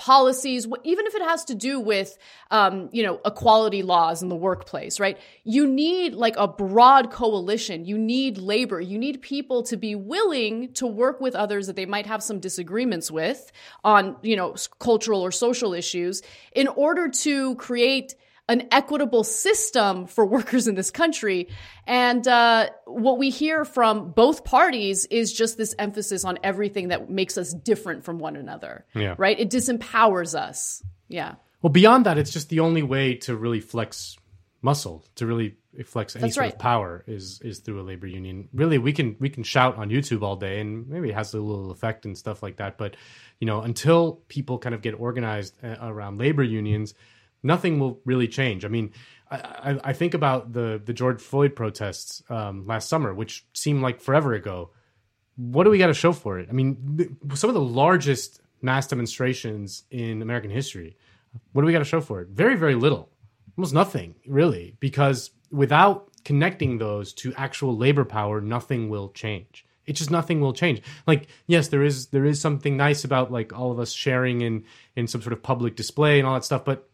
policies, 0.01 0.65
even 0.83 1.05
if 1.05 1.13
it 1.13 1.21
has 1.21 1.45
to 1.45 1.53
do 1.53 1.79
with, 1.79 2.17
um, 2.49 2.89
you 2.91 3.03
know, 3.03 3.21
equality 3.23 3.83
laws 3.83 4.23
in 4.23 4.29
the 4.29 4.35
workplace, 4.35 4.99
right? 4.99 5.15
You 5.43 5.67
need 5.67 6.15
like 6.15 6.35
a 6.37 6.47
broad 6.47 7.11
coalition. 7.11 7.85
You 7.85 7.99
need 7.99 8.39
labor. 8.39 8.81
You 8.81 8.97
need 8.97 9.21
people 9.21 9.61
to 9.63 9.77
be 9.77 9.93
willing 9.93 10.73
to 10.73 10.87
work 10.87 11.21
with 11.21 11.35
others 11.35 11.67
that 11.67 11.75
they 11.75 11.85
might 11.85 12.07
have 12.07 12.23
some 12.23 12.39
disagreements 12.39 13.11
with 13.11 13.51
on, 13.83 14.15
you 14.23 14.35
know, 14.35 14.55
cultural 14.79 15.21
or 15.21 15.31
social 15.31 15.71
issues 15.71 16.23
in 16.51 16.67
order 16.67 17.07
to 17.07 17.53
create 17.57 18.15
an 18.49 18.67
equitable 18.71 19.23
system 19.23 20.07
for 20.07 20.25
workers 20.25 20.67
in 20.67 20.75
this 20.75 20.91
country. 20.91 21.49
And 21.87 22.27
uh, 22.27 22.69
what 22.85 23.17
we 23.17 23.29
hear 23.29 23.65
from 23.65 24.11
both 24.11 24.43
parties 24.43 25.05
is 25.05 25.31
just 25.31 25.57
this 25.57 25.73
emphasis 25.79 26.25
on 26.25 26.39
everything 26.43 26.89
that 26.89 27.09
makes 27.09 27.37
us 27.37 27.53
different 27.53 28.03
from 28.03 28.19
one 28.19 28.35
another. 28.35 28.85
Yeah. 28.93 29.15
Right? 29.17 29.39
It 29.39 29.49
disempowers 29.49 30.35
us. 30.35 30.83
Yeah. 31.07 31.35
Well, 31.61 31.71
beyond 31.71 32.05
that, 32.05 32.17
it's 32.17 32.31
just 32.31 32.49
the 32.49 32.61
only 32.61 32.83
way 32.83 33.15
to 33.15 33.35
really 33.35 33.59
flex 33.59 34.17
muscle, 34.61 35.05
to 35.15 35.25
really 35.25 35.57
flex 35.85 36.15
any 36.15 36.21
That's 36.23 36.35
sort 36.35 36.45
right. 36.45 36.53
of 36.53 36.59
power 36.59 37.03
is 37.07 37.39
is 37.41 37.59
through 37.59 37.81
a 37.81 37.83
labor 37.83 38.07
union. 38.07 38.49
Really, 38.53 38.77
we 38.77 38.93
can 38.93 39.15
we 39.19 39.29
can 39.29 39.43
shout 39.43 39.77
on 39.77 39.89
YouTube 39.89 40.23
all 40.23 40.35
day, 40.35 40.59
and 40.59 40.87
maybe 40.87 41.09
it 41.09 41.15
has 41.15 41.33
a 41.33 41.39
little 41.39 41.71
effect 41.71 42.05
and 42.05 42.17
stuff 42.17 42.41
like 42.41 42.57
that. 42.57 42.77
But 42.77 42.95
you 43.39 43.47
know, 43.47 43.61
until 43.61 44.21
people 44.27 44.57
kind 44.57 44.75
of 44.75 44.81
get 44.81 44.99
organized 44.99 45.55
uh, 45.63 45.75
around 45.81 46.17
labor 46.17 46.43
unions, 46.43 46.93
nothing 47.43 47.79
will 47.79 47.99
really 48.05 48.27
change. 48.27 48.65
I 48.65 48.67
mean, 48.67 48.91
I, 49.29 49.35
I, 49.37 49.79
I 49.85 49.93
think 49.93 50.13
about 50.13 50.53
the 50.53 50.81
the 50.83 50.93
George 50.93 51.21
Floyd 51.21 51.55
protests 51.55 52.23
um, 52.29 52.65
last 52.67 52.89
summer, 52.89 53.13
which 53.13 53.45
seemed 53.53 53.81
like 53.81 54.01
forever 54.01 54.33
ago. 54.33 54.71
What 55.37 55.63
do 55.63 55.69
we 55.69 55.77
got 55.77 55.87
to 55.87 55.93
show 55.93 56.11
for 56.11 56.39
it? 56.39 56.49
I 56.49 56.53
mean, 56.53 56.97
th- 56.97 57.37
some 57.39 57.49
of 57.49 57.53
the 57.53 57.61
largest 57.61 58.41
mass 58.61 58.87
demonstrations 58.87 59.83
in 59.89 60.21
American 60.21 60.51
history. 60.51 60.97
What 61.53 61.61
do 61.61 61.65
we 61.65 61.71
got 61.71 61.79
to 61.79 61.85
show 61.85 62.01
for 62.01 62.21
it? 62.21 62.27
Very, 62.27 62.55
very 62.55 62.75
little. 62.75 63.09
Almost 63.57 63.73
nothing, 63.73 64.15
really, 64.27 64.75
because 64.79 65.31
without 65.49 66.09
connecting 66.23 66.77
those 66.77 67.13
to 67.13 67.33
actual 67.35 67.75
labor 67.75 68.05
power, 68.05 68.41
nothing 68.41 68.89
will 68.89 69.09
change. 69.09 69.65
It 69.85 69.93
just 69.93 70.11
nothing 70.11 70.41
will 70.41 70.53
change. 70.53 70.81
Like, 71.07 71.27
yes, 71.47 71.69
there 71.69 71.83
is 71.83 72.07
there 72.07 72.25
is 72.25 72.39
something 72.39 72.77
nice 72.77 73.03
about 73.03 73.31
like 73.31 73.57
all 73.57 73.71
of 73.71 73.79
us 73.79 73.91
sharing 73.91 74.41
in 74.41 74.65
in 74.95 75.07
some 75.07 75.21
sort 75.21 75.33
of 75.33 75.41
public 75.41 75.75
display 75.75 76.19
and 76.19 76.27
all 76.27 76.35
that 76.35 76.45
stuff, 76.45 76.63
but 76.63 76.89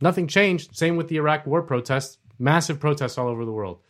nothing 0.00 0.26
changed. 0.26 0.76
Same 0.76 0.96
with 0.96 1.08
the 1.08 1.16
Iraq 1.16 1.46
War 1.46 1.62
protests, 1.62 2.18
massive 2.38 2.80
protests 2.80 3.18
all 3.18 3.28
over 3.28 3.44
the 3.44 3.52
world. 3.52 3.80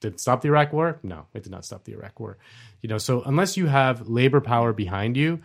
Did 0.00 0.14
it 0.14 0.20
stop 0.20 0.40
the 0.42 0.48
Iraq 0.48 0.72
War? 0.72 0.98
No, 1.02 1.26
it 1.32 1.44
did 1.44 1.52
not 1.52 1.64
stop 1.64 1.84
the 1.84 1.92
Iraq 1.92 2.18
War. 2.18 2.38
You 2.80 2.88
know, 2.88 2.98
so 2.98 3.22
unless 3.22 3.56
you 3.56 3.66
have 3.66 4.08
labor 4.08 4.40
power 4.40 4.72
behind 4.72 5.16
you, 5.16 5.40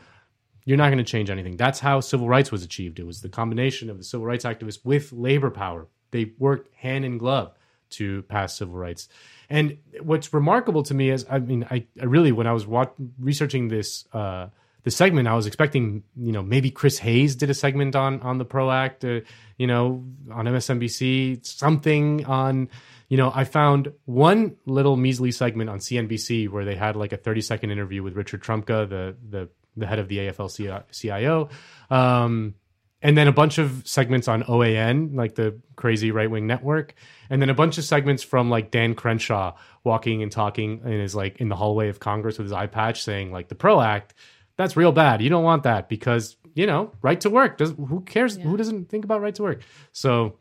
you're 0.65 0.77
not 0.77 0.87
going 0.87 0.97
to 0.97 1.03
change 1.03 1.29
anything. 1.29 1.55
That's 1.55 1.79
how 1.79 1.99
civil 1.99 2.27
rights 2.27 2.51
was 2.51 2.63
achieved. 2.63 2.99
It 2.99 3.05
was 3.05 3.21
the 3.21 3.29
combination 3.29 3.89
of 3.89 3.97
the 3.97 4.03
civil 4.03 4.25
rights 4.25 4.43
activists 4.43 4.83
with 4.83 5.13
labor 5.13 5.49
power. 5.49 5.87
They 6.11 6.33
worked 6.37 6.73
hand 6.75 7.05
in 7.05 7.17
glove 7.17 7.53
to 7.91 8.23
pass 8.23 8.57
civil 8.57 8.75
rights. 8.75 9.07
And 9.49 9.77
what's 10.01 10.33
remarkable 10.33 10.83
to 10.83 10.93
me 10.93 11.09
is, 11.09 11.25
I 11.29 11.39
mean, 11.39 11.65
I, 11.71 11.85
I 12.01 12.05
really, 12.05 12.31
when 12.31 12.47
I 12.47 12.51
was 12.51 12.67
wat- 12.67 12.95
researching 13.19 13.69
this 13.69 14.05
uh, 14.11 14.47
the 14.87 14.91
segment, 14.91 15.27
I 15.27 15.35
was 15.35 15.47
expecting, 15.47 16.03
you 16.15 16.31
know, 16.31 16.41
maybe 16.41 16.71
Chris 16.71 16.97
Hayes 16.99 17.35
did 17.35 17.49
a 17.49 17.53
segment 17.53 17.93
on 17.93 18.21
on 18.21 18.37
the 18.37 18.45
Pro 18.45 18.71
Act, 18.71 19.03
uh, 19.03 19.19
you 19.57 19.67
know, 19.67 20.05
on 20.31 20.45
MSNBC, 20.45 21.45
something 21.45 22.23
on, 22.23 22.69
you 23.09 23.17
know, 23.17 23.29
I 23.35 23.43
found 23.43 23.91
one 24.05 24.55
little 24.65 24.95
measly 24.95 25.33
segment 25.33 25.69
on 25.69 25.79
CNBC 25.79 26.47
where 26.47 26.63
they 26.63 26.75
had 26.75 26.95
like 26.95 27.11
a 27.11 27.17
30 27.17 27.41
second 27.41 27.71
interview 27.71 28.01
with 28.01 28.15
Richard 28.15 28.41
Trumka, 28.41 28.87
the 28.87 29.17
the 29.29 29.49
the 29.75 29.85
head 29.85 29.99
of 29.99 30.07
the 30.07 30.19
AFL-CIO. 30.19 31.49
Um, 31.89 32.55
and 33.01 33.17
then 33.17 33.27
a 33.27 33.33
bunch 33.33 33.57
of 33.57 33.83
segments 33.85 34.29
on 34.29 34.43
OAN, 34.43 35.15
like 35.15 35.35
the 35.35 35.59
crazy 35.75 36.11
right 36.11 36.31
wing 36.31 36.47
network, 36.47 36.95
and 37.29 37.41
then 37.41 37.49
a 37.49 37.53
bunch 37.53 37.77
of 37.77 37.83
segments 37.83 38.23
from 38.23 38.49
like 38.49 38.71
Dan 38.71 38.95
Crenshaw 38.95 39.55
walking 39.83 40.23
and 40.23 40.31
talking 40.31 40.79
in 40.85 41.01
his 41.01 41.13
like 41.13 41.41
in 41.41 41.49
the 41.49 41.57
hallway 41.57 41.89
of 41.89 41.99
Congress 41.99 42.37
with 42.37 42.45
his 42.45 42.53
eye 42.53 42.67
patch, 42.67 43.03
saying 43.03 43.33
like 43.33 43.49
the 43.49 43.55
Pro 43.55 43.81
Act, 43.81 44.13
that's 44.57 44.75
real 44.75 44.91
bad. 44.91 45.21
You 45.21 45.29
don't 45.29 45.43
want 45.43 45.63
that 45.63 45.87
because 45.87 46.35
you 46.53 46.65
know 46.65 46.91
right 47.01 47.19
to 47.21 47.29
work. 47.29 47.57
Does 47.57 47.71
who 47.71 48.01
cares? 48.01 48.35
Who 48.35 48.57
doesn't 48.57 48.89
think 48.89 49.05
about 49.05 49.21
right 49.21 49.35
to 49.35 49.43
work? 49.43 49.61
So 49.93 50.37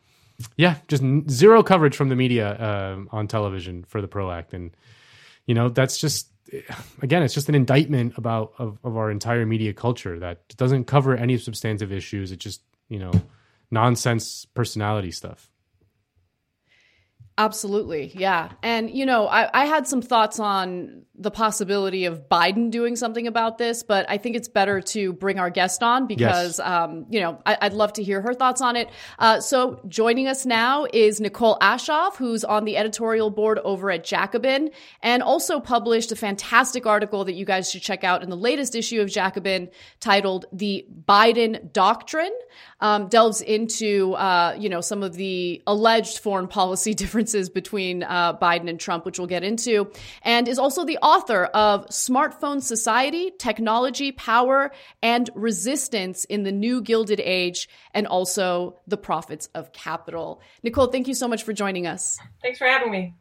yeah, 0.57 0.77
just 0.89 1.03
n- 1.03 1.29
zero 1.29 1.63
coverage 1.63 1.97
from 1.97 2.09
the 2.09 2.17
media 2.17 2.61
um, 2.61 3.09
on 3.13 3.29
television 3.29 3.85
for 3.85 4.01
the 4.01 4.09
Pro 4.09 4.31
Act, 4.31 4.53
and 4.55 4.77
you 5.47 5.55
know 5.55 5.69
that's 5.69 5.99
just 5.99 6.29
again, 7.03 7.23
it's 7.23 7.35
just 7.35 7.49
an 7.49 7.55
indictment 7.55 8.17
about 8.17 8.55
of, 8.59 8.79
of 8.85 8.97
our 8.97 9.11
entire 9.11 9.47
media 9.47 9.73
culture 9.73 10.19
that 10.19 10.57
doesn't 10.57 10.85
cover 10.85 11.17
any 11.17 11.37
substantive 11.39 11.93
issues. 11.93 12.33
It 12.33 12.39
just 12.39 12.63
you 12.89 12.99
know 12.99 13.13
nonsense 13.71 14.47
personality 14.55 15.11
stuff. 15.11 15.51
Absolutely. 17.39 18.13
Yeah. 18.15 18.51
And, 18.63 18.91
you 18.91 19.05
know, 19.05 19.29
I, 19.29 19.51
I 19.53 19.67
had 19.67 19.87
some 19.87 20.01
thoughts 20.01 20.41
on 20.41 21.03
the 21.19 21.31
possibility 21.31 22.07
of 22.07 22.29
Biden 22.29 22.71
doing 22.71 22.97
something 22.97 23.27
about 23.27 23.59
this, 23.59 23.83
but 23.83 24.07
I 24.09 24.19
think 24.19 24.37
it's 24.37 24.49
better 24.49 24.81
to 24.81 25.13
bring 25.13 25.39
our 25.39 25.51
guest 25.51 25.83
on 25.83 26.07
because, 26.07 26.61
um, 26.61 27.07
you 27.11 27.21
know, 27.21 27.41
I, 27.45 27.59
I'd 27.63 27.73
love 27.73 27.95
to 27.95 28.03
hear 28.03 28.21
her 28.23 28.35
thoughts 28.35 28.61
on 28.61 28.77
it. 28.77 28.89
Uh, 29.19 29.41
so 29.41 29.81
joining 29.89 30.29
us 30.29 30.47
now 30.47 30.87
is 30.93 31.21
Nicole 31.21 31.59
Aschoff, 31.61 32.17
who's 32.17 32.45
on 32.45 32.65
the 32.65 32.77
editorial 32.77 33.31
board 33.31 33.59
over 33.65 33.91
at 33.91 34.05
Jacobin 34.05 34.71
and 35.03 35.23
also 35.23 35.61
published 35.61 36.13
a 36.13 36.17
fantastic 36.17 36.87
article 36.87 37.25
that 37.25 37.35
you 37.35 37.45
guys 37.45 37.71
should 37.71 37.83
check 37.83 38.05
out 38.05 38.23
in 38.23 38.31
the 38.31 38.37
latest 38.37 38.75
issue 38.75 39.01
of 39.01 39.11
Jacobin 39.11 39.69
titled 40.01 40.47
The 40.53 40.87
Biden 41.07 41.73
Doctrine. 41.73 42.33
Um, 42.79 43.09
delves 43.09 43.41
into, 43.41 44.13
uh, 44.15 44.55
you 44.59 44.69
know, 44.69 44.83
some 44.83 45.03
of 45.03 45.15
the 45.15 45.63
alleged 45.67 46.19
foreign 46.19 46.47
policy 46.47 46.93
differences 46.95 47.26
between 47.35 48.03
uh, 48.03 48.37
Biden 48.39 48.69
and 48.69 48.79
Trump, 48.79 49.05
which 49.05 49.19
we'll 49.19 49.29
get 49.29 49.43
into, 49.43 49.91
and 50.23 50.49
is 50.49 50.59
also 50.59 50.85
the 50.85 50.99
author 50.99 51.45
of 51.45 51.87
Smartphone 51.87 52.63
Society, 52.63 53.33
Technology, 53.39 54.13
Power, 54.13 54.73
and 55.03 55.29
Resistance 55.35 56.25
in 56.25 56.43
the 56.43 56.53
New 56.53 56.81
Gilded 56.83 57.21
Age, 57.21 57.69
and 57.93 58.07
also 58.07 58.79
The 58.87 58.97
Prophets 58.97 59.49
of 59.55 59.73
Capital. 59.73 60.41
Nicole, 60.63 60.87
thank 60.87 61.09
you 61.09 61.15
so 61.15 61.29
much 61.29 61.43
for 61.43 61.53
joining 61.53 61.87
us. 61.87 62.19
Thanks 62.43 62.59
for 62.59 62.67
having 62.67 62.91
me. 62.91 63.15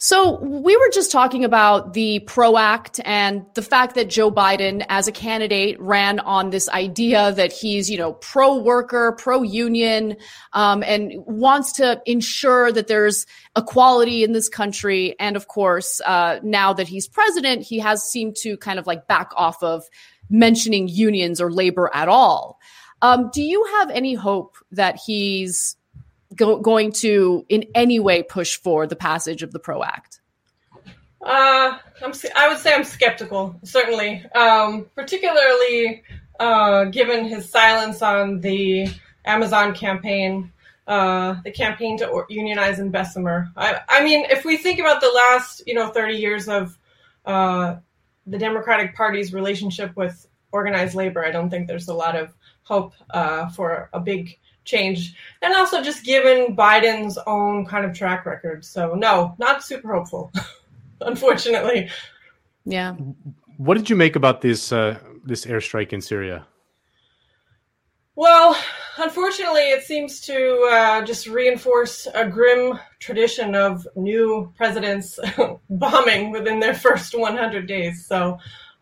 So 0.00 0.38
we 0.38 0.76
were 0.76 0.90
just 0.92 1.10
talking 1.10 1.44
about 1.44 1.92
the 1.92 2.20
PRO 2.20 2.56
Act 2.56 3.00
and 3.04 3.44
the 3.54 3.62
fact 3.62 3.96
that 3.96 4.08
Joe 4.08 4.30
Biden, 4.30 4.86
as 4.88 5.08
a 5.08 5.12
candidate, 5.12 5.78
ran 5.80 6.20
on 6.20 6.50
this 6.50 6.68
idea 6.68 7.32
that 7.32 7.52
he's, 7.52 7.90
you 7.90 7.98
know, 7.98 8.12
pro 8.12 8.56
worker, 8.56 9.16
pro 9.18 9.42
union, 9.42 10.16
um, 10.52 10.84
and 10.84 11.14
wants 11.26 11.72
to 11.72 12.00
ensure 12.06 12.70
that 12.70 12.86
there's 12.86 13.26
equality 13.56 14.22
in 14.22 14.30
this 14.30 14.48
country. 14.48 15.16
And 15.18 15.34
of 15.34 15.48
course, 15.48 16.00
uh, 16.06 16.38
now 16.44 16.72
that 16.74 16.86
he's 16.86 17.08
president, 17.08 17.62
he 17.62 17.80
has 17.80 18.04
seemed 18.04 18.36
to 18.42 18.56
kind 18.56 18.78
of 18.78 18.86
like 18.86 19.08
back 19.08 19.32
off 19.34 19.60
of 19.64 19.82
mentioning 20.30 20.86
unions 20.86 21.40
or 21.40 21.50
labor 21.50 21.90
at 21.92 22.08
all. 22.08 22.60
Um, 23.02 23.30
do 23.32 23.42
you 23.42 23.64
have 23.78 23.90
any 23.90 24.14
hope 24.14 24.58
that 24.70 25.00
he's 25.04 25.76
go- 26.34 26.60
going 26.60 26.92
to 26.92 27.44
in 27.48 27.64
any 27.74 28.00
way 28.00 28.22
push 28.22 28.56
for 28.56 28.86
the 28.86 28.96
passage 28.96 29.42
of 29.42 29.52
the 29.52 29.58
PRO 29.58 29.82
Act? 29.82 30.20
Uh, 31.20 31.78
I'm, 32.02 32.12
I 32.36 32.48
would 32.48 32.58
say 32.58 32.72
I'm 32.72 32.84
skeptical, 32.84 33.58
certainly, 33.64 34.24
um, 34.34 34.86
particularly 34.94 36.02
uh, 36.38 36.84
given 36.84 37.24
his 37.24 37.50
silence 37.50 38.02
on 38.02 38.40
the 38.40 38.88
Amazon 39.24 39.74
campaign, 39.74 40.52
uh, 40.86 41.36
the 41.44 41.50
campaign 41.50 41.98
to 41.98 42.24
unionize 42.28 42.78
in 42.78 42.90
Bessemer. 42.90 43.50
I, 43.56 43.80
I, 43.88 44.04
mean, 44.04 44.26
if 44.30 44.44
we 44.44 44.56
think 44.56 44.78
about 44.78 45.00
the 45.00 45.10
last, 45.10 45.62
you 45.66 45.74
know, 45.74 45.88
30 45.88 46.14
years 46.14 46.48
of 46.48 46.78
uh, 47.26 47.76
the 48.26 48.38
Democratic 48.38 48.94
Party's 48.94 49.34
relationship 49.34 49.96
with 49.96 50.26
organized 50.52 50.94
labor, 50.94 51.24
I 51.24 51.30
don't 51.30 51.50
think 51.50 51.66
there's 51.66 51.88
a 51.88 51.94
lot 51.94 52.16
of 52.16 52.32
hope 52.62 52.94
uh, 53.10 53.48
for 53.48 53.90
a 53.92 54.00
big 54.00 54.38
change. 54.68 55.14
And 55.42 55.54
also 55.54 55.82
just 55.82 56.04
given 56.04 56.54
Biden's 56.54 57.18
own 57.26 57.66
kind 57.66 57.84
of 57.84 57.96
track 57.96 58.26
record. 58.26 58.64
So, 58.64 58.94
no, 58.94 59.34
not 59.38 59.64
super 59.64 59.92
hopeful. 59.94 60.30
unfortunately. 61.00 61.90
Yeah. 62.64 62.94
What 63.56 63.76
did 63.76 63.90
you 63.90 63.96
make 63.96 64.16
about 64.16 64.40
this 64.40 64.72
uh, 64.72 64.98
this 65.24 65.44
airstrike 65.46 65.92
in 65.92 66.00
Syria? 66.00 66.46
Well, 68.14 68.56
unfortunately, 68.96 69.70
it 69.70 69.84
seems 69.84 70.20
to 70.22 70.68
uh, 70.72 71.02
just 71.02 71.28
reinforce 71.28 72.08
a 72.14 72.28
grim 72.28 72.78
tradition 72.98 73.54
of 73.54 73.86
new 73.94 74.52
presidents 74.56 75.20
bombing 75.70 76.32
within 76.32 76.58
their 76.58 76.74
first 76.74 77.16
100 77.16 77.68
days. 77.68 78.06
So, 78.06 78.38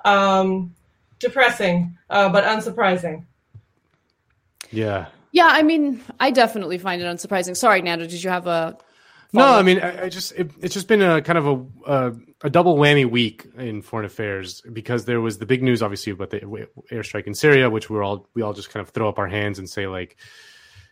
um, 0.06 0.74
depressing, 1.18 1.98
uh, 2.08 2.30
but 2.30 2.44
unsurprising. 2.44 3.26
Yeah. 4.70 5.08
Yeah, 5.36 5.48
I 5.50 5.62
mean, 5.62 6.02
I 6.18 6.30
definitely 6.30 6.78
find 6.78 7.02
it 7.02 7.04
unsurprising. 7.04 7.58
Sorry, 7.58 7.82
Nando, 7.82 8.06
did 8.06 8.22
you 8.22 8.30
have 8.30 8.46
a 8.46 8.78
no, 9.34 9.44
I 9.44 9.60
mean, 9.60 9.80
I, 9.80 10.04
I 10.04 10.08
just 10.08 10.32
it, 10.32 10.50
it's 10.62 10.72
just 10.72 10.88
been 10.88 11.02
a 11.02 11.20
kind 11.20 11.36
of 11.36 11.46
a, 11.46 11.92
a, 11.92 12.12
a 12.44 12.48
double 12.48 12.78
whammy 12.78 13.04
week 13.04 13.46
in 13.58 13.82
foreign 13.82 14.06
affairs 14.06 14.62
because 14.72 15.04
there 15.04 15.20
was 15.20 15.36
the 15.36 15.44
big 15.44 15.62
news, 15.62 15.82
obviously, 15.82 16.12
about 16.12 16.30
the 16.30 16.40
airstrike 16.90 17.26
in 17.26 17.34
Syria, 17.34 17.68
which 17.68 17.90
we're 17.90 18.02
all 18.02 18.26
we 18.32 18.40
all 18.40 18.54
just 18.54 18.70
kind 18.70 18.80
of 18.80 18.94
throw 18.94 19.10
up 19.10 19.18
our 19.18 19.26
hands 19.26 19.58
and 19.58 19.68
say 19.68 19.86
like, 19.86 20.16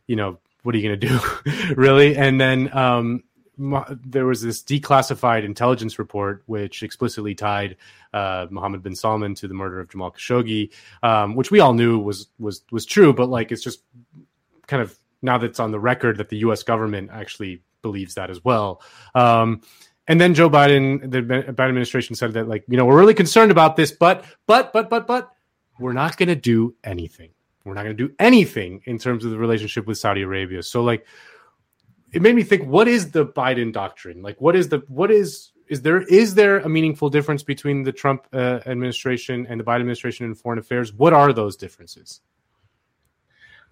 you 0.07 0.15
know, 0.15 0.37
what 0.63 0.75
are 0.75 0.79
you 0.79 0.91
going 0.91 1.01
to 1.01 1.09
do, 1.09 1.75
really? 1.75 2.15
And 2.15 2.39
then 2.39 2.77
um, 2.77 3.23
there 3.57 4.27
was 4.27 4.43
this 4.43 4.63
declassified 4.63 5.43
intelligence 5.45 5.99
report 5.99 6.43
which 6.45 6.83
explicitly 6.83 7.35
tied 7.35 7.79
uh, 8.13 8.47
Mohammed 8.51 8.83
bin 8.83 8.95
Salman 8.95 9.35
to 9.37 9.49
the 9.49 9.55
murder 9.55 9.81
of 9.81 9.89
Jamal 9.89 10.11
Khashoggi, 10.11 10.71
um, 11.03 11.35
which 11.35 11.51
we 11.51 11.61
all 11.61 11.73
knew 11.73 11.99
was 11.99 12.29
was 12.39 12.63
was 12.71 12.85
true, 12.85 13.15
but 13.15 13.31
like 13.31 13.53
it's 13.53 13.63
just 13.63 13.81
kind 14.67 14.83
of 14.83 14.97
now 15.23 15.39
that 15.39 15.47
it's 15.47 15.61
on 15.61 15.71
the 15.71 15.81
record 15.81 16.19
that 16.19 16.29
the 16.29 16.39
U.S. 16.39 16.63
government 16.63 17.11
actually 17.13 17.63
believes 17.83 18.15
that 18.15 18.31
as 18.31 18.45
well. 18.45 18.83
Um, 19.15 19.63
and 20.07 20.21
then 20.21 20.35
Joe 20.35 20.51
Biden, 20.51 21.11
the 21.11 21.23
Biden 21.23 21.69
administration 21.69 22.15
said 22.15 22.35
that, 22.35 22.47
like, 22.47 22.65
you 22.69 22.77
know, 22.77 22.85
we're 22.85 22.99
really 22.99 23.15
concerned 23.15 23.51
about 23.51 23.77
this, 23.77 23.91
but, 23.91 24.25
but, 24.47 24.73
but, 24.73 24.91
but, 24.91 25.07
but, 25.07 25.31
we're 25.79 25.95
not 25.95 26.17
going 26.17 26.29
to 26.29 26.37
do 26.37 26.75
anything. 26.85 27.31
We're 27.65 27.75
not 27.75 27.85
going 27.85 27.97
to 27.97 28.09
do 28.09 28.15
anything 28.19 28.83
in 28.85 28.99
terms 28.99 29.25
of 29.25 29.31
the 29.31 29.39
relationship 29.39 29.87
with 29.87 29.99
Saudi 29.99 30.23
Arabia. 30.23 30.63
So, 30.63 30.83
like, 30.83 31.07
it 32.13 32.23
made 32.23 32.37
me 32.37 32.43
think: 32.43 32.67
what 32.67 32.87
is 32.87 33.11
the 33.11 33.27
Biden 33.27 33.73
doctrine? 33.73 34.23
Like, 34.23 34.41
what 34.41 34.55
is 34.55 34.69
the 34.69 34.83
what 34.89 35.11
is 35.11 35.51
is 35.69 35.83
there 35.83 36.03
is 36.03 36.35
there 36.35 36.59
a 36.59 36.69
meaningful 36.69 37.09
difference 37.09 37.43
between 37.43 37.83
the 37.83 37.93
Trump 37.93 38.27
uh, 38.33 38.61
administration 38.67 39.47
and 39.49 39.59
the 39.59 39.65
Biden 39.65 39.81
administration 39.81 40.27
in 40.27 40.35
foreign 40.35 40.59
affairs? 40.59 40.93
What 40.93 41.13
are 41.13 41.33
those 41.33 41.57
differences? 41.57 42.21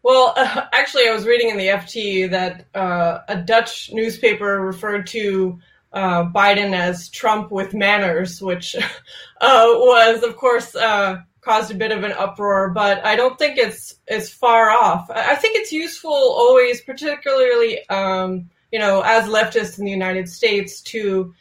Well, 0.03 0.35
uh, 0.37 0.67
actually, 0.73 1.09
I 1.09 1.13
was 1.13 1.27
reading 1.27 1.51
in 1.51 1.57
the 1.57 1.69
FT 1.69 2.31
that 2.31 2.67
uh, 2.75 3.21
a 3.29 3.37
Dutch 3.37 3.91
newspaper 3.93 4.61
referred 4.61 5.07
to 5.09 5.59
uh, 5.93 6.25
Biden 6.25 6.75
as 6.75 7.09
Trump 7.09 7.51
with 7.51 7.75
manners, 7.75 8.41
which 8.41 8.75
uh, 9.41 9.67
was, 9.75 10.23
of 10.23 10.37
course, 10.37 10.75
uh, 10.75 11.21
caused 11.41 11.71
a 11.71 11.75
bit 11.75 11.93
of 11.93 12.05
an 12.05 12.13
uproar. 12.13 12.71
But 12.71 13.05
I 13.05 13.17
don't 13.17 13.39
think 13.39 13.59
it's 13.59 13.97
it's 14.07 14.31
far 14.31 14.71
off. 14.71 15.11
I 15.11 15.37
think 15.37 15.57
it's 15.57 15.73
useful 15.73 16.13
always, 16.13 16.81
particularly, 16.81 17.87
um, 17.89 18.51
you 18.71 18.79
know, 18.79 19.03
as 19.03 19.29
leftists 19.29 19.79
in 19.79 19.85
the 19.85 19.91
United 19.91 20.29
States, 20.29 20.81
to 20.83 21.35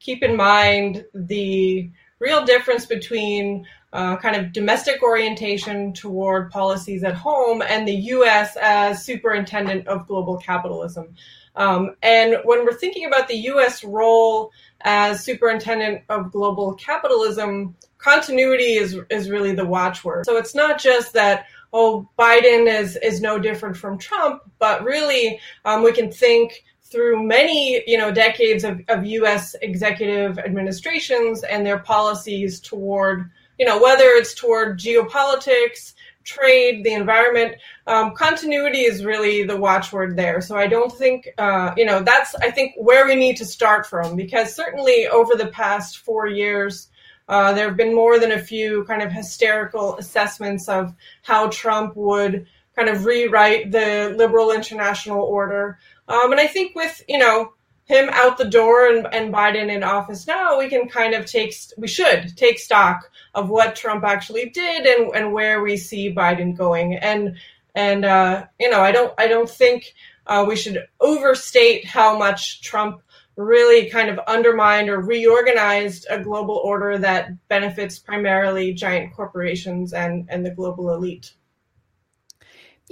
keep 0.00 0.22
in 0.22 0.36
mind 0.36 1.04
the 1.14 1.90
real 2.18 2.44
difference 2.44 2.86
between 2.86 3.66
uh, 3.92 4.16
kind 4.16 4.36
of 4.36 4.52
domestic 4.52 5.02
orientation 5.02 5.92
toward 5.92 6.50
policies 6.50 7.04
at 7.04 7.14
home 7.14 7.62
and 7.62 7.86
the 7.86 7.94
U.S. 7.94 8.56
as 8.60 9.04
superintendent 9.04 9.86
of 9.86 10.06
global 10.06 10.38
capitalism. 10.38 11.14
Um, 11.54 11.96
and 12.02 12.36
when 12.44 12.64
we're 12.64 12.72
thinking 12.72 13.04
about 13.04 13.28
the 13.28 13.36
U.S. 13.36 13.84
role 13.84 14.50
as 14.80 15.22
superintendent 15.22 16.02
of 16.08 16.32
global 16.32 16.74
capitalism, 16.74 17.76
continuity 17.98 18.74
is 18.74 18.98
is 19.10 19.28
really 19.28 19.54
the 19.54 19.66
watchword. 19.66 20.24
So 20.26 20.36
it's 20.38 20.54
not 20.54 20.80
just 20.80 21.12
that 21.12 21.46
oh 21.72 22.08
Biden 22.18 22.66
is 22.66 22.96
is 22.96 23.20
no 23.20 23.38
different 23.38 23.76
from 23.76 23.98
Trump, 23.98 24.42
but 24.58 24.82
really 24.82 25.38
um, 25.66 25.82
we 25.82 25.92
can 25.92 26.10
think 26.10 26.64
through 26.82 27.22
many 27.26 27.82
you 27.86 27.98
know 27.98 28.10
decades 28.10 28.64
of, 28.64 28.80
of 28.88 29.04
U.S. 29.04 29.54
executive 29.60 30.38
administrations 30.38 31.44
and 31.44 31.66
their 31.66 31.78
policies 31.78 32.58
toward 32.58 33.30
you 33.62 33.68
know, 33.68 33.80
whether 33.80 34.06
it's 34.06 34.34
toward 34.34 34.76
geopolitics, 34.76 35.94
trade, 36.24 36.82
the 36.82 36.94
environment, 36.94 37.54
um, 37.86 38.12
continuity 38.12 38.80
is 38.80 39.04
really 39.04 39.44
the 39.44 39.56
watchword 39.56 40.16
there. 40.16 40.40
So 40.40 40.56
I 40.56 40.66
don't 40.66 40.92
think, 40.92 41.28
uh, 41.38 41.72
you 41.76 41.84
know, 41.84 42.02
that's, 42.02 42.34
I 42.34 42.50
think, 42.50 42.74
where 42.76 43.06
we 43.06 43.14
need 43.14 43.36
to 43.36 43.44
start 43.44 43.86
from 43.86 44.16
because 44.16 44.52
certainly 44.52 45.06
over 45.06 45.36
the 45.36 45.46
past 45.46 45.98
four 45.98 46.26
years, 46.26 46.88
uh, 47.28 47.52
there 47.52 47.68
have 47.68 47.76
been 47.76 47.94
more 47.94 48.18
than 48.18 48.32
a 48.32 48.42
few 48.42 48.82
kind 48.82 49.00
of 49.00 49.12
hysterical 49.12 49.96
assessments 49.96 50.68
of 50.68 50.92
how 51.22 51.46
Trump 51.46 51.94
would 51.94 52.48
kind 52.74 52.88
of 52.88 53.04
rewrite 53.04 53.70
the 53.70 54.12
liberal 54.16 54.50
international 54.50 55.22
order. 55.22 55.78
Um, 56.08 56.32
and 56.32 56.40
I 56.40 56.48
think 56.48 56.74
with, 56.74 57.00
you 57.08 57.18
know, 57.18 57.52
him 57.84 58.08
out 58.12 58.38
the 58.38 58.44
door 58.44 58.86
and, 58.88 59.06
and 59.12 59.34
Biden 59.34 59.68
in 59.68 59.82
office 59.82 60.26
now, 60.26 60.58
we 60.58 60.68
can 60.68 60.88
kind 60.88 61.14
of 61.14 61.26
take, 61.26 61.54
we 61.76 61.88
should 61.88 62.36
take 62.36 62.58
stock 62.58 63.10
of 63.34 63.50
what 63.50 63.76
Trump 63.76 64.04
actually 64.04 64.50
did 64.50 64.86
and, 64.86 65.14
and 65.14 65.32
where 65.32 65.62
we 65.62 65.76
see 65.76 66.14
Biden 66.14 66.56
going. 66.56 66.94
And, 66.94 67.36
and, 67.74 68.04
uh, 68.04 68.46
you 68.60 68.70
know, 68.70 68.80
I 68.80 68.92
don't, 68.92 69.12
I 69.18 69.26
don't 69.26 69.50
think 69.50 69.94
uh, 70.26 70.44
we 70.46 70.56
should 70.56 70.86
overstate 71.00 71.84
how 71.84 72.16
much 72.16 72.62
Trump 72.62 73.02
really 73.36 73.88
kind 73.90 74.10
of 74.10 74.20
undermined 74.28 74.88
or 74.88 75.00
reorganized 75.00 76.06
a 76.10 76.18
global 76.18 76.56
order 76.56 76.98
that 76.98 77.30
benefits 77.48 77.98
primarily 77.98 78.74
giant 78.74 79.14
corporations 79.14 79.92
and, 79.92 80.26
and 80.28 80.44
the 80.44 80.50
global 80.50 80.94
elite. 80.94 81.34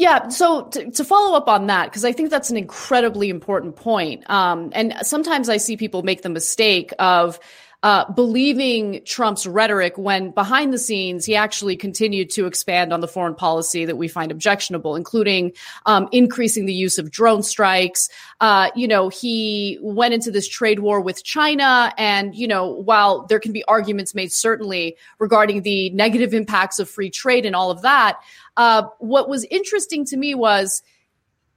Yeah. 0.01 0.28
So 0.28 0.62
to, 0.62 0.90
to, 0.93 1.05
follow 1.05 1.36
up 1.36 1.47
on 1.47 1.66
that, 1.66 1.90
because 1.90 2.06
I 2.06 2.12
think 2.12 2.31
that's 2.31 2.48
an 2.48 2.56
incredibly 2.56 3.28
important 3.28 3.77
point. 3.77 4.28
Um, 4.31 4.70
and 4.72 4.94
sometimes 5.02 5.51
I 5.51 5.59
see 5.59 5.77
people 5.77 6.02
make 6.02 6.22
the 6.22 6.31
mistake 6.31 6.90
of 6.98 7.39
uh, 7.82 8.11
believing 8.12 9.02
Trump's 9.07 9.47
rhetoric 9.47 9.97
when 9.97 10.31
behind 10.32 10.73
the 10.73 10.78
scenes 10.78 11.24
he 11.24 11.35
actually 11.35 11.77
continued 11.77 12.28
to 12.31 12.47
expand 12.47 12.93
on 12.93 13.01
the 13.01 13.09
foreign 13.09 13.35
policy 13.35 13.86
that 13.86 13.97
we 13.97 14.07
find 14.07 14.31
objectionable, 14.31 14.97
including 14.97 15.52
um, 15.86 16.09
increasing 16.12 16.66
the 16.66 16.74
use 16.74 16.98
of 16.98 17.11
drone 17.11 17.43
strikes. 17.43 18.09
Uh, 18.40 18.70
you 18.74 18.86
know, 18.86 19.09
he 19.09 19.78
went 19.81 20.12
into 20.12 20.31
this 20.31 20.47
trade 20.47 20.81
war 20.81 21.01
with 21.01 21.24
China, 21.24 21.93
and 21.97 22.35
you 22.35 22.47
know, 22.47 22.66
while 22.66 23.27
there 23.27 23.40
can 23.40 23.52
be 23.52 23.65
arguments 23.65 24.15
made 24.15 24.31
certainly 24.31 24.97
regarding 25.19 25.62
the 25.62 25.89
negative 25.90 26.35
impacts 26.35 26.78
of 26.78 26.89
free 26.89 27.11
trade 27.11 27.47
and 27.47 27.57
all 27.57 27.70
of 27.70 27.81
that, 27.82 28.19
uh, 28.57 28.82
what 28.98 29.28
was 29.28 29.44
interesting 29.44 30.05
to 30.05 30.16
me 30.16 30.35
was 30.35 30.82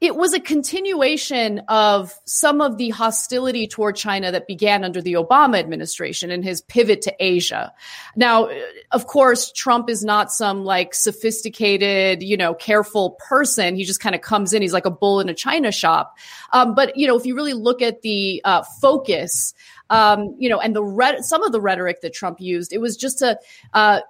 it 0.04 0.18
was 0.18 0.34
a 0.34 0.40
continuation 0.42 1.60
of 1.70 2.14
some 2.26 2.60
of 2.60 2.78
the 2.78 2.90
hostility 2.90 3.66
toward 3.66 3.96
China 3.96 4.34
that 4.34 4.48
began 4.48 4.84
under 4.84 5.02
the 5.02 5.14
Obama 5.14 5.58
administration 5.58 6.30
and 6.30 6.44
his 6.44 6.60
pivot 6.60 7.02
to 7.04 7.16
Asia. 7.22 7.74
Now, 8.18 8.50
of 8.92 9.08
course, 9.08 9.54
Trump 9.54 9.90
is 9.90 10.04
not 10.04 10.30
some 10.30 10.66
like 10.66 10.94
sophisticated, 10.94 12.22
you 12.22 12.36
know, 12.36 12.54
careful 12.54 13.12
person. 13.12 13.78
He 13.78 13.86
just 13.86 14.02
kind 14.02 14.14
of 14.14 14.20
comes 14.20 14.52
in. 14.52 14.62
He's 14.62 14.74
like 14.74 14.86
a 14.86 14.92
bull 14.92 15.22
in 15.22 15.30
a 15.30 15.34
china 15.34 15.72
shop. 15.72 16.18
Um, 16.52 16.76
but 16.76 16.98
you 16.98 17.08
know, 17.08 17.18
if 17.18 17.26
you 17.26 17.34
really 17.34 17.54
look 17.54 17.82
at 17.82 18.02
the 18.02 18.42
uh, 18.44 18.64
focus, 18.82 19.54
um, 19.90 20.36
you 20.38 20.50
know, 20.50 20.60
and 20.60 20.76
the 20.76 20.84
red, 20.84 21.24
some 21.24 21.44
of 21.44 21.54
the 21.54 21.62
rhetoric 21.62 22.02
that 22.02 22.14
Trump 22.14 22.42
used, 22.42 22.74
it 22.74 22.80
was 22.80 22.98
just 22.98 23.22
a 23.22 23.40
uh, 23.74 24.02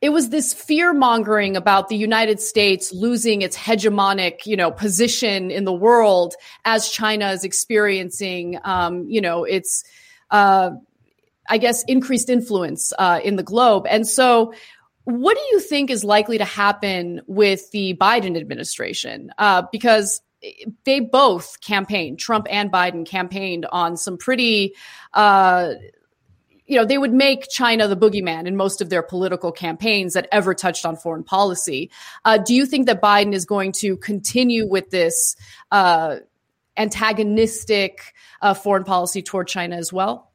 it 0.00 0.10
was 0.10 0.30
this 0.30 0.54
fear 0.54 0.94
mongering 0.94 1.56
about 1.56 1.88
the 1.88 1.96
United 1.96 2.40
States 2.40 2.92
losing 2.92 3.42
its 3.42 3.56
hegemonic, 3.56 4.46
you 4.46 4.56
know, 4.56 4.70
position 4.70 5.50
in 5.50 5.64
the 5.64 5.72
world 5.72 6.34
as 6.64 6.88
China 6.88 7.30
is 7.30 7.44
experiencing, 7.44 8.58
um, 8.64 9.06
you 9.08 9.20
know, 9.20 9.44
its, 9.44 9.84
uh, 10.30 10.70
I 11.48 11.58
guess, 11.58 11.84
increased 11.84 12.30
influence 12.30 12.94
uh, 12.98 13.20
in 13.22 13.36
the 13.36 13.42
globe. 13.42 13.86
And 13.88 14.06
so, 14.06 14.54
what 15.04 15.36
do 15.36 15.42
you 15.50 15.60
think 15.60 15.90
is 15.90 16.04
likely 16.04 16.38
to 16.38 16.44
happen 16.44 17.20
with 17.26 17.70
the 17.72 17.94
Biden 17.94 18.38
administration? 18.38 19.32
Uh, 19.38 19.64
because 19.72 20.22
they 20.84 21.00
both 21.00 21.60
campaigned, 21.60 22.18
Trump 22.18 22.46
and 22.48 22.70
Biden 22.70 23.04
campaigned 23.06 23.66
on 23.72 23.96
some 23.96 24.16
pretty 24.16 24.74
uh, 25.12 25.72
you 26.70 26.76
know, 26.76 26.84
they 26.84 26.98
would 26.98 27.12
make 27.12 27.48
China 27.48 27.88
the 27.88 27.96
boogeyman 27.96 28.46
in 28.46 28.56
most 28.56 28.80
of 28.80 28.90
their 28.90 29.02
political 29.02 29.50
campaigns 29.50 30.14
that 30.14 30.28
ever 30.30 30.54
touched 30.54 30.86
on 30.86 30.96
foreign 30.96 31.24
policy. 31.24 31.90
Uh, 32.24 32.38
do 32.38 32.54
you 32.54 32.64
think 32.64 32.86
that 32.86 33.02
Biden 33.02 33.34
is 33.34 33.44
going 33.44 33.72
to 33.72 33.96
continue 33.96 34.68
with 34.68 34.90
this 34.90 35.34
uh, 35.72 36.16
antagonistic 36.76 38.14
uh, 38.40 38.54
foreign 38.54 38.84
policy 38.84 39.20
toward 39.20 39.48
China 39.48 39.76
as 39.76 39.92
well? 39.92 40.29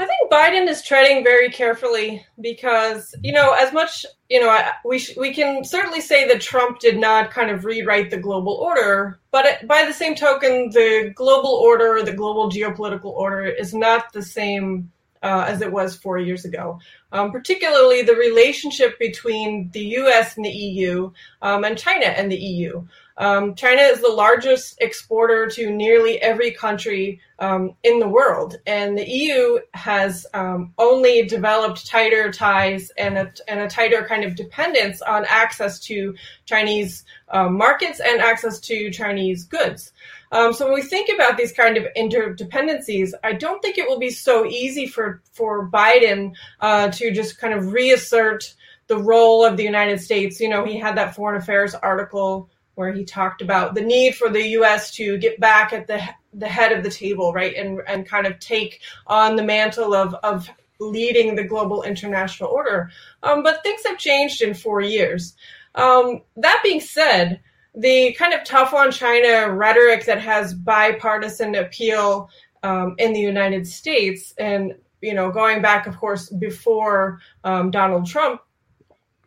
I 0.00 0.06
think 0.06 0.32
Biden 0.32 0.66
is 0.66 0.82
treading 0.82 1.22
very 1.22 1.50
carefully 1.50 2.24
because, 2.40 3.14
you 3.22 3.32
know, 3.32 3.52
as 3.52 3.70
much, 3.70 4.06
you 4.30 4.40
know, 4.40 4.58
we 4.82 4.98
sh- 4.98 5.16
we 5.18 5.34
can 5.34 5.62
certainly 5.62 6.00
say 6.00 6.26
that 6.26 6.40
Trump 6.40 6.78
did 6.78 6.98
not 6.98 7.30
kind 7.30 7.50
of 7.50 7.66
rewrite 7.66 8.10
the 8.10 8.16
global 8.16 8.54
order, 8.54 9.20
but 9.30 9.44
it, 9.44 9.68
by 9.68 9.84
the 9.84 9.92
same 9.92 10.14
token, 10.14 10.70
the 10.70 11.12
global 11.14 11.50
order, 11.50 12.02
the 12.02 12.14
global 12.14 12.50
geopolitical 12.50 13.12
order, 13.12 13.44
is 13.44 13.74
not 13.74 14.10
the 14.14 14.22
same 14.22 14.90
uh, 15.22 15.44
as 15.46 15.60
it 15.60 15.70
was 15.70 15.96
four 15.96 16.16
years 16.18 16.46
ago. 16.46 16.78
Um, 17.12 17.30
particularly 17.30 18.00
the 18.00 18.14
relationship 18.14 18.98
between 18.98 19.70
the 19.72 19.84
U.S. 20.00 20.34
and 20.36 20.46
the 20.46 20.50
EU, 20.50 21.12
um, 21.42 21.64
and 21.64 21.76
China 21.76 22.06
and 22.06 22.32
the 22.32 22.38
EU. 22.38 22.86
Um, 23.20 23.54
China 23.54 23.82
is 23.82 24.00
the 24.00 24.08
largest 24.08 24.76
exporter 24.80 25.46
to 25.48 25.70
nearly 25.70 26.20
every 26.22 26.52
country 26.52 27.20
um, 27.38 27.74
in 27.82 27.98
the 27.98 28.08
world, 28.08 28.56
and 28.66 28.96
the 28.96 29.06
EU 29.06 29.58
has 29.74 30.26
um, 30.32 30.72
only 30.78 31.26
developed 31.26 31.86
tighter 31.86 32.32
ties 32.32 32.90
and 32.96 33.18
a, 33.18 33.30
and 33.46 33.60
a 33.60 33.68
tighter 33.68 34.06
kind 34.08 34.24
of 34.24 34.36
dependence 34.36 35.02
on 35.02 35.26
access 35.28 35.78
to 35.80 36.14
Chinese 36.46 37.04
uh, 37.28 37.50
markets 37.50 38.00
and 38.00 38.22
access 38.22 38.58
to 38.60 38.90
Chinese 38.90 39.44
goods. 39.44 39.92
Um, 40.32 40.54
so 40.54 40.64
when 40.64 40.74
we 40.74 40.82
think 40.82 41.10
about 41.14 41.36
these 41.36 41.52
kind 41.52 41.76
of 41.76 41.84
interdependencies, 41.94 43.12
I 43.22 43.34
don't 43.34 43.60
think 43.60 43.76
it 43.76 43.86
will 43.86 43.98
be 43.98 44.10
so 44.10 44.46
easy 44.46 44.86
for 44.86 45.20
for 45.32 45.70
Biden 45.70 46.32
uh, 46.60 46.88
to 46.92 47.10
just 47.10 47.38
kind 47.38 47.52
of 47.52 47.74
reassert 47.74 48.54
the 48.86 48.96
role 48.96 49.44
of 49.44 49.58
the 49.58 49.62
United 49.62 50.00
States. 50.00 50.40
You 50.40 50.48
know, 50.48 50.64
he 50.64 50.78
had 50.78 50.96
that 50.96 51.14
foreign 51.14 51.36
affairs 51.36 51.74
article 51.74 52.48
where 52.80 52.94
he 52.94 53.04
talked 53.04 53.42
about 53.42 53.74
the 53.74 53.82
need 53.82 54.14
for 54.14 54.30
the 54.30 54.42
U.S. 54.58 54.90
to 54.92 55.18
get 55.18 55.38
back 55.38 55.74
at 55.74 55.86
the 55.86 56.02
the 56.32 56.48
head 56.48 56.72
of 56.72 56.82
the 56.82 56.90
table, 56.90 57.30
right, 57.34 57.54
and 57.54 57.80
and 57.86 58.08
kind 58.08 58.26
of 58.26 58.38
take 58.40 58.80
on 59.06 59.36
the 59.36 59.42
mantle 59.42 59.92
of 59.94 60.14
of 60.14 60.48
leading 60.80 61.34
the 61.34 61.44
global 61.44 61.82
international 61.82 62.48
order. 62.48 62.90
Um, 63.22 63.42
but 63.42 63.62
things 63.62 63.82
have 63.86 63.98
changed 63.98 64.40
in 64.40 64.54
four 64.54 64.80
years. 64.80 65.36
Um, 65.74 66.22
that 66.36 66.60
being 66.64 66.80
said, 66.80 67.40
the 67.74 68.14
kind 68.14 68.32
of 68.32 68.44
tough 68.44 68.72
on 68.72 68.90
China 68.90 69.52
rhetoric 69.52 70.06
that 70.06 70.22
has 70.22 70.54
bipartisan 70.54 71.54
appeal 71.56 72.30
um, 72.62 72.94
in 72.96 73.12
the 73.12 73.20
United 73.20 73.66
States, 73.66 74.32
and 74.38 74.74
you 75.02 75.12
know, 75.12 75.30
going 75.30 75.60
back, 75.60 75.86
of 75.86 75.98
course, 75.98 76.30
before 76.30 77.20
um, 77.44 77.70
Donald 77.70 78.06
Trump, 78.06 78.40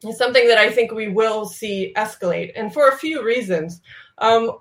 is 0.06 0.18
something 0.18 0.48
that 0.48 0.58
I 0.58 0.70
think 0.70 0.92
we 0.92 1.08
will 1.08 1.46
see 1.46 1.94
escalate, 1.96 2.52
and 2.56 2.74
for 2.74 2.88
a 2.88 2.98
few 2.98 3.24
reasons. 3.24 3.82
Um, 4.18 4.52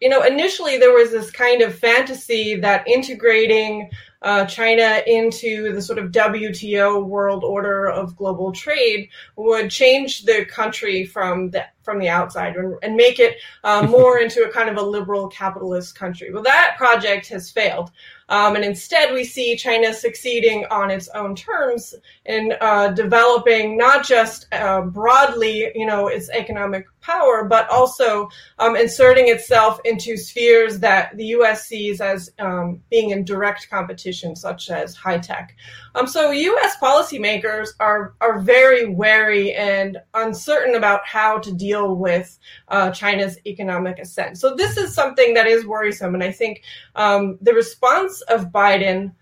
you 0.00 0.08
know, 0.08 0.22
initially 0.24 0.78
there 0.78 0.92
was 0.92 1.12
this 1.12 1.30
kind 1.30 1.62
of 1.62 1.78
fantasy 1.78 2.56
that 2.56 2.88
integrating 2.88 3.88
uh, 4.22 4.44
China 4.46 5.00
into 5.06 5.72
the 5.72 5.80
sort 5.80 5.98
of 5.98 6.10
WTO 6.10 7.06
world 7.06 7.44
order 7.44 7.88
of 7.88 8.16
global 8.16 8.50
trade 8.50 9.08
would 9.36 9.70
change 9.70 10.24
the 10.24 10.44
country 10.44 11.04
from 11.04 11.50
the 11.50 11.64
from 11.82 11.98
the 11.98 12.08
outside 12.08 12.56
and, 12.56 12.76
and 12.82 12.96
make 12.96 13.18
it 13.18 13.36
uh, 13.64 13.86
more 13.90 14.18
into 14.18 14.44
a 14.44 14.50
kind 14.50 14.68
of 14.68 14.76
a 14.76 14.82
liberal 14.82 15.28
capitalist 15.28 15.94
country. 15.94 16.32
Well, 16.32 16.42
that 16.42 16.74
project 16.78 17.28
has 17.28 17.50
failed. 17.50 17.90
Um, 18.28 18.56
and 18.56 18.64
instead, 18.64 19.12
we 19.12 19.24
see 19.24 19.56
China 19.56 19.92
succeeding 19.92 20.64
on 20.70 20.90
its 20.90 21.08
own 21.08 21.34
terms 21.34 21.94
in 22.24 22.54
uh, 22.62 22.88
developing 22.88 23.76
not 23.76 24.06
just 24.06 24.46
uh, 24.54 24.80
broadly, 24.80 25.70
you 25.74 25.84
know, 25.84 26.06
its 26.06 26.30
economic 26.30 26.86
power, 27.02 27.44
but 27.44 27.68
also 27.68 28.30
um, 28.58 28.74
inserting 28.74 29.28
itself 29.28 29.80
into 29.84 30.16
spheres 30.16 30.78
that 30.78 31.14
the 31.18 31.26
U.S. 31.26 31.66
sees 31.66 32.00
as 32.00 32.30
um, 32.38 32.80
being 32.90 33.10
in 33.10 33.22
direct 33.22 33.68
competition, 33.68 34.34
such 34.34 34.70
as 34.70 34.94
high 34.96 35.18
tech. 35.18 35.54
Um, 35.94 36.06
so 36.06 36.30
U.S. 36.30 36.76
policymakers 36.80 37.70
are 37.80 38.14
are 38.20 38.40
very 38.40 38.86
wary 38.86 39.52
and 39.54 39.98
uncertain 40.14 40.74
about 40.74 41.06
how 41.06 41.38
to 41.38 41.52
deal 41.52 41.96
with 41.96 42.38
uh, 42.68 42.90
China's 42.90 43.38
economic 43.46 43.98
ascent. 43.98 44.38
So 44.38 44.54
this 44.54 44.76
is 44.76 44.94
something 44.94 45.34
that 45.34 45.46
is 45.46 45.66
worrisome, 45.66 46.14
and 46.14 46.24
I 46.24 46.32
think 46.32 46.62
um, 46.96 47.38
the 47.40 47.52
response 47.54 48.20
of 48.22 48.46
Biden. 48.46 49.14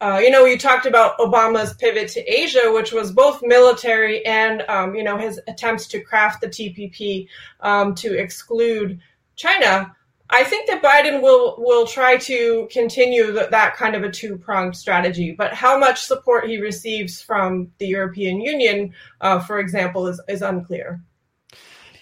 Uh, 0.00 0.18
you 0.18 0.28
know, 0.28 0.44
you 0.44 0.58
talked 0.58 0.84
about 0.84 1.16
Obama's 1.18 1.72
pivot 1.74 2.08
to 2.08 2.20
Asia, 2.20 2.70
which 2.74 2.92
was 2.92 3.10
both 3.10 3.40
military 3.42 4.26
and, 4.26 4.60
um, 4.68 4.94
you 4.94 5.02
know, 5.02 5.16
his 5.16 5.40
attempts 5.48 5.86
to 5.86 6.00
craft 6.00 6.42
the 6.42 6.48
TPP 6.48 7.26
um, 7.60 7.94
to 7.94 8.18
exclude 8.18 9.00
China. 9.36 9.94
I 10.30 10.42
think 10.42 10.68
that 10.68 10.82
Biden 10.82 11.20
will 11.22 11.56
will 11.58 11.86
try 11.86 12.16
to 12.16 12.68
continue 12.70 13.32
the, 13.32 13.48
that 13.50 13.76
kind 13.76 13.94
of 13.94 14.02
a 14.02 14.10
two 14.10 14.38
pronged 14.38 14.76
strategy. 14.76 15.32
But 15.32 15.52
how 15.52 15.78
much 15.78 16.02
support 16.02 16.48
he 16.48 16.58
receives 16.60 17.20
from 17.20 17.70
the 17.78 17.86
European 17.86 18.40
Union, 18.40 18.94
uh, 19.20 19.40
for 19.40 19.58
example, 19.58 20.06
is 20.06 20.20
is 20.28 20.42
unclear. 20.42 21.02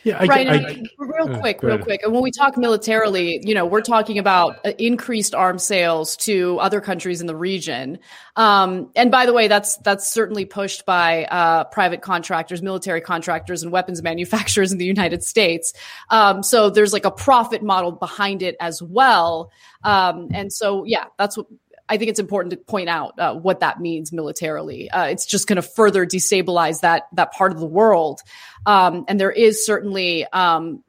Yeah, 0.04 0.18
I, 0.18 0.24
right. 0.24 0.48
I, 0.48 0.54
I, 0.54 0.82
real 0.98 1.38
quick, 1.38 1.62
real 1.62 1.78
quick. 1.78 2.02
And 2.02 2.12
when 2.12 2.22
we 2.22 2.32
talk 2.32 2.56
militarily, 2.56 3.40
you 3.44 3.54
know, 3.54 3.64
we're 3.64 3.82
talking 3.82 4.18
about 4.18 4.58
uh, 4.64 4.72
increased 4.78 5.34
arms 5.34 5.62
sales 5.62 6.16
to 6.18 6.58
other 6.58 6.80
countries 6.80 7.20
in 7.20 7.28
the 7.28 7.36
region. 7.36 7.98
Um, 8.34 8.90
and 8.96 9.10
by 9.10 9.26
the 9.26 9.32
way, 9.32 9.46
that's 9.46 9.76
that's 9.78 10.12
certainly 10.12 10.44
pushed 10.44 10.84
by 10.86 11.24
uh, 11.26 11.64
private 11.64 12.02
contractors, 12.02 12.62
military 12.62 13.00
contractors, 13.00 13.62
and 13.62 13.70
weapons 13.70 14.02
manufacturers 14.12 14.72
in 14.72 14.78
the 14.78 14.86
United 14.86 15.22
States. 15.22 15.72
Um, 16.10 16.42
so 16.42 16.68
there's 16.68 16.92
like 16.92 17.04
a 17.04 17.10
profit 17.10 17.62
model 17.62 17.92
behind 17.92 18.42
it 18.42 18.56
as 18.60 18.82
well. 18.82 19.52
Um, 19.84 20.28
and 20.32 20.52
so, 20.52 20.84
yeah, 20.84 21.06
that's 21.18 21.36
what 21.36 21.46
I 21.88 21.96
think 21.96 22.10
it's 22.10 22.20
important 22.20 22.52
to 22.52 22.56
point 22.56 22.88
out 22.88 23.18
uh, 23.18 23.34
what 23.34 23.60
that 23.60 23.80
means 23.80 24.12
militarily. 24.12 24.90
Uh, 24.90 25.06
it's 25.06 25.26
just 25.26 25.46
going 25.46 25.56
to 25.56 25.62
further 25.62 26.06
destabilize 26.06 26.80
that 26.80 27.04
that 27.14 27.32
part 27.32 27.52
of 27.52 27.60
the 27.60 27.66
world, 27.66 28.20
um, 28.66 29.04
and 29.08 29.20
there 29.20 29.32
is 29.32 29.64
certainly 29.66 30.24
um, 30.26 30.82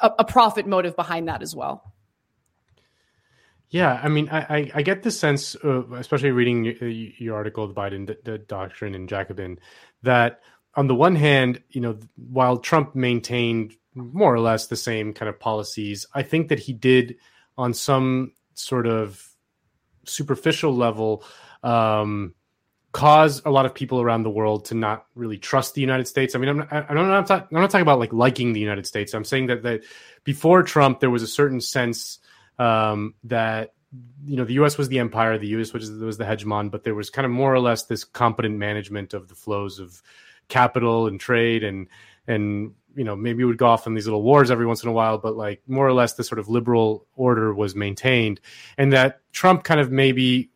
a, 0.00 0.12
a, 0.20 0.24
profit 0.24 0.66
motive 0.66 0.96
behind 0.96 1.28
that 1.28 1.42
as 1.42 1.54
well. 1.54 1.94
Yeah, 3.70 4.00
I 4.02 4.08
mean, 4.08 4.28
I, 4.30 4.70
I, 4.74 4.82
get 4.82 5.02
the 5.02 5.10
sense, 5.10 5.56
uh, 5.64 5.82
especially 5.94 6.30
reading 6.30 6.64
your, 6.64 6.88
your 6.88 7.34
article, 7.34 7.66
the 7.66 7.74
Biden 7.74 8.14
the 8.24 8.38
Doctrine 8.38 8.94
and 8.94 9.08
Jacobin, 9.08 9.58
that 10.02 10.40
on 10.76 10.86
the 10.86 10.94
one 10.94 11.16
hand, 11.16 11.62
you 11.70 11.80
know, 11.80 11.98
while 12.16 12.58
Trump 12.58 12.94
maintained 12.94 13.74
more 13.94 14.32
or 14.32 14.40
less 14.40 14.66
the 14.66 14.76
same 14.76 15.12
kind 15.12 15.28
of 15.28 15.40
policies, 15.40 16.06
I 16.14 16.22
think 16.22 16.48
that 16.48 16.60
he 16.60 16.72
did 16.72 17.16
on 17.58 17.74
some 17.74 18.32
sort 18.54 18.86
of 18.86 19.26
superficial 20.06 20.74
level 20.74 21.24
um, 21.62 22.34
cause 22.92 23.42
a 23.44 23.50
lot 23.50 23.66
of 23.66 23.74
people 23.74 24.00
around 24.00 24.22
the 24.22 24.30
world 24.30 24.66
to 24.66 24.74
not 24.74 25.06
really 25.14 25.36
trust 25.36 25.74
the 25.74 25.80
United 25.80 26.08
States. 26.08 26.34
I 26.34 26.38
mean, 26.38 26.48
I'm 26.48 26.56
not, 26.58 26.72
I'm 26.72 26.96
not, 26.96 27.30
I'm 27.30 27.46
not 27.50 27.70
talking 27.70 27.82
about 27.82 27.98
like 27.98 28.12
liking 28.12 28.52
the 28.52 28.60
United 28.60 28.86
States. 28.86 29.12
I'm 29.12 29.24
saying 29.24 29.48
that 29.48 29.62
that 29.64 29.84
before 30.24 30.62
Trump, 30.62 31.00
there 31.00 31.10
was 31.10 31.22
a 31.22 31.26
certain 31.26 31.60
sense 31.60 32.18
um, 32.58 33.14
that 33.24 33.74
you 34.24 34.36
know 34.36 34.44
the 34.44 34.54
U.S. 34.54 34.78
was 34.78 34.88
the 34.88 34.98
empire, 34.98 35.38
the 35.38 35.48
U.S. 35.48 35.72
was, 35.72 35.90
was 35.90 36.16
the 36.16 36.24
hegemon, 36.24 36.70
but 36.70 36.84
there 36.84 36.94
was 36.94 37.10
kind 37.10 37.26
of 37.26 37.32
more 37.32 37.52
or 37.52 37.60
less 37.60 37.84
this 37.84 38.04
competent 38.04 38.56
management 38.56 39.14
of 39.14 39.28
the 39.28 39.34
flows 39.34 39.78
of 39.78 40.02
capital 40.48 41.06
and 41.06 41.20
trade 41.20 41.64
and 41.64 41.88
and 42.26 42.72
you 42.96 43.04
know 43.04 43.14
maybe 43.14 43.38
we 43.38 43.44
would 43.44 43.58
go 43.58 43.66
off 43.66 43.86
on 43.86 43.94
these 43.94 44.06
little 44.06 44.22
wars 44.22 44.50
every 44.50 44.66
once 44.66 44.82
in 44.82 44.88
a 44.88 44.92
while 44.92 45.18
but 45.18 45.36
like 45.36 45.62
more 45.68 45.86
or 45.86 45.92
less 45.92 46.14
the 46.14 46.24
sort 46.24 46.38
of 46.38 46.48
liberal 46.48 47.06
order 47.14 47.54
was 47.54 47.74
maintained. 47.74 48.40
And 48.78 48.92
that 48.92 49.20
trump 49.32 49.62
kind 49.62 49.78
of 49.78 49.92
maybe 49.92 50.50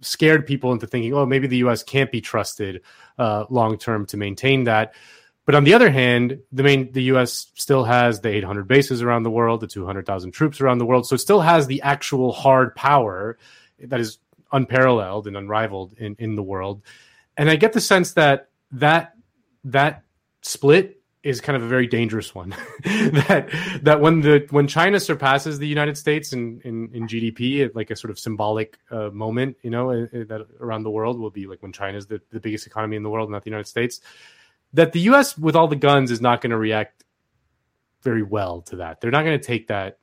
scared 0.00 0.46
people 0.46 0.72
into 0.72 0.86
thinking 0.86 1.14
oh 1.14 1.24
maybe 1.24 1.46
the 1.46 1.58
us 1.58 1.82
can't 1.82 2.12
be 2.12 2.20
trusted 2.20 2.82
uh, 3.18 3.44
long 3.48 3.78
term 3.78 4.04
to 4.06 4.16
maintain 4.16 4.64
that. 4.64 4.94
But 5.46 5.54
on 5.54 5.64
the 5.64 5.74
other 5.74 5.90
hand 5.90 6.40
the 6.52 6.62
main 6.62 6.92
the 6.92 7.02
us 7.02 7.46
still 7.54 7.84
has 7.84 8.20
the 8.20 8.28
800 8.28 8.66
bases 8.66 9.00
around 9.00 9.22
the 9.22 9.30
world 9.30 9.60
the 9.60 9.66
200000 9.66 10.32
troops 10.32 10.60
around 10.60 10.78
the 10.78 10.86
world. 10.86 11.06
So 11.06 11.14
it 11.14 11.18
still 11.18 11.40
has 11.40 11.66
the 11.66 11.80
actual 11.82 12.32
hard 12.32 12.74
power 12.74 13.38
that 13.78 14.00
is 14.00 14.18
unparalleled 14.52 15.26
and 15.26 15.36
unrivaled 15.36 15.94
in, 15.98 16.16
in 16.18 16.34
the 16.34 16.42
world. 16.42 16.82
And 17.36 17.48
i 17.50 17.56
get 17.56 17.72
the 17.72 17.80
sense 17.80 18.12
that 18.12 18.48
that 18.72 19.14
that 19.64 20.04
split 20.42 21.00
is 21.24 21.40
kind 21.40 21.56
of 21.56 21.62
a 21.62 21.66
very 21.66 21.86
dangerous 21.86 22.34
one. 22.34 22.50
that 22.84 23.48
that 23.82 24.00
when 24.00 24.20
the 24.20 24.46
when 24.50 24.68
China 24.68 25.00
surpasses 25.00 25.58
the 25.58 25.66
United 25.66 25.96
States 25.96 26.32
in 26.32 26.60
in, 26.64 26.90
in 26.92 27.08
GDP, 27.08 27.74
like 27.74 27.90
a 27.90 27.96
sort 27.96 28.10
of 28.10 28.18
symbolic 28.18 28.78
uh, 28.90 29.08
moment, 29.10 29.56
you 29.62 29.70
know, 29.70 29.90
uh, 29.90 30.02
uh, 30.04 30.24
that 30.28 30.46
around 30.60 30.82
the 30.82 30.90
world 30.90 31.18
will 31.18 31.30
be 31.30 31.46
like 31.46 31.62
when 31.62 31.72
China 31.72 31.96
is 31.96 32.06
the, 32.06 32.20
the 32.30 32.40
biggest 32.40 32.66
economy 32.66 32.96
in 32.96 33.02
the 33.02 33.10
world, 33.10 33.30
not 33.30 33.42
the 33.42 33.50
United 33.50 33.66
States. 33.66 34.00
That 34.74 34.92
the 34.92 35.00
U.S. 35.00 35.38
with 35.38 35.56
all 35.56 35.66
the 35.66 35.76
guns 35.76 36.10
is 36.10 36.20
not 36.20 36.40
going 36.40 36.50
to 36.50 36.58
react 36.58 37.04
very 38.02 38.22
well 38.22 38.60
to 38.62 38.76
that. 38.76 39.00
They're 39.00 39.10
not 39.10 39.24
going 39.24 39.38
to 39.38 39.44
take 39.44 39.68
that 39.68 39.98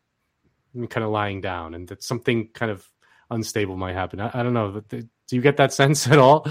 kind 0.73 1.03
of 1.03 1.11
lying 1.11 1.41
down, 1.41 1.75
and 1.75 1.87
that 1.89 2.01
something 2.01 2.49
kind 2.53 2.71
of 2.71 2.87
unstable 3.29 3.77
might 3.77 3.93
happen. 3.93 4.19
I, 4.19 4.31
I 4.33 4.43
don't 4.43 4.53
know. 4.53 4.81
Do 4.89 5.07
you 5.29 5.41
get 5.41 5.57
that 5.57 5.71
sense 5.71 6.07
at 6.07 6.17
all? 6.17 6.47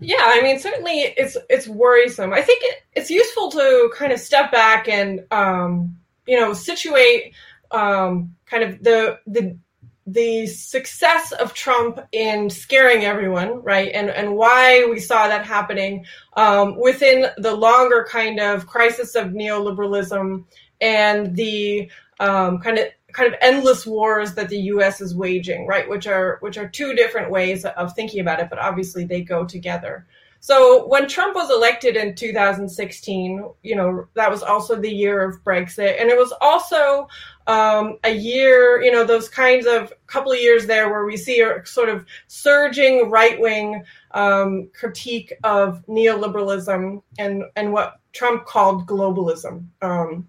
Yeah, 0.00 0.22
I 0.22 0.40
mean, 0.40 0.58
certainly 0.58 1.00
it's 1.16 1.36
it's 1.50 1.68
worrisome. 1.68 2.32
I 2.32 2.40
think 2.40 2.62
it, 2.64 2.82
it's 2.94 3.10
useful 3.10 3.50
to 3.50 3.92
kind 3.94 4.12
of 4.12 4.18
step 4.18 4.50
back 4.50 4.88
and 4.88 5.26
um, 5.30 5.96
you 6.26 6.40
know 6.40 6.54
situate 6.54 7.34
um, 7.70 8.34
kind 8.46 8.62
of 8.64 8.82
the 8.82 9.18
the 9.26 9.58
the 10.06 10.46
success 10.46 11.32
of 11.32 11.52
Trump 11.52 12.00
in 12.12 12.48
scaring 12.48 13.04
everyone, 13.04 13.62
right, 13.62 13.92
and 13.92 14.08
and 14.08 14.34
why 14.34 14.86
we 14.86 14.98
saw 14.98 15.28
that 15.28 15.44
happening 15.44 16.06
um, 16.34 16.80
within 16.80 17.26
the 17.36 17.54
longer 17.54 18.06
kind 18.08 18.40
of 18.40 18.66
crisis 18.66 19.14
of 19.14 19.28
neoliberalism 19.28 20.44
and 20.80 21.36
the 21.36 21.90
um, 22.20 22.58
kind 22.58 22.78
of 22.78 22.86
kind 23.12 23.32
of 23.32 23.38
endless 23.40 23.86
wars 23.86 24.34
that 24.34 24.48
the 24.48 24.58
U.S. 24.58 25.00
is 25.00 25.14
waging, 25.14 25.66
right? 25.66 25.88
Which 25.88 26.06
are 26.06 26.38
which 26.40 26.58
are 26.58 26.68
two 26.68 26.94
different 26.94 27.30
ways 27.30 27.64
of 27.64 27.94
thinking 27.94 28.20
about 28.20 28.40
it, 28.40 28.48
but 28.50 28.58
obviously 28.58 29.04
they 29.04 29.22
go 29.22 29.44
together. 29.44 30.06
So 30.42 30.86
when 30.86 31.06
Trump 31.06 31.34
was 31.34 31.50
elected 31.50 31.96
in 31.96 32.14
2016, 32.14 33.44
you 33.62 33.76
know 33.76 34.06
that 34.14 34.30
was 34.30 34.42
also 34.42 34.74
the 34.74 34.90
year 34.90 35.22
of 35.22 35.44
Brexit, 35.44 36.00
and 36.00 36.08
it 36.08 36.16
was 36.16 36.32
also 36.40 37.08
um, 37.46 37.98
a 38.04 38.10
year, 38.10 38.80
you 38.82 38.90
know, 38.90 39.04
those 39.04 39.28
kinds 39.28 39.66
of 39.66 39.92
couple 40.06 40.32
of 40.32 40.40
years 40.40 40.66
there 40.66 40.88
where 40.88 41.04
we 41.04 41.16
see 41.16 41.40
a 41.40 41.64
sort 41.66 41.88
of 41.88 42.06
surging 42.26 43.10
right 43.10 43.38
wing 43.40 43.84
um, 44.12 44.70
critique 44.72 45.32
of 45.44 45.84
neoliberalism 45.86 47.02
and 47.18 47.44
and 47.56 47.72
what 47.72 48.00
Trump 48.12 48.46
called 48.46 48.86
globalism. 48.86 49.66
Um, 49.82 50.28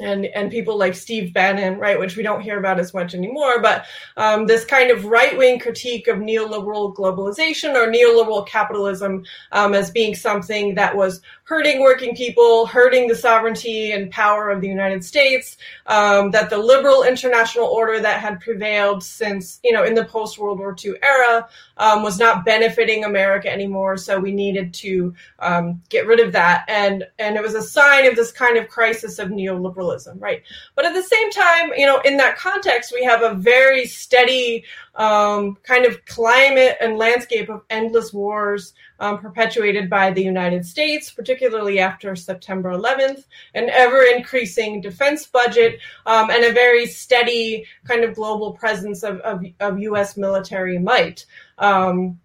and 0.00 0.26
and 0.26 0.50
people 0.50 0.78
like 0.78 0.94
Steve 0.94 1.32
Bannon, 1.32 1.78
right, 1.78 1.98
which 1.98 2.16
we 2.16 2.22
don't 2.22 2.40
hear 2.40 2.58
about 2.58 2.78
as 2.78 2.92
much 2.94 3.14
anymore, 3.14 3.60
but 3.60 3.84
um, 4.16 4.46
this 4.46 4.64
kind 4.64 4.90
of 4.90 5.04
right 5.04 5.36
wing 5.36 5.58
critique 5.58 6.08
of 6.08 6.18
neoliberal 6.18 6.94
globalization 6.94 7.74
or 7.74 7.90
neoliberal 7.90 8.46
capitalism 8.46 9.24
um, 9.52 9.74
as 9.74 9.90
being 9.90 10.14
something 10.14 10.74
that 10.74 10.96
was 10.96 11.20
hurting 11.44 11.80
working 11.80 12.14
people, 12.14 12.66
hurting 12.66 13.08
the 13.08 13.14
sovereignty 13.14 13.92
and 13.92 14.10
power 14.10 14.50
of 14.50 14.60
the 14.60 14.68
United 14.68 15.04
States, 15.04 15.56
um, 15.86 16.30
that 16.30 16.50
the 16.50 16.58
liberal 16.58 17.02
international 17.02 17.66
order 17.66 18.00
that 18.00 18.20
had 18.20 18.40
prevailed 18.40 19.02
since 19.02 19.60
you 19.62 19.72
know 19.72 19.84
in 19.84 19.94
the 19.94 20.04
post 20.04 20.38
World 20.38 20.58
War 20.58 20.76
II 20.82 20.94
era 21.02 21.48
um, 21.78 22.02
was 22.02 22.18
not 22.18 22.44
benefiting 22.44 23.04
America 23.04 23.52
anymore, 23.52 23.96
so 23.96 24.18
we 24.18 24.32
needed 24.32 24.74
to 24.74 25.14
um, 25.38 25.80
get 25.88 26.06
rid 26.06 26.20
of 26.20 26.32
that, 26.32 26.64
and 26.68 27.04
and 27.18 27.36
it 27.36 27.42
was 27.42 27.54
a 27.54 27.62
sign 27.62 28.06
of 28.06 28.16
this 28.16 28.32
kind 28.32 28.56
of 28.56 28.68
crisis 28.68 29.18
of 29.18 29.28
neoliberalism 29.28 30.16
right? 30.18 30.42
But 30.74 30.84
at 30.84 30.94
the 30.94 31.02
same 31.02 31.30
time, 31.30 31.70
you 31.76 31.86
know, 31.86 32.00
in 32.00 32.16
that 32.18 32.36
context, 32.36 32.92
we 32.94 33.04
have 33.04 33.22
a 33.22 33.34
very 33.34 33.86
steady 33.86 34.64
um, 34.94 35.56
kind 35.62 35.84
of 35.84 36.04
climate 36.06 36.76
and 36.80 36.96
landscape 36.96 37.48
of 37.48 37.62
endless 37.70 38.12
wars 38.12 38.74
um, 39.00 39.18
perpetuated 39.18 39.88
by 39.90 40.10
the 40.10 40.22
United 40.22 40.64
States, 40.64 41.10
particularly 41.10 41.78
after 41.78 42.16
September 42.16 42.70
11th, 42.70 43.24
an 43.54 43.68
ever 43.70 44.02
increasing 44.02 44.80
defense 44.80 45.26
budget, 45.26 45.80
um, 46.06 46.30
and 46.30 46.44
a 46.44 46.52
very 46.52 46.86
steady 46.86 47.64
kind 47.84 48.04
of 48.04 48.14
global 48.14 48.52
presence 48.52 49.02
of, 49.02 49.20
of, 49.20 49.44
of 49.60 49.80
U.S. 49.80 50.16
military 50.16 50.78
might. 50.78 51.26
Um, 51.58 52.18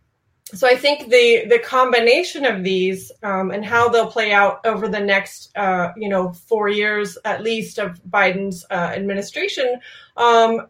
so 0.53 0.67
I 0.67 0.75
think 0.75 1.09
the 1.09 1.45
the 1.47 1.59
combination 1.59 2.45
of 2.45 2.63
these 2.63 3.11
um, 3.23 3.51
and 3.51 3.63
how 3.63 3.87
they'll 3.87 4.11
play 4.11 4.33
out 4.33 4.65
over 4.65 4.89
the 4.89 4.99
next 4.99 5.55
uh, 5.55 5.93
you 5.95 6.09
know 6.09 6.33
four 6.33 6.67
years 6.67 7.17
at 7.23 7.41
least 7.41 7.77
of 7.79 8.01
Biden's 8.03 8.65
uh, 8.69 8.73
administration, 8.73 9.79
um, 10.17 10.67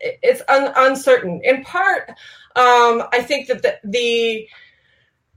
it's 0.00 0.42
un- 0.48 0.72
uncertain. 0.74 1.40
In 1.44 1.62
part, 1.64 2.08
um, 2.56 3.04
I 3.12 3.22
think 3.22 3.48
that 3.48 3.62
the, 3.62 3.78
the 3.84 4.48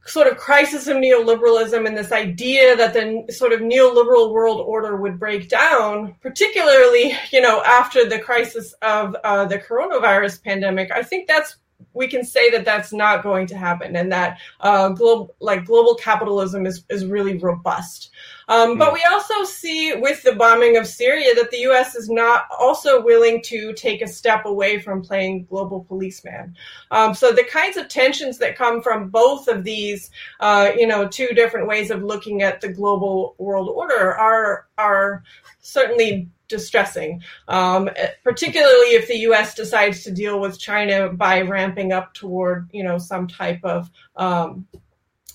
sort 0.06 0.28
of 0.28 0.38
crisis 0.38 0.88
of 0.88 0.98
neoliberalism 0.98 1.88
and 1.88 1.98
this 1.98 2.12
idea 2.12 2.76
that 2.76 2.94
the 2.94 3.32
sort 3.32 3.54
of 3.54 3.62
neoliberal 3.62 4.34
world 4.34 4.60
order 4.60 4.98
would 4.98 5.18
break 5.18 5.48
down, 5.50 6.16
particularly, 6.22 7.14
you 7.32 7.42
know, 7.42 7.64
after 7.64 8.08
the 8.08 8.20
crisis 8.20 8.74
of 8.82 9.16
uh, 9.24 9.46
the 9.46 9.58
coronavirus 9.58 10.44
pandemic, 10.44 10.92
I 10.92 11.04
think 11.04 11.28
that's 11.28 11.56
we 11.94 12.08
can 12.08 12.24
say 12.24 12.50
that 12.50 12.66
that's 12.66 12.94
not 12.94 13.24
going 13.24 13.46
to 13.48 13.58
happen 13.58 13.96
and 13.96 14.12
that 14.12 14.40
uh, 14.62 14.90
global 14.90 15.36
like 15.40 15.66
global 15.66 15.96
capitalism 15.96 16.66
is, 16.66 16.84
is 16.90 17.06
really 17.06 17.38
robust 17.38 18.10
um, 18.48 18.78
but 18.78 18.90
hmm. 18.90 18.94
we 18.94 19.04
also 19.12 19.44
see 19.44 19.94
with 19.96 20.22
the 20.24 20.36
bombing 20.36 20.78
of 20.78 20.88
syria 20.88 21.34
that 21.36 21.50
the 21.52 21.58
us 21.58 21.96
is 21.96 22.10
not 22.10 22.46
also 22.60 23.02
willing 23.02 23.42
to 23.42 23.74
take 23.74 24.02
a 24.02 24.08
step 24.08 24.46
away 24.46 24.80
from 24.80 25.02
playing 25.02 25.46
global 25.46 25.84
policeman 25.86 26.56
um, 26.92 27.14
so 27.14 27.32
the 27.32 27.44
kinds 27.44 27.78
of 27.78 27.88
tensions 27.88 28.38
that 28.38 28.58
come 28.58 28.82
from 28.82 29.10
both 29.10 29.48
of 29.48 29.64
these 29.64 30.12
uh, 30.40 30.72
you 30.76 30.88
know 30.88 31.08
two 31.08 31.28
different 31.28 31.68
ways 31.68 31.92
of 31.92 32.04
looking 32.04 32.42
at 32.42 32.62
the 32.62 32.70
global 32.70 33.36
world 33.38 33.70
order 33.70 34.14
are 34.16 34.68
are 34.78 35.24
certainly 35.60 36.30
distressing, 36.54 37.24
um, 37.48 37.90
particularly 38.24 38.94
if 38.94 39.08
the 39.08 39.18
U.S. 39.20 39.56
decides 39.56 40.04
to 40.04 40.12
deal 40.12 40.40
with 40.40 40.60
China 40.60 41.10
by 41.10 41.42
ramping 41.42 41.92
up 41.92 42.14
toward, 42.14 42.70
you 42.72 42.84
know, 42.84 42.98
some 42.98 43.28
type 43.28 43.60
of 43.64 43.90
um, 44.16 44.68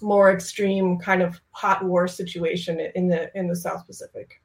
more 0.03 0.31
extreme 0.33 0.99
kind 0.99 1.23
of 1.23 1.41
hot 1.51 1.85
war 1.85 2.09
situation 2.09 2.81
in 2.95 3.09
the 3.09 3.31
in 3.37 3.49
the 3.49 3.57
South 3.57 3.87
Pacific. 3.87 4.41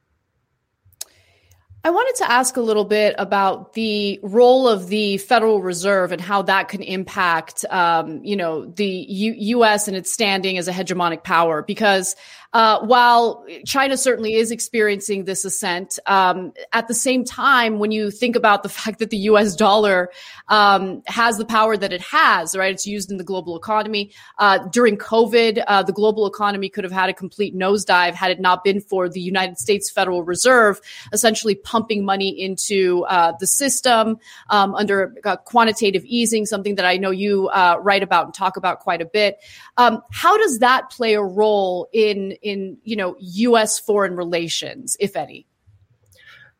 I 1.86 1.90
wanted 1.90 2.16
to 2.24 2.32
ask 2.32 2.56
a 2.56 2.62
little 2.62 2.86
bit 2.86 3.14
about 3.18 3.74
the 3.74 4.18
role 4.24 4.70
of 4.70 4.88
the 4.88 5.18
Federal 5.18 5.62
Reserve 5.62 6.14
and 6.14 6.22
how 6.22 6.42
that 6.44 6.70
can 6.70 6.82
impact, 6.82 7.66
um, 7.70 8.24
you 8.24 8.38
know, 8.38 8.66
the 8.66 8.88
U- 8.88 9.36
U.S. 9.58 9.90
and 9.90 9.98
its 9.98 10.10
standing 10.10 10.58
as 10.58 10.70
a 10.70 10.72
hegemonic 10.72 11.24
power. 11.24 11.62
Because 11.62 12.16
uh, 12.54 12.80
while 12.86 13.46
China 13.66 13.98
certainly 13.98 14.36
is 14.36 14.52
experiencing 14.52 15.26
this 15.26 15.44
ascent, 15.44 15.98
um, 16.06 16.54
at 16.72 16.88
the 16.88 16.94
same 16.94 17.26
time, 17.26 17.80
when 17.80 17.92
you 17.92 18.12
think 18.12 18.36
about 18.36 18.64
the 18.64 18.70
fact 18.84 19.00
that 19.00 19.10
the 19.10 19.18
U.S. 19.18 19.56
dollar 19.56 20.12
um, 20.50 21.02
has 21.08 21.38
the 21.38 21.46
power 21.46 21.76
that 21.76 21.92
it 21.92 22.02
has, 22.02 22.56
right? 22.56 22.74
It's 22.74 22.86
used 22.86 23.12
in 23.12 23.18
the 23.18 23.24
global 23.24 23.58
economy. 23.58 24.12
Uh, 24.38 24.60
during 24.70 24.98
COVID, 24.98 25.64
uh, 25.68 25.84
the 25.84 25.94
global 25.94 26.28
economy 26.28 26.70
could 26.70 26.84
have 26.84 26.94
had 26.94 27.10
a 27.10 27.14
complete 27.14 27.56
nosedive 27.56 28.14
had 28.14 28.32
it 28.32 28.40
not 28.40 28.64
been 28.64 28.82
for 28.82 29.10
the 29.10 29.22
United 29.22 29.58
States 29.58 29.90
Federal 29.90 30.24
Reserve 30.24 30.80
essentially 31.12 31.56
pumping 31.56 32.06
money 32.06 32.30
into 32.30 33.04
uh, 33.06 33.34
the 33.40 33.48
system 33.48 34.18
um, 34.50 34.76
under 34.76 35.16
uh, 35.26 35.38
quantitative 35.38 36.04
easing, 36.06 36.46
something 36.46 36.76
that 36.76 36.86
I 36.86 36.98
know 36.98 37.12
you 37.12 37.48
uh, 37.50 37.78
write 37.82 38.04
about 38.04 38.26
and 38.26 38.34
talk 38.34 38.58
about 38.58 38.80
quite 38.80 39.02
a 39.02 39.06
bit. 39.06 39.40
Um, 39.78 40.02
how 40.12 40.38
does 40.38 40.60
that 40.60 40.90
play 40.90 41.14
a 41.16 41.24
role 41.24 41.88
in 41.94 42.38
in 42.44 42.78
you 42.84 42.96
know 42.96 43.16
U.S. 43.20 43.80
foreign 43.80 44.16
relations, 44.16 44.96
if 45.00 45.16
any? 45.16 45.48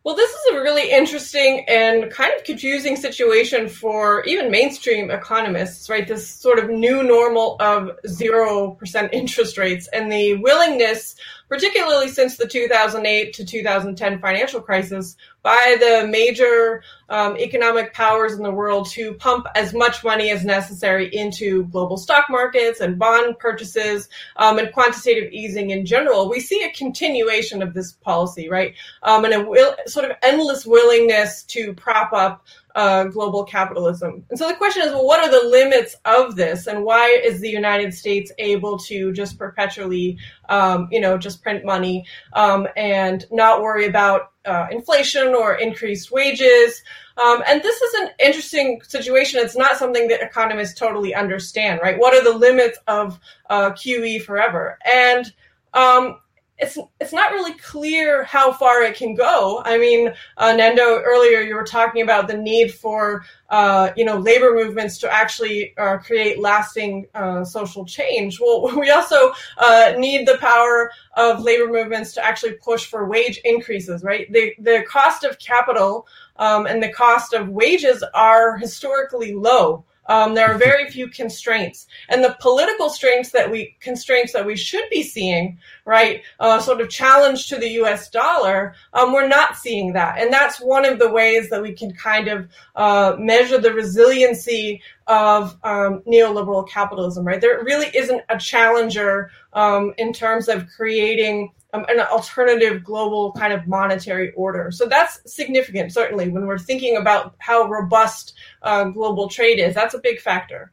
Well, 0.04 0.16
this 0.18 0.32
is 0.32 0.56
a 0.56 0.60
really 0.60 0.92
interesting 0.92 1.64
and 1.70 2.12
kind 2.12 2.34
of 2.36 2.44
confusing 2.44 2.98
situation 2.98 3.70
for 3.70 4.22
even 4.26 4.52
mainstream 4.52 5.10
economists, 5.10 5.90
right? 5.90 6.06
This 6.06 6.28
sort 6.28 6.60
of 6.60 6.70
new 6.70 7.04
normal 7.04 7.56
of 7.62 7.90
0% 8.08 9.10
interest 9.14 9.58
rates 9.58 9.88
and 9.94 10.12
the 10.12 10.36
willingness 10.36 11.16
particularly 11.50 12.08
since 12.08 12.38
the 12.38 12.48
2008 12.48 13.34
to 13.34 13.46
2010 13.46 14.20
financial 14.20 14.62
crisis, 14.62 15.16
by 15.44 15.76
the 15.80 16.08
major 16.08 16.84
um, 17.10 17.38
economic 17.38 17.94
powers 17.94 18.34
in 18.34 18.44
the 18.44 18.52
world 18.52 18.90
to 18.90 19.14
pump 19.16 19.46
as 19.56 19.74
much 19.74 20.04
money 20.04 20.32
as 20.32 20.46
necessary 20.46 21.14
into 21.14 21.66
global 21.66 21.98
stock 21.98 22.26
markets 22.30 22.80
and 22.80 22.98
bond 22.98 23.38
purchases 23.40 24.08
um, 24.38 24.58
and 24.58 24.72
quantitative 24.72 25.32
easing 25.34 25.72
in 25.72 25.86
general. 25.86 26.30
We 26.30 26.40
see 26.40 26.64
a 26.64 26.72
continuation 26.72 27.62
of 27.62 27.74
this 27.74 27.92
policy, 27.92 28.50
right? 28.50 28.74
Um, 29.04 29.26
and 29.26 29.34
a 29.34 29.44
will, 29.46 29.76
sort 29.86 30.10
of 30.10 30.18
endless 30.24 30.66
willingness 30.66 31.44
to 31.44 31.74
prop 31.74 32.14
up 32.14 32.46
uh, 32.76 33.06
global 33.06 33.44
capitalism. 33.44 34.24
And 34.30 34.40
so 34.40 34.48
the 34.48 34.56
question 34.56 34.84
is, 34.84 34.92
well, 34.92 35.06
what 35.06 35.24
are 35.24 35.30
the 35.30 35.48
limits 35.48 35.96
of 36.06 36.36
this, 36.36 36.68
and 36.68 36.84
why 36.84 37.08
is 37.24 37.40
the 37.40 37.50
United 37.50 37.94
States 37.94 38.32
able 38.40 38.78
to 38.80 39.12
just 39.14 39.38
perpetually, 39.38 40.18
um, 40.50 40.88
you 40.92 41.00
know, 41.00 41.18
just 41.18 41.44
print 41.44 41.64
money 41.64 42.06
um, 42.34 42.68
and 42.76 43.26
not 43.32 43.62
worry 43.62 43.86
about 43.86 44.32
uh, 44.46 44.68
inflation 44.72 45.36
or 45.36 45.56
increased 45.56 46.12
wages? 46.12 46.82
Um, 47.18 47.44
and 47.48 47.62
this 47.62 47.80
is 47.80 47.94
an 48.02 48.10
interesting 48.20 48.82
situation. 48.82 49.40
It's 49.40 49.56
not 49.56 49.78
something 49.78 50.08
that 50.08 50.22
economists 50.22 50.74
totally 50.74 51.14
understand, 51.14 51.80
right? 51.84 52.00
What 52.00 52.16
are 52.16 52.24
the 52.24 52.38
limits 52.38 52.80
of 52.88 53.20
uh, 53.50 53.72
QE 53.72 54.24
forever? 54.24 54.80
And 54.84 55.32
um, 55.76 56.18
it's 56.60 56.78
it's 57.00 57.12
not 57.12 57.32
really 57.32 57.54
clear 57.56 58.24
how 58.24 58.52
far 58.52 58.84
it 58.84 58.96
can 58.96 59.16
go. 59.16 59.62
I 59.66 59.78
mean, 59.78 60.14
uh, 60.38 60.54
Nando, 60.54 61.02
earlier 61.02 61.42
you 61.42 61.56
were 61.56 61.64
talking 61.64 62.04
about 62.04 62.28
the 62.28 62.38
need 62.38 62.74
for 62.74 63.26
uh, 63.50 63.90
you 63.96 64.06
know 64.06 64.18
labor 64.18 64.54
movements 64.54 65.00
to 65.00 65.12
actually 65.12 65.76
uh, 65.78 65.98
create 65.98 66.40
lasting 66.40 67.08
uh, 67.16 67.44
social 67.44 67.86
change. 67.86 68.40
Well, 68.40 68.72
we 68.80 68.92
also 68.92 69.34
uh, 69.58 69.94
need 69.98 70.28
the 70.28 70.38
power 70.38 70.92
of 71.16 71.42
labor 71.42 71.72
movements 71.72 72.14
to 72.14 72.26
actually 72.26 72.54
push 72.54 72.86
for 72.86 73.08
wage 73.08 73.40
increases. 73.44 74.04
Right, 74.04 74.32
the 74.32 74.54
the 74.60 74.86
cost 74.88 75.24
of 75.24 75.40
capital 75.40 76.08
um, 76.38 76.68
and 76.68 76.82
the 76.82 76.94
cost 76.94 77.34
of 77.34 77.50
wages 77.50 78.04
are 78.14 78.58
historically 78.58 79.34
low. 79.34 79.86
Um, 80.08 80.34
there 80.34 80.52
are 80.54 80.58
very 80.58 80.90
few 80.90 81.08
constraints, 81.08 81.88
and 82.10 82.24
the 82.24 82.36
political 82.40 82.90
constraints 82.94 83.32
that 83.32 83.50
we 83.50 83.76
constraints 83.80 84.34
that 84.34 84.46
we 84.46 84.56
should 84.56 84.90
be 84.90 85.04
seeing, 85.04 85.58
right, 85.86 86.22
uh, 86.40 86.60
sort 86.60 86.82
of 86.82 86.90
challenge 86.90 87.48
to 87.48 87.58
the 87.58 87.70
U.S. 87.70 88.10
dollar, 88.10 88.76
um, 88.94 89.14
we're 89.14 89.28
not 89.28 89.56
seeing 89.56 89.94
that, 89.94 90.20
and 90.20 90.32
that's 90.32 90.60
one 90.60 90.86
of 90.86 91.00
the 91.00 91.12
ways 91.12 91.50
that 91.50 91.62
we 91.62 91.74
can 91.74 91.94
kind 91.94 92.28
of 92.28 92.48
uh, 92.76 93.16
measure 93.18 93.58
the 93.58 93.74
resiliency 93.74 94.82
of 95.08 95.58
um, 95.64 96.02
neoliberal 96.08 96.68
capitalism. 96.68 97.26
Right, 97.26 97.42
there 97.42 97.64
really 97.64 97.88
isn't 97.96 98.22
a 98.30 98.38
challenger 98.38 99.32
um, 99.54 99.94
in 99.98 100.14
terms 100.14 100.48
of 100.48 100.68
creating 100.70 101.52
um, 101.74 101.86
an 101.90 102.00
alternative 102.00 102.84
global 102.84 103.34
kind 103.34 103.52
of 103.52 103.68
monetary 103.68 104.32
order. 104.34 104.72
So 104.72 104.86
that's 104.86 105.20
significant, 105.26 105.92
certainly, 105.92 106.30
when 106.30 106.46
we're 106.46 106.60
thinking 106.60 106.98
about 106.98 107.36
how 107.40 107.68
robust 107.68 108.34
uh, 108.62 108.86
global 108.86 109.28
trade 109.28 109.60
is. 109.60 109.74
That's 109.74 109.96
a 109.96 110.00
big 110.00 110.20
factor. 110.20 110.72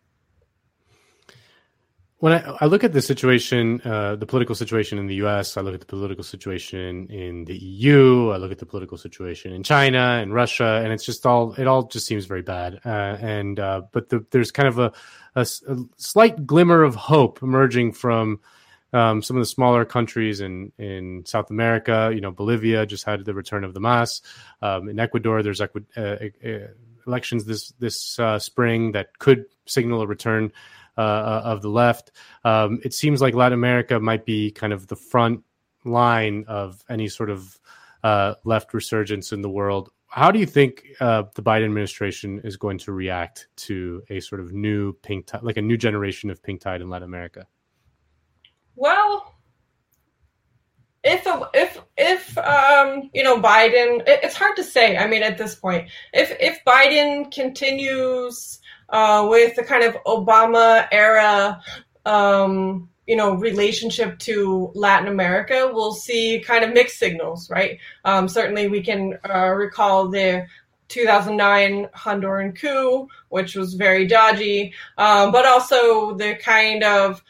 When 2.18 2.34
I, 2.34 2.58
I 2.60 2.66
look 2.66 2.84
at 2.84 2.92
the 2.92 3.00
situation, 3.00 3.80
uh, 3.82 4.16
the 4.16 4.26
political 4.26 4.54
situation 4.54 4.98
in 4.98 5.06
the 5.06 5.14
U.S., 5.16 5.56
I 5.56 5.62
look 5.62 5.72
at 5.72 5.80
the 5.80 5.86
political 5.86 6.22
situation 6.22 7.06
in 7.06 7.46
the 7.46 7.56
EU, 7.56 8.28
I 8.28 8.36
look 8.36 8.52
at 8.52 8.58
the 8.58 8.66
political 8.66 8.98
situation 8.98 9.54
in 9.54 9.62
China 9.62 10.18
and 10.20 10.34
Russia, 10.34 10.82
and 10.84 10.92
it's 10.92 11.04
just 11.04 11.24
all 11.24 11.54
it 11.54 11.66
all 11.66 11.84
just 11.84 12.04
seems 12.04 12.26
very 12.26 12.42
bad. 12.42 12.78
Uh, 12.84 13.16
and 13.20 13.58
uh, 13.58 13.82
but 13.90 14.10
the, 14.10 14.26
there's 14.32 14.50
kind 14.50 14.68
of 14.68 14.78
a, 14.78 14.92
a, 15.34 15.46
a, 15.66 15.76
slight 15.96 16.44
glimmer 16.44 16.82
of 16.82 16.94
hope 16.94 17.42
emerging 17.42 17.92
from 17.92 18.38
um, 18.92 19.22
some 19.22 19.36
of 19.36 19.40
the 19.40 19.46
smaller 19.46 19.84
countries 19.84 20.40
in 20.40 20.72
in 20.78 21.24
South 21.26 21.50
America. 21.50 22.10
You 22.12 22.20
know, 22.20 22.30
Bolivia 22.30 22.86
just 22.86 23.04
had 23.04 23.24
the 23.24 23.34
return 23.34 23.64
of 23.64 23.74
the 23.74 23.80
MAS. 23.80 24.22
Um, 24.62 24.88
in 24.88 24.98
Ecuador, 24.98 25.42
there's 25.42 25.60
equi- 25.60 25.86
uh, 25.96 26.16
elections 27.06 27.44
this 27.44 27.70
this 27.78 28.18
uh, 28.18 28.38
spring 28.38 28.92
that 28.92 29.18
could 29.18 29.46
signal 29.66 30.02
a 30.02 30.06
return 30.06 30.52
uh, 30.98 31.00
uh, 31.00 31.42
of 31.44 31.62
the 31.62 31.70
left. 31.70 32.12
Um, 32.44 32.80
it 32.84 32.92
seems 32.92 33.20
like 33.20 33.34
Latin 33.34 33.58
America 33.58 34.00
might 34.00 34.24
be 34.24 34.50
kind 34.50 34.72
of 34.72 34.86
the 34.86 34.96
front 34.96 35.44
line 35.84 36.44
of 36.48 36.82
any 36.90 37.08
sort 37.08 37.30
of 37.30 37.58
uh, 38.02 38.34
left 38.44 38.74
resurgence 38.74 39.32
in 39.32 39.40
the 39.40 39.48
world. 39.48 39.90
How 40.08 40.32
do 40.32 40.40
you 40.40 40.46
think 40.46 40.82
the 40.98 41.30
Biden 41.36 41.66
administration 41.66 42.40
is 42.42 42.56
going 42.56 42.78
to 42.78 42.92
react 42.92 43.46
to 43.58 44.02
a 44.10 44.18
sort 44.18 44.40
of 44.40 44.52
new 44.52 44.92
pink 44.94 45.26
tide, 45.26 45.44
like 45.44 45.56
a 45.56 45.62
new 45.62 45.76
generation 45.76 46.30
of 46.30 46.42
pink 46.42 46.60
tide 46.60 46.80
in 46.80 46.90
Latin 46.90 47.06
America? 47.06 47.46
Well, 48.76 49.34
if 51.02 51.26
if 51.54 51.80
if 51.96 52.38
um, 52.38 53.10
you 53.14 53.22
know 53.22 53.40
Biden, 53.40 54.00
it, 54.06 54.20
it's 54.22 54.36
hard 54.36 54.56
to 54.56 54.64
say. 54.64 54.96
I 54.96 55.06
mean, 55.06 55.22
at 55.22 55.38
this 55.38 55.54
point, 55.54 55.88
if 56.12 56.36
if 56.40 56.62
Biden 56.66 57.32
continues 57.32 58.60
uh, 58.90 59.26
with 59.28 59.56
the 59.56 59.62
kind 59.62 59.84
of 59.84 59.94
Obama 60.04 60.86
era, 60.92 61.62
um, 62.04 62.88
you 63.06 63.16
know, 63.16 63.34
relationship 63.34 64.18
to 64.20 64.70
Latin 64.74 65.08
America, 65.08 65.70
we'll 65.72 65.92
see 65.92 66.42
kind 66.46 66.64
of 66.64 66.72
mixed 66.72 66.98
signals, 66.98 67.50
right? 67.50 67.78
Um, 68.04 68.28
certainly, 68.28 68.68
we 68.68 68.82
can 68.82 69.18
uh, 69.28 69.48
recall 69.48 70.08
the 70.08 70.46
2009 70.88 71.86
Honduran 71.94 72.60
coup, 72.60 73.08
which 73.30 73.54
was 73.54 73.74
very 73.74 74.06
dodgy, 74.06 74.74
um, 74.98 75.32
but 75.32 75.46
also 75.46 76.14
the 76.16 76.34
kind 76.34 76.82
of 76.84 77.22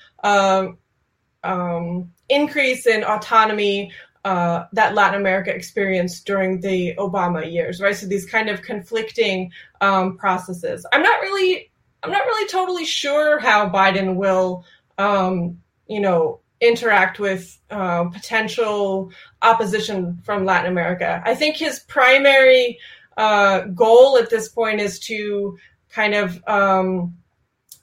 um, 1.44 2.12
increase 2.28 2.86
in 2.86 3.04
autonomy 3.04 3.92
uh, 4.24 4.66
that 4.72 4.94
Latin 4.94 5.20
America 5.20 5.54
experienced 5.54 6.26
during 6.26 6.60
the 6.60 6.94
Obama 6.96 7.50
years, 7.50 7.80
right? 7.80 7.96
So 7.96 8.06
these 8.06 8.26
kind 8.26 8.50
of 8.50 8.62
conflicting 8.62 9.50
um, 9.80 10.18
processes. 10.18 10.86
I'm 10.92 11.02
not 11.02 11.20
really, 11.22 11.70
I'm 12.02 12.10
not 12.10 12.26
really 12.26 12.48
totally 12.48 12.84
sure 12.84 13.38
how 13.38 13.68
Biden 13.70 14.16
will, 14.16 14.64
um, 14.98 15.60
you 15.88 16.00
know, 16.00 16.40
interact 16.60 17.18
with 17.18 17.58
uh, 17.70 18.04
potential 18.04 19.10
opposition 19.40 20.20
from 20.24 20.44
Latin 20.44 20.70
America. 20.70 21.22
I 21.24 21.34
think 21.34 21.56
his 21.56 21.80
primary 21.80 22.78
uh, 23.16 23.60
goal 23.60 24.18
at 24.18 24.28
this 24.28 24.48
point 24.50 24.80
is 24.80 24.98
to 25.00 25.58
kind 25.88 26.14
of 26.14 26.42
um, 26.46 27.16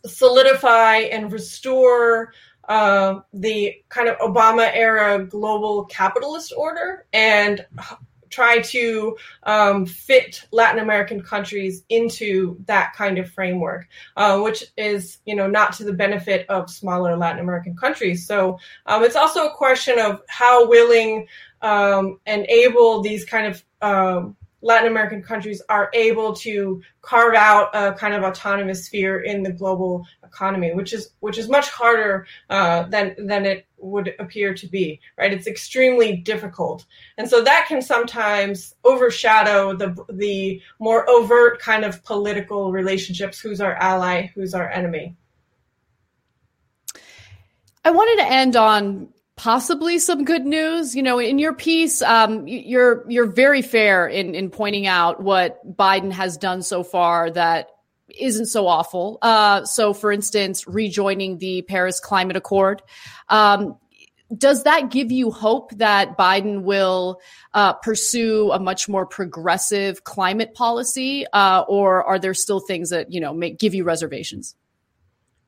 solidify 0.05 0.97
and 0.97 1.31
restore 1.31 2.33
uh, 2.67 3.21
the 3.33 3.75
kind 3.89 4.09
of 4.09 4.17
Obama 4.17 4.69
era 4.73 5.23
global 5.23 5.85
capitalist 5.85 6.53
order 6.55 7.05
and 7.13 7.65
try 8.29 8.59
to 8.59 9.17
um, 9.43 9.85
fit 9.85 10.45
Latin 10.51 10.79
American 10.79 11.21
countries 11.21 11.83
into 11.89 12.57
that 12.65 12.93
kind 12.93 13.17
of 13.17 13.31
framework, 13.31 13.87
uh, 14.15 14.39
which 14.39 14.65
is, 14.75 15.19
you 15.25 15.35
know, 15.35 15.47
not 15.47 15.73
to 15.73 15.83
the 15.83 15.93
benefit 15.93 16.45
of 16.49 16.69
smaller 16.69 17.15
Latin 17.15 17.39
American 17.39 17.75
countries. 17.75 18.27
So 18.27 18.59
um, 18.85 19.03
it's 19.03 19.15
also 19.15 19.47
a 19.47 19.55
question 19.55 19.97
of 19.99 20.21
how 20.27 20.67
willing 20.67 21.27
um, 21.61 22.19
and 22.25 22.45
able 22.47 23.01
these 23.01 23.25
kind 23.25 23.47
of 23.47 23.63
um, 23.81 24.35
Latin 24.61 24.89
American 24.89 25.21
countries 25.21 25.61
are 25.69 25.89
able 25.93 26.33
to 26.33 26.81
carve 27.01 27.35
out 27.35 27.69
a 27.75 27.93
kind 27.93 28.13
of 28.13 28.23
autonomous 28.23 28.85
sphere 28.85 29.21
in 29.21 29.43
the 29.43 29.51
global 29.51 30.05
economy, 30.23 30.73
which 30.73 30.93
is 30.93 31.11
which 31.19 31.37
is 31.37 31.47
much 31.47 31.69
harder 31.69 32.25
uh, 32.49 32.83
than 32.83 33.15
than 33.27 33.45
it 33.45 33.67
would 33.77 34.15
appear 34.19 34.53
to 34.55 34.67
be. 34.67 34.99
Right? 35.17 35.31
It's 35.31 35.47
extremely 35.47 36.17
difficult, 36.17 36.85
and 37.17 37.29
so 37.29 37.43
that 37.43 37.65
can 37.67 37.81
sometimes 37.81 38.73
overshadow 38.83 39.75
the 39.75 39.95
the 40.09 40.61
more 40.79 41.07
overt 41.09 41.59
kind 41.59 41.85
of 41.85 42.03
political 42.03 42.71
relationships. 42.71 43.39
Who's 43.39 43.61
our 43.61 43.75
ally? 43.75 44.31
Who's 44.33 44.53
our 44.55 44.69
enemy? 44.69 45.15
I 47.85 47.91
wanted 47.91 48.23
to 48.23 48.29
end 48.29 48.55
on 48.55 49.13
possibly 49.37 49.99
some 49.99 50.25
good 50.25 50.45
news. 50.45 50.95
You 50.95 51.03
know, 51.03 51.19
in 51.19 51.39
your 51.39 51.53
piece, 51.53 52.01
um, 52.01 52.45
you're 52.47 53.09
you're 53.09 53.31
very 53.31 53.61
fair 53.61 54.07
in 54.07 54.35
in 54.35 54.49
pointing 54.49 54.85
out 54.85 55.23
what 55.23 55.77
Biden 55.77 56.11
has 56.11 56.35
done 56.35 56.61
so 56.61 56.83
far 56.83 57.31
that 57.31 57.69
isn't 58.19 58.47
so 58.47 58.67
awful. 58.67 59.17
Uh, 59.21 59.63
so, 59.63 59.93
for 59.93 60.11
instance, 60.11 60.67
rejoining 60.67 61.37
the 61.37 61.61
Paris 61.63 61.99
Climate 61.99 62.35
Accord. 62.35 62.81
Um, 63.29 63.77
does 64.37 64.63
that 64.63 64.91
give 64.91 65.09
you 65.09 65.31
hope 65.31 65.71
that 65.77 66.17
Biden 66.17 66.63
will 66.63 67.21
uh, 67.53 67.73
pursue 67.73 68.51
a 68.51 68.59
much 68.59 68.89
more 68.89 69.05
progressive 69.05 70.03
climate 70.03 70.53
policy, 70.53 71.25
uh, 71.31 71.63
or 71.69 72.03
are 72.03 72.19
there 72.19 72.33
still 72.33 72.59
things 72.59 72.89
that 72.89 73.13
you 73.13 73.21
know 73.21 73.33
make 73.33 73.57
give 73.57 73.73
you 73.73 73.85
reservations? 73.85 74.55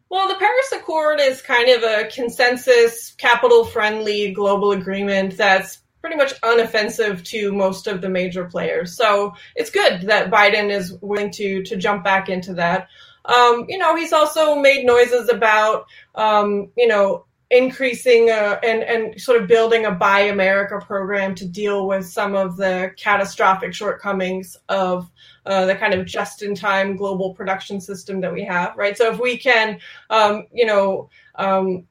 Well, 0.10 0.28
the 0.28 0.36
Paris 0.36 0.72
Accord 0.74 1.20
is 1.20 1.42
kind 1.42 1.70
of 1.70 1.84
a 1.84 2.10
consensus, 2.10 3.12
capital 3.12 3.64
friendly 3.64 4.32
global 4.32 4.72
agreement 4.72 5.38
that's 5.38 5.80
pretty 6.02 6.16
much 6.16 6.34
unoffensive 6.42 7.24
to 7.26 7.54
most 7.54 7.86
of 7.86 8.02
the 8.02 8.10
major 8.10 8.46
players. 8.46 8.96
So 8.96 9.36
it's 9.56 9.70
good 9.70 10.02
that 10.04 10.32
Biden 10.32 10.72
is 10.72 10.94
willing 11.02 11.30
to 11.34 11.62
to 11.64 11.76
jump 11.76 12.04
back 12.04 12.28
into 12.28 12.56
that. 12.56 12.88
Um, 13.26 13.66
you 13.68 13.78
know, 13.78 13.96
he's 13.96 14.14
also 14.14 14.56
made 14.56 14.84
noises 14.84 15.30
about 15.30 15.86
um, 16.16 16.72
you 16.76 16.88
know 16.88 17.26
increasing 17.52 18.32
uh, 18.32 18.60
and 18.64 18.84
and 18.84 19.22
sort 19.22 19.42
of 19.42 19.48
building 19.48 19.86
a 19.86 19.92
Buy 19.92 20.22
America 20.22 20.84
program 20.84 21.36
to 21.36 21.48
deal 21.48 21.88
with 21.88 22.08
some 22.08 22.36
of 22.36 22.58
the 22.58 22.92
catastrophic 22.98 23.76
shortcomings 23.76 24.58
of 24.70 25.10
uh, 25.50 25.66
the 25.66 25.76
kind 25.76 25.94
of 25.94 26.06
just-in-time 26.06 26.96
global 26.96 27.34
production 27.34 27.82
system 27.82 28.22
that 28.22 28.32
we 28.32 28.44
have, 28.44 28.76
right? 28.78 28.98
So 28.98 29.12
if 29.12 29.20
we 29.20 29.38
can, 29.38 29.80
um, 30.10 30.48
you 30.54 30.66
know. 30.66 31.10
Um, 31.36 31.86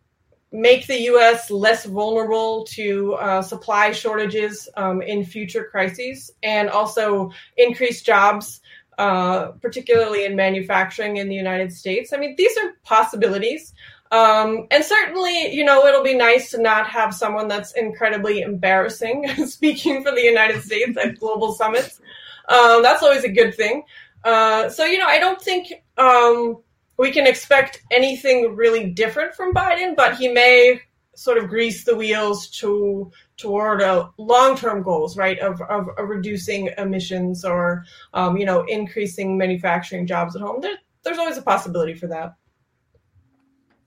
make 0.51 0.87
the 0.87 1.03
U.S. 1.03 1.51
less 1.51 1.85
vulnerable 1.85 2.65
to 2.71 3.15
uh, 3.15 3.43
supply 3.43 3.93
shortages 3.93 4.67
um, 4.77 5.03
in 5.03 5.25
future 5.25 5.69
crises, 5.71 6.31
and 6.43 6.71
also 6.71 7.31
increase 7.59 8.03
jobs, 8.03 8.61
uh, 8.97 9.49
particularly 9.61 10.25
in 10.25 10.37
manufacturing 10.37 11.19
in 11.19 11.29
the 11.29 11.35
United 11.35 11.73
States. 11.73 12.13
I 12.13 12.17
mean, 12.17 12.35
these 12.37 12.57
are 12.57 12.73
possibilities. 12.83 13.75
Um, 14.11 14.67
and 14.71 14.83
certainly, 14.83 15.53
you 15.53 15.65
know, 15.65 15.87
it'll 15.87 16.03
be 16.03 16.17
nice 16.17 16.51
to 16.53 16.63
not 16.63 16.89
have 16.89 17.15
someone 17.15 17.49
that's 17.49 17.73
incredibly 17.73 18.41
embarrassing 18.41 19.29
speaking 19.47 20.03
for 20.03 20.13
the 20.13 20.23
United 20.23 20.63
States 20.63 20.97
at 20.97 21.19
global 21.19 21.53
summits. 21.53 22.01
Um, 22.49 22.83
that's 22.83 23.03
always 23.03 23.25
a 23.25 23.29
good 23.29 23.55
thing. 23.55 23.83
Uh, 24.25 24.69
so, 24.69 24.85
you 24.85 24.99
know, 24.99 25.07
I 25.07 25.19
don't 25.19 25.41
think 25.41 25.73
um, 25.97 26.63
we 26.97 27.11
can 27.11 27.27
expect 27.27 27.83
anything 27.91 28.57
really 28.57 28.91
different 28.91 29.35
from 29.35 29.55
Biden, 29.55 29.95
but 29.95 30.17
he 30.17 30.29
may 30.29 30.81
sort 31.15 31.39
of 31.39 31.49
grease 31.49 31.85
the 31.85 31.97
wheels 31.97 32.49
to 32.49 33.11
toward 33.37 33.83
a 33.83 34.09
long-term 34.19 34.83
goals, 34.83 35.17
right, 35.17 35.39
of, 35.41 35.61
of, 35.63 35.89
of 35.99 36.09
reducing 36.09 36.71
emissions 36.79 37.45
or, 37.45 37.85
um, 38.15 38.37
you 38.37 38.47
know, 38.47 38.65
increasing 38.65 39.37
manufacturing 39.37 40.07
jobs 40.07 40.37
at 40.37 40.43
home. 40.43 40.61
There, 40.61 40.77
there's 41.03 41.19
always 41.19 41.37
a 41.37 41.43
possibility 41.43 41.95
for 41.95 42.07
that. 42.09 42.35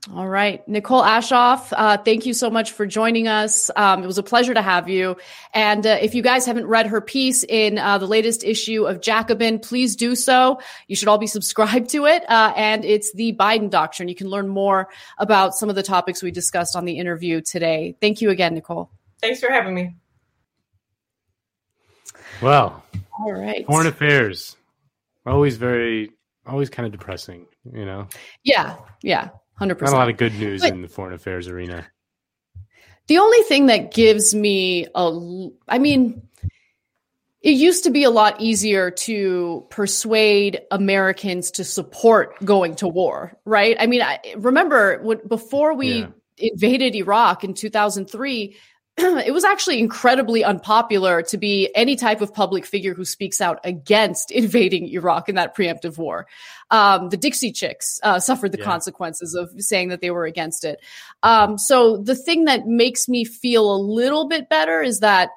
All 0.09 0.27
right. 0.27 0.67
Nicole 0.67 1.03
Aschoff, 1.03 1.71
uh, 1.73 1.95
thank 1.95 2.25
you 2.25 2.33
so 2.33 2.49
much 2.49 2.71
for 2.71 2.87
joining 2.87 3.27
us. 3.27 3.69
Um, 3.75 4.03
it 4.03 4.07
was 4.07 4.17
a 4.17 4.23
pleasure 4.23 4.53
to 4.53 4.61
have 4.61 4.89
you. 4.89 5.15
And 5.53 5.85
uh, 5.85 5.99
if 6.01 6.15
you 6.15 6.23
guys 6.23 6.47
haven't 6.47 6.65
read 6.65 6.87
her 6.87 7.01
piece 7.01 7.43
in 7.43 7.77
uh, 7.77 7.99
the 7.99 8.07
latest 8.07 8.43
issue 8.43 8.87
of 8.87 8.99
Jacobin, 8.99 9.59
please 9.59 9.95
do 9.95 10.15
so. 10.15 10.59
You 10.87 10.95
should 10.95 11.07
all 11.07 11.19
be 11.19 11.27
subscribed 11.27 11.91
to 11.91 12.07
it. 12.07 12.27
Uh, 12.27 12.51
and 12.55 12.83
it's 12.83 13.13
the 13.13 13.33
Biden 13.33 13.69
Doctrine. 13.69 14.09
You 14.09 14.15
can 14.15 14.27
learn 14.27 14.47
more 14.47 14.89
about 15.19 15.53
some 15.53 15.69
of 15.69 15.75
the 15.75 15.83
topics 15.83 16.23
we 16.23 16.31
discussed 16.31 16.75
on 16.75 16.85
the 16.85 16.97
interview 16.97 17.39
today. 17.39 17.95
Thank 18.01 18.21
you 18.21 18.31
again, 18.31 18.55
Nicole. 18.55 18.89
Thanks 19.21 19.39
for 19.39 19.51
having 19.51 19.75
me. 19.75 19.95
Well, 22.41 22.83
all 23.19 23.33
right. 23.33 23.67
Foreign 23.67 23.85
affairs, 23.85 24.57
always 25.27 25.57
very, 25.57 26.09
always 26.47 26.71
kind 26.71 26.87
of 26.87 26.91
depressing, 26.91 27.45
you 27.71 27.85
know? 27.85 28.07
Yeah. 28.43 28.77
Yeah. 29.03 29.29
100%. 29.61 29.81
Not 29.81 29.93
a 29.93 29.95
lot 29.95 30.09
of 30.09 30.17
good 30.17 30.33
news 30.33 30.61
but 30.61 30.73
in 30.73 30.81
the 30.81 30.87
foreign 30.87 31.13
affairs 31.13 31.47
arena. 31.47 31.87
The 33.07 33.19
only 33.19 33.41
thing 33.43 33.67
that 33.67 33.93
gives 33.93 34.33
me 34.33 34.87
a, 34.95 35.49
I 35.67 35.79
mean, 35.79 36.21
it 37.41 37.51
used 37.51 37.83
to 37.85 37.89
be 37.89 38.03
a 38.03 38.09
lot 38.09 38.39
easier 38.39 38.91
to 38.91 39.65
persuade 39.69 40.61
Americans 40.69 41.51
to 41.51 41.63
support 41.63 42.43
going 42.45 42.75
to 42.75 42.87
war, 42.87 43.37
right? 43.45 43.75
I 43.79 43.87
mean, 43.87 44.01
I 44.01 44.19
remember 44.37 44.99
when, 45.01 45.19
before 45.27 45.73
we 45.73 45.99
yeah. 45.99 46.07
invaded 46.37 46.95
Iraq 46.95 47.43
in 47.43 47.53
2003, 47.53 48.55
it 49.25 49.33
was 49.33 49.43
actually 49.43 49.79
incredibly 49.79 50.43
unpopular 50.43 51.21
to 51.23 51.37
be 51.37 51.71
any 51.75 51.95
type 51.95 52.21
of 52.21 52.33
public 52.33 52.65
figure 52.65 52.93
who 52.93 53.05
speaks 53.05 53.41
out 53.41 53.59
against 53.63 54.31
invading 54.31 54.87
Iraq 54.87 55.29
in 55.29 55.35
that 55.35 55.55
preemptive 55.55 55.97
war. 55.97 56.27
Um, 56.69 57.09
the 57.09 57.17
Dixie 57.17 57.51
Chicks 57.51 57.99
uh, 58.03 58.19
suffered 58.19 58.51
the 58.51 58.59
yeah. 58.59 58.65
consequences 58.65 59.33
of 59.33 59.49
saying 59.57 59.89
that 59.89 60.01
they 60.01 60.11
were 60.11 60.25
against 60.25 60.63
it. 60.63 60.79
Um, 61.23 61.57
so 61.57 61.97
the 61.97 62.15
thing 62.15 62.45
that 62.45 62.67
makes 62.67 63.09
me 63.09 63.25
feel 63.25 63.73
a 63.73 63.77
little 63.77 64.27
bit 64.27 64.49
better 64.49 64.81
is 64.81 64.99
that 64.99 65.29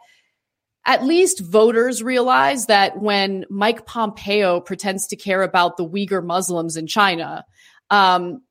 at 0.86 1.02
least 1.02 1.40
voters 1.40 2.02
realize 2.02 2.66
that 2.66 3.00
when 3.00 3.46
Mike 3.48 3.86
Pompeo 3.86 4.60
pretends 4.60 5.06
to 5.08 5.16
care 5.16 5.42
about 5.42 5.76
the 5.76 5.88
Uyghur 5.88 6.22
Muslims 6.22 6.76
in 6.76 6.86
China, 6.86 7.44
um, 7.90 8.42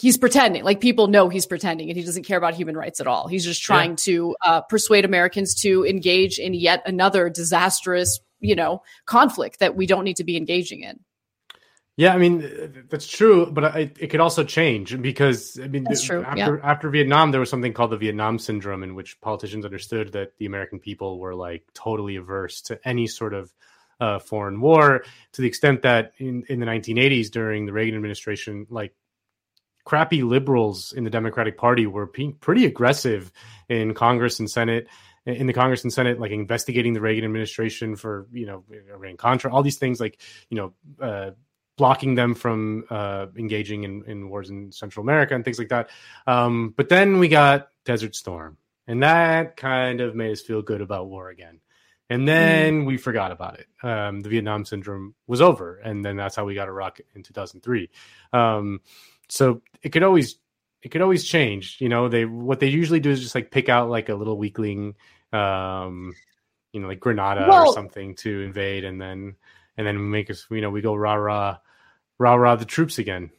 he's 0.00 0.16
pretending 0.16 0.64
like 0.64 0.80
people 0.80 1.06
know 1.06 1.28
he's 1.28 1.46
pretending 1.46 1.88
and 1.88 1.96
he 1.96 2.04
doesn't 2.04 2.24
care 2.24 2.38
about 2.38 2.54
human 2.54 2.76
rights 2.76 3.00
at 3.00 3.06
all 3.06 3.28
he's 3.28 3.44
just 3.44 3.62
trying 3.62 3.90
yeah. 3.90 3.96
to 3.96 4.36
uh, 4.44 4.60
persuade 4.62 5.04
americans 5.04 5.54
to 5.54 5.84
engage 5.86 6.38
in 6.38 6.54
yet 6.54 6.82
another 6.86 7.28
disastrous 7.28 8.20
you 8.40 8.54
know 8.54 8.82
conflict 9.06 9.60
that 9.60 9.76
we 9.76 9.86
don't 9.86 10.04
need 10.04 10.16
to 10.16 10.24
be 10.24 10.36
engaging 10.36 10.82
in 10.82 11.00
Yeah, 11.96 12.14
I 12.14 12.18
mean 12.18 12.86
that's 12.88 13.08
true, 13.08 13.50
but 13.50 13.64
I, 13.64 13.90
it 13.98 14.08
could 14.10 14.20
also 14.20 14.44
change 14.44 15.02
because 15.02 15.58
I 15.60 15.66
mean 15.66 15.84
true, 16.00 16.22
after 16.22 16.60
yeah. 16.62 16.70
after 16.70 16.90
Vietnam 16.90 17.32
there 17.32 17.40
was 17.40 17.50
something 17.50 17.72
called 17.72 17.90
the 17.90 17.96
Vietnam 17.96 18.38
syndrome 18.38 18.84
in 18.84 18.94
which 18.94 19.20
politicians 19.20 19.64
understood 19.64 20.12
that 20.12 20.38
the 20.38 20.46
American 20.46 20.78
people 20.78 21.18
were 21.18 21.34
like 21.34 21.64
totally 21.74 22.14
averse 22.14 22.62
to 22.62 22.78
any 22.84 23.08
sort 23.08 23.34
of 23.34 23.52
uh, 24.00 24.20
foreign 24.20 24.60
war 24.60 25.02
to 25.32 25.42
the 25.42 25.48
extent 25.48 25.82
that 25.82 26.12
in 26.18 26.44
in 26.48 26.60
the 26.60 26.66
1980s 26.66 27.32
during 27.32 27.66
the 27.66 27.72
Reagan 27.72 27.96
administration 27.96 28.68
like 28.70 28.94
crappy 29.84 30.22
liberals 30.22 30.92
in 30.92 31.04
the 31.04 31.10
Democratic 31.10 31.56
Party 31.56 31.86
were 31.86 32.06
being 32.06 32.34
pretty 32.34 32.66
aggressive 32.66 33.32
in 33.68 33.94
Congress 33.94 34.38
and 34.38 34.50
Senate 34.50 34.88
in 35.28 35.46
the 35.46 35.52
Congress 35.52 35.82
and 35.82 35.92
Senate, 35.92 36.18
like 36.18 36.30
investigating 36.30 36.94
the 36.94 37.00
Reagan 37.00 37.24
administration 37.24 37.96
for 37.96 38.26
you 38.32 38.46
know 38.46 38.64
Iran 38.94 39.16
Contra, 39.16 39.52
all 39.52 39.62
these 39.62 39.76
things, 39.76 40.00
like 40.00 40.20
you 40.48 40.56
know, 40.56 40.72
uh, 41.04 41.30
blocking 41.76 42.14
them 42.14 42.34
from 42.34 42.84
uh, 42.90 43.26
engaging 43.36 43.84
in, 43.84 44.04
in 44.06 44.28
wars 44.30 44.50
in 44.50 44.72
Central 44.72 45.02
America 45.02 45.34
and 45.34 45.44
things 45.44 45.58
like 45.58 45.68
that. 45.68 45.90
Um, 46.26 46.74
but 46.76 46.88
then 46.88 47.18
we 47.18 47.28
got 47.28 47.68
Desert 47.84 48.16
Storm, 48.16 48.56
and 48.86 49.02
that 49.02 49.56
kind 49.56 50.00
of 50.00 50.14
made 50.14 50.32
us 50.32 50.40
feel 50.40 50.62
good 50.62 50.80
about 50.80 51.08
war 51.08 51.28
again. 51.28 51.60
And 52.10 52.26
then 52.26 52.86
we 52.86 52.96
forgot 52.96 53.32
about 53.32 53.60
it. 53.60 53.66
Um, 53.82 54.20
the 54.20 54.30
Vietnam 54.30 54.64
syndrome 54.64 55.14
was 55.26 55.42
over, 55.42 55.76
and 55.76 56.02
then 56.02 56.16
that's 56.16 56.34
how 56.34 56.46
we 56.46 56.54
got 56.54 56.68
Iraq 56.68 57.00
in 57.14 57.22
2003. 57.22 57.90
Um, 58.32 58.80
so 59.28 59.62
it 59.82 59.90
could 59.90 60.02
always 60.02 60.38
it 60.82 60.90
could 60.90 61.02
always 61.02 61.24
change. 61.24 61.78
You 61.80 61.88
know, 61.88 62.08
they 62.08 62.24
what 62.24 62.60
they 62.60 62.68
usually 62.68 63.00
do 63.00 63.10
is 63.10 63.20
just 63.20 63.34
like 63.34 63.50
pick 63.50 63.68
out 63.68 63.90
like 63.90 64.08
a 64.08 64.14
little 64.14 64.38
weakling, 64.38 64.94
um, 65.32 66.14
you 66.72 66.80
know, 66.80 66.88
like 66.88 67.00
Grenada 67.00 67.50
or 67.52 67.72
something 67.72 68.14
to 68.16 68.42
invade, 68.42 68.84
and 68.84 69.00
then 69.00 69.36
and 69.76 69.86
then 69.86 70.10
make 70.10 70.30
us, 70.30 70.46
you 70.50 70.60
know, 70.60 70.70
we 70.70 70.80
go 70.80 70.94
rah 70.94 71.14
rah 71.14 71.58
rah 72.18 72.34
rah 72.34 72.56
the 72.56 72.64
troops 72.64 72.98
again. 72.98 73.30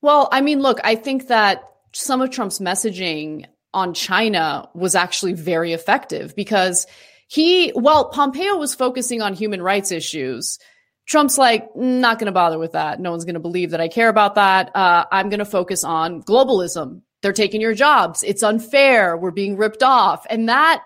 Well, 0.00 0.28
I 0.30 0.40
mean, 0.40 0.60
look, 0.60 0.80
I 0.84 0.94
think 0.94 1.28
that 1.28 1.68
some 1.92 2.20
of 2.20 2.30
Trump's 2.30 2.58
messaging 2.58 3.46
on 3.72 3.94
China 3.94 4.68
was 4.74 4.94
actually 4.94 5.32
very 5.32 5.72
effective 5.72 6.34
because 6.36 6.86
he, 7.28 7.72
well, 7.74 8.10
Pompeo 8.10 8.56
was 8.56 8.74
focusing 8.74 9.20
on 9.20 9.34
human 9.34 9.60
rights 9.60 9.90
issues. 9.90 10.58
Trump's 11.06 11.38
like, 11.38 11.74
not 11.76 12.18
going 12.18 12.26
to 12.26 12.32
bother 12.32 12.58
with 12.58 12.72
that. 12.72 13.00
No 13.00 13.12
one's 13.12 13.24
going 13.24 13.34
to 13.34 13.40
believe 13.40 13.70
that 13.70 13.80
I 13.80 13.88
care 13.88 14.08
about 14.08 14.34
that. 14.34 14.74
Uh, 14.74 15.04
I'm 15.10 15.28
going 15.28 15.38
to 15.38 15.44
focus 15.44 15.84
on 15.84 16.22
globalism. 16.22 17.02
They're 17.22 17.32
taking 17.32 17.60
your 17.60 17.74
jobs. 17.74 18.22
It's 18.22 18.42
unfair. 18.42 19.16
We're 19.16 19.30
being 19.30 19.56
ripped 19.56 19.82
off. 19.82 20.26
And 20.28 20.48
that, 20.48 20.82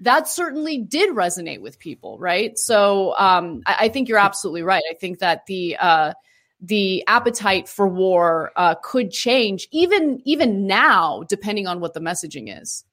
that 0.00 0.28
certainly 0.28 0.78
did 0.78 1.14
resonate 1.14 1.60
with 1.60 1.78
people, 1.78 2.18
right? 2.18 2.58
So 2.58 3.14
um, 3.16 3.62
I, 3.66 3.76
I 3.80 3.88
think 3.88 4.08
you're 4.08 4.18
absolutely 4.18 4.62
right. 4.62 4.82
I 4.90 4.94
think 4.94 5.18
that 5.18 5.46
the 5.46 5.76
uh, 5.78 6.12
the 6.60 7.04
appetite 7.06 7.68
for 7.68 7.86
war 7.86 8.50
uh, 8.56 8.74
could 8.82 9.10
change, 9.10 9.68
even 9.72 10.20
even 10.24 10.66
now, 10.66 11.22
depending 11.28 11.66
on 11.66 11.80
what 11.80 11.94
the 11.94 12.00
messaging 12.00 12.60
is. 12.60 12.84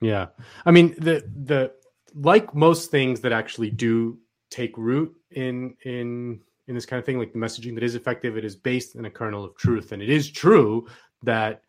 Yeah, 0.00 0.28
I 0.66 0.70
mean 0.70 0.94
the 0.98 1.24
the 1.34 1.72
like 2.14 2.54
most 2.54 2.90
things 2.90 3.20
that 3.20 3.32
actually 3.32 3.70
do 3.70 4.18
take 4.50 4.76
root 4.76 5.14
in 5.34 5.76
in 5.84 6.40
in 6.68 6.74
this 6.74 6.86
kind 6.86 6.98
of 6.98 7.04
thing, 7.06 7.18
like 7.18 7.32
the 7.32 7.38
messaging 7.38 7.74
that 7.74 7.82
is 7.82 7.94
effective, 7.94 8.36
it 8.36 8.44
is 8.44 8.56
based 8.56 8.94
in 8.94 9.04
a 9.04 9.10
kernel 9.10 9.44
of 9.44 9.56
truth, 9.56 9.92
and 9.92 10.02
it 10.02 10.08
is 10.10 10.30
true 10.30 10.86
that 11.24 11.62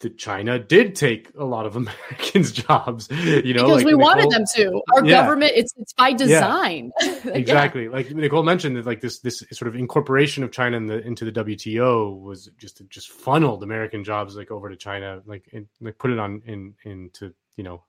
the 0.00 0.10
China 0.10 0.58
did 0.58 0.96
take 0.96 1.30
a 1.38 1.44
lot 1.44 1.64
of 1.64 1.76
Americans' 1.82 2.50
jobs. 2.52 3.08
You 3.10 3.54
know, 3.54 3.62
because 3.66 3.76
like 3.78 3.86
we 3.86 3.94
wanted 3.94 4.30
them 4.30 4.44
to. 4.56 4.82
Our 4.94 5.04
Yeah. 5.04 5.22
government, 5.22 5.52
it's 5.54 5.72
it's 5.76 5.92
by 5.92 6.12
design. 6.12 6.90
Yeah. 7.24 7.34
exactly 7.34 7.88
like 7.88 8.10
nicole 8.10 8.42
mentioned 8.42 8.76
that 8.76 8.84
like 8.84 9.00
this 9.00 9.20
this 9.20 9.44
sort 9.52 9.68
of 9.68 9.76
incorporation 9.76 10.42
of 10.42 10.50
china 10.50 10.76
in 10.76 10.86
the, 10.88 11.00
into 11.06 11.24
the 11.24 11.30
wto 11.30 12.20
was 12.20 12.50
just 12.58 12.82
just 12.88 13.10
funneled 13.10 13.62
american 13.62 14.02
jobs 14.02 14.34
like 14.34 14.50
over 14.50 14.68
to 14.68 14.74
china 14.76 15.22
like 15.24 15.48
and 15.52 15.66
like 15.80 15.98
put 15.98 16.10
it 16.10 16.18
on 16.18 16.42
in 16.46 16.74
into 16.84 17.32
you 17.56 17.62
know 17.62 17.84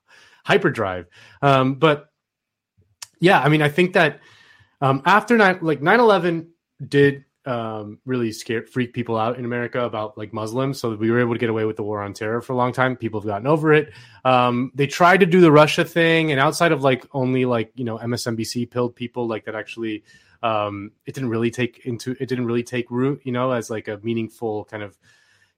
hyperdrive 0.46 1.08
um 1.42 1.76
but 1.76 2.10
yeah 3.20 3.40
i 3.42 3.50
mean 3.50 3.64
i 3.64 3.70
think 3.70 3.94
that 3.94 4.20
um 4.84 5.02
after 5.06 5.38
nine 5.38 5.58
like 5.62 5.80
9-11 5.82 6.48
did 6.88 7.24
um 7.46 8.00
really 8.06 8.32
scare 8.32 8.64
freak 8.64 8.94
people 8.94 9.18
out 9.18 9.38
in 9.38 9.46
america 9.46 9.82
about 9.82 10.18
like 10.18 10.32
muslims. 10.32 10.80
So 10.80 10.96
we 10.96 11.12
were 11.12 11.20
able 11.20 11.34
to 11.34 11.40
get 11.40 11.50
away 11.50 11.66
with 11.66 11.76
the 11.76 11.84
war 11.84 12.02
on 12.02 12.14
terror 12.14 12.42
for 12.42 12.54
a 12.54 12.56
long 12.56 12.72
time. 12.72 12.96
People 12.96 13.20
have 13.20 13.28
gotten 13.28 13.48
over 13.48 13.74
it. 13.74 13.92
Um 14.24 14.72
they 14.76 14.88
tried 14.88 15.22
to 15.22 15.26
do 15.26 15.42
the 15.42 15.52
russia 15.52 15.84
thing. 15.84 16.32
And 16.32 16.40
outside 16.40 16.72
of 16.72 16.84
like 16.84 17.06
only 17.12 17.46
like 17.46 17.72
you 17.76 17.86
know 17.86 17.98
msnbc 17.98 18.70
pilled 18.70 18.96
people 18.96 19.28
like 19.28 19.46
that 19.46 19.56
actually 19.56 20.04
um 20.42 20.92
it 21.06 21.14
didn't 21.16 21.30
really 21.30 21.52
take 21.52 21.86
into 21.86 22.12
it 22.20 22.28
didn't 22.28 22.46
really 22.46 22.64
take 22.64 22.92
root 22.92 23.22
you 23.24 23.32
know 23.32 23.52
as 23.52 23.70
like 23.70 23.88
a 23.88 24.00
meaningful 24.04 24.66
kind 24.66 24.84
of 24.84 24.98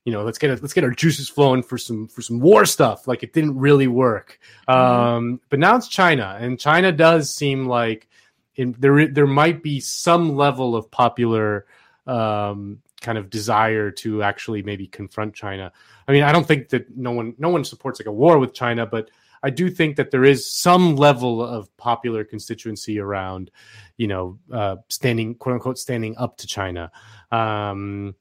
you 0.05 0.13
know 0.13 0.23
let's 0.23 0.37
get 0.37 0.51
it 0.51 0.61
let's 0.61 0.73
get 0.73 0.83
our 0.83 0.91
juices 0.91 1.29
flowing 1.29 1.63
for 1.63 1.77
some 1.77 2.07
for 2.07 2.21
some 2.21 2.39
war 2.39 2.65
stuff. 2.65 3.07
Like 3.07 3.21
it 3.21 3.33
didn't 3.33 3.57
really 3.59 3.87
work. 3.87 4.39
Um 4.67 5.39
but 5.49 5.59
now 5.59 5.75
it's 5.75 5.87
china. 5.87 6.37
And 6.39 6.59
china 6.59 6.91
does 6.91 7.33
seem 7.33 7.67
like 7.67 8.07
in, 8.55 8.75
there 8.79 9.07
there 9.07 9.27
might 9.27 9.61
be 9.63 9.79
some 9.79 10.35
level 10.35 10.75
of 10.75 10.89
popular 10.91 11.65
um, 12.07 12.79
kind 13.01 13.17
of 13.17 13.29
desire 13.29 13.91
to 13.91 14.23
actually 14.23 14.63
maybe 14.63 14.87
confront 14.87 15.33
China. 15.33 15.71
I 16.07 16.11
mean, 16.11 16.23
I 16.23 16.31
don't 16.31 16.47
think 16.47 16.69
that 16.69 16.95
no 16.95 17.11
one 17.11 17.35
no 17.37 17.49
one 17.49 17.63
supports 17.63 17.99
like 17.99 18.07
a 18.07 18.11
war 18.11 18.39
with 18.39 18.53
China, 18.53 18.85
but 18.85 19.09
I 19.43 19.51
do 19.51 19.69
think 19.69 19.97
that 19.97 20.09
there 20.09 20.23
is 20.23 20.51
some 20.51 20.95
level 20.95 21.43
of 21.43 21.75
popular 21.77 22.23
constituency 22.23 22.99
around, 22.99 23.51
you 23.97 24.07
know, 24.07 24.39
uh, 24.51 24.77
standing 24.89 25.35
quote 25.35 25.53
unquote 25.53 25.77
standing 25.77 26.17
up 26.17 26.37
to 26.37 26.47
China. 26.47 26.91
Um, 27.31 28.15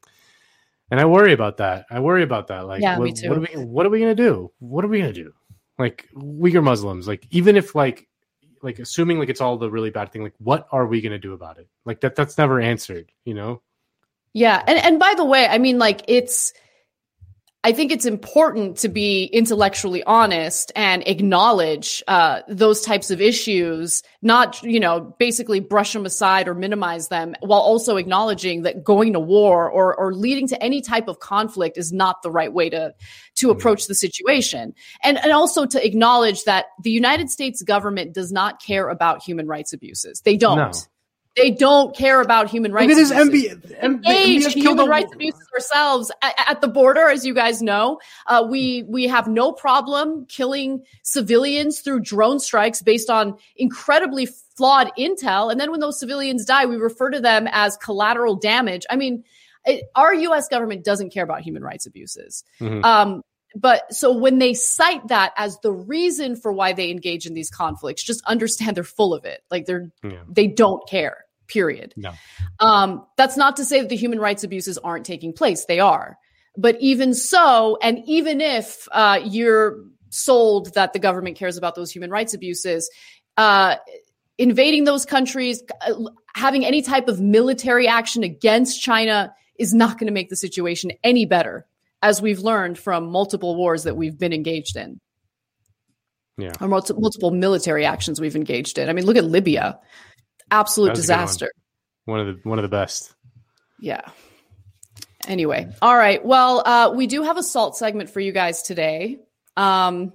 and 0.91 1.01
I 1.01 1.07
worry 1.07 1.33
about 1.33 1.57
that. 1.59 1.87
I 1.91 2.01
worry 2.01 2.23
about 2.23 2.49
that. 2.49 2.67
Like, 2.67 2.83
Yeah, 2.83 2.99
what, 2.99 3.05
me 3.05 3.13
too. 3.13 3.29
what 3.29 3.39
are 3.39 3.41
we 3.41 3.65
what 3.65 3.87
are 3.87 3.91
we 3.91 4.01
gonna 4.01 4.15
do? 4.15 4.53
What 4.59 4.85
are 4.85 4.89
we 4.89 5.01
gonna 5.01 5.13
do? 5.13 5.33
Like 5.79 6.09
Uyghur 6.15 6.63
Muslims, 6.63 7.09
like 7.09 7.27
even 7.31 7.57
if 7.57 7.75
like 7.75 8.07
like 8.65 8.79
assuming 8.79 9.19
like 9.19 9.29
it's 9.29 9.41
all 9.41 9.57
the 9.59 9.71
really 9.71 9.91
bad 9.91 10.11
thing, 10.11 10.23
like 10.23 10.35
what 10.39 10.67
are 10.73 10.87
we 10.87 11.01
gonna 11.01 11.19
do 11.19 11.35
about 11.35 11.59
it? 11.59 11.69
Like 11.85 12.01
that 12.01 12.17
that's 12.17 12.39
never 12.39 12.61
answered, 12.61 13.13
you 13.25 13.35
know? 13.35 13.63
Yeah, 14.33 14.63
and 14.67 14.79
and 14.79 14.99
by 14.99 15.15
the 15.17 15.25
way, 15.25 15.47
I 15.47 15.59
mean 15.59 15.79
like 15.79 16.03
it's 16.09 16.55
I 17.65 17.73
think 17.73 17.93
it's 17.93 18.05
important 18.05 18.77
to 18.79 18.91
be 18.91 19.25
intellectually 19.25 20.03
honest 20.05 20.71
and 20.77 21.03
acknowledge 21.09 22.03
uh, 22.07 22.43
those 22.47 22.83
types 22.83 23.11
of 23.11 23.23
issues, 23.23 24.03
not 24.21 24.63
you 24.63 24.79
know 24.79 25.01
basically 25.19 25.61
brush 25.61 25.95
them 25.95 26.05
aside 26.05 26.47
or 26.47 26.55
minimize 26.55 27.09
them, 27.09 27.35
while 27.41 27.61
also 27.61 27.97
acknowledging 27.97 28.63
that 28.63 28.85
going 28.85 29.15
to 29.15 29.21
war 29.21 29.71
or 29.71 29.97
or 29.97 30.13
leading 30.13 30.47
to 30.49 30.63
any 30.63 30.83
type 30.83 31.09
of 31.09 31.21
conflict 31.21 31.79
is 31.79 31.91
not 31.91 32.23
the 32.23 32.31
right 32.31 32.53
way 32.53 32.69
to 32.69 32.95
to 33.37 33.51
approach 33.51 33.87
the 33.87 33.95
situation, 33.95 34.75
and 35.03 35.17
and 35.25 35.33
also 35.33 35.65
to 35.65 35.85
acknowledge 35.85 36.45
that 36.45 36.67
the 36.83 36.91
United 36.91 37.31
States 37.31 37.63
government 37.63 38.13
does 38.13 38.31
not 38.31 38.61
care 38.61 38.91
about 38.91 39.23
human 39.23 39.47
rights 39.47 39.73
abuses. 39.73 40.21
They 40.21 40.37
don't. 40.37 40.59
No. 40.59 40.73
They 41.37 41.51
don't 41.51 41.97
care 41.97 42.21
about 42.21 42.49
human 42.49 42.73
rights. 42.73 42.89
Look 42.91 42.99
at 42.99 43.09
this 43.09 43.11
abuses 43.11 43.59
MB, 43.73 43.75
M- 43.83 44.01
the 44.03 44.09
engaged 44.09 44.47
MBS 44.49 44.57
in 44.57 44.63
killed 44.63 44.79
human 44.79 44.87
a- 44.87 44.91
rights 44.91 45.13
abuses 45.15 45.49
ourselves 45.53 46.13
at, 46.23 46.35
at 46.47 46.61
the 46.61 46.69
border, 46.69 47.09
as 47.09 47.27
you 47.27 47.35
guys 47.35 47.61
know. 47.61 48.01
Uh, 48.27 48.47
we 48.49 48.85
we 48.85 49.09
have 49.09 49.27
no 49.27 49.51
problem 49.51 50.27
killing 50.27 50.85
civilians 51.03 51.81
through 51.81 52.01
drone 52.01 52.39
strikes 52.39 52.83
based 52.83 53.11
on 53.11 53.37
incredibly 53.57 54.27
flawed 54.57 54.93
intel, 54.97 55.51
and 55.51 55.59
then 55.61 55.71
when 55.73 55.81
those 55.81 55.99
civilians 55.99 56.45
die, 56.45 56.67
we 56.67 56.77
refer 56.77 57.11
to 57.11 57.21
them 57.21 57.49
as 57.51 57.77
collateral 57.79 58.37
damage. 58.37 58.87
I 58.89 58.95
mean, 58.95 59.25
it, 59.65 59.85
our 59.97 60.15
U.S. 60.15 60.47
government 60.49 60.85
doesn't 60.85 61.11
care 61.11 61.25
about 61.25 61.41
human 61.41 61.65
rights 61.65 61.87
abuses. 61.87 62.45
Mhm. 62.61 62.85
Um, 62.85 63.23
but 63.57 63.93
so 63.95 64.13
when 64.13 64.39
they 64.39 64.53
cite 64.55 65.07
that 65.09 65.33
as 65.37 65.59
the 65.61 65.73
reason 65.73 66.35
for 66.37 66.53
why 66.53 66.73
they 66.73 66.91
engage 66.91 67.25
in 67.25 67.35
these 67.35 67.51
conflicts, 67.51 68.03
just 68.03 68.21
understand 68.27 68.77
they're 68.77 68.83
full 68.85 69.15
of 69.15 69.25
it. 69.25 69.43
Like 69.51 69.67
they're 69.67 69.91
Yeah. 70.03 70.23
they 70.29 70.47
don't 70.49 70.87
care. 70.89 71.24
Period. 71.47 71.93
No. 71.97 72.13
Um, 72.61 73.07
that's 73.17 73.37
not 73.37 73.57
to 73.57 73.65
say 73.65 73.81
that 73.81 73.89
the 73.89 73.97
human 73.97 74.19
rights 74.19 74.45
abuses 74.45 74.79
aren't 74.79 75.05
taking 75.05 75.33
place. 75.33 75.67
They 75.67 75.81
are. 75.81 76.17
But 76.57 76.77
even 76.81 77.15
so, 77.15 77.77
and 77.83 77.99
even 78.07 78.41
if 78.41 78.89
uh, 78.93 79.21
you're 79.25 79.85
sold 80.11 80.73
that 80.75 80.93
the 80.93 80.99
government 80.99 81.37
cares 81.37 81.57
about 81.57 81.75
those 81.75 81.91
human 81.91 82.11
rights 82.11 82.33
abuses, 82.35 82.89
uh, 83.37 83.77
invading 84.39 84.85
those 84.85 85.05
countries, 85.05 85.63
uh, 85.81 85.95
having 86.35 86.65
any 86.65 86.83
type 86.83 87.09
of 87.09 87.21
military 87.21 87.89
action 87.89 88.23
against 88.23 88.81
China 88.81 89.35
is 89.59 89.75
not 89.75 89.99
going 89.99 90.07
to 90.07 90.13
make 90.13 90.29
the 90.31 90.37
situation 90.37 90.93
any 91.03 91.27
better, 91.27 91.67
as 92.03 92.23
we've 92.23 92.41
learned 92.41 92.79
from 92.79 93.11
multiple 93.11 93.57
wars 93.57 93.83
that 93.85 93.97
we've 93.97 94.19
been 94.19 94.33
engaged 94.33 94.77
in, 94.77 95.01
Yeah. 96.39 96.53
or 96.61 96.69
multi- 96.69 96.95
multiple 96.95 97.31
military 97.31 97.85
actions 97.85 98.21
we've 98.21 98.37
engaged 98.37 98.79
in. 98.79 98.89
I 98.89 98.93
mean, 98.93 99.07
look 99.07 99.17
at 99.17 99.25
Libya. 99.25 99.79
Absolute 100.51 100.89
That 100.89 100.97
was 100.97 101.05
a 101.05 101.07
good 101.09 101.15
one. 101.15 101.23
disaster. 101.23 101.51
One 102.05 102.21
of 102.21 102.27
the 102.27 102.49
one 102.49 102.59
of 102.59 102.63
the 102.63 102.69
best. 102.69 103.15
Yeah. 103.81 104.03
Anyway, 105.27 105.71
all 105.81 105.97
right. 105.97 106.25
Well, 106.25 106.63
uh, 106.67 106.93
we 106.95 107.07
do 107.07 107.23
have 107.23 107.39
a 107.39 107.43
salt 107.43 107.77
segment 107.77 108.11
for 108.11 108.21
you 108.21 108.31
guys 108.33 108.63
today. 108.63 109.21
Um, 109.57 110.13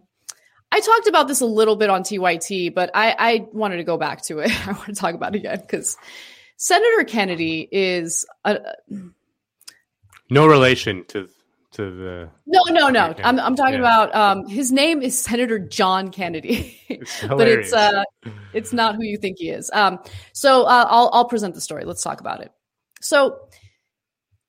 I 0.71 0.81
talked 0.81 1.07
about 1.07 1.27
this 1.27 1.41
a 1.41 1.45
little 1.45 1.75
bit 1.75 1.89
on 1.89 2.03
TYT, 2.03 2.75
but 2.75 2.91
I, 2.93 3.15
I 3.17 3.47
wanted 3.51 3.77
to 3.77 3.83
go 3.83 3.97
back 3.97 4.21
to 4.25 4.39
it. 4.39 4.51
I 4.67 4.73
want 4.73 4.85
to 4.85 4.93
talk 4.93 5.15
about 5.15 5.35
it 5.35 5.39
again 5.39 5.61
because 5.61 5.97
Senator 6.57 7.05
Kennedy 7.05 7.67
is 7.71 8.25
a, 8.45 8.59
no 10.29 10.45
relation 10.45 11.05
to 11.05 11.27
to 11.79 11.91
the. 11.91 12.29
No, 12.45 12.61
no, 12.69 12.89
no. 12.89 13.13
I'm 13.23 13.39
I'm 13.39 13.55
talking 13.55 13.75
yeah. 13.75 14.03
about 14.03 14.13
um, 14.15 14.47
his 14.47 14.71
name 14.71 15.01
is 15.01 15.17
Senator 15.17 15.57
John 15.57 16.11
Kennedy, 16.11 16.77
it's 16.89 17.25
but 17.25 17.47
it's 17.47 17.73
uh, 17.73 18.03
it's 18.53 18.73
not 18.73 18.95
who 18.95 19.03
you 19.03 19.17
think 19.17 19.37
he 19.39 19.49
is. 19.49 19.71
Um, 19.73 19.99
so 20.33 20.63
uh, 20.63 20.85
I'll 20.89 21.09
I'll 21.13 21.25
present 21.25 21.55
the 21.55 21.61
story. 21.61 21.85
Let's 21.85 22.03
talk 22.03 22.19
about 22.19 22.41
it. 22.41 22.51
So. 23.01 23.39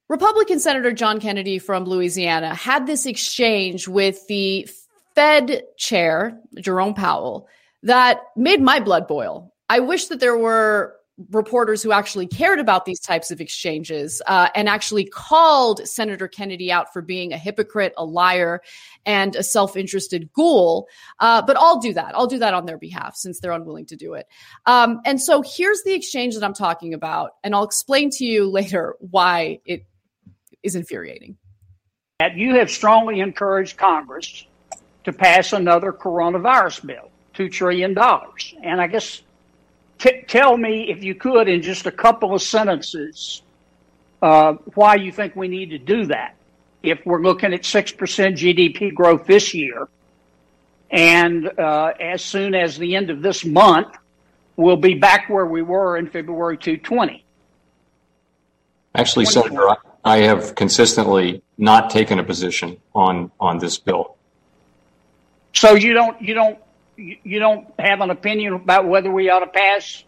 Republican 0.08 0.58
Senator 0.58 0.90
John 0.90 1.20
Kennedy 1.20 1.60
from 1.60 1.84
Louisiana 1.84 2.52
had 2.52 2.84
this 2.84 3.06
exchange 3.06 3.86
with 3.86 4.26
the 4.26 4.68
Fed 5.14 5.62
chair, 5.78 6.36
Jerome 6.58 6.94
Powell, 6.94 7.46
that 7.84 8.22
made 8.36 8.60
my 8.60 8.80
blood 8.80 9.06
boil. 9.06 9.54
I 9.68 9.78
wish 9.78 10.06
that 10.06 10.18
there 10.18 10.36
were 10.36 10.96
reporters 11.30 11.82
who 11.82 11.92
actually 11.92 12.26
cared 12.26 12.58
about 12.58 12.84
these 12.84 13.00
types 13.00 13.30
of 13.30 13.40
exchanges 13.40 14.22
uh, 14.26 14.48
and 14.54 14.68
actually 14.68 15.04
called 15.04 15.86
Senator 15.86 16.28
Kennedy 16.28 16.72
out 16.72 16.92
for 16.92 17.02
being 17.02 17.32
a 17.32 17.38
hypocrite, 17.38 17.92
a 17.96 18.04
liar, 18.04 18.62
and 19.06 19.36
a 19.36 19.42
self 19.42 19.76
interested 19.76 20.32
ghoul. 20.32 20.88
Uh, 21.18 21.42
but 21.42 21.56
I'll 21.56 21.80
do 21.80 21.92
that. 21.94 22.14
I'll 22.14 22.26
do 22.26 22.38
that 22.38 22.54
on 22.54 22.66
their 22.66 22.78
behalf 22.78 23.16
since 23.16 23.40
they're 23.40 23.52
unwilling 23.52 23.86
to 23.86 23.96
do 23.96 24.14
it. 24.14 24.26
Um, 24.66 25.00
and 25.04 25.20
so 25.20 25.42
here's 25.42 25.82
the 25.82 25.92
exchange 25.92 26.34
that 26.34 26.44
I'm 26.44 26.54
talking 26.54 26.94
about, 26.94 27.32
and 27.44 27.54
I'll 27.54 27.64
explain 27.64 28.10
to 28.10 28.24
you 28.24 28.48
later 28.50 28.96
why 28.98 29.60
it 29.64 29.86
is 30.62 30.74
infuriating. 30.74 31.36
You 32.34 32.56
have 32.56 32.70
strongly 32.70 33.20
encouraged 33.20 33.78
Congress 33.78 34.44
to 35.04 35.12
pass 35.12 35.54
another 35.54 35.92
coronavirus 35.92 36.86
bill, 36.86 37.10
$2 37.34 37.50
trillion. 37.50 37.96
And 38.62 38.80
I 38.80 38.86
guess 38.86 39.22
T- 40.00 40.22
tell 40.26 40.56
me, 40.56 40.90
if 40.90 41.04
you 41.04 41.14
could, 41.14 41.46
in 41.46 41.60
just 41.60 41.86
a 41.86 41.92
couple 41.92 42.34
of 42.34 42.40
sentences, 42.40 43.42
uh, 44.22 44.54
why 44.74 44.94
you 44.94 45.12
think 45.12 45.36
we 45.36 45.46
need 45.46 45.70
to 45.70 45.78
do 45.78 46.06
that. 46.06 46.34
If 46.82 47.04
we're 47.04 47.20
looking 47.20 47.52
at 47.52 47.62
6% 47.62 47.96
GDP 47.96 48.94
growth 48.94 49.26
this 49.26 49.52
year, 49.52 49.88
and 50.90 51.46
uh, 51.58 51.92
as 52.00 52.24
soon 52.24 52.54
as 52.54 52.78
the 52.78 52.96
end 52.96 53.10
of 53.10 53.20
this 53.20 53.44
month, 53.44 53.94
we'll 54.56 54.76
be 54.76 54.94
back 54.94 55.28
where 55.28 55.46
we 55.46 55.60
were 55.60 55.98
in 55.98 56.08
February 56.08 56.56
220. 56.56 57.22
Actually, 58.94 59.26
Senator, 59.26 59.76
I 60.02 60.18
have 60.18 60.54
consistently 60.54 61.42
not 61.58 61.90
taken 61.90 62.18
a 62.18 62.24
position 62.24 62.78
on, 62.94 63.30
on 63.38 63.58
this 63.58 63.78
bill. 63.78 64.16
So 65.52 65.74
you 65.74 65.92
don't 65.92 66.20
you 66.22 66.32
don't 66.32 66.58
you 67.00 67.38
don't 67.38 67.66
have 67.78 68.00
an 68.00 68.10
opinion 68.10 68.54
about 68.54 68.86
whether 68.86 69.10
we 69.10 69.30
ought 69.30 69.40
to 69.40 69.46
pass 69.46 70.04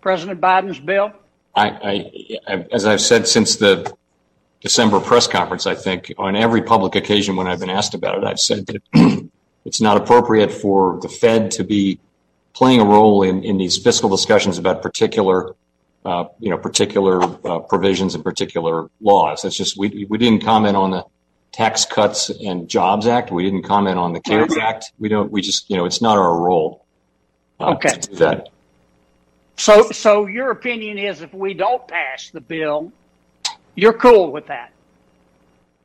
President 0.00 0.40
Biden's 0.40 0.78
bill? 0.78 1.12
I, 1.54 2.12
I, 2.46 2.66
as 2.72 2.86
I've 2.86 3.00
said 3.00 3.26
since 3.26 3.56
the 3.56 3.92
December 4.60 5.00
press 5.00 5.26
conference, 5.26 5.66
I 5.66 5.74
think 5.74 6.12
on 6.18 6.36
every 6.36 6.62
public 6.62 6.94
occasion 6.94 7.36
when 7.36 7.46
I've 7.46 7.60
been 7.60 7.70
asked 7.70 7.94
about 7.94 8.18
it, 8.18 8.24
I've 8.24 8.40
said 8.40 8.66
that 8.66 8.82
it's 9.64 9.80
not 9.80 9.96
appropriate 9.96 10.52
for 10.52 10.98
the 11.00 11.08
Fed 11.08 11.50
to 11.52 11.64
be 11.64 11.98
playing 12.52 12.80
a 12.80 12.84
role 12.84 13.22
in, 13.22 13.42
in 13.42 13.58
these 13.58 13.76
fiscal 13.76 14.08
discussions 14.08 14.58
about 14.58 14.82
particular, 14.82 15.54
uh, 16.04 16.24
you 16.40 16.50
know, 16.50 16.58
particular 16.58 17.22
uh, 17.22 17.58
provisions 17.60 18.14
and 18.14 18.24
particular 18.24 18.88
laws. 19.00 19.44
It's 19.44 19.56
just 19.56 19.76
we 19.76 20.06
we 20.08 20.18
didn't 20.18 20.42
comment 20.42 20.76
on 20.76 20.90
the 20.90 21.04
Tax 21.56 21.86
Cuts 21.86 22.28
and 22.28 22.68
Jobs 22.68 23.06
Act. 23.06 23.30
We 23.32 23.42
didn't 23.42 23.62
comment 23.62 23.98
on 23.98 24.12
the 24.12 24.20
CARES 24.20 24.50
right. 24.50 24.62
Act. 24.62 24.92
We 24.98 25.08
don't. 25.08 25.32
We 25.32 25.40
just, 25.40 25.70
you 25.70 25.76
know, 25.78 25.86
it's 25.86 26.02
not 26.02 26.18
our 26.18 26.36
role. 26.38 26.84
Uh, 27.58 27.70
okay. 27.70 27.88
To 27.88 28.10
do 28.10 28.16
that. 28.16 28.50
So, 29.56 29.90
so 29.90 30.26
your 30.26 30.50
opinion 30.50 30.98
is 30.98 31.22
if 31.22 31.32
we 31.32 31.54
don't 31.54 31.88
pass 31.88 32.28
the 32.28 32.42
bill, 32.42 32.92
you're 33.74 33.94
cool 33.94 34.32
with 34.32 34.48
that. 34.48 34.70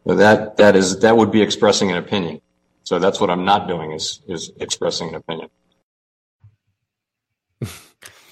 Well, 0.04 0.18
that 0.18 0.58
that 0.58 0.76
is 0.76 1.00
that 1.00 1.16
would 1.16 1.32
be 1.32 1.42
expressing 1.42 1.90
an 1.90 1.96
opinion. 1.96 2.42
So 2.84 3.00
that's 3.00 3.22
what 3.22 3.30
I'm 3.30 3.46
not 3.46 3.70
doing 3.70 3.94
is 3.94 4.20
is 4.28 4.52
expressing 4.60 5.08
an 5.10 5.16
opinion. 5.16 5.50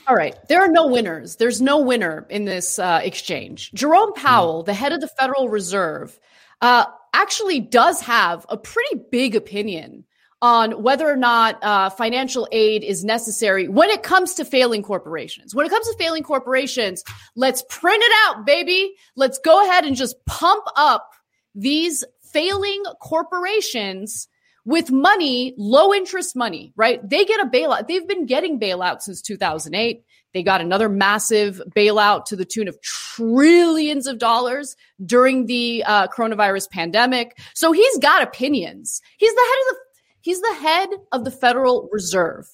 All 0.10 0.16
right. 0.16 0.36
There 0.50 0.60
are 0.60 0.68
no 0.68 0.88
winners. 0.88 1.38
There's 1.38 1.62
no 1.62 1.80
winner 1.80 2.26
in 2.30 2.44
this 2.44 2.80
uh, 2.80 3.00
exchange. 3.02 3.72
Jerome 3.74 4.12
Powell, 4.12 4.64
the 4.64 4.74
head 4.74 4.92
of 4.92 5.00
the 5.00 5.08
Federal 5.08 5.48
Reserve, 5.48 6.20
uh, 6.62 6.86
actually 7.14 7.60
does 7.60 8.02
have 8.02 8.46
a 8.50 8.58
pretty 8.58 9.02
big 9.12 9.36
opinion 9.36 10.06
on 10.42 10.84
whether 10.84 11.10
or 11.10 11.18
not 11.18 11.62
uh, 11.64 11.90
financial 11.90 12.48
aid 12.52 12.84
is 12.84 13.04
necessary 13.04 13.68
when 13.68 13.90
it 13.90 14.04
comes 14.04 14.36
to 14.36 14.46
failing 14.46 14.82
corporations. 14.82 15.54
When 15.54 15.66
it 15.66 15.70
comes 15.70 15.88
to 15.88 15.98
failing 15.98 16.24
corporations, 16.24 17.04
let's 17.36 17.64
print 17.70 18.02
it 18.02 18.12
out, 18.26 18.46
baby. 18.46 18.96
Let's 19.16 19.40
go 19.40 19.64
ahead 19.66 19.84
and 19.84 19.96
just 19.96 20.16
pump 20.26 20.64
up 20.78 21.12
these 21.56 22.06
failing 22.22 22.84
corporations 23.02 24.28
with 24.66 24.92
money, 24.92 25.54
low 25.58 25.94
interest 25.94 26.36
money, 26.36 26.74
right? 26.76 27.02
They 27.08 27.26
get 27.26 27.42
a 27.42 27.50
bailout. 27.50 27.88
They've 27.88 28.08
been 28.08 28.26
getting 28.26 28.60
bailout 28.60 29.02
since 29.02 29.22
2008. 29.22 30.04
They 30.34 30.44
got 30.44 30.62
another 30.62 30.90
massive 30.90 31.62
bailout 31.76 32.26
to 32.26 32.36
the 32.36 32.46
tune 32.46 32.68
of 32.68 32.80
trillions 32.82 34.06
of 34.06 34.20
dollars 34.20 34.76
during 35.06 35.48
the 35.48 35.84
uh, 35.86 36.08
coronavirus 36.08 36.70
pandemic. 36.70 37.40
So 37.56 37.72
he's 37.72 37.98
got 37.98 38.22
opinions. 38.22 39.02
He's 39.18 39.34
the 39.34 39.42
head 39.42 39.60
of 39.62 39.76
the 39.76 39.78
he's 40.22 40.42
the 40.42 40.54
head 40.54 40.90
of 41.12 41.26
the 41.26 41.32
Federal 41.32 41.90
Reserve. 41.92 42.48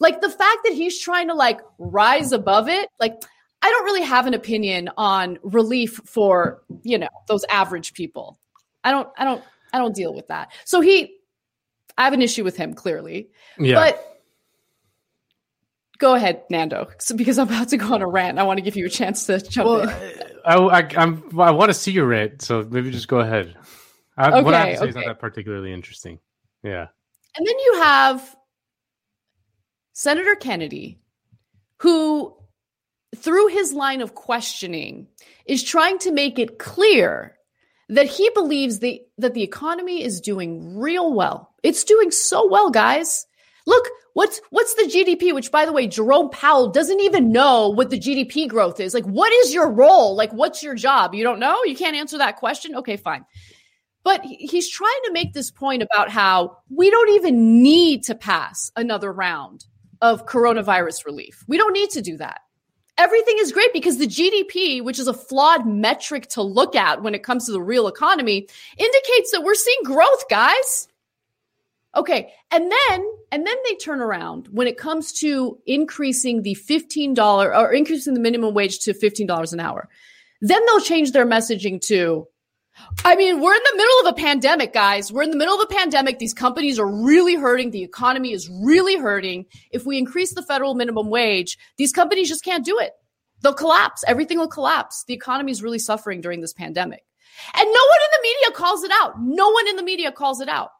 Like 0.00 0.20
the 0.20 0.30
fact 0.30 0.58
that 0.64 0.72
he's 0.72 0.98
trying 0.98 1.28
to 1.28 1.34
like 1.34 1.60
rise 1.78 2.32
above 2.32 2.68
it, 2.68 2.88
like 2.98 3.22
I 3.62 3.70
don't 3.70 3.84
really 3.84 4.02
have 4.02 4.26
an 4.26 4.34
opinion 4.34 4.90
on 4.96 5.38
relief 5.44 6.00
for, 6.04 6.62
you 6.82 6.98
know, 6.98 7.08
those 7.28 7.44
average 7.48 7.94
people. 7.94 8.40
I 8.82 8.90
don't 8.90 9.08
I 9.16 9.24
don't 9.24 9.44
I 9.72 9.78
don't 9.78 9.94
deal 9.94 10.12
with 10.12 10.26
that. 10.26 10.50
So 10.64 10.80
he 10.80 11.14
I 11.96 12.04
have 12.04 12.12
an 12.12 12.22
issue 12.22 12.42
with 12.42 12.56
him 12.56 12.74
clearly. 12.74 13.28
Yeah. 13.58 13.76
But 13.76 14.11
Go 16.02 16.16
ahead, 16.16 16.42
Nando, 16.50 16.88
because 17.14 17.38
I'm 17.38 17.46
about 17.46 17.68
to 17.68 17.76
go 17.76 17.94
on 17.94 18.02
a 18.02 18.08
rant. 18.08 18.36
I 18.40 18.42
want 18.42 18.58
to 18.58 18.62
give 18.62 18.74
you 18.74 18.86
a 18.86 18.90
chance 18.90 19.26
to 19.26 19.38
jump 19.40 19.68
well, 19.68 19.80
in. 19.82 19.88
Uh, 19.88 20.08
I, 20.44 20.80
I, 20.80 20.88
I'm, 20.96 21.40
I 21.40 21.52
want 21.52 21.70
to 21.70 21.74
see 21.74 21.92
your 21.92 22.06
rant, 22.06 22.42
so 22.42 22.66
maybe 22.68 22.90
just 22.90 23.06
go 23.06 23.20
ahead. 23.20 23.56
I, 24.16 24.32
okay, 24.32 24.42
what 24.42 24.52
I 24.52 24.66
have 24.66 24.68
to 24.70 24.74
say 24.74 24.82
okay. 24.82 24.88
is 24.88 24.96
not 24.96 25.04
that 25.04 25.20
particularly 25.20 25.72
interesting. 25.72 26.18
Yeah. 26.64 26.88
And 27.36 27.46
then 27.46 27.56
you 27.56 27.74
have 27.82 28.36
Senator 29.92 30.34
Kennedy, 30.34 31.00
who, 31.78 32.34
through 33.14 33.46
his 33.46 33.72
line 33.72 34.00
of 34.00 34.16
questioning, 34.16 35.06
is 35.46 35.62
trying 35.62 36.00
to 36.00 36.10
make 36.10 36.36
it 36.36 36.58
clear 36.58 37.36
that 37.90 38.06
he 38.06 38.28
believes 38.30 38.80
the, 38.80 39.02
that 39.18 39.34
the 39.34 39.44
economy 39.44 40.02
is 40.02 40.20
doing 40.20 40.76
real 40.76 41.12
well. 41.12 41.54
It's 41.62 41.84
doing 41.84 42.10
so 42.10 42.48
well, 42.50 42.70
guys. 42.70 43.24
Look, 43.66 43.88
what's 44.14 44.40
what's 44.50 44.74
the 44.74 44.84
GDP? 44.84 45.34
Which, 45.34 45.50
by 45.50 45.64
the 45.64 45.72
way, 45.72 45.86
Jerome 45.86 46.30
Powell 46.30 46.68
doesn't 46.68 47.00
even 47.00 47.32
know 47.32 47.68
what 47.68 47.90
the 47.90 47.98
GDP 47.98 48.48
growth 48.48 48.80
is. 48.80 48.94
Like, 48.94 49.04
what 49.04 49.32
is 49.32 49.52
your 49.52 49.70
role? 49.70 50.14
Like, 50.14 50.32
what's 50.32 50.62
your 50.62 50.74
job? 50.74 51.14
You 51.14 51.24
don't 51.24 51.40
know? 51.40 51.62
You 51.64 51.76
can't 51.76 51.96
answer 51.96 52.18
that 52.18 52.36
question? 52.36 52.74
Okay, 52.76 52.96
fine. 52.96 53.24
But 54.04 54.24
he's 54.24 54.68
trying 54.68 55.00
to 55.04 55.12
make 55.12 55.32
this 55.32 55.50
point 55.50 55.82
about 55.82 56.10
how 56.10 56.58
we 56.68 56.90
don't 56.90 57.10
even 57.10 57.62
need 57.62 58.02
to 58.04 58.14
pass 58.14 58.70
another 58.74 59.12
round 59.12 59.64
of 60.00 60.26
coronavirus 60.26 61.04
relief. 61.06 61.44
We 61.46 61.56
don't 61.56 61.72
need 61.72 61.90
to 61.90 62.02
do 62.02 62.16
that. 62.16 62.40
Everything 62.98 63.36
is 63.38 63.52
great 63.52 63.72
because 63.72 63.98
the 63.98 64.06
GDP, 64.06 64.82
which 64.82 64.98
is 64.98 65.06
a 65.06 65.14
flawed 65.14 65.66
metric 65.66 66.28
to 66.30 66.42
look 66.42 66.76
at 66.76 67.02
when 67.02 67.14
it 67.14 67.22
comes 67.22 67.46
to 67.46 67.52
the 67.52 67.62
real 67.62 67.88
economy, 67.88 68.46
indicates 68.76 69.30
that 69.32 69.42
we're 69.42 69.54
seeing 69.54 69.78
growth, 69.84 70.28
guys. 70.28 70.88
Okay. 71.94 72.32
And 72.50 72.70
then, 72.70 73.04
and 73.30 73.46
then 73.46 73.56
they 73.64 73.74
turn 73.76 74.00
around 74.00 74.48
when 74.50 74.66
it 74.66 74.78
comes 74.78 75.12
to 75.14 75.58
increasing 75.66 76.42
the 76.42 76.56
$15 76.68 77.18
or 77.56 77.72
increasing 77.72 78.14
the 78.14 78.20
minimum 78.20 78.54
wage 78.54 78.78
to 78.80 78.94
$15 78.94 79.52
an 79.52 79.60
hour. 79.60 79.88
Then 80.40 80.64
they'll 80.66 80.80
change 80.80 81.12
their 81.12 81.26
messaging 81.26 81.80
to, 81.82 82.26
I 83.04 83.14
mean, 83.14 83.40
we're 83.40 83.54
in 83.54 83.62
the 83.70 83.76
middle 83.76 84.00
of 84.00 84.06
a 84.06 84.20
pandemic, 84.20 84.72
guys. 84.72 85.12
We're 85.12 85.22
in 85.22 85.30
the 85.30 85.36
middle 85.36 85.54
of 85.54 85.68
a 85.70 85.74
pandemic. 85.74 86.18
These 86.18 86.34
companies 86.34 86.78
are 86.78 86.90
really 86.90 87.34
hurting. 87.34 87.70
The 87.70 87.82
economy 87.82 88.32
is 88.32 88.48
really 88.48 88.96
hurting. 88.96 89.44
If 89.70 89.84
we 89.84 89.98
increase 89.98 90.34
the 90.34 90.42
federal 90.42 90.74
minimum 90.74 91.10
wage, 91.10 91.58
these 91.76 91.92
companies 91.92 92.28
just 92.28 92.44
can't 92.44 92.64
do 92.64 92.78
it. 92.78 92.92
They'll 93.42 93.52
collapse. 93.52 94.02
Everything 94.06 94.38
will 94.38 94.48
collapse. 94.48 95.04
The 95.06 95.14
economy 95.14 95.52
is 95.52 95.62
really 95.62 95.78
suffering 95.78 96.22
during 96.22 96.40
this 96.40 96.54
pandemic. 96.54 97.04
And 97.54 97.66
no 97.66 97.70
one 97.70 97.98
in 98.04 98.10
the 98.12 98.22
media 98.22 98.56
calls 98.56 98.84
it 98.84 98.90
out. 99.02 99.20
No 99.20 99.50
one 99.50 99.68
in 99.68 99.76
the 99.76 99.82
media 99.82 100.10
calls 100.12 100.40
it 100.40 100.48
out. 100.48 100.70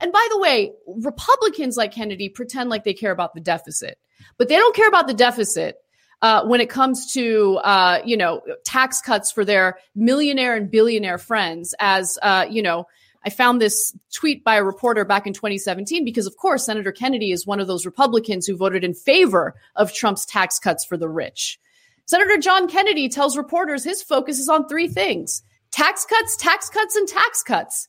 And 0.00 0.12
by 0.12 0.26
the 0.30 0.38
way, 0.38 0.72
Republicans 0.86 1.76
like 1.76 1.92
Kennedy 1.92 2.28
pretend 2.28 2.70
like 2.70 2.84
they 2.84 2.94
care 2.94 3.12
about 3.12 3.34
the 3.34 3.40
deficit, 3.40 3.98
but 4.38 4.48
they 4.48 4.56
don't 4.56 4.74
care 4.74 4.88
about 4.88 5.06
the 5.06 5.14
deficit 5.14 5.76
uh, 6.22 6.44
when 6.46 6.60
it 6.60 6.70
comes 6.70 7.12
to 7.12 7.56
uh, 7.64 8.00
you 8.04 8.16
know 8.16 8.40
tax 8.64 9.00
cuts 9.00 9.30
for 9.30 9.44
their 9.44 9.78
millionaire 9.94 10.56
and 10.56 10.70
billionaire 10.70 11.18
friends. 11.18 11.74
As 11.78 12.18
uh, 12.22 12.46
you 12.48 12.62
know, 12.62 12.86
I 13.24 13.30
found 13.30 13.60
this 13.60 13.96
tweet 14.12 14.44
by 14.44 14.56
a 14.56 14.64
reporter 14.64 15.04
back 15.04 15.26
in 15.26 15.32
2017 15.32 16.04
because, 16.04 16.26
of 16.26 16.36
course, 16.36 16.66
Senator 16.66 16.92
Kennedy 16.92 17.32
is 17.32 17.46
one 17.46 17.60
of 17.60 17.66
those 17.66 17.86
Republicans 17.86 18.46
who 18.46 18.56
voted 18.56 18.84
in 18.84 18.94
favor 18.94 19.54
of 19.76 19.92
Trump's 19.92 20.26
tax 20.26 20.58
cuts 20.58 20.84
for 20.84 20.96
the 20.96 21.08
rich. 21.08 21.58
Senator 22.06 22.36
John 22.36 22.68
Kennedy 22.68 23.08
tells 23.08 23.36
reporters 23.36 23.82
his 23.82 24.02
focus 24.02 24.38
is 24.38 24.48
on 24.48 24.68
three 24.68 24.88
things 24.88 25.42
tax 25.72 26.04
cuts, 26.04 26.36
tax 26.36 26.68
cuts, 26.68 26.96
and 26.96 27.08
tax 27.08 27.42
cuts. 27.42 27.88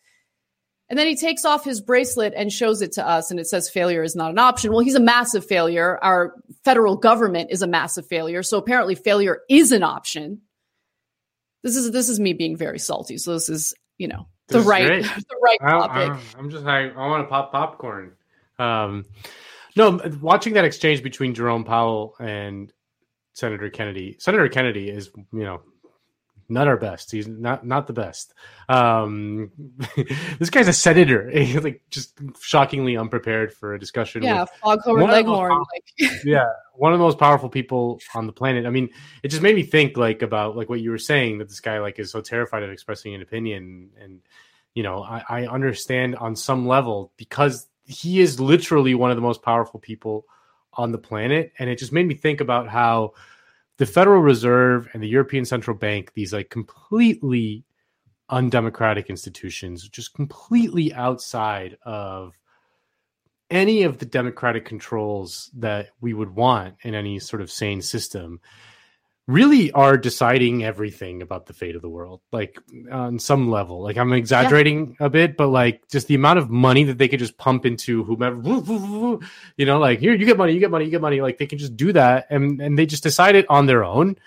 And 0.87 0.99
then 0.99 1.07
he 1.07 1.15
takes 1.15 1.45
off 1.45 1.65
his 1.65 1.81
bracelet 1.81 2.33
and 2.35 2.51
shows 2.51 2.81
it 2.81 2.91
to 2.93 3.07
us, 3.07 3.31
and 3.31 3.39
it 3.39 3.47
says 3.47 3.69
failure 3.69 4.03
is 4.03 4.15
not 4.15 4.29
an 4.29 4.37
option. 4.37 4.71
Well, 4.71 4.81
he's 4.81 4.95
a 4.95 4.99
massive 4.99 5.45
failure. 5.45 5.97
Our 6.03 6.35
federal 6.63 6.95
government 6.95 7.49
is 7.51 7.63
a 7.63 7.67
massive 7.67 8.05
failure. 8.05 8.43
So 8.43 8.57
apparently, 8.59 8.93
failure 8.93 9.41
is 9.49 9.71
an 9.71 9.81
option. 9.81 10.41
This 11.63 11.75
is 11.75 11.91
this 11.91 12.07
is 12.07 12.19
me 12.19 12.33
being 12.33 12.55
very 12.55 12.77
salty. 12.77 13.17
So 13.17 13.33
this 13.33 13.49
is 13.49 13.73
you 13.97 14.07
know 14.07 14.27
the 14.49 14.61
right 14.61 15.03
the 15.03 15.37
right 15.43 15.59
topic. 15.59 16.11
I, 16.35 16.39
am 16.39 16.51
just 16.51 16.63
like 16.63 16.95
I 16.95 17.07
want 17.07 17.23
to 17.23 17.29
pop 17.29 17.51
popcorn. 17.51 18.13
Um, 18.59 19.05
no, 19.75 19.99
watching 20.21 20.53
that 20.53 20.65
exchange 20.65 21.01
between 21.01 21.33
Jerome 21.33 21.63
Powell 21.63 22.15
and 22.19 22.71
Senator 23.33 23.71
Kennedy. 23.71 24.17
Senator 24.19 24.47
Kennedy 24.49 24.89
is 24.89 25.09
you 25.33 25.43
know 25.43 25.61
not 26.47 26.67
our 26.67 26.77
best. 26.77 27.11
He's 27.11 27.27
not 27.27 27.65
not 27.65 27.87
the 27.87 27.93
best. 27.93 28.33
Um, 28.69 29.51
this 30.39 30.49
guy's 30.49 30.67
a 30.67 30.73
senator. 30.73 31.29
He's 31.33 31.63
like 31.63 31.81
just 31.89 32.19
shockingly 32.39 32.97
unprepared 32.97 33.53
for 33.53 33.73
a 33.73 33.79
discussion. 33.79 34.23
Yeah, 34.23 34.45
Foghorn 34.61 35.07
Leghorn. 35.07 35.63
Like. 35.73 36.11
yeah, 36.25 36.45
one 36.73 36.93
of 36.93 36.99
the 36.99 37.05
most 37.05 37.17
powerful 37.17 37.49
people 37.49 37.99
on 38.13 38.27
the 38.27 38.33
planet. 38.33 38.65
I 38.65 38.69
mean, 38.69 38.89
it 39.23 39.29
just 39.29 39.41
made 39.41 39.55
me 39.55 39.63
think 39.63 39.97
like 39.97 40.21
about 40.21 40.55
like 40.55 40.69
what 40.69 40.81
you 40.81 40.91
were 40.91 40.97
saying 40.97 41.39
that 41.39 41.49
this 41.49 41.59
guy 41.59 41.79
like 41.79 41.99
is 41.99 42.11
so 42.11 42.21
terrified 42.21 42.63
of 42.63 42.69
expressing 42.69 43.15
an 43.15 43.21
opinion, 43.21 43.89
and 43.99 44.21
you 44.73 44.83
know, 44.83 45.03
I, 45.03 45.23
I 45.27 45.47
understand 45.47 46.15
on 46.17 46.35
some 46.35 46.67
level 46.67 47.11
because 47.17 47.67
he 47.85 48.19
is 48.19 48.39
literally 48.39 48.95
one 48.95 49.11
of 49.11 49.17
the 49.17 49.21
most 49.21 49.41
powerful 49.41 49.79
people 49.79 50.25
on 50.73 50.91
the 50.91 50.97
planet, 50.97 51.53
and 51.57 51.69
it 51.69 51.79
just 51.79 51.91
made 51.91 52.07
me 52.07 52.15
think 52.15 52.41
about 52.41 52.67
how 52.67 53.13
the 53.77 53.85
Federal 53.85 54.21
Reserve 54.21 54.87
and 54.93 55.03
the 55.03 55.07
European 55.07 55.45
Central 55.45 55.75
Bank, 55.75 56.11
these 56.13 56.33
like 56.33 56.49
completely 56.49 57.65
undemocratic 58.29 59.09
institutions, 59.09 59.87
just 59.89 60.13
completely 60.13 60.93
outside 60.93 61.77
of 61.83 62.39
any 63.49 63.83
of 63.83 63.99
the 63.99 64.05
democratic 64.05 64.65
controls 64.65 65.51
that 65.55 65.89
we 66.01 66.13
would 66.13 66.31
want 66.31 66.75
in 66.81 66.95
any 66.95 67.19
sort 67.19 67.41
of 67.41 67.51
sane 67.51 67.81
system 67.81 68.39
really 69.27 69.71
are 69.71 69.97
deciding 69.97 70.63
everything 70.63 71.23
about 71.23 71.47
the 71.47 71.53
fate 71.53 71.75
of 71.75 71.81
the 71.81 71.89
world 71.89 72.21
like 72.31 72.59
on 72.91 73.17
some 73.17 73.49
level. 73.49 73.81
Like 73.81 73.97
i'm 73.97 74.13
exaggerating 74.13 74.95
yeah. 74.99 75.07
a 75.07 75.09
bit 75.09 75.35
but 75.35 75.47
like 75.47 75.87
just 75.89 76.07
the 76.07 76.15
amount 76.15 76.39
of 76.39 76.49
money 76.49 76.83
that 76.83 76.97
they 76.97 77.07
could 77.07 77.19
just 77.19 77.37
pump 77.37 77.65
into 77.65 78.03
whomever 78.03 78.41
you 79.57 79.65
know 79.65 79.79
like 79.79 79.99
here 79.99 80.13
you 80.13 80.25
get 80.25 80.37
money 80.37 80.53
you 80.53 80.59
get 80.59 80.71
money 80.71 80.85
you 80.85 80.91
get 80.91 81.01
money. 81.01 81.21
Like 81.21 81.37
they 81.37 81.47
can 81.47 81.57
just 81.57 81.75
do 81.75 81.91
that 81.93 82.27
and 82.29 82.61
and 82.61 82.77
they 82.77 82.85
just 82.85 83.03
decide 83.03 83.35
it 83.35 83.49
on 83.49 83.65
their 83.65 83.83
own. 83.83 84.17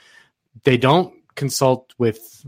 They 0.64 0.76
don't 0.76 1.14
consult 1.36 1.94
with 1.98 2.44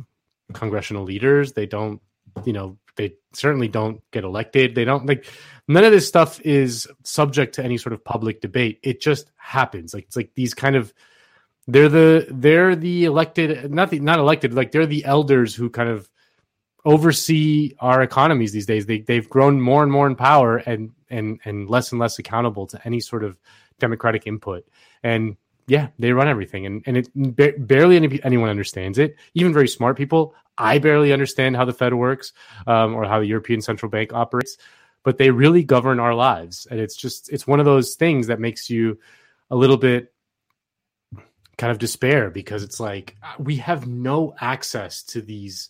congressional 0.52 1.04
leaders. 1.04 1.52
They 1.52 1.66
don't 1.66 2.00
you 2.44 2.52
know 2.52 2.78
they 2.96 3.14
certainly 3.32 3.68
don't 3.68 4.02
get 4.10 4.24
elected. 4.24 4.74
They 4.74 4.84
don't 4.84 5.06
like 5.06 5.26
none 5.68 5.84
of 5.84 5.92
this 5.92 6.08
stuff 6.08 6.40
is 6.40 6.88
subject 7.04 7.54
to 7.54 7.64
any 7.64 7.78
sort 7.78 7.92
of 7.92 8.04
public 8.04 8.40
debate. 8.40 8.80
It 8.82 9.00
just 9.00 9.30
happens. 9.36 9.94
Like 9.94 10.04
it's 10.04 10.16
like 10.16 10.32
these 10.34 10.52
kind 10.52 10.74
of 10.74 10.92
they're 11.72 11.88
the 11.88 12.26
they're 12.30 12.76
the 12.76 13.04
elected 13.04 13.70
not 13.70 13.90
the, 13.90 14.00
not 14.00 14.18
elected 14.18 14.54
like 14.54 14.72
they're 14.72 14.86
the 14.86 15.04
elders 15.04 15.54
who 15.54 15.70
kind 15.70 15.88
of 15.88 16.08
oversee 16.84 17.74
our 17.80 18.02
economies 18.02 18.52
these 18.52 18.66
days. 18.66 18.86
They 18.86 19.00
they've 19.00 19.28
grown 19.28 19.60
more 19.60 19.82
and 19.82 19.92
more 19.92 20.06
in 20.06 20.16
power 20.16 20.56
and 20.58 20.92
and 21.08 21.40
and 21.44 21.68
less 21.68 21.92
and 21.92 22.00
less 22.00 22.18
accountable 22.18 22.66
to 22.68 22.80
any 22.86 23.00
sort 23.00 23.24
of 23.24 23.38
democratic 23.78 24.26
input. 24.26 24.66
And 25.02 25.36
yeah, 25.66 25.88
they 25.98 26.12
run 26.12 26.28
everything, 26.28 26.66
and 26.66 26.82
and 26.86 26.96
it 26.96 27.08
ba- 27.14 27.54
barely 27.58 27.96
any, 27.96 28.20
anyone 28.24 28.48
understands 28.48 28.98
it. 28.98 29.16
Even 29.34 29.52
very 29.52 29.68
smart 29.68 29.96
people, 29.96 30.34
I 30.58 30.78
barely 30.78 31.12
understand 31.12 31.56
how 31.56 31.64
the 31.64 31.72
Fed 31.72 31.94
works 31.94 32.32
um, 32.66 32.94
or 32.94 33.04
how 33.04 33.20
the 33.20 33.26
European 33.26 33.60
Central 33.60 33.90
Bank 33.90 34.12
operates. 34.12 34.56
But 35.02 35.16
they 35.16 35.30
really 35.30 35.64
govern 35.64 35.98
our 36.00 36.14
lives, 36.14 36.66
and 36.70 36.80
it's 36.80 36.96
just 36.96 37.32
it's 37.32 37.46
one 37.46 37.60
of 37.60 37.66
those 37.66 37.94
things 37.94 38.26
that 38.26 38.40
makes 38.40 38.68
you 38.68 38.98
a 39.50 39.56
little 39.56 39.76
bit 39.76 40.12
kind 41.60 41.70
of 41.70 41.78
despair 41.78 42.30
because 42.30 42.62
it's 42.62 42.80
like 42.80 43.16
uh, 43.22 43.34
we 43.38 43.56
have 43.56 43.86
no 43.86 44.34
access 44.40 45.02
to 45.02 45.20
these 45.20 45.68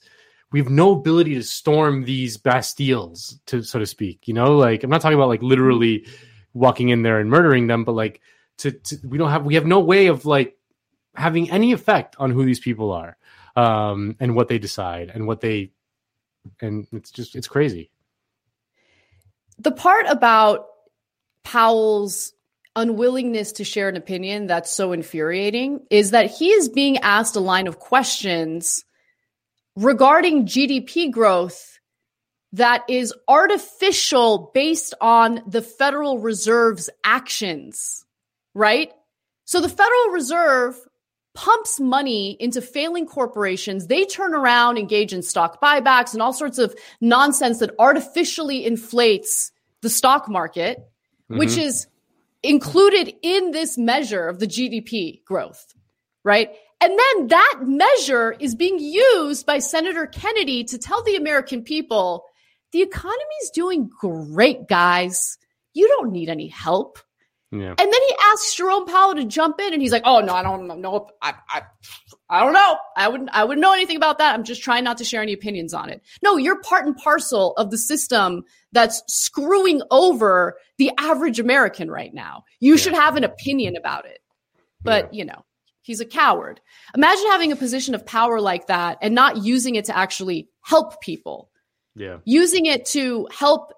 we 0.52 0.58
have 0.58 0.70
no 0.70 0.92
ability 0.92 1.34
to 1.34 1.42
storm 1.42 2.04
these 2.04 2.38
bastilles 2.38 3.38
to 3.46 3.62
so 3.62 3.78
to 3.78 3.86
speak 3.86 4.28
you 4.28 4.34
know? 4.34 4.56
Like 4.56 4.84
i'm 4.84 4.90
not 4.90 5.00
talking 5.00 5.18
about 5.18 5.28
like 5.28 5.42
literally 5.42 6.06
walking 6.54 6.88
in 6.88 7.02
there 7.02 7.18
and 7.18 7.28
murdering 7.28 7.66
them 7.66 7.84
but 7.84 7.92
like 7.92 8.20
to, 8.58 8.70
to 8.70 8.98
we 9.04 9.18
don't 9.18 9.30
have 9.30 9.44
we 9.44 9.54
have 9.54 9.66
no 9.66 9.80
way 9.80 10.06
of 10.06 10.24
like 10.24 10.56
having 11.14 11.50
any 11.50 11.72
effect 11.72 12.14
on 12.18 12.30
who 12.30 12.44
these 12.44 12.60
people 12.60 12.92
are 12.92 13.16
um 13.56 14.16
and 14.20 14.36
what 14.36 14.48
they 14.48 14.58
decide 14.58 15.10
and 15.12 15.26
what 15.26 15.40
they 15.40 15.72
and 16.60 16.86
it's 16.92 17.10
just 17.10 17.36
it's 17.36 17.48
crazy. 17.48 17.90
The 19.58 19.72
part 19.72 20.06
about 20.08 20.66
powell's 21.44 22.32
unwillingness 22.76 23.52
to 23.52 23.64
share 23.64 23.88
an 23.88 23.96
opinion 23.96 24.46
that's 24.46 24.70
so 24.70 24.92
infuriating 24.92 25.80
is 25.90 26.12
that 26.12 26.30
he 26.30 26.50
is 26.50 26.68
being 26.68 26.98
asked 26.98 27.36
a 27.36 27.40
line 27.40 27.66
of 27.66 27.78
questions 27.78 28.84
regarding 29.76 30.46
GDP 30.46 31.10
growth 31.10 31.78
that 32.52 32.84
is 32.88 33.14
artificial 33.28 34.50
based 34.54 34.94
on 35.00 35.42
the 35.46 35.62
Federal 35.62 36.18
Reserve's 36.18 36.90
actions, 37.04 38.04
right? 38.54 38.92
So 39.44 39.60
the 39.60 39.68
Federal 39.68 40.08
Reserve 40.12 40.76
pumps 41.34 41.78
money 41.78 42.36
into 42.40 42.60
failing 42.60 43.06
corporations. 43.06 43.86
They 43.86 44.04
turn 44.04 44.34
around, 44.34 44.78
engage 44.78 45.12
in 45.12 45.22
stock 45.22 45.60
buybacks 45.60 46.12
and 46.12 46.20
all 46.20 46.32
sorts 46.32 46.58
of 46.58 46.74
nonsense 47.00 47.60
that 47.60 47.74
artificially 47.78 48.64
inflates 48.66 49.52
the 49.82 49.90
stock 49.90 50.28
market, 50.28 50.78
mm-hmm. 50.78 51.38
which 51.38 51.56
is 51.56 51.86
included 52.42 53.14
in 53.22 53.50
this 53.50 53.76
measure 53.76 54.28
of 54.28 54.38
the 54.38 54.46
GDP 54.46 55.24
growth, 55.24 55.74
right? 56.24 56.50
And 56.80 56.98
then 56.98 57.26
that 57.28 57.60
measure 57.62 58.32
is 58.32 58.54
being 58.54 58.78
used 58.78 59.44
by 59.44 59.58
Senator 59.58 60.06
Kennedy 60.06 60.64
to 60.64 60.78
tell 60.78 61.02
the 61.02 61.16
American 61.16 61.62
people 61.62 62.24
the 62.72 62.82
economy 62.82 63.34
is 63.42 63.50
doing 63.50 63.90
great, 64.00 64.68
guys. 64.68 65.36
You 65.74 65.88
don't 65.88 66.12
need 66.12 66.28
any 66.28 66.48
help. 66.48 66.98
Yeah. 67.52 67.70
And 67.70 67.78
then 67.78 67.88
he 67.88 68.14
asks 68.26 68.54
Jerome 68.54 68.86
Powell 68.86 69.16
to 69.16 69.24
jump 69.24 69.60
in, 69.60 69.72
and 69.72 69.82
he's 69.82 69.90
like, 69.90 70.04
"Oh 70.04 70.20
no, 70.20 70.34
I 70.34 70.42
don't 70.42 70.80
know. 70.80 71.08
I, 71.20 71.34
I, 71.48 71.62
I 72.28 72.44
don't 72.44 72.52
know. 72.52 72.76
I 72.96 73.08
wouldn't. 73.08 73.30
I 73.32 73.42
wouldn't 73.42 73.60
know 73.60 73.72
anything 73.72 73.96
about 73.96 74.18
that. 74.18 74.34
I'm 74.34 74.44
just 74.44 74.62
trying 74.62 74.84
not 74.84 74.98
to 74.98 75.04
share 75.04 75.20
any 75.20 75.32
opinions 75.32 75.74
on 75.74 75.90
it. 75.90 76.00
No, 76.22 76.36
you're 76.36 76.60
part 76.60 76.86
and 76.86 76.96
parcel 76.96 77.54
of 77.56 77.72
the 77.72 77.78
system 77.78 78.44
that's 78.70 79.02
screwing 79.08 79.82
over 79.90 80.56
the 80.78 80.92
average 80.96 81.40
American 81.40 81.90
right 81.90 82.14
now. 82.14 82.44
You 82.60 82.74
yeah. 82.74 82.76
should 82.76 82.94
have 82.94 83.16
an 83.16 83.24
opinion 83.24 83.76
about 83.76 84.06
it. 84.06 84.20
But 84.82 85.12
yeah. 85.12 85.18
you 85.18 85.24
know, 85.24 85.44
he's 85.82 86.00
a 86.00 86.06
coward. 86.06 86.60
Imagine 86.94 87.26
having 87.32 87.50
a 87.50 87.56
position 87.56 87.96
of 87.96 88.06
power 88.06 88.40
like 88.40 88.68
that 88.68 88.98
and 89.02 89.12
not 89.12 89.38
using 89.38 89.74
it 89.74 89.86
to 89.86 89.96
actually 89.96 90.48
help 90.62 91.00
people. 91.00 91.50
Yeah. 91.96 92.18
Using 92.24 92.66
it 92.66 92.84
to 92.86 93.26
help 93.36 93.72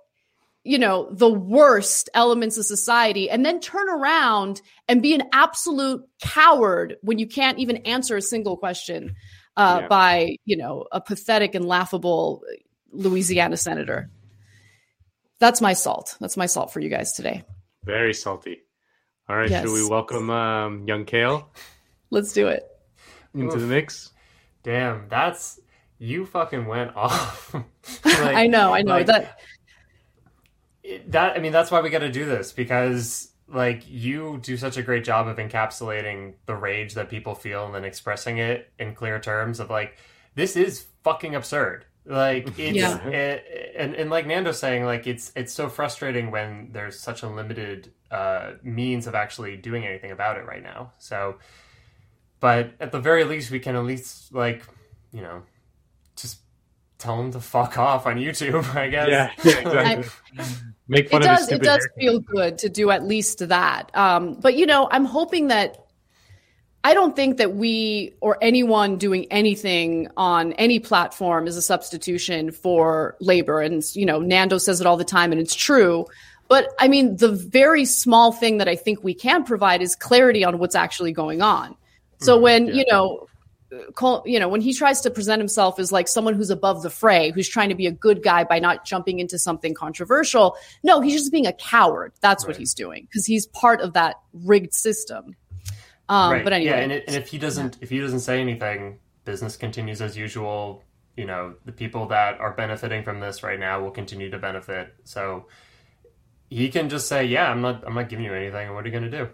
you 0.64 0.78
know, 0.78 1.09
the 1.10 1.30
worst 1.30 2.09
elements 2.14 2.56
of 2.56 2.64
society 2.64 3.28
and 3.28 3.44
then 3.44 3.59
turn 3.60 3.89
around 3.89 4.62
and 4.89 5.02
be 5.02 5.14
an 5.14 5.24
absolute 5.32 6.05
coward 6.20 6.97
when 7.02 7.18
you 7.18 7.26
can't 7.26 7.59
even 7.59 7.78
answer 7.78 8.16
a 8.16 8.22
single 8.22 8.56
question 8.56 9.16
uh, 9.56 9.78
yeah. 9.80 9.89
by, 9.89 10.36
you 10.44 10.56
know, 10.56 10.86
a 10.93 11.01
pathetic 11.01 11.55
and 11.55 11.64
laughable 11.64 12.43
Louisiana 12.93 13.56
senator. 13.56 14.10
That's 15.40 15.60
my 15.60 15.72
salt. 15.72 16.16
That's 16.20 16.36
my 16.36 16.47
salt 16.47 16.72
for 16.72 16.78
you 16.78 16.89
guys 16.89 17.12
today. 17.12 17.43
Very 17.84 18.14
salty. 18.14 18.62
All 19.28 19.36
right. 19.36 19.51
Yes. 19.51 19.64
Should 19.64 19.72
we 19.72 19.89
welcome 19.89 20.30
um, 20.30 20.86
young 20.86 21.05
Kale? 21.05 21.51
Let's 22.10 22.32
do 22.32 22.47
it. 22.47 22.64
Into 23.34 23.55
Oof. 23.55 23.60
the 23.60 23.66
mix. 23.66 24.12
Damn, 24.62 25.09
that's 25.09 25.59
you 25.98 26.26
fucking 26.26 26.66
went 26.66 26.94
off. 26.94 27.55
like, 28.05 28.34
I 28.34 28.47
know, 28.47 28.72
I 28.72 28.82
know. 28.82 28.93
Like, 28.93 29.06
that 29.06 29.40
that 31.09 31.36
I 31.36 31.40
mean 31.40 31.52
that's 31.52 31.70
why 31.70 31.81
we 31.81 31.90
got 31.90 32.01
to 32.01 32.10
do 32.10 32.24
this 32.24 32.52
because 32.52 33.32
like 33.48 33.85
you 33.89 34.39
do 34.43 34.56
such 34.56 34.77
a 34.77 34.82
great 34.82 35.05
job 35.05 35.28
of 35.28 35.36
encapsulating 35.36 36.35
the 36.47 36.55
rage 36.55 36.94
that 36.94 37.10
people 37.10 37.35
feel 37.35 37.66
and 37.66 37.74
then 37.74 37.85
expressing 37.85 38.39
it 38.39 38.70
in 38.78 38.94
clear 38.94 39.20
terms 39.20 39.60
of 39.60 39.70
like 39.70 39.98
this 40.35 40.56
is 40.56 40.86
fucking 41.05 41.35
absurd. 41.35 41.85
Like 42.06 42.47
it's 42.59 42.77
yeah. 42.77 43.06
it, 43.06 43.74
and, 43.77 43.94
and 43.94 44.10
like 44.10 44.27
nando's 44.27 44.59
saying 44.59 44.85
like 44.85 45.06
it's 45.06 45.32
it's 45.36 45.52
so 45.52 45.69
frustrating 45.69 46.31
when 46.31 46.70
there's 46.73 46.98
such 46.98 47.23
a 47.23 47.28
limited 47.28 47.93
uh 48.10 48.52
means 48.62 49.06
of 49.06 49.14
actually 49.14 49.56
doing 49.56 49.86
anything 49.86 50.10
about 50.10 50.39
it 50.39 50.47
right 50.47 50.62
now. 50.62 50.93
So 50.98 51.36
but 52.40 52.73
at 52.81 52.90
the 52.90 53.01
very 53.01 53.24
least 53.24 53.51
we 53.51 53.60
can 53.60 53.77
at 53.77 53.85
least 53.85 54.35
like 54.35 54.64
you 55.12 55.20
know 55.20 55.43
just 56.16 56.39
tell 56.98 57.16
them 57.16 57.31
to 57.32 57.40
fuck 57.40 57.78
off 57.78 58.06
on 58.06 58.16
youtube 58.16 58.64
i 58.77 58.89
guess. 58.89 59.09
Yeah, 59.09 59.31
yeah 59.44 59.59
exactly. 59.60 60.10
I, 60.39 60.44
Make 60.88 61.10
fun 61.10 61.22
it 61.22 61.30
of 61.30 61.36
does. 61.36 61.52
It 61.52 61.62
does 61.62 61.88
feel 61.98 62.20
good 62.20 62.59
to 62.59 62.68
do 62.68 62.90
at 62.90 63.04
least 63.04 63.48
that. 63.48 63.94
Um, 63.96 64.34
but 64.34 64.56
you 64.56 64.66
know, 64.66 64.88
I'm 64.90 65.04
hoping 65.04 65.48
that 65.48 65.86
I 66.84 66.94
don't 66.94 67.14
think 67.14 67.36
that 67.36 67.54
we 67.54 68.14
or 68.20 68.38
anyone 68.42 68.98
doing 68.98 69.26
anything 69.30 70.09
on 70.16 70.52
any 70.54 70.80
platform 70.80 71.46
is 71.46 71.56
a 71.56 71.62
substitution 71.62 72.50
for 72.50 73.16
labor. 73.20 73.60
And, 73.60 73.84
you 73.94 74.04
know, 74.04 74.18
Nando 74.18 74.59
says 74.59 74.80
it 74.80 74.86
all 74.86 74.96
the 74.96 75.04
time, 75.04 75.30
and 75.30 75.40
it's 75.40 75.54
true. 75.54 76.06
But 76.48 76.68
I 76.80 76.88
mean, 76.88 77.16
the 77.16 77.30
very 77.30 77.84
small 77.84 78.32
thing 78.32 78.59
that 78.59 78.68
I 78.68 78.76
think 78.76 79.04
we 79.04 79.14
can 79.14 79.44
provide 79.44 79.80
is 79.80 79.94
clarity 79.94 80.44
on 80.44 80.59
what's 80.59 80.74
actually 80.74 81.12
going 81.12 81.40
on. 81.40 81.76
So 82.18 82.34
Mm-hmm. 82.34 82.42
when, 82.42 82.66
you 82.66 82.84
know, 82.90 83.28
You 84.27 84.39
know, 84.39 84.49
when 84.49 84.61
he 84.61 84.74
tries 84.74 85.01
to 85.03 85.11
present 85.11 85.40
himself 85.40 85.78
as 85.78 85.90
like 85.90 86.09
someone 86.09 86.35
who's 86.35 86.51
above 86.51 86.82
the 86.82 86.90
fray, 86.90 87.31
who's 87.31 87.49
trying 87.49 87.70
to 87.70 87.74
be 87.74 87.86
a 87.86 87.93
good 87.93 88.23
guy 88.23 88.44
by 88.44 88.59
not 88.59 88.85
jumping 88.85 89.19
into 89.19 89.39
something 89.39 89.74
controversial, 89.74 90.57
no, 90.82 91.01
he's 91.01 91.15
just 91.15 91.32
being 91.32 91.47
a 91.47 91.53
coward. 91.53 92.12
That's 92.20 92.47
what 92.47 92.57
he's 92.57 92.74
doing 92.74 93.05
because 93.05 93.24
he's 93.24 93.47
part 93.47 93.81
of 93.81 93.94
that 93.94 94.16
rigged 94.32 94.74
system. 94.74 95.36
Um, 96.09 96.32
right. 96.32 96.44
But 96.44 96.53
anyway, 96.53 96.70
yeah, 96.70 96.81
and, 96.81 96.93
it, 96.93 97.05
and 97.07 97.16
if 97.16 97.28
he 97.28 97.39
doesn't, 97.39 97.78
if 97.81 97.90
he 97.90 97.99
doesn't 97.99 98.20
say 98.20 98.40
anything, 98.40 98.99
business 99.24 99.57
continues 99.57 100.03
as 100.03 100.16
usual. 100.16 100.85
You 101.16 101.27
know, 101.27 101.55
the 101.65 101.73
people 101.73 102.07
that 102.09 102.40
are 102.40 102.53
benefiting 102.53 103.03
from 103.05 103.20
this 103.20 103.43
right 103.43 103.59
now 103.59 103.81
will 103.82 103.90
continue 103.90 104.31
to 104.31 104.39
benefit. 104.39 104.94
So 105.05 105.47
he 106.51 106.69
can 106.69 106.89
just 106.89 107.09
say, 107.09 107.24
"Yeah, 107.24 107.51
I'm 107.51 107.62
not, 107.62 107.85
I'm 107.86 107.94
not 107.94 108.09
giving 108.09 108.24
you 108.24 108.35
anything. 108.35 108.74
What 108.74 108.85
are 108.85 108.89
you 108.89 108.93
going 108.93 109.11
to 109.11 109.19
do?" 109.24 109.28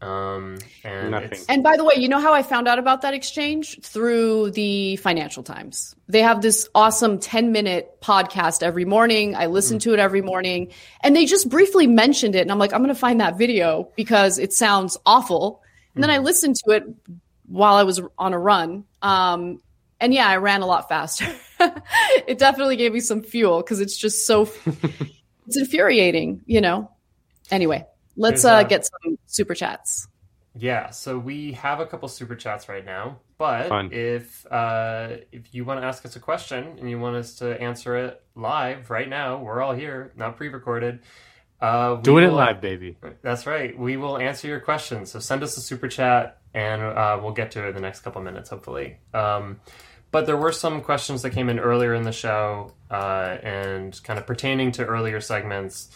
Um, 0.00 0.58
and 0.82 1.14
And 1.48 1.62
by 1.62 1.76
the 1.76 1.84
way, 1.84 1.94
you 1.96 2.08
know 2.08 2.20
how 2.20 2.32
I 2.32 2.42
found 2.42 2.66
out 2.68 2.78
about 2.78 3.02
that 3.02 3.12
exchange? 3.12 3.80
Through 3.82 4.52
the 4.52 4.96
Financial 4.96 5.42
Times. 5.42 5.94
They 6.08 6.22
have 6.22 6.40
this 6.40 6.68
awesome 6.74 7.18
10 7.18 7.52
minute 7.52 8.00
podcast 8.00 8.62
every 8.62 8.84
morning. 8.84 9.36
I 9.36 9.46
listen 9.46 9.78
to 9.80 9.92
it 9.92 9.98
every 9.98 10.22
morning. 10.22 10.72
And 11.02 11.14
they 11.14 11.26
just 11.26 11.48
briefly 11.50 11.86
mentioned 11.86 12.34
it. 12.34 12.40
And 12.40 12.50
I'm 12.50 12.58
like, 12.58 12.72
I'm 12.72 12.80
going 12.80 12.94
to 12.94 12.98
find 12.98 13.20
that 13.20 13.36
video 13.36 13.90
because 13.94 14.38
it 14.38 14.52
sounds 14.52 14.96
awful. 15.04 15.62
And 15.94 16.02
then 16.02 16.10
I 16.10 16.18
listened 16.18 16.56
to 16.64 16.70
it 16.72 16.84
while 17.46 17.74
I 17.74 17.82
was 17.82 18.00
on 18.18 18.32
a 18.32 18.38
run. 18.38 18.84
Um, 19.02 19.60
and 20.00 20.14
yeah, 20.14 20.26
I 20.26 20.36
ran 20.36 20.62
a 20.62 20.66
lot 20.66 20.88
faster. 20.88 21.26
it 22.26 22.38
definitely 22.38 22.76
gave 22.76 22.92
me 22.94 23.00
some 23.00 23.22
fuel 23.22 23.58
because 23.58 23.80
it's 23.80 23.98
just 23.98 24.26
so, 24.26 24.48
it's 25.46 25.58
infuriating, 25.58 26.42
you 26.46 26.62
know? 26.62 26.90
Anyway, 27.50 27.84
let's 28.20 28.44
uh, 28.44 28.52
uh, 28.52 28.62
get 28.62 28.86
some 28.86 29.18
super 29.26 29.54
chats. 29.54 30.06
Yeah, 30.54 30.90
so 30.90 31.18
we 31.18 31.52
have 31.52 31.80
a 31.80 31.86
couple 31.86 32.08
super 32.08 32.34
chats 32.34 32.68
right 32.68 32.84
now, 32.84 33.20
but 33.38 33.68
Fun. 33.68 33.90
if 33.92 34.46
uh, 34.50 35.16
if 35.30 35.54
you 35.54 35.64
want 35.64 35.80
to 35.80 35.86
ask 35.86 36.04
us 36.04 36.16
a 36.16 36.20
question 36.20 36.76
and 36.78 36.90
you 36.90 36.98
want 36.98 37.16
us 37.16 37.36
to 37.36 37.60
answer 37.60 37.96
it 37.96 38.22
live 38.34 38.90
right 38.90 39.08
now, 39.08 39.38
we're 39.38 39.62
all 39.62 39.72
here, 39.72 40.12
not 40.16 40.36
pre-recorded. 40.36 41.00
Uh, 41.60 41.96
we 41.98 42.02
Doing 42.02 42.24
it 42.24 42.32
live, 42.32 42.60
baby. 42.60 42.96
That's 43.22 43.46
right. 43.46 43.78
We 43.78 43.96
will 43.96 44.18
answer 44.18 44.48
your 44.48 44.60
questions. 44.60 45.10
So 45.10 45.20
send 45.20 45.42
us 45.42 45.56
a 45.56 45.60
super 45.60 45.88
chat, 45.88 46.40
and 46.52 46.82
uh, 46.82 47.20
we'll 47.22 47.32
get 47.32 47.52
to 47.52 47.64
it 47.64 47.68
in 47.68 47.74
the 47.74 47.82
next 47.82 48.00
couple 48.00 48.22
minutes, 48.22 48.50
hopefully. 48.50 48.96
Um, 49.14 49.60
but 50.10 50.26
there 50.26 50.36
were 50.36 50.52
some 50.52 50.80
questions 50.80 51.22
that 51.22 51.30
came 51.30 51.48
in 51.48 51.60
earlier 51.60 51.94
in 51.94 52.02
the 52.02 52.12
show, 52.12 52.72
uh, 52.90 53.36
and 53.42 54.02
kind 54.02 54.18
of 54.18 54.26
pertaining 54.26 54.72
to 54.72 54.84
earlier 54.84 55.20
segments 55.20 55.90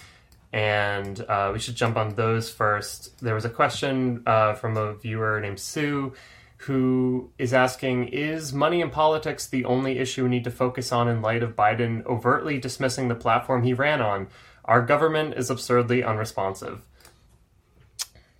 and 0.55 1.21
uh, 1.29 1.51
we 1.53 1.59
should 1.59 1.75
jump 1.75 1.97
on 1.97 2.15
those 2.15 2.49
first. 2.49 3.21
There 3.21 3.35
was 3.35 3.45
a 3.45 3.51
question 3.51 4.23
uh, 4.25 4.55
from 4.55 4.77
a 4.77 4.95
viewer 4.95 5.41
named 5.41 5.59
Sue 5.59 6.13
who 6.59 7.33
is 7.39 7.53
asking 7.53 8.09
Is 8.09 8.53
money 8.53 8.81
in 8.81 8.91
politics 8.91 9.49
the 9.49 9.65
only 9.65 9.99
issue 9.99 10.23
we 10.23 10.31
need 10.31 10.45
to 10.45 10.53
focus 10.53 10.93
on 10.93 11.09
in 11.09 11.23
light 11.23 11.43
of 11.43 11.57
Biden 11.57 12.07
overtly 12.07 12.59
dismissing 12.59 13.09
the 13.09 13.17
platform 13.17 13.65
he 13.65 13.75
ran 13.75 14.01
on? 14.01 14.29
Our 14.65 14.81
government 14.81 15.35
is 15.35 15.51
absurdly 15.51 16.05
unresponsive. 16.05 16.83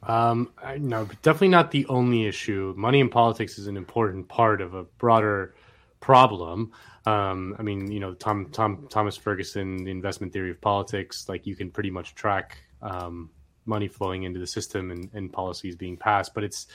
Um, 0.05 0.53
I, 0.63 0.79
no, 0.79 1.09
definitely 1.23 1.49
not 1.49 1.73
the 1.73 1.85
only 1.87 2.27
issue. 2.27 2.75
Money 2.77 3.01
in 3.01 3.09
politics 3.09 3.59
is 3.59 3.67
an 3.67 3.77
important 3.77 4.29
part 4.29 4.61
of 4.61 4.73
a 4.75 4.85
broader 4.85 5.57
problem. 5.99 6.71
Um, 7.07 7.55
I 7.59 7.63
mean, 7.63 7.91
you 7.91 8.01
know, 8.01 8.15
Tom, 8.15 8.47
Tom, 8.51 8.87
Thomas 8.91 9.17
Ferguson, 9.17 9.85
the 9.85 9.91
investment 9.91 10.33
theory 10.33 10.51
of 10.51 10.61
politics, 10.61 11.29
like 11.29 11.47
you 11.47 11.55
can 11.55 11.71
pretty 11.71 11.91
much 11.91 12.15
track 12.15 12.59
um, 12.81 13.31
money 13.67 13.89
flowing 13.89 14.23
into 14.23 14.41
the 14.41 14.47
system 14.47 14.91
and, 14.91 15.11
and 15.13 15.33
policies 15.33 15.77
being 15.77 15.97
passed. 15.97 16.33
But 16.35 16.45
it's, 16.45 16.67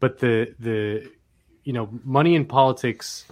but 0.00 0.18
the 0.18 0.54
the, 0.58 1.10
you 1.64 1.72
know, 1.72 1.88
money 2.02 2.34
in 2.34 2.46
politics 2.46 3.26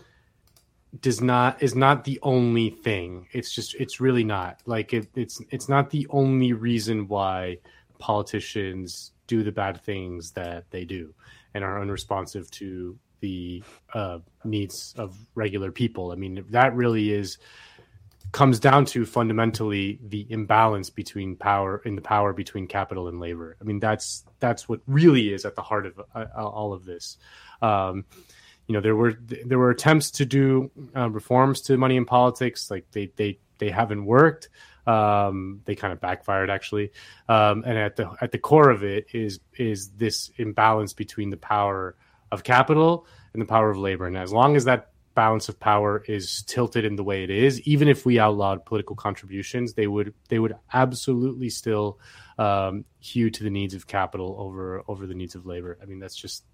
does 1.00 1.20
not 1.20 1.62
is 1.62 1.74
not 1.74 2.04
the 2.04 2.18
only 2.22 2.70
thing. 2.70 3.28
It's 3.32 3.54
just 3.54 3.74
it's 3.74 4.00
really 4.00 4.24
not 4.24 4.60
like 4.66 4.92
it, 4.92 5.08
it's 5.14 5.40
it's 5.50 5.68
not 5.68 5.90
the 5.90 6.06
only 6.10 6.52
reason 6.52 7.08
why 7.08 7.58
politicians 7.98 9.12
do 9.26 9.42
the 9.42 9.52
bad 9.52 9.80
things 9.80 10.32
that 10.32 10.70
they 10.70 10.84
do 10.84 11.14
and 11.54 11.64
are 11.64 11.80
unresponsive 11.80 12.50
to 12.52 12.98
the 13.20 13.62
uh, 13.94 14.18
needs 14.44 14.94
of 14.96 15.16
regular 15.34 15.72
people. 15.72 16.12
I 16.12 16.16
mean, 16.16 16.44
that 16.50 16.74
really 16.74 17.12
is 17.12 17.38
comes 18.32 18.60
down 18.60 18.84
to 18.84 19.06
fundamentally 19.06 19.98
the 20.08 20.26
imbalance 20.28 20.90
between 20.90 21.36
power 21.36 21.80
in 21.84 21.94
the 21.94 22.02
power 22.02 22.32
between 22.32 22.66
capital 22.66 23.08
and 23.08 23.20
labor. 23.20 23.56
I 23.60 23.64
mean, 23.64 23.80
that's 23.80 24.24
that's 24.40 24.68
what 24.68 24.80
really 24.86 25.32
is 25.32 25.44
at 25.44 25.56
the 25.56 25.62
heart 25.62 25.86
of 25.86 26.00
uh, 26.14 26.26
all 26.36 26.72
of 26.72 26.84
this. 26.84 27.16
Um, 27.62 28.04
you 28.66 28.74
know, 28.74 28.80
there 28.80 28.96
were 28.96 29.14
there 29.20 29.58
were 29.58 29.70
attempts 29.70 30.10
to 30.12 30.26
do 30.26 30.70
uh, 30.94 31.08
reforms 31.10 31.62
to 31.62 31.76
money 31.76 31.96
in 31.96 32.04
politics, 32.04 32.70
like 32.70 32.90
they 32.90 33.12
they 33.16 33.38
they 33.58 33.70
haven't 33.70 34.04
worked. 34.04 34.48
Um, 34.86 35.62
they 35.64 35.74
kind 35.74 35.92
of 35.92 36.00
backfired 36.00 36.48
actually, 36.48 36.92
um, 37.28 37.64
and 37.66 37.78
at 37.78 37.96
the 37.96 38.10
at 38.20 38.32
the 38.32 38.38
core 38.38 38.70
of 38.70 38.84
it 38.84 39.06
is 39.12 39.40
is 39.56 39.90
this 39.90 40.30
imbalance 40.36 40.92
between 40.92 41.30
the 41.30 41.36
power 41.36 41.96
of 42.32 42.42
capital 42.44 43.06
and 43.32 43.42
the 43.42 43.46
power 43.46 43.70
of 43.70 43.78
labor. 43.78 44.06
And 44.06 44.16
as 44.16 44.32
long 44.32 44.56
as 44.56 44.64
that 44.64 44.90
balance 45.14 45.48
of 45.48 45.58
power 45.58 46.04
is 46.06 46.42
tilted 46.46 46.84
in 46.84 46.96
the 46.96 47.04
way 47.04 47.24
it 47.24 47.30
is, 47.30 47.60
even 47.62 47.88
if 47.88 48.04
we 48.04 48.18
outlawed 48.18 48.64
political 48.64 48.96
contributions, 48.96 49.74
they 49.74 49.86
would 49.86 50.14
they 50.28 50.38
would 50.38 50.54
absolutely 50.72 51.50
still 51.50 51.98
um, 52.38 52.84
hew 53.00 53.30
to 53.30 53.42
the 53.42 53.50
needs 53.50 53.74
of 53.74 53.86
capital 53.86 54.36
over 54.38 54.82
over 54.88 55.06
the 55.06 55.14
needs 55.14 55.34
of 55.34 55.46
labor. 55.46 55.78
I 55.82 55.86
mean, 55.86 55.98
that's 55.98 56.16
just 56.16 56.44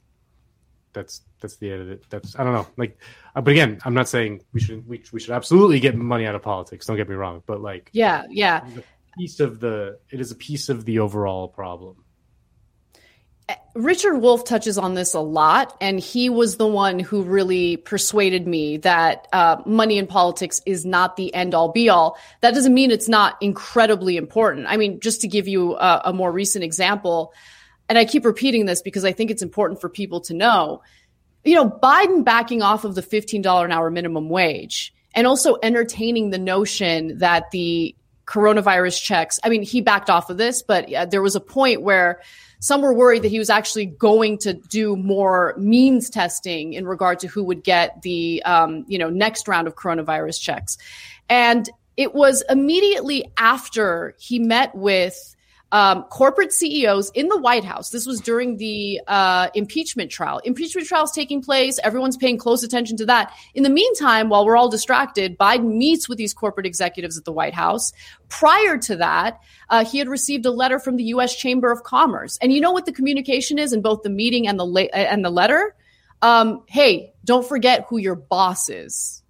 that's 0.93 1.23
that's 1.40 1.57
the 1.57 1.73
end 1.73 1.82
of 1.82 1.90
it. 1.90 2.05
That's 2.09 2.39
I 2.39 2.44
don't 2.44 2.53
know. 2.55 2.66
Like, 2.77 2.99
uh, 3.35 3.40
but 3.40 3.51
again, 3.51 3.78
I'm 3.85 3.94
not 3.94 4.09
saying 4.09 4.43
we 4.53 4.61
should 4.61 4.86
we, 4.86 5.03
we 5.12 5.20
should 5.20 5.35
absolutely 5.35 5.81
get 5.81 5.97
money 5.97 6.27
out 6.27 6.35
of 6.35 6.43
politics. 6.43 6.86
Don't 6.86 6.97
get 6.97 7.09
me 7.09 7.15
wrong, 7.15 7.43
but 7.47 7.61
like, 7.61 7.90
Yeah, 7.93 8.24
yeah. 8.31 8.66
piece 9.19 9.40
of 9.40 9.61
the 9.61 9.99
it 10.11 10.20
is 10.20 10.31
a 10.31 10.36
piece 10.36 10.69
of 10.69 10.85
the 10.85 11.01
overall 11.01 11.49
problem. 11.49 12.05
Richard 13.74 14.19
Wolff 14.19 14.44
touches 14.44 14.77
on 14.77 14.94
this 14.94 15.14
a 15.14 15.20
lot, 15.20 15.77
and 15.81 15.98
he 15.98 16.28
was 16.28 16.56
the 16.56 16.66
one 16.66 16.98
who 16.98 17.23
really 17.23 17.78
persuaded 17.78 18.47
me 18.47 18.77
that 18.78 19.27
uh, 19.32 19.62
money 19.64 19.97
in 19.97 20.06
politics 20.06 20.60
is 20.66 20.85
not 20.85 21.16
the 21.16 21.35
end 21.35 21.55
all 21.55 21.70
be 21.73 21.89
all. 21.89 22.19
That 22.43 22.55
doesn't 22.55 22.74
mean 22.74 22.90
it's 22.90 23.09
not 23.09 23.36
incredibly 23.40 24.16
important. 24.16 24.66
I 24.69 24.77
mean, 24.77 25.01
just 25.01 25.23
to 25.23 25.28
give 25.28 25.48
you 25.48 25.74
a, 25.77 26.02
a 26.06 26.12
more 26.12 26.31
recent 26.31 26.64
example, 26.64 27.32
and 27.89 27.97
I 27.97 28.05
keep 28.05 28.24
repeating 28.27 28.66
this 28.66 28.82
because 28.82 29.05
I 29.05 29.12
think 29.12 29.31
it's 29.31 29.43
important 29.43 29.81
for 29.81 29.89
people 29.89 30.20
to 30.23 30.35
know. 30.35 30.82
You 31.44 31.55
know, 31.55 31.69
Biden 31.69 32.24
backing 32.24 32.62
off 32.62 32.85
of 32.85 32.94
the 32.94 33.02
$15 33.02 33.64
an 33.64 33.73
hour 33.73 33.90
minimum 33.90 34.28
wage 34.28 34.94
and 35.14 35.27
also 35.27 35.56
entertaining 35.62 36.31
the 36.31 36.39
notion 36.39 37.19
that 37.19 37.51
the 37.51 37.94
coronavirus 38.27 39.03
checks, 39.03 39.39
I 39.44 39.49
mean, 39.49 39.62
he 39.62 39.81
backed 39.81 40.11
off 40.11 40.31
of 40.31 40.36
this, 40.36 40.62
but 40.62 40.93
uh, 40.93 41.07
there 41.07 41.23
was 41.23 41.36
a 41.36 41.40
point 41.40 41.82
where 41.82 42.20
some 42.61 42.81
were 42.81 42.94
worried 42.94 43.23
that 43.23 43.28
he 43.28 43.40
was 43.40 43.51
actually 43.51 43.86
going 43.86 44.39
to 44.39 44.55
do 44.55 44.94
more 44.97 45.55
means 45.59 46.09
testing 46.09 46.74
in 46.74 46.86
regard 46.86 47.19
to 47.20 47.27
who 47.27 47.43
would 47.43 47.65
get 47.65 48.01
the 48.03 48.40
um, 48.44 48.85
you 48.86 48.99
know 48.99 49.11
next 49.11 49.49
round 49.49 49.66
of 49.66 49.74
coronavirus 49.74 50.40
checks. 50.40 50.78
And 51.28 51.69
it 51.97 52.15
was 52.15 52.44
immediately 52.49 53.31
after 53.36 54.15
he 54.19 54.39
met 54.39 54.74
with 54.74 55.35
um, 55.73 56.03
corporate 56.05 56.53
CEOs 56.53 57.11
in 57.15 57.28
the 57.28 57.39
White 57.39 57.65
House. 57.65 57.89
This 57.89 58.07
was 58.07 58.20
during 58.20 58.59
the 58.59 59.01
uh, 59.09 59.49
impeachment 59.55 60.11
trial. 60.11 60.39
Impeachment 60.44 60.86
trial 60.86 61.05
is 61.05 61.11
taking 61.11 61.43
place. 61.43 61.78
Everyone's 61.82 62.19
paying 62.19 62.36
close 62.36 62.62
attention 62.62 62.99
to 62.99 63.07
that. 63.07 63.32
In 63.55 63.62
the 63.62 63.70
meantime, 63.70 64.28
while 64.28 64.44
we're 64.44 64.57
all 64.57 64.69
distracted, 64.69 65.39
Biden 65.39 65.77
meets 65.77 66.11
with 66.11 66.19
these 66.19 66.35
corporate 66.35 66.66
executives 66.66 67.16
at 67.16 67.24
the 67.24 67.32
White 67.32 67.55
House. 67.55 67.93
Prior 68.28 68.77
to 68.78 68.97
that, 68.97 69.40
uh, 69.70 69.85
he 69.85 69.99
had 69.99 70.09
received 70.09 70.44
a 70.44 70.51
letter 70.51 70.78
from 70.78 70.97
the 70.97 71.05
U.S. 71.05 71.35
Chamber 71.35 71.73
of 71.73 71.82
Commerce, 71.82 72.39
and 72.43 72.53
you 72.53 72.61
know 72.61 72.73
what 72.73 72.85
the 72.85 72.93
communication 72.93 73.59
is 73.59 73.73
in 73.73 73.81
both 73.81 74.03
the 74.03 74.11
meeting 74.11 74.47
and 74.47 74.61
the 74.61 74.66
la- 74.66 74.82
and 74.93 75.24
the 75.24 75.31
letter. 75.31 75.74
Um, 76.20 76.62
hey, 76.69 77.15
don't 77.24 77.47
forget 77.49 77.86
who 77.89 77.99
your 77.99 78.15
boss 78.15 78.69
is 78.69 79.23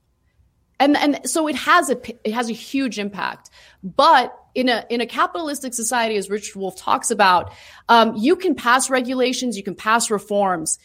and 0.81 0.97
and 0.97 1.21
so 1.29 1.47
it 1.47 1.55
has 1.55 1.91
a 1.91 2.29
it 2.29 2.33
has 2.35 2.51
a 2.51 2.53
huge 2.53 2.99
impact 2.99 3.51
but 3.83 4.37
in 4.55 4.69
a 4.69 4.85
in 4.91 5.01
a 5.01 5.07
capitalistic 5.07 5.75
society 5.75 6.17
as 6.17 6.29
richard 6.29 6.57
wolff 6.57 6.77
talks 6.77 7.11
about 7.11 7.53
um, 7.89 8.15
you 8.17 8.37
can 8.37 8.55
pass 8.55 8.91
regulations 8.91 9.57
you 9.57 9.63
can 9.63 9.75
pass 9.75 10.11
reforms. 10.11 10.79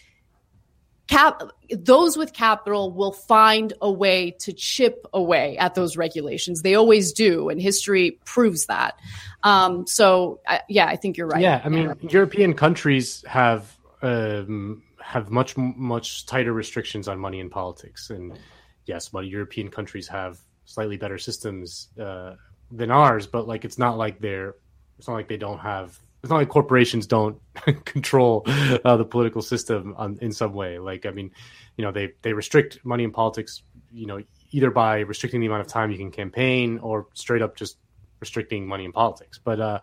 Cap 1.07 1.41
those 1.71 2.17
with 2.17 2.33
capital 2.33 2.91
will 2.91 3.13
find 3.13 3.71
a 3.81 3.89
way 3.89 4.31
to 4.39 4.51
chip 4.51 5.07
away 5.13 5.57
at 5.57 5.73
those 5.73 5.95
regulations. 5.95 6.63
They 6.63 6.75
always 6.75 7.13
do 7.13 7.47
and 7.47 7.61
history 7.61 8.19
proves 8.25 8.65
that. 8.65 8.99
Um, 9.43 9.87
so 9.87 10.41
I, 10.45 10.61
yeah 10.67 10.87
i 10.87 10.97
think 10.97 11.15
you're 11.15 11.27
right. 11.27 11.41
Yeah, 11.41 11.61
I 11.63 11.69
mean, 11.69 11.93
European 12.01 12.53
countries 12.53 13.23
have 13.25 13.77
um, 14.01 14.83
have 14.99 15.29
much 15.29 15.55
much 15.55 16.25
tighter 16.25 16.51
restrictions 16.51 17.07
on 17.07 17.19
money 17.19 17.39
in 17.39 17.49
politics. 17.49 18.09
And 18.09 18.37
yes, 18.85 19.07
but 19.09 19.27
European 19.27 19.69
countries 19.69 20.09
have 20.09 20.37
slightly 20.65 20.97
better 20.97 21.17
systems 21.17 21.87
uh, 21.97 22.35
than 22.71 22.91
ours, 22.91 23.27
but 23.27 23.47
like 23.47 23.65
it's 23.65 23.77
not 23.77 23.97
like 23.97 24.19
they're 24.19 24.55
it's 24.97 25.07
not 25.07 25.13
like 25.13 25.27
they 25.27 25.37
don't 25.37 25.59
have 25.59 25.99
it's 26.23 26.29
not 26.29 26.37
like 26.37 26.49
corporations 26.49 27.07
don't 27.07 27.39
control 27.85 28.43
uh, 28.47 28.97
the 28.97 29.05
political 29.05 29.41
system 29.41 29.95
on, 29.97 30.17
in 30.21 30.31
some 30.31 30.53
way. 30.53 30.79
Like, 30.79 31.05
I 31.05 31.11
mean, 31.11 31.31
you 31.77 31.85
know, 31.85 31.91
they 31.91 32.13
they 32.21 32.33
restrict 32.33 32.79
money 32.83 33.03
in 33.03 33.11
politics, 33.11 33.61
you 33.91 34.07
know, 34.07 34.21
either 34.51 34.71
by 34.71 34.99
restricting 34.99 35.39
the 35.41 35.47
amount 35.47 35.61
of 35.61 35.67
time 35.67 35.91
you 35.91 35.97
can 35.97 36.11
campaign 36.11 36.79
or 36.79 37.07
straight 37.13 37.41
up 37.41 37.55
just 37.55 37.77
restricting 38.19 38.67
money 38.67 38.83
in 38.85 38.91
politics. 38.91 39.39
But 39.43 39.61
uh, 39.61 39.79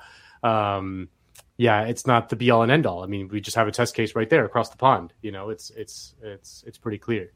um, 0.47 1.09
yeah, 1.57 1.85
it's 1.85 2.07
not 2.07 2.29
the 2.29 2.37
be 2.37 2.51
all 2.51 2.63
and 2.63 2.73
end 2.73 2.85
all. 2.85 3.03
I 3.03 3.07
mean, 3.07 3.29
we 3.29 3.41
just 3.41 3.57
have 3.57 3.69
a 3.69 3.73
test 3.73 3.95
case 3.95 4.15
right 4.15 4.29
there 4.29 4.45
across 4.45 4.71
the 4.71 4.77
pond. 4.77 5.13
You 5.23 5.33
know, 5.33 5.51
it's 5.51 5.71
it's 5.71 6.15
it's 6.21 6.65
it's 6.67 6.79
pretty 6.79 6.99
clear. 6.99 7.33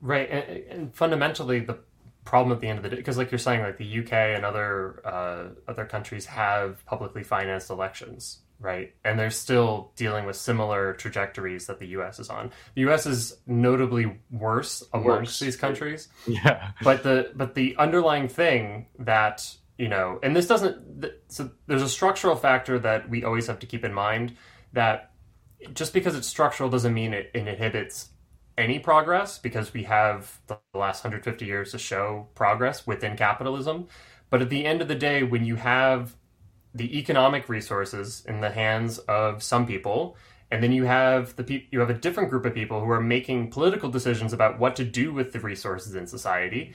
Right, 0.00 0.30
and, 0.30 0.64
and 0.70 0.94
fundamentally, 0.94 1.60
the 1.60 1.80
problem 2.24 2.52
at 2.52 2.60
the 2.60 2.68
end 2.68 2.78
of 2.78 2.82
the 2.82 2.90
day 2.90 2.96
because 2.96 3.16
like 3.16 3.30
you're 3.30 3.38
saying 3.38 3.60
like 3.60 3.78
the 3.78 4.00
UK 4.00 4.12
and 4.12 4.44
other 4.44 5.00
uh, 5.06 5.44
other 5.68 5.84
countries 5.84 6.26
have 6.26 6.84
publicly 6.86 7.22
financed 7.22 7.70
elections 7.70 8.40
right? 8.60 8.94
And 9.04 9.18
they're 9.18 9.30
still 9.30 9.90
dealing 9.96 10.26
with 10.26 10.36
similar 10.36 10.92
trajectories 10.92 11.66
that 11.66 11.78
the 11.78 11.86
US 11.88 12.18
is 12.18 12.28
on. 12.28 12.52
The 12.74 12.82
US 12.88 13.06
is 13.06 13.38
notably 13.46 14.20
worse 14.30 14.84
amongst 14.92 15.08
worse. 15.08 15.38
these 15.40 15.56
countries. 15.56 16.08
Yeah. 16.26 16.72
But 16.82 17.02
the 17.02 17.32
but 17.34 17.54
the 17.54 17.74
underlying 17.76 18.28
thing 18.28 18.86
that 18.98 19.56
you 19.78 19.88
know 19.88 20.20
and 20.22 20.36
this 20.36 20.46
doesn't 20.46 21.06
so 21.28 21.50
there's 21.66 21.82
a 21.82 21.88
structural 21.88 22.36
factor 22.36 22.78
that 22.78 23.08
we 23.08 23.24
always 23.24 23.46
have 23.46 23.58
to 23.60 23.66
keep 23.66 23.84
in 23.84 23.94
mind 23.94 24.36
that 24.74 25.10
just 25.74 25.92
because 25.92 26.14
it's 26.14 26.28
structural 26.28 26.68
doesn't 26.70 26.94
mean 26.94 27.12
it, 27.14 27.30
it 27.34 27.48
inhibits 27.48 28.10
any 28.58 28.78
progress 28.78 29.38
because 29.38 29.72
we 29.72 29.84
have 29.84 30.40
the 30.46 30.58
last 30.74 31.04
150 31.04 31.44
years 31.44 31.72
to 31.72 31.78
show 31.78 32.28
progress 32.34 32.86
within 32.86 33.16
capitalism. 33.16 33.88
But 34.30 34.42
at 34.42 34.50
the 34.50 34.66
end 34.66 34.82
of 34.82 34.88
the 34.88 34.94
day, 34.94 35.22
when 35.22 35.44
you 35.44 35.56
have 35.56 36.16
the 36.74 36.98
economic 36.98 37.48
resources 37.48 38.24
in 38.26 38.40
the 38.40 38.50
hands 38.50 38.98
of 39.00 39.42
some 39.42 39.66
people, 39.66 40.16
and 40.50 40.62
then 40.62 40.72
you 40.72 40.84
have 40.84 41.36
the 41.36 41.44
pe- 41.44 41.66
you 41.70 41.80
have 41.80 41.90
a 41.90 41.94
different 41.94 42.30
group 42.30 42.44
of 42.44 42.54
people 42.54 42.80
who 42.84 42.90
are 42.90 43.00
making 43.00 43.50
political 43.50 43.88
decisions 43.90 44.32
about 44.32 44.58
what 44.58 44.76
to 44.76 44.84
do 44.84 45.12
with 45.12 45.32
the 45.32 45.40
resources 45.40 45.94
in 45.94 46.06
society. 46.06 46.72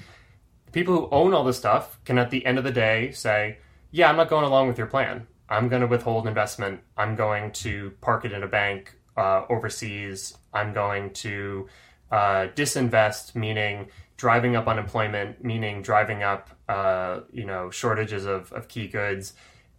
The 0.68 0.72
people 0.72 0.96
who 0.96 1.10
own 1.12 1.34
all 1.34 1.44
this 1.44 1.58
stuff 1.58 2.00
can, 2.06 2.18
at 2.18 2.32
the 2.32 2.46
end 2.46 2.58
of 2.58 2.64
the 2.64 2.72
day, 2.72 3.12
say, 3.12 3.60
"Yeah, 3.92 4.10
I'm 4.10 4.18
not 4.18 4.30
going 4.30 4.46
along 4.46 4.68
with 4.68 4.78
your 4.78 4.88
plan. 4.88 5.28
I'm 5.50 5.70
going 5.70 5.82
to 5.82 5.88
withhold 5.88 6.28
investment. 6.28 6.82
I'm 6.98 7.16
going 7.16 7.52
to 7.54 7.92
park 8.02 8.26
it 8.26 8.34
in 8.34 8.44
a 8.44 8.48
bank 8.48 8.95
uh, 9.18 9.46
overseas. 9.50 10.38
I'm 10.54 10.74
going 10.74 11.12
to 11.14 11.68
uh, 12.12 12.48
disinvest, 12.56 13.36
meaning 13.36 13.88
driving 14.18 14.56
up 14.56 14.68
unemployment, 14.68 15.44
meaning 15.44 15.82
driving 15.82 16.24
up 16.24 16.50
uh, 16.70 17.22
you 17.32 17.46
know 17.46 17.70
shortages 17.70 18.26
of, 18.26 18.52
of 18.54 18.68
key 18.68 18.88
goods. 18.88 19.34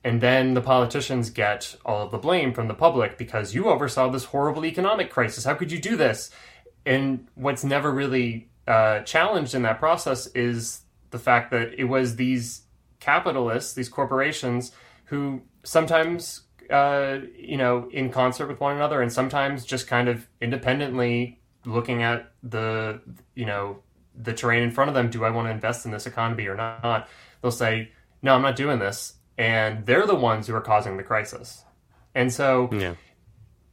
And 0.04 0.20
then 0.20 0.54
the 0.54 0.60
politicians 0.60 1.30
get 1.30 1.74
all 1.84 2.04
of 2.04 2.12
the 2.12 2.18
blame 2.18 2.52
from 2.54 2.68
the 2.68 2.74
public 2.74 3.18
because 3.18 3.54
you 3.54 3.66
oversaw 3.66 4.08
this 4.08 4.26
horrible 4.26 4.64
economic 4.64 5.10
crisis. 5.10 5.44
How 5.44 5.54
could 5.54 5.72
you 5.72 5.80
do 5.80 5.96
this? 5.96 6.30
And 6.84 7.26
what's 7.34 7.64
never 7.64 7.90
really 7.90 8.48
uh, 8.68 9.00
challenged 9.00 9.54
in 9.54 9.62
that 9.62 9.80
process 9.80 10.28
is 10.28 10.82
the 11.10 11.18
fact 11.18 11.50
that 11.50 11.74
it 11.76 11.84
was 11.84 12.14
these 12.14 12.62
capitalists, 13.00 13.74
these 13.74 13.88
corporations, 13.88 14.70
who 15.06 15.42
sometimes 15.64 16.42
uh, 16.70 17.18
you 17.36 17.56
know, 17.56 17.88
in 17.90 18.10
concert 18.10 18.46
with 18.46 18.60
one 18.60 18.76
another, 18.76 19.02
and 19.02 19.12
sometimes 19.12 19.64
just 19.64 19.86
kind 19.86 20.08
of 20.08 20.26
independently 20.40 21.40
looking 21.64 22.02
at 22.02 22.32
the, 22.42 23.00
you 23.34 23.46
know, 23.46 23.82
the 24.14 24.32
terrain 24.32 24.62
in 24.62 24.70
front 24.70 24.88
of 24.88 24.94
them. 24.94 25.10
Do 25.10 25.24
I 25.24 25.30
want 25.30 25.48
to 25.48 25.52
invest 25.52 25.84
in 25.84 25.90
this 25.92 26.06
economy 26.06 26.46
or 26.46 26.54
not? 26.54 27.08
They'll 27.42 27.50
say, 27.50 27.90
"No, 28.22 28.34
I'm 28.34 28.42
not 28.42 28.56
doing 28.56 28.78
this," 28.78 29.14
and 29.36 29.84
they're 29.86 30.06
the 30.06 30.14
ones 30.14 30.46
who 30.46 30.54
are 30.54 30.60
causing 30.60 30.96
the 30.96 31.02
crisis. 31.02 31.64
And 32.14 32.32
so, 32.32 32.70
yeah. 32.72 32.94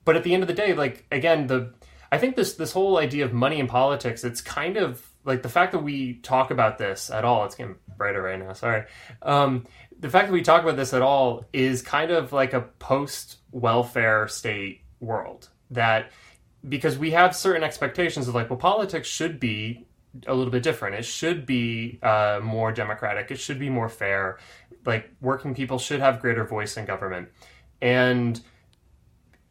But 0.06 0.18
at 0.18 0.24
the 0.24 0.34
end 0.34 0.44
of 0.44 0.48
the 0.48 0.54
day, 0.54 0.74
like 0.74 1.06
again, 1.12 1.48
the 1.48 1.74
I 2.12 2.18
think 2.18 2.36
this 2.36 2.54
this 2.54 2.72
whole 2.72 2.98
idea 2.98 3.26
of 3.26 3.34
money 3.34 3.60
in 3.60 3.68
politics, 3.68 4.24
it's 4.24 4.42
kind 4.42 4.78
of 4.78 5.10
like 5.26 5.42
the 5.42 5.50
fact 5.50 5.72
that 5.72 5.80
we 5.80 6.16
talk 6.16 6.52
about 6.52 6.78
this 6.78 7.10
at 7.10 7.26
all. 7.26 7.46
It's 7.46 7.56
getting 7.56 7.76
brighter 7.98 8.22
right 8.22 8.38
now. 8.38 8.54
Sorry. 8.54 8.84
Um, 9.22 9.66
the 10.04 10.10
fact 10.10 10.28
that 10.28 10.34
we 10.34 10.42
talk 10.42 10.62
about 10.64 10.76
this 10.76 10.94
at 10.94 11.02
all 11.02 11.46
is 11.54 11.82
kind 11.82 12.12
of 12.12 12.34
like 12.34 12.52
a 12.52 12.60
post 12.60 13.38
welfare 13.52 14.28
state 14.28 14.82
world 15.00 15.48
that 15.72 16.12
because 16.68 16.98
we 16.98 17.12
have 17.12 17.34
certain 17.34 17.64
expectations 17.64 18.28
of 18.28 18.36
like 18.36 18.50
well 18.50 18.60
politics 18.60 19.08
should 19.08 19.40
be 19.40 19.88
a 20.28 20.34
little 20.34 20.52
bit 20.52 20.62
different. 20.62 20.96
It 20.96 21.06
should 21.06 21.46
be 21.46 22.00
uh, 22.04 22.42
more 22.44 22.74
democratic. 22.74 23.32
It 23.32 23.40
should 23.40 23.58
be 23.60 23.70
more 23.70 23.88
fair. 23.88 24.40
Like 24.86 25.10
working 25.22 25.56
people 25.56 25.80
should 25.80 26.02
have 26.02 26.20
greater 26.20 26.44
voice 26.44 26.76
in 26.76 26.84
government. 26.84 27.30
And 27.82 28.42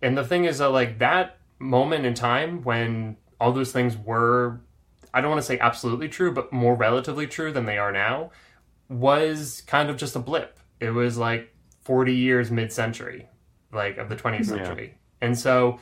and 0.02 0.18
the 0.18 0.24
thing 0.24 0.44
is 0.44 0.58
that 0.58 0.68
like 0.68 0.98
that 0.98 1.38
moment 1.58 2.04
in 2.04 2.12
time 2.12 2.62
when 2.62 3.16
all 3.40 3.52
those 3.52 3.72
things 3.72 3.96
were 3.96 4.60
i 5.14 5.20
don't 5.20 5.30
want 5.30 5.40
to 5.40 5.46
say 5.46 5.58
absolutely 5.60 6.08
true 6.08 6.32
but 6.32 6.52
more 6.52 6.74
relatively 6.74 7.26
true 7.26 7.52
than 7.52 7.66
they 7.66 7.78
are 7.78 7.92
now 7.92 8.30
was 8.92 9.62
kind 9.66 9.90
of 9.90 9.96
just 9.96 10.16
a 10.16 10.18
blip. 10.18 10.58
It 10.80 10.90
was 10.90 11.16
like 11.16 11.54
40 11.82 12.14
years 12.14 12.50
mid-century, 12.50 13.28
like 13.72 13.98
of 13.98 14.08
the 14.08 14.16
20th 14.16 14.46
century. 14.46 14.86
Yeah. 14.86 15.26
And 15.28 15.38
so 15.38 15.80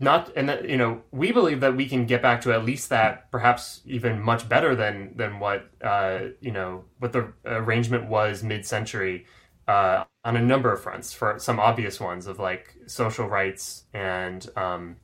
not 0.00 0.32
and 0.36 0.48
that 0.48 0.68
you 0.68 0.76
know 0.76 1.02
we 1.12 1.32
believe 1.32 1.60
that 1.60 1.76
we 1.76 1.86
can 1.86 2.04
get 2.06 2.20
back 2.20 2.40
to 2.42 2.52
at 2.52 2.64
least 2.64 2.88
that 2.88 3.30
perhaps 3.30 3.80
even 3.86 4.20
much 4.20 4.48
better 4.48 4.74
than 4.74 5.16
than 5.16 5.38
what 5.38 5.70
uh, 5.82 6.20
you 6.40 6.50
know 6.50 6.84
what 6.98 7.12
the 7.12 7.32
arrangement 7.44 8.08
was 8.08 8.42
mid-century 8.42 9.24
uh, 9.68 10.04
on 10.24 10.36
a 10.36 10.42
number 10.42 10.72
of 10.72 10.82
fronts 10.82 11.12
for 11.12 11.38
some 11.38 11.60
obvious 11.60 12.00
ones 12.00 12.26
of 12.26 12.38
like 12.38 12.74
social 12.86 13.28
rights 13.28 13.84
and 13.94 14.50
um, 14.56 14.96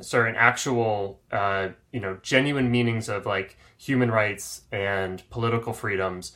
certain 0.00 0.34
actual 0.36 1.20
uh, 1.30 1.68
you 1.92 2.00
know 2.00 2.18
genuine 2.22 2.70
meanings 2.70 3.08
of 3.08 3.26
like 3.26 3.56
human 3.76 4.10
rights 4.10 4.62
and 4.72 5.22
political 5.30 5.72
freedoms 5.72 6.32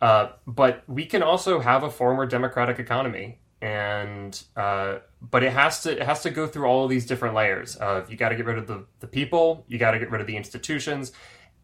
uh, 0.00 0.30
but 0.46 0.84
we 0.86 1.06
can 1.06 1.22
also 1.22 1.60
have 1.60 1.82
a 1.82 1.90
former 1.90 2.26
democratic 2.26 2.78
economy, 2.78 3.38
and 3.60 4.42
uh, 4.56 4.98
but 5.20 5.42
it 5.42 5.52
has 5.52 5.82
to 5.82 5.92
it 5.92 6.02
has 6.02 6.22
to 6.22 6.30
go 6.30 6.46
through 6.46 6.66
all 6.66 6.84
of 6.84 6.90
these 6.90 7.06
different 7.06 7.34
layers 7.34 7.76
of 7.76 8.10
you 8.10 8.16
got 8.16 8.28
to 8.28 8.36
get 8.36 8.46
rid 8.46 8.58
of 8.58 8.66
the 8.66 8.86
the 9.00 9.08
people, 9.08 9.64
you 9.66 9.78
got 9.78 9.92
to 9.92 9.98
get 9.98 10.10
rid 10.10 10.20
of 10.20 10.26
the 10.26 10.36
institutions, 10.36 11.12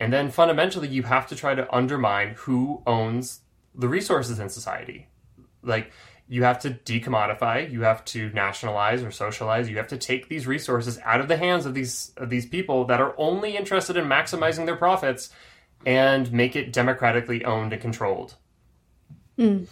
and 0.01 0.12
then 0.12 0.31
fundamentally 0.31 0.89
you 0.89 1.05
have 1.05 1.27
to 1.28 1.36
try 1.36 1.55
to 1.55 1.73
undermine 1.74 2.35
who 2.39 2.82
owns 2.86 3.40
the 3.74 3.89
resources 3.89 4.40
in 4.40 4.48
society. 4.48 5.09
Like 5.62 5.93
you 6.27 6.43
have 6.43 6.59
to 6.61 6.70
decommodify, 6.70 7.70
you 7.70 7.82
have 7.82 8.05
to 8.06 8.31
nationalize 8.31 9.02
or 9.02 9.11
socialize, 9.11 9.69
you 9.69 9.77
have 9.77 9.89
to 9.89 9.98
take 9.98 10.28
these 10.28 10.47
resources 10.47 10.98
out 11.05 11.20
of 11.20 11.28
the 11.28 11.36
hands 11.36 11.66
of 11.66 11.74
these 11.74 12.12
of 12.16 12.31
these 12.31 12.47
people 12.47 12.85
that 12.86 13.01
are 13.01 13.15
only 13.16 13.56
interested 13.56 13.97
in 13.97 14.06
maximizing 14.06 14.66
their 14.66 14.77
profits 14.77 15.31
and 15.86 16.32
make 16.32 16.56
it 16.56 16.73
democratically 16.73 17.44
owned 17.44 17.73
and 17.73 17.82
controlled. 17.82 18.35
Mm. 19.39 19.66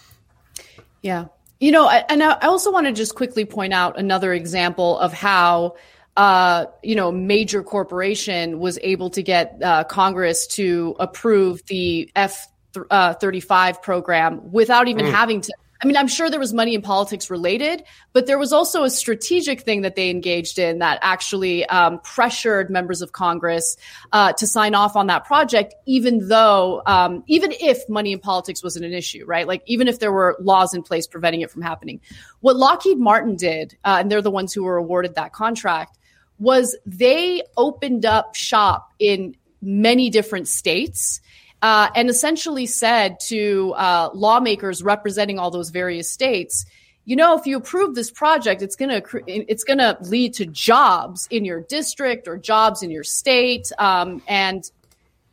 Yeah. 1.03 1.27
You 1.61 1.71
know, 1.71 1.89
and 1.89 2.23
I 2.23 2.39
also 2.41 2.73
want 2.73 2.87
to 2.87 2.93
just 2.93 3.15
quickly 3.15 3.45
point 3.45 3.73
out 3.73 3.99
another 3.99 4.33
example 4.33 4.99
of 4.99 5.13
how 5.13 5.77
uh, 6.17 6.67
you 6.83 6.95
know, 6.95 7.11
major 7.11 7.63
corporation 7.63 8.59
was 8.59 8.79
able 8.83 9.11
to 9.11 9.23
get 9.23 9.59
uh, 9.63 9.85
Congress 9.85 10.47
to 10.47 10.95
approve 10.99 11.65
the 11.67 12.11
F 12.15 12.49
uh, 12.91 13.15
35 13.15 13.83
program 13.83 14.53
without 14.53 14.89
even 14.89 15.07
mm. 15.07 15.11
having 15.11 15.41
to 15.41 15.53
I 15.83 15.87
mean, 15.87 15.97
I'm 15.97 16.07
sure 16.07 16.31
there 16.31 16.39
was 16.39 16.53
money 16.53 16.75
in 16.75 16.83
politics 16.83 17.29
related, 17.29 17.83
but 18.13 18.27
there 18.27 18.39
was 18.39 18.53
also 18.53 18.85
a 18.85 18.91
strategic 18.91 19.63
thing 19.63 19.83
that 19.83 19.97
they 19.97 20.11
engaged 20.11 20.61
in 20.61 20.79
that 20.79 21.01
actually 21.03 21.67
um, 21.67 21.99
pressured 22.05 22.71
members 22.71 23.03
of 23.03 23.11
Congress 23.11 23.77
uh, 24.13 24.33
to 24.35 24.47
sign 24.47 24.77
off 24.77 24.95
on 24.95 25.09
that 25.09 25.25
project, 25.25 25.75
even 25.87 26.29
though, 26.29 26.83
um, 26.87 27.25
even 27.27 27.51
if 27.53 27.89
money 27.89 28.13
in 28.13 28.21
politics 28.21 28.63
wasn't 28.63 28.85
an 28.85 28.93
issue, 28.93 29.25
right? 29.27 29.49
Like, 29.49 29.63
even 29.67 29.89
if 29.89 29.99
there 29.99 30.13
were 30.13 30.37
laws 30.39 30.73
in 30.73 30.83
place 30.83 31.09
preventing 31.09 31.41
it 31.41 31.51
from 31.51 31.63
happening. 31.63 32.01
What 32.41 32.57
Lockheed 32.57 32.99
Martin 32.99 33.35
did, 33.35 33.77
uh, 33.85 33.97
and 33.99 34.11
they're 34.11 34.23
the 34.23 34.31
ones 34.31 34.53
who 34.53 34.63
were 34.63 34.77
awarded 34.77 35.17
that 35.17 35.33
contract, 35.33 35.99
was 36.39 36.77
they 36.87 37.43
opened 37.57 38.07
up 38.07 38.37
shop 38.37 38.93
in 39.01 39.35
many 39.61 40.11
different 40.11 40.47
states 40.47 41.21
uh, 41.63 41.89
and 41.95 42.11
essentially 42.11 42.67
said 42.67 43.19
to 43.29 43.73
uh, 43.77 44.11
lawmakers 44.13 44.83
representing 44.83 45.39
all 45.39 45.51
those 45.51 45.71
various 45.71 46.11
states, 46.11 46.67
you 47.05 47.17
know, 47.17 47.37
if 47.37 47.47
you 47.47 47.57
approve 47.57 47.95
this 47.95 48.11
project, 48.11 48.63
it's 48.63 48.77
gonna 48.77 49.03
it's 49.27 49.65
gonna 49.65 49.97
lead 50.03 50.35
to 50.35 50.47
jobs 50.47 51.27
in 51.31 51.45
your 51.45 51.61
district 51.61 52.29
or 52.29 52.37
jobs 52.37 52.83
in 52.83 52.91
your 52.91 53.05
state, 53.05 53.73
um, 53.79 54.23
and 54.29 54.71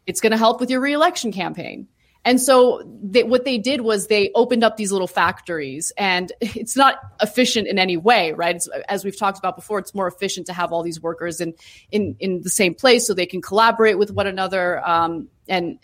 it's 0.07 0.21
gonna 0.21 0.37
help 0.37 0.59
with 0.59 0.69
your 0.69 0.81
reelection 0.81 1.31
campaign. 1.31 1.87
And 2.25 2.41
so 2.41 2.83
they, 3.01 3.23
what 3.23 3.45
they 3.45 3.57
did 3.57 3.81
was 3.81 4.07
they 4.07 4.29
opened 4.35 4.63
up 4.63 4.77
these 4.77 4.91
little 4.91 5.07
factories, 5.07 5.91
and 5.97 6.31
it's 6.41 6.75
not 6.75 6.99
efficient 7.21 7.67
in 7.67 7.79
any 7.79 7.97
way, 7.97 8.33
right? 8.33 8.55
It's, 8.55 8.67
as 8.87 9.05
we've 9.05 9.17
talked 9.17 9.37
about 9.37 9.55
before, 9.55 9.79
it's 9.79 9.95
more 9.95 10.07
efficient 10.07 10.47
to 10.47 10.53
have 10.53 10.71
all 10.71 10.83
these 10.83 11.01
workers 11.01 11.39
in 11.39 11.53
in 11.91 12.15
in 12.19 12.41
the 12.41 12.49
same 12.49 12.73
place 12.73 13.07
so 13.07 13.13
they 13.13 13.25
can 13.25 13.41
collaborate 13.41 13.97
with 13.97 14.11
one 14.11 14.27
another. 14.27 14.87
Um, 14.87 15.29
and 15.47 15.79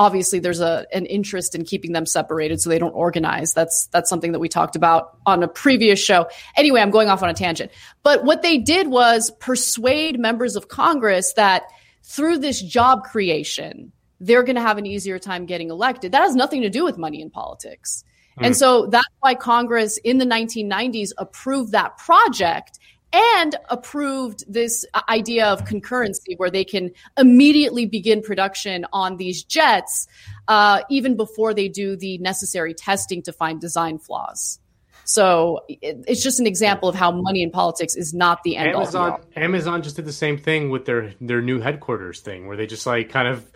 obviously, 0.00 0.38
there's 0.38 0.60
a 0.60 0.86
an 0.92 1.06
interest 1.06 1.54
in 1.54 1.64
keeping 1.64 1.92
them 1.92 2.06
separated 2.06 2.60
so 2.60 2.70
they 2.70 2.78
don't 2.78 2.94
organize. 2.94 3.52
That's 3.52 3.86
that's 3.92 4.08
something 4.08 4.32
that 4.32 4.40
we 4.40 4.48
talked 4.48 4.74
about 4.74 5.18
on 5.26 5.42
a 5.42 5.48
previous 5.48 6.02
show. 6.02 6.26
Anyway, 6.56 6.80
I'm 6.80 6.90
going 6.90 7.08
off 7.08 7.22
on 7.22 7.28
a 7.28 7.34
tangent. 7.34 7.70
But 8.02 8.24
what 8.24 8.42
they 8.42 8.58
did 8.58 8.88
was 8.88 9.30
persuade 9.38 10.18
members 10.18 10.56
of 10.56 10.68
Congress 10.68 11.34
that 11.34 11.64
through 12.02 12.38
this 12.38 12.60
job 12.60 13.04
creation 13.04 13.92
they're 14.22 14.42
going 14.42 14.56
to 14.56 14.62
have 14.62 14.76
an 14.76 14.86
easier 14.86 15.18
time 15.18 15.46
getting 15.46 15.70
elected. 15.70 16.12
That 16.12 16.20
has 16.20 16.34
nothing 16.34 16.62
to 16.62 16.70
do 16.70 16.84
with 16.84 16.98
money 16.98 17.22
in 17.22 17.30
politics. 17.30 18.04
Mm. 18.38 18.46
And 18.46 18.56
so 18.56 18.86
that's 18.86 19.08
why 19.20 19.34
Congress 19.34 19.96
in 19.98 20.18
the 20.18 20.26
1990s 20.26 21.10
approved 21.16 21.72
that 21.72 21.96
project 21.96 22.78
and 23.12 23.56
approved 23.68 24.44
this 24.52 24.84
idea 25.08 25.46
of 25.46 25.64
concurrency 25.64 26.36
where 26.36 26.50
they 26.50 26.64
can 26.64 26.90
immediately 27.18 27.86
begin 27.86 28.22
production 28.22 28.86
on 28.92 29.16
these 29.16 29.42
jets 29.42 30.06
uh, 30.48 30.82
even 30.88 31.16
before 31.16 31.54
they 31.54 31.68
do 31.68 31.96
the 31.96 32.18
necessary 32.18 32.74
testing 32.74 33.22
to 33.22 33.32
find 33.32 33.60
design 33.60 33.98
flaws. 33.98 34.58
So 35.04 35.60
it, 35.68 36.04
it's 36.06 36.22
just 36.22 36.38
an 36.38 36.46
example 36.46 36.88
of 36.88 36.94
how 36.94 37.10
money 37.10 37.42
in 37.42 37.50
politics 37.50 37.96
is 37.96 38.14
not 38.14 38.42
the 38.44 38.56
end 38.56 38.70
Amazon, 38.70 39.10
all. 39.10 39.20
Amazon 39.34 39.82
just 39.82 39.96
did 39.96 40.04
the 40.04 40.12
same 40.12 40.38
thing 40.38 40.70
with 40.70 40.84
their 40.84 41.14
their 41.20 41.42
new 41.42 41.58
headquarters 41.58 42.20
thing, 42.20 42.46
where 42.46 42.56
they 42.56 42.66
just 42.66 42.86
like 42.86 43.08
kind 43.08 43.26
of 43.26 43.50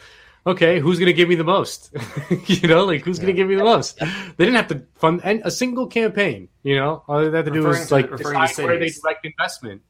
okay, 0.47 0.81
who's 0.81 0.99
going 0.99 1.07
to 1.07 1.13
give 1.13 1.29
me 1.29 1.35
the 1.35 1.45
most? 1.45 1.95
you 2.47 2.69
know, 2.69 2.85
like 2.85 3.03
who's 3.03 3.19
yeah. 3.19 3.25
going 3.25 3.35
to 3.35 3.41
give 3.41 3.49
me 3.49 3.55
the 3.55 3.65
most? 3.65 3.99
They 3.99 4.45
didn't 4.45 4.57
have 4.57 4.69
to 4.69 4.83
fund 4.97 5.21
a 5.25 5.51
single 5.51 5.87
campaign. 5.87 6.49
You 6.63 6.77
know, 6.77 7.03
all 7.09 7.31
they 7.31 7.37
had 7.37 7.47
to 7.47 7.51
do 7.51 7.63
was 7.65 7.91
like 7.91 8.11
decide 8.11 8.57
where 8.59 8.79
they 8.79 8.91
direct 8.91 9.25
investment. 9.25 9.83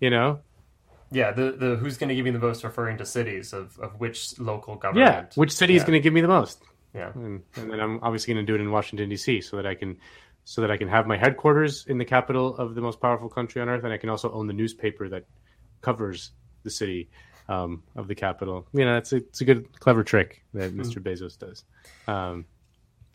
You 0.00 0.10
know. 0.10 0.40
Yeah, 1.10 1.32
the, 1.32 1.52
the 1.52 1.76
who's 1.76 1.98
going 1.98 2.08
to 2.08 2.14
give 2.14 2.24
me 2.24 2.30
the 2.30 2.38
most 2.38 2.64
referring 2.64 2.96
to 2.98 3.04
cities 3.04 3.52
of, 3.52 3.78
of 3.78 4.00
which 4.00 4.38
local 4.38 4.76
government. 4.76 5.06
Yeah, 5.06 5.26
which 5.34 5.52
city 5.52 5.76
is 5.76 5.82
going 5.82 5.92
to 5.92 6.00
give 6.00 6.14
me 6.14 6.22
the 6.22 6.28
most. 6.28 6.62
Yeah, 6.94 7.12
and, 7.14 7.42
and 7.56 7.70
then 7.70 7.80
I'm 7.80 8.00
obviously 8.02 8.32
going 8.32 8.44
to 8.44 8.50
do 8.50 8.54
it 8.54 8.62
in 8.62 8.70
Washington 8.70 9.10
D.C. 9.10 9.42
so 9.42 9.56
that 9.56 9.66
I 9.66 9.74
can 9.74 9.98
so 10.44 10.60
that 10.62 10.70
I 10.70 10.76
can 10.76 10.88
have 10.88 11.06
my 11.06 11.16
headquarters 11.16 11.86
in 11.86 11.98
the 11.98 12.04
capital 12.04 12.56
of 12.56 12.74
the 12.74 12.80
most 12.80 13.00
powerful 13.00 13.28
country 13.28 13.62
on 13.62 13.68
earth, 13.68 13.84
and 13.84 13.92
I 13.92 13.98
can 13.98 14.08
also 14.08 14.32
own 14.32 14.46
the 14.46 14.52
newspaper 14.52 15.08
that 15.10 15.24
covers 15.82 16.32
the 16.64 16.70
city 16.70 17.10
um, 17.48 17.82
of 17.96 18.08
the 18.08 18.14
capital. 18.14 18.66
You 18.72 18.84
know, 18.84 18.96
it's 18.96 19.12
a, 19.12 19.16
it's 19.16 19.40
a 19.40 19.44
good, 19.44 19.78
clever 19.80 20.04
trick 20.04 20.42
that 20.54 20.76
Mr. 20.76 20.96
Mm. 20.96 21.02
Bezos 21.02 21.38
does. 21.38 21.64
Um, 22.06 22.46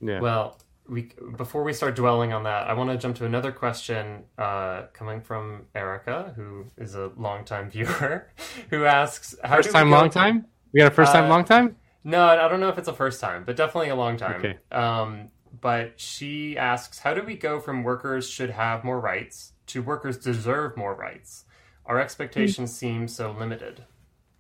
yeah. 0.02 0.20
Well, 0.20 0.60
we 0.88 1.12
before 1.36 1.64
we 1.64 1.74
start 1.74 1.96
dwelling 1.96 2.34
on 2.34 2.44
that, 2.44 2.68
I 2.68 2.74
want 2.74 2.90
to 2.90 2.98
jump 2.98 3.18
to 3.18 3.26
another 3.26 3.52
question 3.52 4.24
uh, 4.38 4.84
coming 4.94 5.22
from 5.22 5.66
Erica, 5.76 6.34
who 6.36 6.66
is 6.78 6.96
a 6.96 7.12
longtime 7.18 7.70
viewer, 7.72 8.30
who 8.70 8.86
asks, 8.86 9.36
"How 9.44 9.58
first 9.58 9.72
time, 9.72 9.92
long 9.92 10.10
time? 10.10 10.46
We 10.74 10.80
got 10.80 10.92
a 10.92 10.96
first 10.96 11.12
time, 11.12 11.26
uh, 11.26 11.30
long 11.30 11.44
time? 11.44 11.76
No, 12.04 12.26
I 12.26 12.48
don't 12.48 12.60
know 12.60 12.70
if 12.70 12.78
it's 12.78 12.88
a 12.88 12.94
first 12.94 13.20
time, 13.20 13.44
but 13.46 13.56
definitely 13.56 13.90
a 13.90 13.96
long 13.96 14.18
time. 14.18 14.40
Okay. 14.40 14.58
Um, 14.72 15.30
but 15.60 16.00
she 16.00 16.58
asks, 16.58 17.00
"How 17.00 17.14
do 17.14 17.22
we 17.24 17.36
go 17.36 17.60
from 17.60 17.84
workers 17.84 18.30
should 18.30 18.52
have 18.52 18.84
more 18.84 19.00
rights 19.00 19.54
to 19.68 19.82
workers 19.82 20.18
deserve 20.18 20.78
more 20.78 20.96
rights? 20.96 21.46
Our 21.86 22.00
expectations 22.00 22.72
mm. 22.72 22.76
seem 22.76 23.08
so 23.08 23.32
limited." 23.32 23.84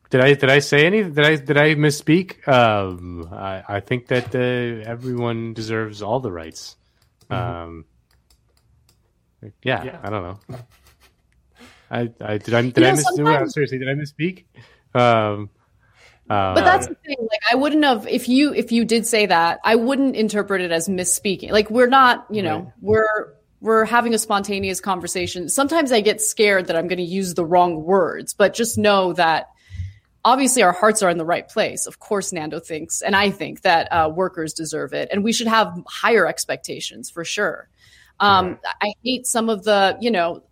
Did 0.10 0.22
I 0.22 0.34
did 0.34 0.50
I 0.50 0.60
say 0.60 0.86
any? 0.86 1.04
Did 1.04 1.20
I 1.20 1.36
did 1.36 1.58
I 1.58 1.76
misspeak? 1.76 2.48
Um, 2.48 3.28
I, 3.32 3.64
I 3.68 3.80
think 3.82 4.08
that 4.08 4.34
uh, 4.34 4.90
everyone 4.90 5.54
deserves 5.54 6.02
all 6.02 6.20
the 6.20 6.32
rights. 6.32 6.78
Mm-hmm. 7.30 7.62
Um, 7.62 7.86
yeah, 9.62 9.84
yeah, 9.84 10.00
I 10.02 10.10
don't 10.10 10.24
know. 10.24 10.60
I, 11.92 12.10
I 12.22 12.38
did 12.38 12.54
I 12.54 12.62
did 12.70 12.84
I 12.84 12.92
miss 12.92 13.04
sometimes... 13.04 13.54
seriously 13.54 13.80
did 13.80 13.90
I 13.90 13.94
misspeak? 13.94 14.46
Um, 14.94 15.50
uh, 16.30 16.54
but 16.56 16.64
that's 16.64 16.88
the 16.88 16.96
thing. 16.96 17.18
Like, 17.20 17.42
I 17.52 17.56
wouldn't 17.56 17.84
have 17.84 18.08
if 18.08 18.30
you 18.30 18.54
if 18.54 18.72
you 18.72 18.86
did 18.86 19.06
say 19.06 19.26
that, 19.26 19.60
I 19.64 19.76
wouldn't 19.76 20.16
interpret 20.16 20.62
it 20.62 20.72
as 20.72 20.88
misspeaking. 20.88 21.52
Like, 21.52 21.70
we're 21.70 21.88
not, 21.88 22.28
you 22.30 22.42
know, 22.42 22.60
right. 22.60 22.74
we're 22.82 23.34
we're 23.60 23.86
having 23.86 24.14
a 24.14 24.18
spontaneous 24.18 24.80
conversation. 24.80 25.50
Sometimes 25.50 25.92
I 25.92 26.02
get 26.02 26.22
scared 26.22 26.68
that 26.68 26.76
I'm 26.76 26.88
going 26.88 26.98
to 26.98 27.04
use 27.04 27.34
the 27.34 27.46
wrong 27.46 27.84
words, 27.84 28.34
but 28.34 28.54
just 28.54 28.78
know 28.78 29.14
that 29.14 29.50
obviously 30.28 30.62
our 30.62 30.74
hearts 30.74 31.02
are 31.02 31.10
in 31.10 31.18
the 31.18 31.26
right 31.26 31.48
place. 31.48 31.88
Of 31.88 32.00
course, 32.00 32.34
Nando 32.34 32.60
thinks, 32.60 33.02
and 33.02 33.16
I 33.16 33.32
think 33.32 33.62
that 33.62 33.88
uh, 33.94 34.12
workers 34.14 34.54
deserve 34.54 34.94
it, 34.94 35.08
and 35.10 35.24
we 35.24 35.32
should 35.32 35.48
have 35.48 35.82
higher 35.88 36.28
expectations 36.28 37.10
for 37.10 37.24
sure. 37.24 37.70
Um, 38.20 38.60
yeah. 38.62 38.72
I 38.82 38.94
hate 39.04 39.26
some 39.26 39.50
of 39.50 39.64
the, 39.64 39.98
you 40.02 40.12
know, 40.12 40.44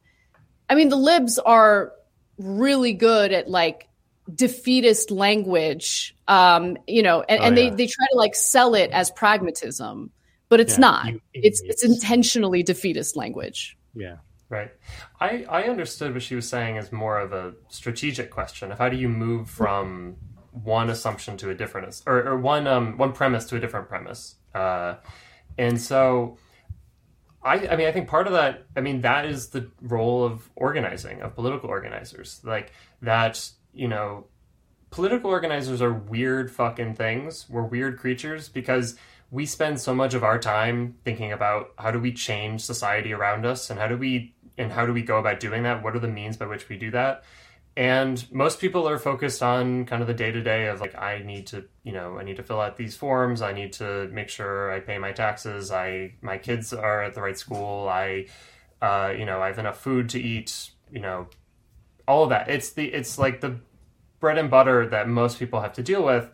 I 0.69 0.76
mean, 0.76 0.88
the 0.88 0.95
libs 0.95 1.38
are 1.39 1.91
really 2.38 2.93
good 2.93 3.34
at 3.34 3.49
like 3.49 3.89
defeatist 4.34 5.11
language, 5.11 6.15
um, 6.27 6.77
you 6.88 7.03
know, 7.03 7.22
and, 7.27 7.41
oh, 7.41 7.43
and 7.43 7.57
yeah. 7.57 7.69
they 7.69 7.76
they 7.76 7.88
try 7.88 8.06
to 8.11 8.18
like 8.18 8.34
sell 8.34 8.76
it 8.76 8.91
as 8.91 9.11
pragmatism, 9.11 10.10
but 10.47 10.61
it's 10.61 10.76
yeah, 10.76 10.80
not. 10.80 11.10
It's 11.34 11.61
it's 11.65 11.84
intentionally 11.84 12.64
defeatist 12.64 13.18
language. 13.18 13.77
Yeah. 13.93 14.18
Right. 14.47 14.72
I, 15.19 15.45
I 15.49 15.63
understood 15.63 16.13
what 16.13 16.22
she 16.22 16.35
was 16.35 16.47
saying 16.47 16.77
as 16.77 16.91
more 16.91 17.19
of 17.19 17.34
a 17.34 17.53
strategic 17.67 18.30
question 18.30 18.72
of 18.72 18.77
how 18.77 18.89
do 18.89 18.97
you 18.97 19.09
move 19.09 19.49
from 19.49 20.17
one 20.51 20.89
assumption 20.89 21.35
to 21.38 21.49
a 21.49 21.55
different 21.55 22.01
or, 22.05 22.27
or 22.27 22.38
one 22.38 22.67
um 22.67 22.97
one 22.97 23.11
premise 23.11 23.45
to 23.45 23.55
a 23.55 23.59
different 23.59 23.89
premise. 23.89 24.35
Uh, 24.53 24.95
and 25.57 25.81
so 25.81 26.38
I 27.43 27.67
I 27.67 27.76
mean 27.76 27.88
I 27.88 27.91
think 27.91 28.07
part 28.07 28.27
of 28.27 28.34
that 28.34 28.65
I 28.76 28.81
mean 28.81 29.01
that 29.01 29.26
is 29.26 29.49
the 29.49 29.69
role 29.81 30.23
of 30.23 30.49
organizing 30.55 31.22
of 31.22 31.35
political 31.35 31.69
organizers 31.69 32.39
like 32.43 32.72
that 33.01 33.49
you 33.73 33.88
know 33.88 34.27
political 34.91 35.30
organizers 35.30 35.81
are 35.81 35.91
weird 35.91 36.51
fucking 36.51 36.93
things. 36.93 37.49
We're 37.49 37.63
weird 37.63 37.97
creatures 37.97 38.47
because 38.47 38.95
we 39.31 39.45
spend 39.45 39.81
so 39.81 39.93
much 39.93 40.13
of 40.13 40.23
our 40.23 40.39
time 40.39 40.95
thinking 41.03 41.34
about 41.34 41.73
how 41.77 41.91
do 41.91 41.99
we 41.99 42.13
change 42.13 42.61
society 42.61 43.11
around 43.11 43.45
us 43.45 43.69
and 43.69 43.80
how 43.80 43.88
do 43.88 43.97
we 43.97 44.34
and 44.57 44.72
how 44.72 44.86
do 44.86 44.94
we 44.94 45.02
go 45.02 45.18
about 45.18 45.40
doing 45.40 45.64
that? 45.64 45.84
What 45.84 45.95
are 45.95 45.99
the 45.99 46.07
means 46.07 46.38
by 46.38 46.45
which 46.45 46.69
we 46.69 46.77
do 46.77 46.91
that? 46.91 47.23
And 47.77 48.26
most 48.32 48.61
people 48.61 48.88
are 48.88 48.98
focused 48.98 49.44
on 49.44 49.86
kind 49.86 50.02
of 50.02 50.07
the 50.07 50.14
day 50.14 50.32
to 50.32 50.41
day 50.41 50.68
of 50.68 50.80
like, 50.80 50.95
I 50.95 51.19
need 51.19 51.48
to, 51.48 51.65
you 51.84 51.91
know, 51.91 52.18
I 52.18 52.23
need 52.23 52.38
to 52.38 52.44
fill 52.44 52.61
out 52.61 52.77
these 52.77 52.95
forms. 52.95 53.41
I 53.41 53.52
need 53.52 53.73
to 53.73 54.07
make 54.14 54.30
sure 54.30 54.72
I 54.72 54.80
pay 54.80 54.98
my 54.98 55.11
taxes. 55.11 55.72
I, 55.72 56.14
my 56.22 56.38
kids 56.38 56.72
are 56.72 57.03
at 57.03 57.15
the 57.15 57.22
right 57.22 57.38
school. 57.38 57.90
I, 57.90 58.27
uh, 58.82 59.14
you 59.18 59.26
know, 59.26 59.41
I 59.41 59.48
have 59.48 59.60
enough 59.60 59.77
food 59.77 60.07
to 60.10 60.22
eat, 60.22 60.69
you 60.90 61.02
know, 61.02 61.27
all 62.07 62.23
of 62.23 62.30
that. 62.30 62.49
It's 62.49 62.69
the, 62.72 62.86
it's 62.86 63.18
like 63.18 63.41
the 63.41 63.57
bread 64.22 64.38
and 64.38 64.49
butter 64.49 64.88
that 64.88 65.10
most 65.10 65.38
people 65.38 65.60
have 65.60 65.73
to 65.73 65.84
deal 65.84 66.03
with. 66.03 66.32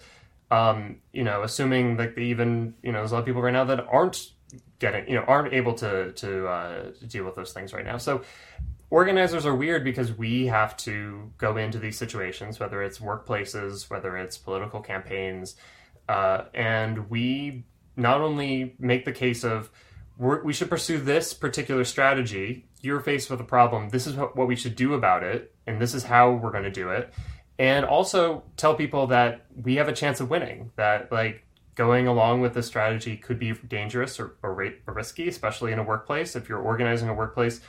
Um, 0.52 0.98
you 1.12 1.24
know, 1.24 1.42
assuming 1.42 1.98
like 1.98 2.14
the 2.14 2.22
even, 2.22 2.76
you 2.84 2.92
know, 2.92 3.00
there's 3.00 3.12
a 3.12 3.16
lot 3.16 3.22
of 3.22 3.26
people 3.26 3.42
right 3.42 3.54
now 3.54 3.64
that 3.64 3.88
aren't 3.90 4.32
getting 4.82 5.08
you 5.08 5.16
know 5.16 5.24
aren't 5.28 5.54
able 5.54 5.74
to 5.76 6.12
to, 6.12 6.48
uh, 6.48 6.92
deal 7.08 7.24
with 7.24 7.36
those 7.36 7.54
things 7.54 7.72
right 7.72 7.86
now. 7.86 7.98
So 7.98 8.24
organizers 8.90 9.46
are 9.46 9.56
weird 9.56 9.86
because 9.86 10.12
we 10.12 10.48
have 10.48 10.76
to 10.76 11.32
go 11.38 11.56
into 11.56 11.80
these 11.80 11.98
situations, 11.98 12.60
whether 12.60 12.84
it's 12.84 13.00
workplaces, 13.00 13.90
whether 13.90 14.18
it's 14.18 14.38
political 14.38 14.82
campaigns, 14.82 15.56
uh, 16.10 16.46
and 16.54 17.10
we 17.10 17.64
not 17.96 18.20
only 18.20 18.76
make 18.80 19.06
the 19.06 19.14
case 19.14 19.46
of 19.46 19.70
we 20.18 20.54
should 20.54 20.70
pursue 20.70 21.00
this 21.00 21.34
particular 21.34 21.84
strategy. 21.84 22.66
You're 22.82 23.00
faced 23.00 23.30
with 23.30 23.40
a 23.40 23.46
problem. 23.46 23.90
This 23.90 24.06
is 24.06 24.16
what 24.16 24.48
we 24.48 24.56
should 24.56 24.76
do 24.76 24.94
about 24.94 25.24
it, 25.24 25.54
and 25.66 25.80
this 25.80 25.94
is 25.94 26.04
how 26.04 26.32
we're 26.32 26.52
going 26.52 26.64
to 26.64 26.72
do 26.72 26.90
it. 26.90 27.14
And 27.58 27.86
also 27.86 28.44
tell 28.58 28.76
people 28.76 29.08
that 29.08 29.46
we 29.56 29.76
have 29.76 29.88
a 29.88 29.94
chance 29.94 30.20
of 30.20 30.30
winning. 30.30 30.72
That 30.76 31.12
like 31.12 31.44
going 31.82 32.06
along 32.06 32.42
with 32.42 32.54
this 32.54 32.68
strategy 32.68 33.18
could 33.18 33.40
be 33.40 33.54
dangerous 33.54 34.20
or, 34.20 34.36
or, 34.44 34.52
or, 34.86 34.94
risky, 34.94 35.28
especially 35.28 35.72
in 35.72 35.80
a 35.80 35.84
workplace. 35.84 36.36
If 36.36 36.48
you're 36.48 36.60
organizing 36.60 37.10
a 37.10 37.14
workplace, 37.16 37.60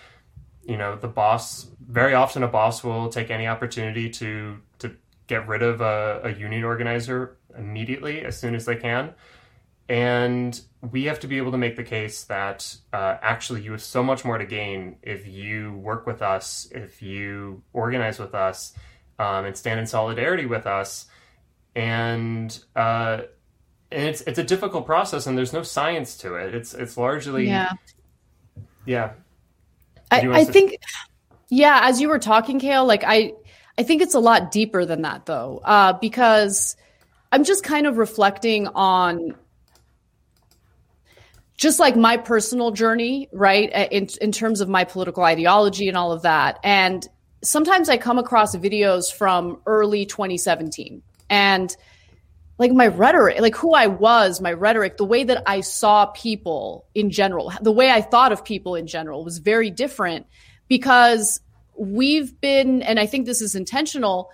you 0.65 0.77
know 0.77 0.97
the 0.97 1.09
boss. 1.09 1.67
Very 1.81 2.13
often, 2.13 2.43
a 2.43 2.49
boss 2.49 2.85
will 2.85 3.09
take 3.09 3.31
any 3.31 3.47
opportunity 3.47 4.11
to 4.11 4.59
to 4.81 4.95
get 5.29 5.49
rid 5.49 5.63
of 5.63 5.81
a, 5.81 6.21
a 6.25 6.31
union 6.35 6.63
organizer 6.63 7.39
immediately 7.57 8.21
as 8.21 8.39
soon 8.39 8.55
as 8.55 8.67
they 8.67 8.77
can. 8.77 9.15
And 9.89 10.61
we 10.83 11.05
have 11.05 11.21
to 11.21 11.27
be 11.27 11.39
able 11.39 11.53
to 11.53 11.59
make 11.59 11.77
the 11.77 11.85
case 11.85 12.25
that 12.25 12.77
uh, 12.93 13.17
actually 13.23 13.63
you 13.63 13.73
have 13.73 13.83
so 13.83 14.03
much 14.03 14.27
more 14.27 14.37
to 14.37 14.45
gain 14.45 14.97
if 15.01 15.27
you 15.27 15.73
work 15.73 16.07
with 16.07 16.21
us, 16.21 16.69
if 16.71 17.01
you 17.01 17.63
organize 17.73 18.19
with 18.19 18.35
us, 18.35 18.75
um, 19.19 19.47
and 19.47 19.57
stand 19.57 19.81
in 19.81 19.87
solidarity 19.87 20.45
with 20.45 20.67
us. 20.67 21.07
And 21.75 22.63
uh, 22.77 23.23
and 23.93 24.03
it's 24.03 24.21
it's 24.23 24.39
a 24.39 24.45
difficult 24.45 24.87
process 24.87 25.27
and 25.27 25.37
there's 25.37 25.53
no 25.53 25.63
science 25.63 26.17
to 26.17 26.35
it 26.35 26.55
it's 26.55 26.75
it's 26.75 26.97
largely 26.97 27.47
yeah 27.47 27.71
yeah 28.87 29.13
i, 30.11 30.21
I 30.21 30.45
think 30.45 30.79
yeah 31.49 31.81
as 31.85 32.01
you 32.01 32.09
were 32.09 32.19
talking 32.19 32.59
kale 32.59 32.85
like 32.85 33.05
i 33.05 33.33
i 33.79 33.83
think 33.83 34.03
it's 34.03 34.15
a 34.15 34.21
lot 34.21 34.51
deeper 34.51 34.85
than 34.85 35.03
that 35.03 35.27
though 35.27 35.61
uh, 35.65 35.93
because 35.95 36.77
I'm 37.33 37.45
just 37.45 37.65
kind 37.65 37.87
of 37.87 37.97
reflecting 37.97 38.69
on 38.69 39.35
just 41.57 41.81
like 41.81 41.97
my 41.97 42.19
personal 42.19 42.71
journey, 42.71 43.29
right? 43.33 43.71
In, 43.91 44.09
in 44.21 44.33
terms 44.33 44.61
of 44.61 44.69
my 44.69 44.85
political 44.85 45.23
ideology 45.23 45.89
and 45.89 45.97
all 45.97 46.13
of 46.13 46.23
that. 46.23 46.59
And 46.63 47.07
sometimes 47.43 47.89
I 47.89 47.97
come 47.97 48.19
across 48.19 48.55
videos 48.55 49.11
from 49.11 49.63
early 49.65 50.05
2017 50.05 51.03
and 51.31 51.75
like 52.59 52.73
my 52.73 52.87
rhetoric, 52.87 53.41
like 53.41 53.57
who 53.57 53.75
I 53.75 53.87
was, 53.87 54.41
my 54.41 54.53
rhetoric, 54.53 54.97
the 54.97 55.05
way 55.05 55.25
that 55.25 55.43
I 55.47 55.61
saw 55.63 56.07
people 56.07 56.87
in 56.95 57.11
general, 57.11 57.53
the 57.61 57.73
way 57.73 57.91
I 57.91 58.01
thought 58.01 58.33
of 58.33 58.45
people 58.45 58.75
in 58.75 58.87
general 58.87 59.25
was 59.25 59.39
very 59.39 59.71
different 59.71 60.27
because 60.69 61.41
we've 61.77 62.39
been, 62.41 62.83
and 62.83 63.01
I 63.01 63.07
think 63.07 63.27
this 63.27 63.41
is 63.41 63.55
intentional, 63.55 64.31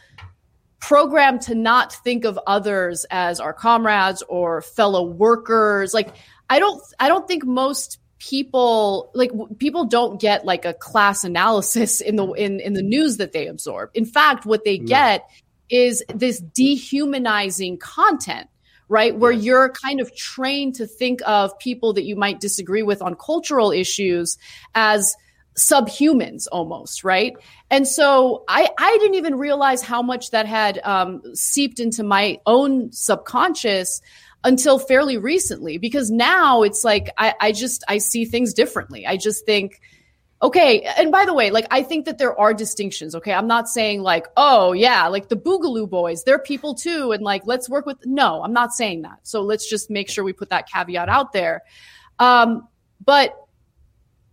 programmed 0.80 1.42
to 1.42 1.54
not 1.54 1.92
think 1.92 2.24
of 2.24 2.38
others 2.46 3.06
as 3.10 3.40
our 3.40 3.52
comrades 3.52 4.22
or 4.28 4.62
fellow 4.62 5.04
workers. 5.04 5.94
Like 5.94 6.14
I 6.50 6.58
don't 6.58 6.82
I 7.00 7.08
don't 7.08 7.26
think 7.26 7.44
most 7.44 7.98
people 8.18 9.10
like 9.14 9.30
people 9.58 9.84
don't 9.84 10.20
get 10.20 10.44
like 10.44 10.64
a 10.64 10.74
class 10.74 11.24
analysis 11.24 12.00
in 12.00 12.16
the 12.16 12.26
in 12.32 12.60
in 12.60 12.74
the 12.74 12.82
news 12.82 13.16
that 13.18 13.32
they 13.32 13.46
absorb. 13.46 13.90
In 13.94 14.04
fact, 14.04 14.46
what 14.46 14.64
they 14.64 14.78
get 14.78 15.28
is 15.70 16.02
this 16.14 16.40
dehumanizing 16.40 17.78
content 17.78 18.48
right? 18.90 19.16
Where 19.16 19.32
you're 19.32 19.68
kind 19.68 20.00
of 20.00 20.14
trained 20.16 20.74
to 20.76 20.86
think 20.86 21.20
of 21.26 21.58
people 21.58 21.92
that 21.92 22.04
you 22.04 22.16
might 22.16 22.40
disagree 22.40 22.82
with 22.82 23.02
on 23.02 23.16
cultural 23.16 23.70
issues 23.70 24.38
as 24.74 25.14
subhumans 25.58 26.46
almost, 26.50 27.04
right? 27.04 27.36
And 27.70 27.86
so 27.86 28.44
I, 28.48 28.70
I 28.78 28.96
didn't 28.98 29.16
even 29.16 29.36
realize 29.36 29.82
how 29.82 30.02
much 30.02 30.30
that 30.30 30.46
had 30.46 30.80
um, 30.84 31.20
seeped 31.34 31.80
into 31.80 32.02
my 32.02 32.38
own 32.46 32.92
subconscious 32.92 34.00
until 34.44 34.78
fairly 34.78 35.18
recently 35.18 35.78
because 35.78 36.10
now 36.10 36.62
it's 36.62 36.84
like 36.84 37.10
I, 37.18 37.34
I 37.40 37.52
just 37.52 37.82
I 37.88 37.98
see 37.98 38.24
things 38.24 38.54
differently. 38.54 39.04
I 39.04 39.16
just 39.16 39.44
think 39.44 39.80
okay 40.40 40.82
and 40.82 41.10
by 41.10 41.24
the 41.24 41.34
way 41.34 41.50
like 41.50 41.66
i 41.70 41.82
think 41.82 42.04
that 42.04 42.18
there 42.18 42.38
are 42.38 42.54
distinctions 42.54 43.14
okay? 43.14 43.32
I'm 43.32 43.46
not 43.46 43.68
saying 43.68 44.02
like 44.02 44.26
oh 44.36 44.72
yeah 44.72 45.08
like 45.08 45.28
the 45.28 45.36
boogaloo 45.36 45.88
boys 45.88 46.22
they're 46.24 46.38
people 46.38 46.74
too 46.74 47.12
and 47.12 47.22
like 47.22 47.42
let's 47.46 47.68
work 47.68 47.86
with 47.86 47.98
no 48.04 48.42
i'm 48.42 48.52
not 48.52 48.72
saying 48.72 49.02
that. 49.02 49.18
So 49.22 49.42
let's 49.42 49.68
just 49.68 49.90
make 49.90 50.08
sure 50.08 50.24
we 50.24 50.32
put 50.32 50.50
that 50.50 50.68
caveat 50.68 51.08
out 51.08 51.32
there. 51.32 51.62
Um 52.18 52.68
but 53.04 53.36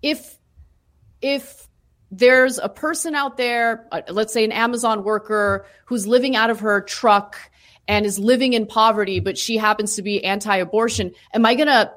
if 0.02 0.38
if 1.22 1.68
there's 2.11 2.60
a 2.60 2.69
person 2.69 3.15
out 3.15 3.36
there 3.38 3.88
uh, 3.91 4.02
let's 4.10 4.32
say 4.32 4.44
an 4.44 4.52
amazon 4.52 5.03
worker 5.03 5.65
who's 5.86 6.06
living 6.06 6.36
out 6.36 6.49
of 6.52 6.60
her 6.60 6.82
truck 6.82 7.38
and 7.88 8.06
is 8.06 8.18
living 8.18 8.53
in 8.53 8.65
poverty, 8.65 9.19
but 9.19 9.38
she 9.38 9.57
happens 9.57 9.95
to 9.95 10.02
be 10.02 10.23
anti 10.23 10.57
abortion, 10.57 11.11
am 11.34 11.45
I 11.45 11.56
going 11.56 11.68
to 11.68 11.91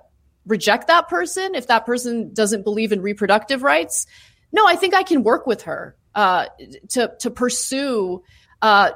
reject 0.49 0.89
that 0.89 1.09
person 1.09 1.55
if 1.55 1.69
that 1.69 1.87
person 1.87 2.33
doesn't 2.33 2.65
believe 2.65 2.93
in 2.93 3.01
reproductive 3.03 3.63
rights? 3.63 4.07
No, 4.53 4.67
I 4.67 4.77
think 4.77 4.95
I 4.95 5.03
can 5.03 5.23
work 5.23 5.47
with 5.47 5.63
her 5.63 5.97
uh, 6.15 6.47
to, 6.91 7.13
to 7.21 7.31
pursue. 7.31 8.23
Uh, 8.61 8.91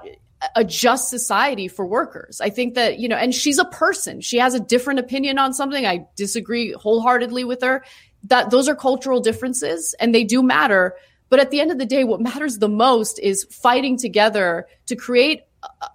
a 0.56 0.64
just 0.64 1.08
society 1.08 1.68
for 1.68 1.86
workers. 1.86 2.40
I 2.40 2.50
think 2.50 2.74
that, 2.74 2.98
you 2.98 3.08
know, 3.08 3.16
and 3.16 3.34
she's 3.34 3.58
a 3.58 3.64
person. 3.64 4.20
She 4.20 4.38
has 4.38 4.54
a 4.54 4.60
different 4.60 4.98
opinion 4.98 5.38
on 5.38 5.52
something. 5.54 5.86
I 5.86 6.06
disagree 6.16 6.72
wholeheartedly 6.72 7.44
with 7.44 7.62
her. 7.62 7.84
That 8.24 8.50
those 8.50 8.68
are 8.68 8.74
cultural 8.74 9.20
differences 9.20 9.94
and 10.00 10.14
they 10.14 10.24
do 10.24 10.42
matter. 10.42 10.96
But 11.28 11.40
at 11.40 11.50
the 11.50 11.60
end 11.60 11.70
of 11.70 11.78
the 11.78 11.86
day, 11.86 12.04
what 12.04 12.20
matters 12.20 12.58
the 12.58 12.68
most 12.68 13.18
is 13.18 13.44
fighting 13.50 13.96
together 13.96 14.66
to 14.86 14.96
create 14.96 15.42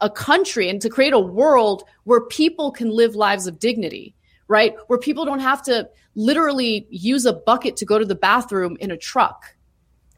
a 0.02 0.10
country 0.10 0.70
and 0.70 0.82
to 0.82 0.90
create 0.90 1.14
a 1.14 1.20
world 1.20 1.84
where 2.06 2.22
people 2.22 2.72
can 2.72 2.90
live 2.90 3.16
lives 3.16 3.48
of 3.48 3.60
dignity, 3.60 4.16
right? 4.48 4.76
Where 4.88 5.00
people 5.00 5.26
don't 5.26 5.40
have 5.40 5.62
to 5.64 5.90
literally 6.16 6.88
use 6.90 7.26
a 7.26 7.34
bucket 7.34 7.78
to 7.78 7.86
go 7.86 8.00
to 8.00 8.06
the 8.06 8.16
bathroom 8.16 8.78
in 8.80 8.92
a 8.92 8.98
truck 8.98 9.56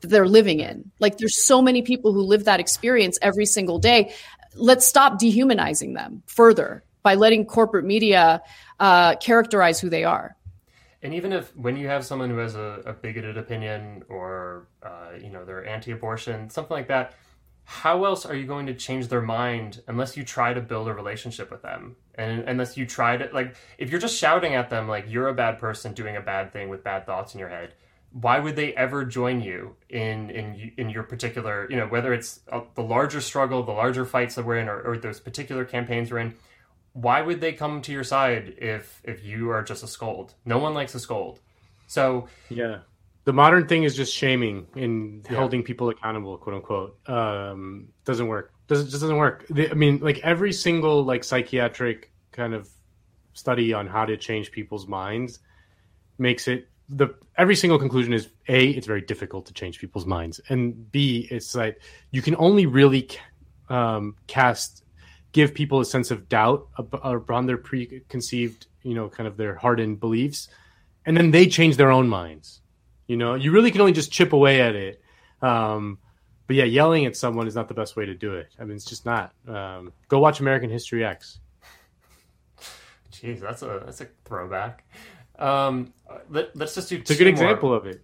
that 0.01 0.07
they're 0.07 0.27
living 0.27 0.59
in. 0.59 0.91
Like 0.99 1.17
there's 1.17 1.37
so 1.37 1.61
many 1.61 1.81
people 1.81 2.13
who 2.13 2.21
live 2.21 2.45
that 2.45 2.59
experience 2.59 3.19
every 3.21 3.45
single 3.45 3.79
day. 3.79 4.13
Let's 4.55 4.85
stop 4.85 5.19
dehumanizing 5.19 5.93
them 5.93 6.23
further 6.25 6.83
by 7.03 7.15
letting 7.15 7.45
corporate 7.45 7.85
media 7.85 8.41
uh, 8.79 9.15
characterize 9.17 9.79
who 9.79 9.89
they 9.89 10.03
are. 10.03 10.35
And 11.01 11.13
even 11.13 11.31
if 11.31 11.55
when 11.55 11.77
you 11.77 11.87
have 11.87 12.05
someone 12.05 12.29
who 12.29 12.37
has 12.37 12.55
a, 12.55 12.81
a 12.85 12.93
bigoted 12.93 13.37
opinion 13.37 14.03
or 14.09 14.67
uh, 14.83 15.11
you 15.21 15.29
know 15.29 15.45
they're 15.45 15.65
anti-abortion, 15.65 16.49
something 16.49 16.75
like 16.75 16.89
that, 16.89 17.13
how 17.69 18.05
else 18.05 18.25
are 18.25 18.35
you 18.35 18.45
going 18.45 18.65
to 18.65 18.73
change 18.73 19.07
their 19.07 19.21
mind 19.21 19.81
unless 19.87 20.17
you 20.17 20.23
try 20.23 20.53
to 20.53 20.61
build 20.61 20.87
a 20.87 20.93
relationship 20.93 21.51
with 21.51 21.61
them? 21.61 21.95
And 22.15 22.41
unless 22.47 22.75
you 22.77 22.85
try 22.85 23.17
to 23.17 23.29
like 23.33 23.55
if 23.77 23.89
you're 23.89 23.99
just 23.99 24.17
shouting 24.17 24.55
at 24.55 24.69
them 24.69 24.87
like 24.87 25.05
you're 25.07 25.27
a 25.27 25.33
bad 25.33 25.59
person 25.59 25.93
doing 25.93 26.15
a 26.15 26.21
bad 26.21 26.51
thing 26.51 26.69
with 26.69 26.83
bad 26.83 27.05
thoughts 27.05 27.33
in 27.33 27.39
your 27.39 27.49
head 27.49 27.73
why 28.11 28.39
would 28.39 28.55
they 28.55 28.73
ever 28.73 29.05
join 29.05 29.39
you 29.39 29.75
in 29.87 30.31
in 30.31 30.71
in 30.77 30.89
your 30.89 31.03
particular 31.03 31.67
you 31.69 31.77
know 31.77 31.85
whether 31.85 32.11
it's 32.11 32.39
uh, 32.51 32.61
the 32.73 32.81
larger 32.81 33.21
struggle 33.21 33.61
the 33.61 33.71
larger 33.71 34.03
fights 34.03 34.33
that 34.33 34.43
we're 34.43 34.57
in 34.57 34.67
or, 34.67 34.81
or 34.81 34.97
those 34.97 35.19
particular 35.19 35.63
campaigns 35.63 36.11
we're 36.11 36.17
in 36.17 36.33
why 36.93 37.21
would 37.21 37.41
they 37.41 37.53
come 37.53 37.81
to 37.83 37.91
your 37.91 38.03
side 38.03 38.55
if 38.57 39.01
if 39.03 39.23
you 39.23 39.49
are 39.51 39.63
just 39.63 39.83
a 39.83 39.87
scold? 39.87 40.33
No 40.45 40.57
one 40.57 40.73
likes 40.73 40.95
a 40.95 40.99
scold. 40.99 41.39
So 41.87 42.27
yeah 42.49 42.79
the 43.29 43.33
modern 43.33 43.67
thing 43.67 43.83
is 43.83 43.95
just 43.95 44.11
shaming 44.11 44.65
and 44.73 45.23
yeah. 45.29 45.37
holding 45.37 45.61
people 45.61 45.89
accountable, 45.89 46.35
quote 46.39 46.55
unquote. 46.55 46.97
Um, 47.07 47.89
doesn't 48.03 48.27
work. 48.27 48.51
doesn't 48.67 48.89
just 48.89 49.01
doesn't 49.01 49.17
work. 49.17 49.45
I 49.55 49.75
mean, 49.75 49.99
like 49.99 50.17
every 50.23 50.51
single 50.51 51.03
like 51.05 51.23
psychiatric 51.23 52.11
kind 52.31 52.55
of 52.55 52.67
study 53.33 53.71
on 53.71 53.85
how 53.85 54.05
to 54.05 54.17
change 54.17 54.51
people's 54.51 54.87
minds 54.87 55.37
makes 56.17 56.47
it 56.47 56.69
the 56.89 57.13
every 57.37 57.55
single 57.55 57.77
conclusion 57.77 58.13
is 58.13 58.29
a 58.47 58.69
it's 58.69 58.87
very 58.87 59.01
difficult 59.01 59.45
to 59.45 59.53
change 59.53 59.79
people's 59.79 60.07
minds 60.07 60.41
and 60.49 60.91
b 60.91 61.27
it's 61.29 61.53
like 61.53 61.79
you 62.09 62.23
can 62.23 62.35
only 62.37 62.65
really 62.65 63.07
um, 63.69 64.15
cast 64.25 64.83
give 65.33 65.53
people 65.53 65.79
a 65.79 65.85
sense 65.85 66.09
of 66.09 66.27
doubt 66.27 66.67
around 67.03 67.45
their 67.45 67.59
preconceived 67.59 68.65
you 68.81 68.95
know 68.95 69.07
kind 69.07 69.27
of 69.27 69.37
their 69.37 69.53
hardened 69.53 69.99
beliefs 69.99 70.49
and 71.05 71.15
then 71.15 71.29
they 71.29 71.45
change 71.45 71.77
their 71.77 71.91
own 71.91 72.09
minds 72.09 72.61
you 73.09 73.17
know, 73.17 73.33
you 73.33 73.51
really 73.51 73.71
can 73.71 73.81
only 73.81 73.91
just 73.91 74.11
chip 74.11 74.33
away 74.33 74.61
at 74.61 74.75
it. 74.75 75.01
Um, 75.41 75.97
but 76.45 76.55
yeah, 76.55 76.65
yelling 76.65 77.07
at 77.07 77.17
someone 77.17 77.47
is 77.47 77.55
not 77.55 77.67
the 77.67 77.73
best 77.73 77.95
way 77.95 78.05
to 78.05 78.13
do 78.13 78.35
it. 78.35 78.49
I 78.59 78.65
mean, 78.65 78.75
it's 78.75 78.85
just 78.85 79.03
not. 79.03 79.33
Um, 79.47 79.93
go 80.07 80.19
watch 80.19 80.39
American 80.39 80.69
History 80.69 81.03
X. 81.03 81.39
Jeez, 83.11 83.39
that's 83.39 83.63
a 83.63 83.81
that's 83.83 84.01
a 84.01 84.07
throwback. 84.25 84.87
Um, 85.39 85.91
let, 86.29 86.55
us 86.61 86.75
just 86.75 86.89
do. 86.89 86.97
It's 86.97 87.09
a 87.09 87.15
good 87.15 87.25
more. 87.25 87.31
example 87.31 87.73
of 87.73 87.87
it. 87.87 88.03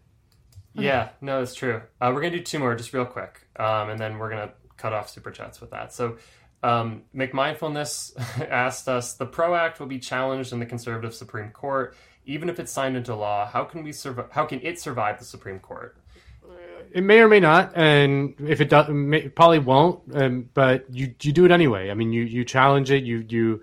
Yeah, 0.74 1.10
no, 1.22 1.42
it's 1.42 1.54
true. 1.54 1.84
Uh, 2.02 2.12
we're 2.14 2.22
gonna 2.22 2.38
do 2.38 2.44
two 2.44 2.58
more, 2.58 2.76
just 2.76 2.92
real 2.92 3.06
quick, 3.06 3.48
um, 3.58 3.90
and 3.90 4.00
then 4.00 4.18
we're 4.18 4.30
gonna 4.30 4.54
cut 4.76 4.92
off 4.92 5.10
super 5.10 5.30
chats 5.30 5.62
with 5.62 5.70
that. 5.70 5.94
So, 5.94 6.18
um, 6.64 7.04
McMindfulness 7.16 8.18
asked 8.50 8.90
us: 8.90 9.14
the 9.14 9.28
PRO 9.28 9.54
Act 9.54 9.80
will 9.80 9.88
be 9.88 10.00
challenged 10.00 10.52
in 10.52 10.60
the 10.60 10.66
conservative 10.66 11.14
Supreme 11.14 11.52
Court 11.52 11.96
even 12.26 12.50
if 12.50 12.60
it's 12.60 12.72
signed 12.72 12.98
into 12.98 13.16
law, 13.16 13.48
how 13.48 13.64
can 13.64 13.84
we 13.84 13.92
survive? 13.92 14.32
How 14.32 14.46
can 14.46 14.60
it 14.62 14.80
survive 14.80 15.20
the 15.20 15.26
Supreme 15.26 15.60
Court? 15.60 15.98
It 16.92 17.04
may 17.04 17.20
or 17.20 17.28
may 17.28 17.40
not, 17.40 17.76
and 17.76 18.36
if 18.40 18.62
it 18.62 18.70
does, 18.70 18.88
it 18.90 19.36
probably 19.36 19.60
won't. 19.60 20.02
Um, 20.16 20.50
but 20.54 20.86
you 20.90 21.14
you 21.22 21.34
do 21.34 21.46
it 21.46 21.52
anyway. 21.52 21.92
I 21.92 21.94
mean, 21.94 22.14
you 22.14 22.24
you 22.24 22.46
challenge 22.46 22.92
it. 22.92 23.04
You 23.04 23.26
you 23.28 23.62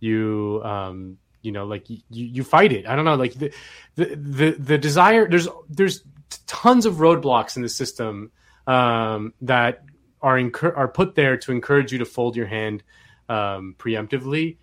you 0.00 0.60
um 0.64 1.18
you 1.42 1.52
know 1.52 1.64
like 1.64 1.88
you 1.88 1.98
you 2.10 2.44
fight 2.44 2.72
it. 2.72 2.86
I 2.86 2.96
don't 2.96 3.04
know 3.04 3.14
like 3.14 3.34
the 3.34 3.52
the 3.94 4.04
the, 4.16 4.50
the 4.58 4.78
desire. 4.78 5.28
There's 5.28 5.48
there's 5.68 6.02
tons 6.46 6.86
of 6.86 6.96
roadblocks 6.96 7.56
in 7.56 7.62
the 7.62 7.68
system 7.68 8.32
um, 8.66 9.34
that 9.42 9.84
are 10.20 10.38
incur- 10.38 10.74
are 10.74 10.88
put 10.88 11.14
there 11.14 11.36
to 11.36 11.52
encourage 11.52 11.92
you 11.92 11.98
to 11.98 12.04
fold 12.04 12.36
your 12.36 12.46
hand 12.46 12.82
um, 13.28 13.74
preemptively 13.78 14.56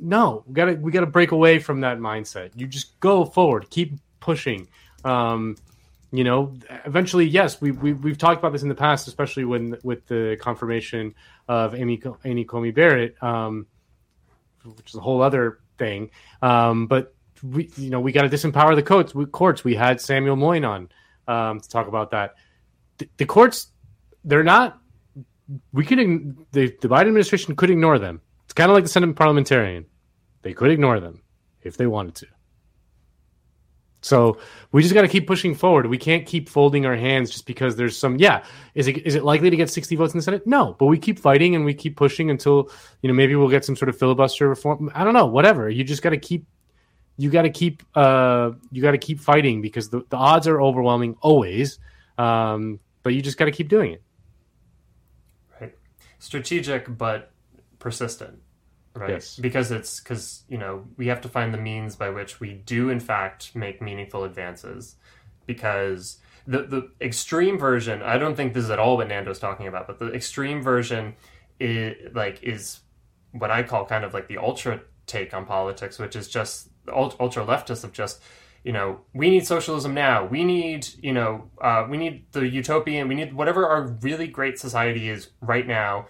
no, 0.00 0.44
we 0.46 0.54
gotta 0.54 0.74
we 0.74 0.92
gotta 0.92 1.06
break 1.06 1.32
away 1.32 1.58
from 1.58 1.80
that 1.80 1.98
mindset. 1.98 2.50
You 2.54 2.66
just 2.66 2.98
go 3.00 3.24
forward, 3.24 3.70
keep 3.70 3.98
pushing. 4.20 4.68
Um, 5.04 5.56
you 6.12 6.22
know, 6.22 6.54
eventually, 6.84 7.26
yes, 7.26 7.60
we, 7.60 7.72
we 7.72 7.92
we've 7.92 8.18
talked 8.18 8.38
about 8.38 8.52
this 8.52 8.62
in 8.62 8.68
the 8.68 8.74
past, 8.74 9.08
especially 9.08 9.44
when 9.44 9.76
with 9.82 10.06
the 10.06 10.36
confirmation 10.40 11.14
of 11.48 11.74
Amy 11.74 12.00
Amy 12.24 12.44
Coney 12.44 12.70
Barrett, 12.70 13.20
um, 13.22 13.66
which 14.76 14.90
is 14.90 14.94
a 14.94 15.00
whole 15.00 15.20
other 15.20 15.58
thing. 15.76 16.10
Um, 16.40 16.86
but 16.86 17.14
we, 17.42 17.70
you 17.76 17.90
know, 17.90 18.00
we 18.00 18.12
got 18.12 18.22
to 18.22 18.28
disempower 18.28 18.76
the 18.76 18.82
courts. 18.82 19.14
We, 19.14 19.26
courts. 19.26 19.64
We 19.64 19.74
had 19.74 20.00
Samuel 20.00 20.36
Moyn 20.36 20.64
on 20.64 20.88
um, 21.26 21.60
to 21.60 21.68
talk 21.68 21.88
about 21.88 22.12
that. 22.12 22.36
The, 22.98 23.08
the 23.16 23.26
courts, 23.26 23.68
they're 24.24 24.44
not. 24.44 24.78
We 25.72 25.84
could 25.84 25.98
the 26.52 26.68
the 26.80 26.88
Biden 26.88 27.08
administration 27.08 27.56
could 27.56 27.70
ignore 27.70 27.98
them 27.98 28.20
it's 28.54 28.60
kind 28.60 28.70
of 28.70 28.76
like 28.76 28.84
the 28.84 28.88
Senate 28.90 29.16
parliamentarian. 29.16 29.84
They 30.42 30.52
could 30.52 30.70
ignore 30.70 31.00
them 31.00 31.22
if 31.64 31.76
they 31.76 31.88
wanted 31.88 32.14
to. 32.14 32.26
So 34.00 34.38
we 34.70 34.80
just 34.80 34.94
got 34.94 35.02
to 35.02 35.08
keep 35.08 35.26
pushing 35.26 35.56
forward. 35.56 35.86
We 35.86 35.98
can't 35.98 36.24
keep 36.24 36.48
folding 36.48 36.86
our 36.86 36.94
hands 36.94 37.30
just 37.30 37.46
because 37.46 37.74
there's 37.74 37.98
some. 37.98 38.16
Yeah, 38.16 38.44
is 38.76 38.86
it 38.86 39.04
is 39.04 39.16
it 39.16 39.24
likely 39.24 39.50
to 39.50 39.56
get 39.56 39.70
60 39.70 39.96
votes 39.96 40.14
in 40.14 40.18
the 40.18 40.22
Senate? 40.22 40.46
No, 40.46 40.76
but 40.78 40.86
we 40.86 40.98
keep 40.98 41.18
fighting 41.18 41.56
and 41.56 41.64
we 41.64 41.74
keep 41.74 41.96
pushing 41.96 42.30
until 42.30 42.70
you 43.02 43.08
know 43.08 43.14
maybe 43.14 43.34
we'll 43.34 43.48
get 43.48 43.64
some 43.64 43.74
sort 43.74 43.88
of 43.88 43.98
filibuster 43.98 44.48
reform. 44.48 44.88
I 44.94 45.02
don't 45.02 45.14
know. 45.14 45.26
Whatever. 45.26 45.68
You 45.68 45.82
just 45.82 46.02
got 46.02 46.10
to 46.10 46.16
keep. 46.16 46.46
You 47.16 47.30
got 47.30 47.42
to 47.42 47.50
keep. 47.50 47.82
Uh, 47.92 48.52
you 48.70 48.82
got 48.82 48.92
to 48.92 48.98
keep 48.98 49.18
fighting 49.18 49.62
because 49.62 49.88
the, 49.88 50.04
the 50.10 50.16
odds 50.16 50.46
are 50.46 50.62
overwhelming 50.62 51.16
always. 51.22 51.80
Um, 52.18 52.78
but 53.02 53.14
you 53.14 53.20
just 53.20 53.36
got 53.36 53.46
to 53.46 53.52
keep 53.52 53.68
doing 53.68 53.94
it. 53.94 54.02
Right. 55.60 55.74
Strategic, 56.20 56.96
but 56.96 57.32
persistent 57.80 58.43
right? 58.94 59.10
Yes. 59.10 59.36
because 59.36 59.70
it's 59.70 60.00
because 60.00 60.44
you 60.48 60.58
know 60.58 60.84
we 60.96 61.06
have 61.08 61.20
to 61.22 61.28
find 61.28 61.52
the 61.52 61.58
means 61.58 61.96
by 61.96 62.10
which 62.10 62.40
we 62.40 62.54
do 62.54 62.90
in 62.90 63.00
fact 63.00 63.54
make 63.54 63.82
meaningful 63.82 64.24
advances. 64.24 64.96
Because 65.46 66.18
the 66.46 66.62
the 66.62 66.90
extreme 67.00 67.58
version 67.58 68.02
i 68.02 68.18
don't 68.18 68.34
think 68.34 68.52
this 68.52 68.64
is 68.64 68.70
at 68.70 68.78
all 68.78 68.98
what 68.98 69.08
nando's 69.08 69.38
talking 69.38 69.66
about 69.66 69.86
but 69.86 69.98
the 69.98 70.12
extreme 70.12 70.60
version 70.60 71.14
is 71.58 71.96
like 72.14 72.42
is 72.42 72.80
what 73.32 73.50
i 73.50 73.62
call 73.62 73.86
kind 73.86 74.04
of 74.04 74.12
like 74.12 74.28
the 74.28 74.36
ultra 74.36 74.78
take 75.06 75.32
on 75.32 75.46
politics 75.46 75.98
which 75.98 76.14
is 76.14 76.28
just 76.28 76.68
the 76.84 76.94
ultra 76.94 77.44
leftist 77.44 77.82
of 77.84 77.92
just 77.92 78.20
you 78.62 78.72
know 78.72 79.00
we 79.12 79.30
need 79.30 79.46
socialism 79.46 79.94
now. 79.94 80.24
We 80.24 80.42
need 80.44 80.88
you 81.02 81.12
know 81.12 81.50
uh, 81.60 81.86
we 81.88 81.96
need 81.98 82.24
the 82.32 82.48
utopian 82.48 83.08
we 83.08 83.14
need 83.14 83.34
whatever 83.34 83.68
our 83.68 83.88
really 84.00 84.26
great 84.26 84.58
society 84.58 85.08
is 85.08 85.28
right 85.40 85.66
now 85.66 86.06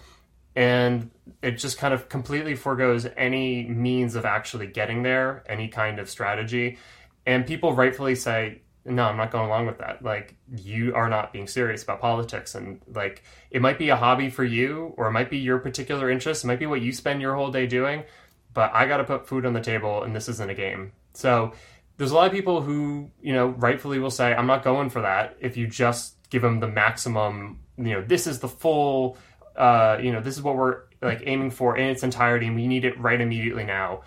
and 0.56 1.10
it 1.42 1.52
just 1.52 1.78
kind 1.78 1.92
of 1.92 2.08
completely 2.08 2.54
foregoes 2.54 3.06
any 3.16 3.64
means 3.64 4.14
of 4.14 4.24
actually 4.24 4.66
getting 4.66 5.02
there, 5.02 5.42
any 5.48 5.68
kind 5.68 5.98
of 5.98 6.08
strategy. 6.08 6.78
And 7.26 7.46
people 7.46 7.74
rightfully 7.74 8.14
say, 8.14 8.60
no, 8.84 9.04
I'm 9.04 9.16
not 9.16 9.30
going 9.30 9.46
along 9.46 9.66
with 9.66 9.78
that. 9.78 10.02
Like, 10.02 10.36
you 10.54 10.94
are 10.94 11.08
not 11.08 11.32
being 11.32 11.46
serious 11.46 11.82
about 11.82 12.00
politics. 12.00 12.54
And, 12.54 12.80
like, 12.92 13.22
it 13.50 13.62
might 13.62 13.78
be 13.78 13.88
a 13.88 13.96
hobby 13.96 14.28
for 14.28 14.44
you, 14.44 14.92
or 14.96 15.08
it 15.08 15.12
might 15.12 15.30
be 15.30 15.38
your 15.38 15.58
particular 15.58 16.10
interest, 16.10 16.44
it 16.44 16.46
might 16.46 16.58
be 16.58 16.66
what 16.66 16.82
you 16.82 16.92
spend 16.92 17.22
your 17.22 17.34
whole 17.34 17.50
day 17.50 17.66
doing, 17.66 18.04
but 18.52 18.70
I 18.74 18.86
got 18.86 18.98
to 18.98 19.04
put 19.04 19.26
food 19.26 19.46
on 19.46 19.54
the 19.54 19.60
table, 19.60 20.02
and 20.02 20.14
this 20.14 20.28
isn't 20.28 20.50
a 20.50 20.54
game. 20.54 20.92
So, 21.14 21.52
there's 21.96 22.10
a 22.10 22.14
lot 22.14 22.26
of 22.26 22.32
people 22.32 22.60
who, 22.60 23.10
you 23.22 23.32
know, 23.32 23.48
rightfully 23.48 23.98
will 23.98 24.10
say, 24.10 24.34
I'm 24.34 24.46
not 24.46 24.64
going 24.64 24.90
for 24.90 25.02
that 25.02 25.36
if 25.40 25.56
you 25.56 25.66
just 25.66 26.16
give 26.28 26.42
them 26.42 26.60
the 26.60 26.68
maximum, 26.68 27.60
you 27.78 27.92
know, 27.92 28.02
this 28.02 28.26
is 28.26 28.40
the 28.40 28.48
full 28.48 29.16
uh, 29.56 29.98
you 30.02 30.12
know, 30.12 30.20
this 30.20 30.34
is 30.36 30.42
what 30.42 30.56
we're 30.56 30.82
like 31.02 31.22
aiming 31.26 31.50
for 31.50 31.76
in 31.76 31.88
its 31.90 32.02
entirety, 32.02 32.46
and 32.46 32.56
we 32.56 32.66
need 32.66 32.84
it 32.84 32.98
right 32.98 33.20
immediately 33.20 33.64
now. 33.64 34.02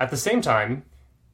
At 0.00 0.10
the 0.10 0.16
same 0.16 0.40
time, 0.40 0.84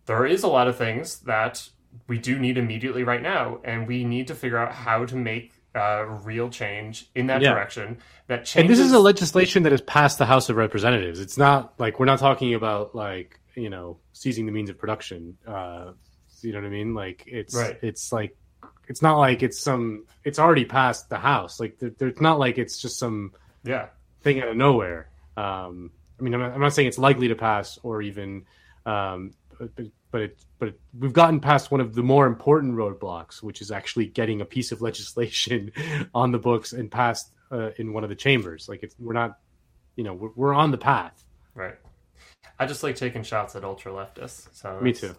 there 0.07 0.25
is 0.25 0.43
a 0.43 0.49
lot 0.49 0.67
of 0.67 0.77
things 0.77 1.21
that 1.21 1.69
we 2.09 2.19
do 2.19 2.39
need 2.39 2.57
immediately 2.57 3.05
right 3.05 3.21
now, 3.23 3.61
and 3.63 3.87
we 3.87 4.05
need 4.05 4.27
to 4.29 4.35
figure 4.35 4.57
out 4.57 4.73
how 4.73 5.05
to 5.05 5.17
make 5.17 5.53
uh, 5.75 6.05
real 6.25 6.49
change 6.51 7.11
in 7.15 7.27
that 7.29 7.41
Yeah. 7.43 7.53
direction. 7.53 7.99
That 8.29 8.55
And 8.57 8.69
this 8.69 8.79
is 8.79 8.93
a 8.93 8.99
legislation 8.99 9.63
that 9.65 9.73
has 9.73 9.81
passed 9.83 10.19
the 10.19 10.27
House 10.27 10.49
of 10.51 10.57
Representatives. 10.57 11.21
It's 11.21 11.39
not 11.39 11.75
like 11.79 11.99
we're 11.99 12.07
not 12.07 12.19
talking 12.19 12.55
about 12.55 12.95
like 12.95 13.39
you 13.55 13.69
know 13.71 13.99
seizing 14.13 14.47
the 14.47 14.53
means 14.53 14.69
of 14.71 14.79
production. 14.79 15.37
Uh, 15.47 15.93
you 16.43 16.53
know 16.53 16.61
what 16.61 16.67
I 16.67 16.71
mean? 16.71 16.95
Like 16.95 17.25
it's 17.27 17.55
Right. 17.55 17.79
it's 17.83 18.13
like 18.13 18.37
it's 18.89 19.03
not 19.03 19.19
like 19.19 19.43
it's 19.43 19.59
some. 19.59 20.05
It's 20.25 20.39
already 20.39 20.65
passed 20.65 21.09
the 21.09 21.19
House. 21.19 21.61
Like 21.61 21.77
it's 21.81 22.21
not 22.21 22.39
like 22.39 22.59
it's 22.59 22.79
just 22.79 22.99
some 22.99 23.33
yeah 23.65 23.89
thing 24.23 24.41
out 24.41 24.49
of 24.49 24.57
nowhere. 24.57 25.09
Um, 25.37 25.91
I 26.19 26.23
mean, 26.23 26.35
I'm 26.35 26.41
not, 26.41 26.53
I'm 26.53 26.61
not 26.61 26.73
saying 26.73 26.89
it's 26.89 26.99
likely 26.99 27.29
to 27.29 27.35
pass 27.35 27.79
or 27.83 28.03
even, 28.03 28.45
um, 28.87 29.33
but 29.59 29.75
but 29.75 29.87
but, 30.11 30.21
it, 30.21 30.45
but 30.59 30.69
it, 30.69 30.81
we've 30.99 31.13
gotten 31.13 31.41
past 31.41 31.71
one 31.71 31.81
of 31.81 31.95
the 31.95 32.03
more 32.03 32.27
important 32.27 32.75
roadblocks, 32.75 33.43
which 33.43 33.63
is 33.63 33.71
actually 33.71 34.07
getting 34.07 34.41
a 34.41 34.45
piece 34.45 34.71
of 34.71 34.83
legislation 34.83 35.73
on 36.15 36.33
the 36.33 36.39
books 36.39 36.73
and 36.73 36.91
passed 36.91 37.33
uh, 37.51 37.71
in 37.79 37.93
one 37.93 38.05
of 38.05 38.11
the 38.11 38.17
chambers. 38.17 38.69
Like 38.69 38.83
it's 38.83 38.95
we're 38.99 39.15
not, 39.15 39.39
you 39.97 40.05
know, 40.05 40.15
we're, 40.15 40.31
we're 40.37 40.55
on 40.55 40.71
the 40.71 40.79
path. 40.79 41.25
Right. 41.55 41.77
I 42.59 42.67
just 42.67 42.83
like 42.83 42.97
taking 42.97 43.23
shots 43.23 43.57
at 43.57 43.65
ultra 43.65 43.91
leftists. 43.91 44.49
So 44.53 44.79
Me 44.81 44.93
too. 44.93 45.15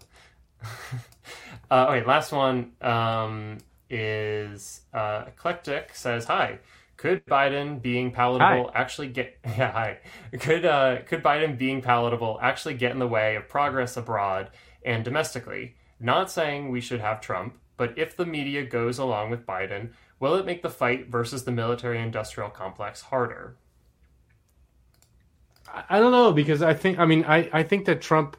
uh, 1.72 1.88
okay, 1.90 2.06
last 2.06 2.32
one 2.32 2.72
um, 2.82 3.58
is 3.90 4.82
uh, 4.94 5.26
eclectic 5.28 5.96
says 5.96 6.26
hi. 6.26 6.60
Could 6.98 7.26
Biden 7.26 7.82
being 7.82 8.12
palatable 8.12 8.72
actually 8.74 9.10
get 9.10 9.38
yeah 9.46 9.72
hi? 9.72 10.00
Could 10.40 10.66
uh, 10.66 11.02
could 11.06 11.24
Biden 11.24 11.58
being 11.58 11.82
palatable 11.82 12.40
actually 12.42 12.76
get 12.76 12.92
in 12.92 13.00
the 13.00 13.08
way 13.08 13.36
of 13.36 13.50
progress 13.50 13.98
abroad 13.98 14.50
and 14.86 15.04
domestically? 15.04 15.76
Not 16.00 16.30
saying 16.32 16.70
we 16.70 16.82
should 16.82 17.02
have 17.02 17.22
Trump, 17.22 17.58
but 17.78 17.98
if 17.98 18.16
the 18.16 18.26
media 18.26 18.64
goes 18.66 18.98
along 19.00 19.30
with 19.32 19.46
Biden, 19.46 19.92
will 20.20 20.36
it 20.36 20.46
make 20.46 20.62
the 20.62 20.70
fight 20.70 21.08
versus 21.10 21.44
the 21.44 21.52
military-industrial 21.52 22.50
complex 22.50 23.02
harder? 23.04 23.58
I- 25.68 25.84
I 25.90 26.00
don't 26.00 26.12
know 26.12 26.32
because 26.32 26.62
I 26.62 26.74
think 26.74 27.00
I 27.00 27.06
mean 27.06 27.26
I, 27.26 27.50
I 27.52 27.64
think 27.64 27.86
that 27.86 28.02
Trump 28.02 28.38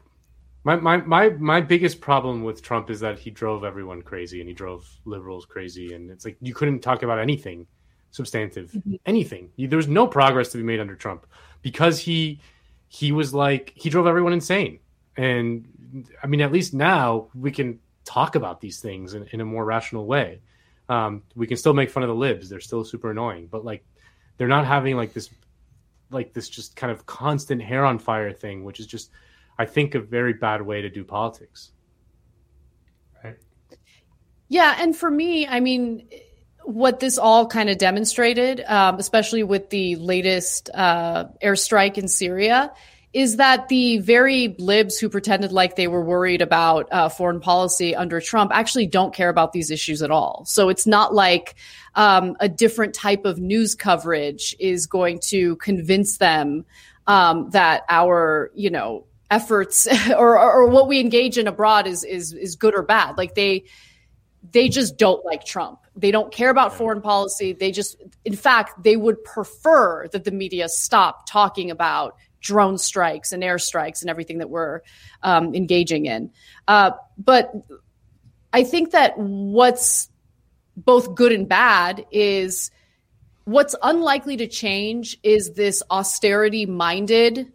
my, 0.65 0.75
my 0.75 0.97
my 0.97 1.29
my 1.29 1.61
biggest 1.61 2.01
problem 2.01 2.43
with 2.43 2.63
Trump 2.63 2.89
is 2.89 2.99
that 3.01 3.19
he 3.19 3.29
drove 3.29 3.63
everyone 3.63 4.01
crazy 4.01 4.39
and 4.41 4.49
he 4.49 4.55
drove 4.55 4.89
liberals 5.05 5.45
crazy. 5.45 5.93
And 5.93 6.09
it's 6.09 6.25
like 6.25 6.37
you 6.41 6.55
couldn't 6.55 6.79
talk 6.79 7.03
about 7.03 7.19
anything 7.19 7.67
substantive 8.09 8.75
anything. 9.05 9.51
There 9.57 9.77
was 9.77 9.87
no 9.87 10.07
progress 10.07 10.49
to 10.49 10.57
be 10.57 10.63
made 10.63 10.79
under 10.79 10.95
Trump 10.95 11.27
because 11.61 11.99
he 11.99 12.41
he 12.87 13.11
was 13.11 13.31
like 13.31 13.73
he 13.75 13.91
drove 13.91 14.07
everyone 14.07 14.33
insane. 14.33 14.79
And 15.15 16.09
I 16.21 16.27
mean 16.27 16.41
at 16.41 16.51
least 16.51 16.73
now 16.73 17.27
we 17.35 17.51
can 17.51 17.79
talk 18.03 18.35
about 18.35 18.59
these 18.59 18.79
things 18.79 19.13
in, 19.13 19.27
in 19.31 19.41
a 19.41 19.45
more 19.45 19.63
rational 19.63 20.07
way. 20.07 20.41
Um, 20.89 21.23
we 21.35 21.45
can 21.45 21.57
still 21.57 21.73
make 21.73 21.91
fun 21.91 22.01
of 22.03 22.09
the 22.09 22.15
libs. 22.15 22.49
They're 22.49 22.59
still 22.59 22.83
super 22.83 23.11
annoying 23.11 23.47
but 23.51 23.63
like 23.63 23.85
they're 24.37 24.47
not 24.47 24.65
having 24.65 24.97
like 24.97 25.13
this 25.13 25.29
like 26.09 26.33
this 26.33 26.49
just 26.49 26.75
kind 26.75 26.91
of 26.91 27.05
constant 27.05 27.61
hair 27.61 27.85
on 27.85 27.99
fire 27.99 28.31
thing, 28.31 28.63
which 28.63 28.79
is 28.79 28.87
just, 28.87 29.11
I 29.57 29.65
think, 29.65 29.95
a 29.95 29.99
very 29.99 30.33
bad 30.33 30.61
way 30.61 30.81
to 30.81 30.89
do 30.89 31.03
politics. 31.03 31.71
Right. 33.23 33.37
Yeah, 34.49 34.75
and 34.79 34.95
for 34.95 35.09
me, 35.09 35.47
I 35.47 35.59
mean, 35.59 36.07
what 36.63 36.99
this 36.99 37.17
all 37.17 37.47
kind 37.47 37.69
of 37.69 37.77
demonstrated, 37.77 38.63
um, 38.67 38.97
especially 38.99 39.43
with 39.43 39.69
the 39.69 39.95
latest 39.97 40.69
uh, 40.73 41.25
airstrike 41.43 41.97
in 41.97 42.07
Syria, 42.07 42.73
is 43.13 43.37
that 43.37 43.69
the 43.69 43.99
very 43.99 44.55
libs 44.59 44.97
who 44.99 45.07
pretended 45.07 45.53
like 45.53 45.77
they 45.77 45.87
were 45.87 46.03
worried 46.03 46.41
about 46.41 46.91
uh, 46.91 47.07
foreign 47.07 47.39
policy 47.39 47.95
under 47.95 48.19
Trump 48.19 48.51
actually 48.53 48.87
don't 48.87 49.13
care 49.13 49.29
about 49.29 49.53
these 49.53 49.71
issues 49.71 50.01
at 50.01 50.11
all. 50.11 50.43
So 50.45 50.67
it's 50.67 50.85
not 50.85 51.13
like 51.13 51.55
um, 51.95 52.35
a 52.41 52.49
different 52.49 52.93
type 52.93 53.23
of 53.23 53.39
news 53.39 53.73
coverage 53.73 54.53
is 54.59 54.85
going 54.85 55.21
to 55.27 55.55
convince 55.57 56.17
them 56.17 56.65
um, 57.07 57.51
that 57.51 57.83
our, 57.87 58.51
you 58.53 58.69
know, 58.69 59.05
efforts 59.35 59.87
or, 60.09 60.39
or, 60.39 60.51
or 60.53 60.67
what 60.67 60.87
we 60.87 60.99
engage 60.99 61.37
in 61.37 61.47
abroad 61.47 61.87
is 61.87 62.03
is 62.03 62.33
is 62.33 62.55
good 62.55 62.73
or 62.73 62.83
bad. 62.83 63.17
Like 63.17 63.35
they 63.35 63.65
they 64.51 64.69
just 64.69 64.97
don't 64.97 65.23
like 65.25 65.43
Trump. 65.45 65.79
They 65.95 66.11
don't 66.11 66.31
care 66.31 66.49
about 66.49 66.73
foreign 66.73 67.01
policy. 67.01 67.53
They 67.53 67.71
just, 67.71 67.97
in 68.23 68.35
fact, 68.35 68.83
they 68.83 68.95
would 68.95 69.23
prefer 69.23 70.07
that 70.09 70.23
the 70.23 70.31
media 70.31 70.69
stop 70.69 71.27
talking 71.27 71.71
about 71.71 72.15
drone 72.41 72.77
strikes 72.77 73.31
and 73.31 73.41
airstrikes 73.41 74.01
and 74.01 74.09
everything 74.09 74.37
that 74.39 74.49
we're 74.49 74.81
um, 75.23 75.55
engaging 75.55 76.05
in. 76.05 76.31
Uh, 76.67 76.91
but 77.17 77.51
I 78.53 78.63
think 78.63 78.91
that 78.91 79.17
what's 79.17 80.09
both 80.77 81.15
good 81.15 81.31
and 81.31 81.49
bad 81.49 82.05
is 82.11 82.69
what's 83.45 83.75
unlikely 83.81 84.37
to 84.37 84.47
change 84.47 85.17
is 85.23 85.53
this 85.53 85.81
austerity 85.89 86.65
minded 86.65 87.51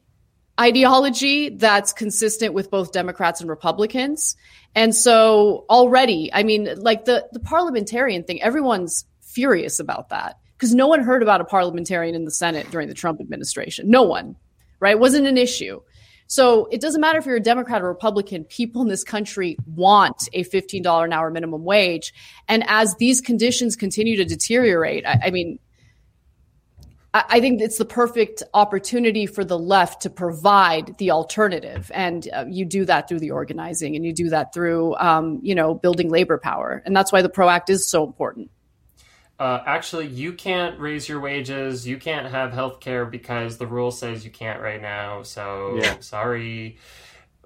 ideology 0.61 1.49
that's 1.49 1.93
consistent 1.93 2.53
with 2.53 2.71
both 2.71 2.93
Democrats 2.93 3.41
and 3.41 3.49
Republicans. 3.49 4.37
And 4.75 4.95
so 4.95 5.65
already, 5.71 6.31
I 6.33 6.43
mean, 6.43 6.69
like 6.77 7.07
the, 7.07 7.27
the 7.33 7.41
parliamentarian 7.41 8.25
thing, 8.25 8.43
everyone's 8.43 9.05
furious 9.23 9.81
about 9.81 10.11
that 10.11 10.39
because 10.57 10.75
no 10.75 10.87
one 10.87 11.03
heard 11.03 11.23
about 11.23 11.41
a 11.41 11.45
parliamentarian 11.45 12.15
in 12.15 12.25
the 12.25 12.31
Senate 12.31 12.71
during 12.71 12.89
the 12.89 12.95
Trump 12.95 13.21
administration. 13.21 13.89
No 13.89 14.03
one, 14.03 14.37
right? 14.79 14.93
It 14.93 15.01
wasn't 15.01 15.27
an 15.27 15.39
issue. 15.39 15.81
So 16.27 16.67
it 16.67 16.81
doesn't 16.81 17.01
matter 17.01 17.19
if 17.19 17.27
you're 17.27 17.37
a 17.37 17.41
Democrat 17.41 17.83
or 17.83 17.89
Republican, 17.89 18.45
people 18.45 18.83
in 18.83 18.89
this 18.89 19.03
country 19.03 19.57
want 19.67 20.29
a 20.33 20.45
$15 20.45 21.05
an 21.05 21.13
hour 21.13 21.31
minimum 21.31 21.65
wage. 21.65 22.15
And 22.47 22.63
as 22.69 22.95
these 22.97 23.21
conditions 23.21 23.75
continue 23.75 24.17
to 24.17 24.25
deteriorate, 24.25 25.05
I, 25.05 25.21
I 25.25 25.31
mean, 25.31 25.59
I 27.15 27.25
I 27.29 27.41
think 27.41 27.61
it's 27.61 27.79
the 27.79 27.85
perfect 27.85 28.43
opportunity 28.55 29.27
for 29.27 29.45
the 29.45 29.59
left 29.59 30.03
to 30.03 30.11
provide 30.11 30.97
the 30.99 31.11
alternative, 31.11 31.91
and 31.95 32.29
uh, 32.33 32.45
you 32.49 32.65
do 32.65 32.85
that 32.85 33.09
through 33.09 33.21
the 33.21 33.31
organizing, 33.31 33.97
and 33.97 34.05
you 34.05 34.13
do 34.13 34.29
that 34.31 34.53
through, 34.55 34.97
um, 34.97 35.41
you 35.43 35.55
know, 35.55 35.75
building 35.75 36.11
labor 36.11 36.39
power, 36.39 36.83
and 36.85 36.95
that's 36.97 37.13
why 37.13 37.23
the 37.23 37.29
PRO 37.29 37.49
Act 37.49 37.71
is 37.71 37.89
so 37.89 38.05
important. 38.05 38.51
Uh, 39.41 39.63
actually, 39.65 40.07
you 40.07 40.35
can't 40.35 40.79
raise 40.79 41.09
your 41.09 41.19
wages. 41.19 41.89
You 41.89 41.97
can't 41.97 42.27
have 42.27 42.53
health 42.53 42.79
care 42.79 43.07
because 43.07 43.57
the 43.57 43.67
rule 43.67 43.91
says 43.91 44.23
you 44.23 44.31
can't 44.31 44.61
right 44.61 44.83
now. 44.83 45.23
So 45.23 45.79
Yeah. 45.81 45.97
sorry. 46.01 46.77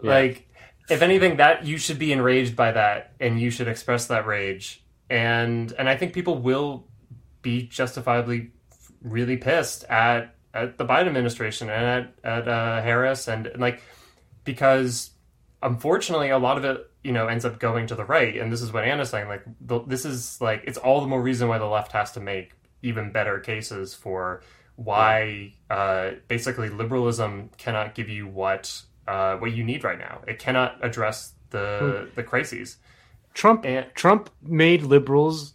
Yeah. 0.03 0.11
Like, 0.11 0.49
if 0.91 1.03
anything, 1.03 1.37
that 1.37 1.65
you 1.65 1.79
should 1.79 2.01
be 2.01 2.11
enraged 2.11 2.57
by 2.57 2.73
that, 2.73 3.13
and 3.21 3.41
you 3.41 3.51
should 3.51 3.69
express 3.69 4.07
that 4.07 4.27
rage. 4.27 4.83
And 5.09 5.73
and 5.79 5.89
I 5.89 5.97
think 5.97 6.15
people 6.15 6.37
will 6.39 6.89
be 7.43 7.63
justifiably 7.69 8.51
really 9.05 9.37
pissed 9.37 9.85
at 9.85 10.35
at 10.53 10.77
the 10.79 10.85
Biden 10.85 11.07
administration 11.07 11.71
and 11.71 11.85
at 11.85 12.15
at 12.25 12.49
uh, 12.49 12.83
Harris 12.83 13.29
and, 13.29 13.47
and 13.47 13.61
like 13.61 13.81
because 14.43 15.11
unfortunately 15.63 16.31
a 16.31 16.39
lot 16.39 16.59
of 16.59 16.65
it 16.65 16.91
you 17.05 17.13
know 17.13 17.29
ends 17.29 17.45
up 17.45 17.61
going 17.61 17.87
to 17.87 17.95
the 17.95 18.05
right 18.05 18.37
and 18.37 18.53
this 18.53 18.63
is 18.63 18.73
what 18.73 18.85
Anna's 18.85 19.11
saying 19.11 19.29
like 19.29 19.45
the, 19.61 19.81
this 19.87 20.05
is 20.05 20.41
like 20.41 20.65
it's 20.65 20.79
all 20.79 21.01
the 21.01 21.07
more 21.07 21.23
reason 21.23 21.49
why 21.49 21.59
the 21.59 21.67
left 21.67 21.93
has 21.93 22.11
to 22.13 22.21
make 22.21 22.55
even 22.83 23.13
better 23.13 23.39
cases 23.39 23.95
for 23.95 24.43
why 24.77 25.55
uh, 25.71 26.13
basically 26.29 26.69
liberalism 26.69 27.51
cannot 27.57 27.95
give 27.95 28.09
you 28.09 28.27
what 28.27 28.83
uh, 29.07 29.37
what 29.37 29.53
you 29.53 29.65
need 29.65 29.85
right 29.85 29.99
now. 29.99 30.23
It 30.27 30.39
cannot 30.39 30.79
address 30.83 31.35
the 31.51 32.09
the 32.15 32.23
crises. 32.23 32.79
Trump 33.33 33.67
Trump 33.95 34.31
made 34.43 34.83
liberals 34.83 35.54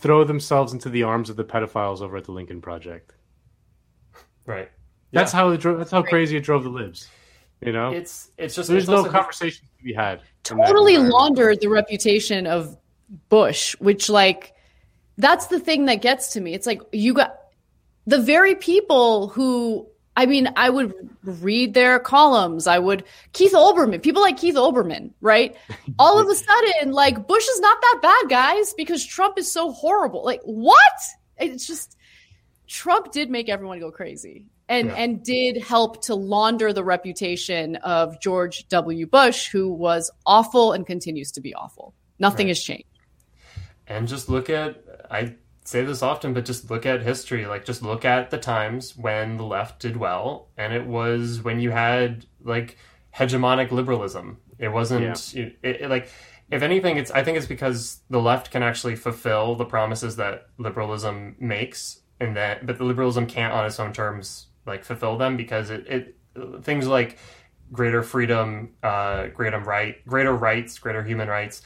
throw 0.00 0.24
themselves 0.24 0.72
into 0.72 0.88
the 0.88 1.02
arms 1.02 1.30
of 1.30 1.36
the 1.36 1.44
pedophiles 1.44 2.00
over 2.00 2.16
at 2.16 2.24
the 2.24 2.32
Lincoln 2.32 2.60
Project. 2.60 3.12
Right. 4.46 4.70
That's 5.12 5.32
how 5.32 5.50
it 5.50 5.58
drove, 5.58 5.78
that's 5.78 5.90
how 5.90 6.02
crazy 6.02 6.36
it 6.36 6.44
drove 6.44 6.64
the 6.64 6.70
libs. 6.70 7.08
You 7.60 7.72
know, 7.72 7.90
it's 7.90 8.30
it's 8.38 8.54
just 8.54 8.68
there's 8.70 8.84
it's 8.84 8.90
no 8.90 8.98
also- 8.98 9.10
conversation 9.10 9.66
to 9.76 9.84
be 9.84 9.92
had. 9.92 10.22
totally 10.44 10.96
laundered 10.96 11.60
the 11.60 11.68
reputation 11.68 12.46
of 12.46 12.76
Bush, 13.28 13.74
which 13.80 14.08
like 14.08 14.54
that's 15.18 15.48
the 15.48 15.60
thing 15.60 15.84
that 15.86 15.96
gets 16.00 16.32
to 16.32 16.40
me. 16.40 16.54
It's 16.54 16.66
like 16.66 16.80
you 16.92 17.12
got 17.12 17.36
the 18.06 18.20
very 18.20 18.54
people 18.54 19.28
who 19.28 19.86
I 20.20 20.26
mean, 20.26 20.48
I 20.54 20.68
would 20.68 20.92
read 21.24 21.72
their 21.72 21.98
columns. 21.98 22.66
I 22.66 22.78
would 22.78 23.04
Keith 23.32 23.52
Olbermann, 23.54 24.02
people 24.02 24.20
like 24.20 24.36
Keith 24.36 24.54
Olbermann, 24.56 25.12
right? 25.22 25.56
All 25.98 26.18
of 26.18 26.28
a 26.28 26.34
sudden, 26.34 26.92
like 26.92 27.26
Bush 27.26 27.46
is 27.48 27.60
not 27.60 27.80
that 27.80 27.98
bad, 28.02 28.28
guys, 28.28 28.74
because 28.74 29.04
Trump 29.06 29.38
is 29.38 29.50
so 29.50 29.72
horrible. 29.72 30.22
Like 30.24 30.42
what? 30.44 30.76
It's 31.38 31.66
just 31.66 31.96
Trump 32.68 33.12
did 33.12 33.30
make 33.30 33.48
everyone 33.48 33.80
go 33.80 33.90
crazy 33.90 34.46
and 34.68 34.88
Yeah. 34.88 34.94
and 34.94 35.24
did 35.24 35.56
help 35.62 36.02
to 36.04 36.14
launder 36.14 36.72
the 36.74 36.84
reputation 36.84 37.76
of 37.76 38.20
George 38.20 38.68
W. 38.68 39.06
Bush, 39.06 39.48
who 39.48 39.72
was 39.72 40.10
awful 40.26 40.72
and 40.72 40.86
continues 40.86 41.32
to 41.32 41.40
be 41.40 41.54
awful. 41.54 41.94
Nothing 42.18 42.48
has 42.48 42.62
changed. 42.62 42.84
and 43.86 44.06
just 44.06 44.28
look 44.28 44.50
at 44.50 44.84
I 45.10 45.34
say 45.70 45.84
this 45.84 46.02
often, 46.02 46.34
but 46.34 46.44
just 46.44 46.70
look 46.70 46.84
at 46.84 47.02
history. 47.02 47.46
Like 47.46 47.64
just 47.64 47.82
look 47.82 48.04
at 48.04 48.30
the 48.30 48.38
times 48.38 48.96
when 48.96 49.36
the 49.36 49.44
left 49.44 49.80
did 49.80 49.96
well, 49.96 50.48
and 50.56 50.72
it 50.72 50.84
was 50.86 51.42
when 51.42 51.60
you 51.60 51.70
had 51.70 52.26
like 52.42 52.76
hegemonic 53.16 53.70
liberalism. 53.70 54.38
It 54.58 54.68
wasn't 54.68 55.04
it, 55.34 55.58
it- 55.62 55.90
like 55.90 56.10
if 56.50 56.62
anything, 56.62 56.96
it's 56.96 57.12
I 57.12 57.22
think 57.22 57.38
it's 57.38 57.46
because 57.46 58.00
the 58.10 58.20
left 58.20 58.50
can 58.50 58.62
actually 58.62 58.96
fulfill 58.96 59.54
the 59.54 59.64
promises 59.64 60.16
that 60.16 60.48
liberalism 60.58 61.36
makes, 61.38 62.00
and 62.18 62.36
that 62.36 62.66
but 62.66 62.76
the 62.78 62.84
liberalism 62.84 63.26
can't 63.26 63.52
on 63.54 63.64
its 63.64 63.78
own 63.78 63.92
terms 63.92 64.48
like 64.66 64.84
fulfill 64.84 65.16
them 65.16 65.36
because 65.36 65.70
it, 65.70 65.86
it 65.86 66.16
things 66.62 66.86
like 66.86 67.18
greater 67.72 68.02
freedom, 68.02 68.70
uh, 68.82 69.28
greater 69.28 69.60
right, 69.60 70.04
greater 70.06 70.34
rights, 70.34 70.78
greater 70.80 71.04
human 71.04 71.28
rights 71.28 71.62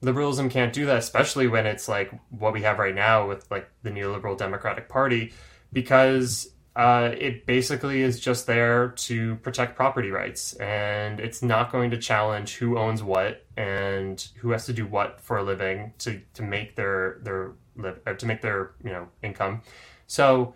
liberalism 0.00 0.48
can't 0.48 0.72
do 0.72 0.86
that, 0.86 0.98
especially 0.98 1.46
when 1.46 1.66
it's 1.66 1.88
like 1.88 2.10
what 2.30 2.52
we 2.52 2.62
have 2.62 2.78
right 2.78 2.94
now 2.94 3.28
with 3.28 3.50
like 3.50 3.70
the 3.82 3.90
neoliberal 3.90 4.36
Democratic 4.36 4.88
Party, 4.88 5.32
because 5.72 6.50
uh, 6.76 7.10
it 7.18 7.46
basically 7.46 8.02
is 8.02 8.20
just 8.20 8.46
there 8.46 8.88
to 8.88 9.36
protect 9.36 9.76
property 9.76 10.10
rights, 10.10 10.54
and 10.54 11.20
it's 11.20 11.42
not 11.42 11.72
going 11.72 11.90
to 11.90 11.98
challenge 11.98 12.56
who 12.56 12.78
owns 12.78 13.02
what 13.02 13.44
and 13.56 14.28
who 14.36 14.50
has 14.50 14.66
to 14.66 14.72
do 14.72 14.86
what 14.86 15.20
for 15.20 15.38
a 15.38 15.42
living 15.42 15.92
to 15.98 16.20
to 16.34 16.42
make 16.42 16.76
their 16.76 17.18
their 17.22 17.52
live 17.76 17.98
uh, 18.06 18.14
to 18.14 18.26
make 18.26 18.40
their 18.40 18.70
you 18.84 18.90
know 18.90 19.08
income. 19.22 19.62
So 20.06 20.54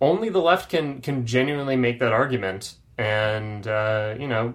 only 0.00 0.28
the 0.28 0.40
left 0.40 0.70
can 0.70 1.00
can 1.00 1.26
genuinely 1.26 1.76
make 1.76 1.98
that 2.00 2.12
argument, 2.12 2.76
and 2.98 3.66
uh, 3.66 4.14
you 4.18 4.28
know 4.28 4.54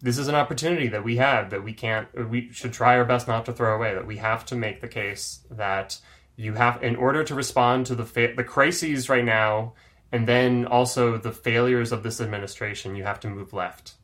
this 0.00 0.18
is 0.18 0.28
an 0.28 0.34
opportunity 0.34 0.88
that 0.88 1.02
we 1.04 1.16
have 1.16 1.50
that 1.50 1.62
we 1.64 1.72
can't 1.72 2.06
we 2.30 2.50
should 2.52 2.72
try 2.72 2.96
our 2.96 3.04
best 3.04 3.26
not 3.28 3.44
to 3.46 3.52
throw 3.52 3.74
away 3.74 3.94
that 3.94 4.06
we 4.06 4.18
have 4.18 4.44
to 4.46 4.54
make 4.54 4.80
the 4.80 4.88
case 4.88 5.40
that 5.50 5.98
you 6.36 6.52
have 6.54 6.82
in 6.82 6.96
order 6.96 7.24
to 7.24 7.34
respond 7.34 7.86
to 7.86 7.94
the 7.94 8.04
fa- 8.04 8.34
the 8.36 8.44
crises 8.44 9.08
right 9.08 9.24
now 9.24 9.72
and 10.12 10.28
then 10.28 10.66
also 10.66 11.16
the 11.16 11.32
failures 11.32 11.92
of 11.92 12.02
this 12.02 12.20
administration 12.20 12.94
you 12.94 13.04
have 13.04 13.18
to 13.20 13.28
move 13.30 13.52
left 13.52 13.94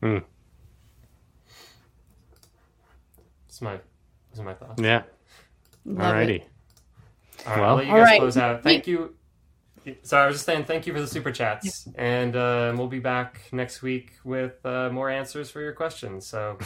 Hmm. 0.00 0.18
That's 3.48 3.60
my 3.62 3.78
those 4.30 4.40
are 4.40 4.44
my 4.44 4.54
thoughts 4.54 4.80
Yeah. 4.80 5.02
Love 5.84 6.14
Alrighty. 6.14 6.42
all 7.46 7.52
right 7.52 7.60
Well- 7.60 7.76
I'll 7.78 7.82
you 7.82 7.90
guys 7.90 8.02
right. 8.02 8.20
close 8.20 8.36
out 8.36 8.62
thank 8.62 8.86
you 8.86 9.14
Sorry, 10.02 10.24
I 10.24 10.26
was 10.26 10.36
just 10.36 10.46
saying 10.46 10.64
thank 10.64 10.86
you 10.86 10.92
for 10.92 11.00
the 11.00 11.06
super 11.06 11.32
chats, 11.32 11.88
and 11.96 12.36
uh, 12.36 12.72
we'll 12.76 12.88
be 12.88 12.98
back 12.98 13.40
next 13.52 13.82
week 13.82 14.12
with 14.24 14.64
uh, 14.64 14.90
more 14.90 15.10
answers 15.10 15.50
for 15.50 15.60
your 15.60 15.72
questions. 15.72 16.26
So 16.26 16.58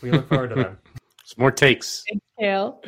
we 0.00 0.10
look 0.10 0.28
forward 0.28 0.50
to 0.50 0.54
them. 0.56 0.78
Some 1.24 1.42
more 1.42 1.50
takes. 1.50 2.04
Kale. 2.38 2.82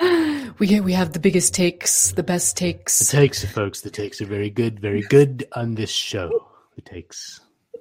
we 0.58 0.66
get, 0.66 0.84
we 0.84 0.92
have 0.92 1.12
the 1.12 1.18
biggest 1.18 1.54
takes, 1.54 2.12
the 2.12 2.22
best 2.22 2.56
takes. 2.56 2.98
The 2.98 3.16
takes. 3.16 3.40
takes, 3.40 3.52
folks. 3.52 3.80
The 3.80 3.90
takes 3.90 4.20
are 4.20 4.26
very 4.26 4.50
good, 4.50 4.78
very 4.80 5.02
good 5.02 5.46
on 5.52 5.74
this 5.74 5.90
show. 5.90 6.30
The 6.76 6.82
takes. 6.82 7.40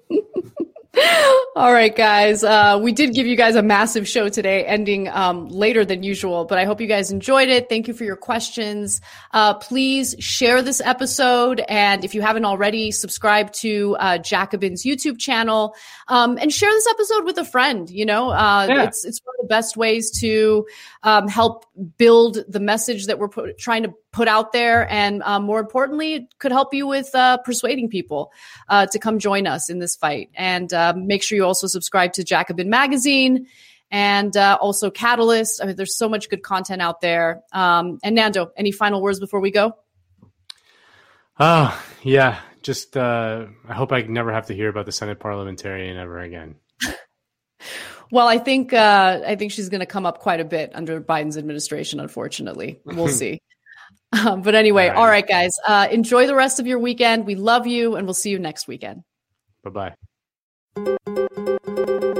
All 1.56 1.74
right, 1.74 1.95
guys. 1.95 2.44
Uh, 2.44 2.80
we 2.82 2.91
did 2.91 3.14
give 3.15 3.26
you 3.26 3.36
guys 3.36 3.56
a 3.56 3.64
massive 3.64 4.07
show 4.07 4.30
today, 4.30 4.64
ending 4.65 5.07
um, 5.10 5.48
later 5.48 5.84
than 5.86 6.04
usual, 6.04 6.46
but 6.46 6.57
I 6.60 6.65
hope 6.65 6.80
you 6.81 6.88
guys 6.88 7.12
enjoyed 7.12 7.49
it. 7.49 7.68
Thank 7.68 7.88
you 7.88 7.94
for 7.94 8.04
your 8.04 8.15
questions. 8.15 9.02
Uh, 9.31 9.55
please 9.55 10.15
share 10.20 10.62
this 10.62 10.81
episode. 10.81 11.63
And 11.68 12.05
if 12.05 12.13
you 12.13 12.22
haven't 12.22 12.46
already, 12.46 12.91
subscribe 12.91 13.52
to 13.54 13.96
uh, 13.99 14.18
Jacobin's 14.20 14.84
YouTube 14.84 15.18
channel 15.20 15.76
um, 16.07 16.38
and 16.39 16.54
share 16.54 16.72
this 16.72 16.88
episode 16.88 17.26
with 17.26 17.38
a 17.39 17.46
friend. 17.46 17.89
You 17.89 18.05
know, 18.05 18.30
uh, 18.30 18.68
Yeah. 18.70 18.84
it's, 18.84 19.04
it's 19.04 19.20
one 19.23 19.36
of 19.39 19.47
the 19.47 19.49
best 19.49 19.76
ways 19.76 20.12
to 20.20 20.68
um, 21.02 21.28
help 21.28 21.65
build 21.97 22.38
the 22.47 22.60
message 22.60 23.07
that 23.07 23.18
we're 23.18 23.30
put, 23.30 23.57
trying 23.57 23.84
to 23.84 23.94
put 24.13 24.29
out 24.29 24.53
there. 24.53 24.89
And 24.89 25.21
um, 25.23 25.43
more 25.43 25.59
importantly, 25.59 26.29
could 26.39 26.53
help 26.53 26.73
you 26.73 26.87
with 26.87 27.13
uh, 27.13 27.37
persuading 27.39 27.89
people 27.89 28.31
uh, 28.69 28.85
to 28.85 28.99
come 28.99 29.19
join 29.19 29.45
us 29.45 29.69
in 29.69 29.79
this 29.79 29.97
fight. 29.97 30.29
And 30.35 30.71
uh, 30.71 30.93
make 30.95 31.23
sure 31.23 31.35
you 31.35 31.43
also 31.43 31.67
subscribe 31.67 32.13
to 32.13 32.23
Jacobin 32.23 32.69
Magazine 32.69 33.47
and 33.91 34.37
uh, 34.37 34.57
also 34.61 34.89
Catalyst. 34.89 35.61
I 35.61 35.65
mean, 35.65 35.75
there's 35.75 35.97
so 35.97 36.07
much 36.07 36.29
good 36.29 36.43
content 36.43 36.81
out 36.81 37.01
there. 37.01 37.41
Um, 37.51 37.99
and 38.03 38.15
Nando, 38.15 38.51
any 38.55 38.71
final 38.71 39.01
words 39.01 39.19
before 39.19 39.41
we 39.41 39.51
go? 39.51 39.75
Oh, 41.39 41.83
yeah. 42.03 42.39
Just, 42.61 42.95
uh, 42.95 43.47
I 43.67 43.73
hope 43.73 43.91
I 43.91 44.03
never 44.03 44.31
have 44.31 44.45
to 44.45 44.53
hear 44.53 44.69
about 44.69 44.85
the 44.85 44.93
Senate 44.93 45.19
parliamentarian 45.19 45.97
ever 45.97 46.19
again. 46.19 46.55
Well, 48.11 48.27
I 48.27 48.37
think 48.37 48.73
uh, 48.73 49.21
I 49.25 49.35
think 49.35 49.51
she's 49.51 49.69
going 49.69 49.79
to 49.79 49.87
come 49.87 50.05
up 50.05 50.19
quite 50.19 50.39
a 50.39 50.45
bit 50.45 50.69
under 50.75 51.01
Biden's 51.01 51.35
administration. 51.35 51.99
Unfortunately, 51.99 52.79
we'll 52.85 53.07
see. 53.07 53.39
Um, 54.12 54.41
but 54.44 54.55
anyway, 54.55 54.88
all 54.88 54.94
right, 54.94 54.99
all 54.99 55.07
right 55.07 55.28
guys, 55.28 55.52
uh, 55.68 55.88
enjoy 55.91 56.28
the 56.28 56.36
rest 56.36 56.60
of 56.60 56.68
your 56.68 56.80
weekend. 56.80 57.26
We 57.26 57.36
love 57.36 57.68
you, 57.68 57.96
and 57.96 58.05
we'll 58.07 58.13
see 58.13 58.30
you 58.30 58.39
next 58.39 58.68
weekend. 58.68 59.04
Bye 59.63 59.96
bye. 60.76 62.13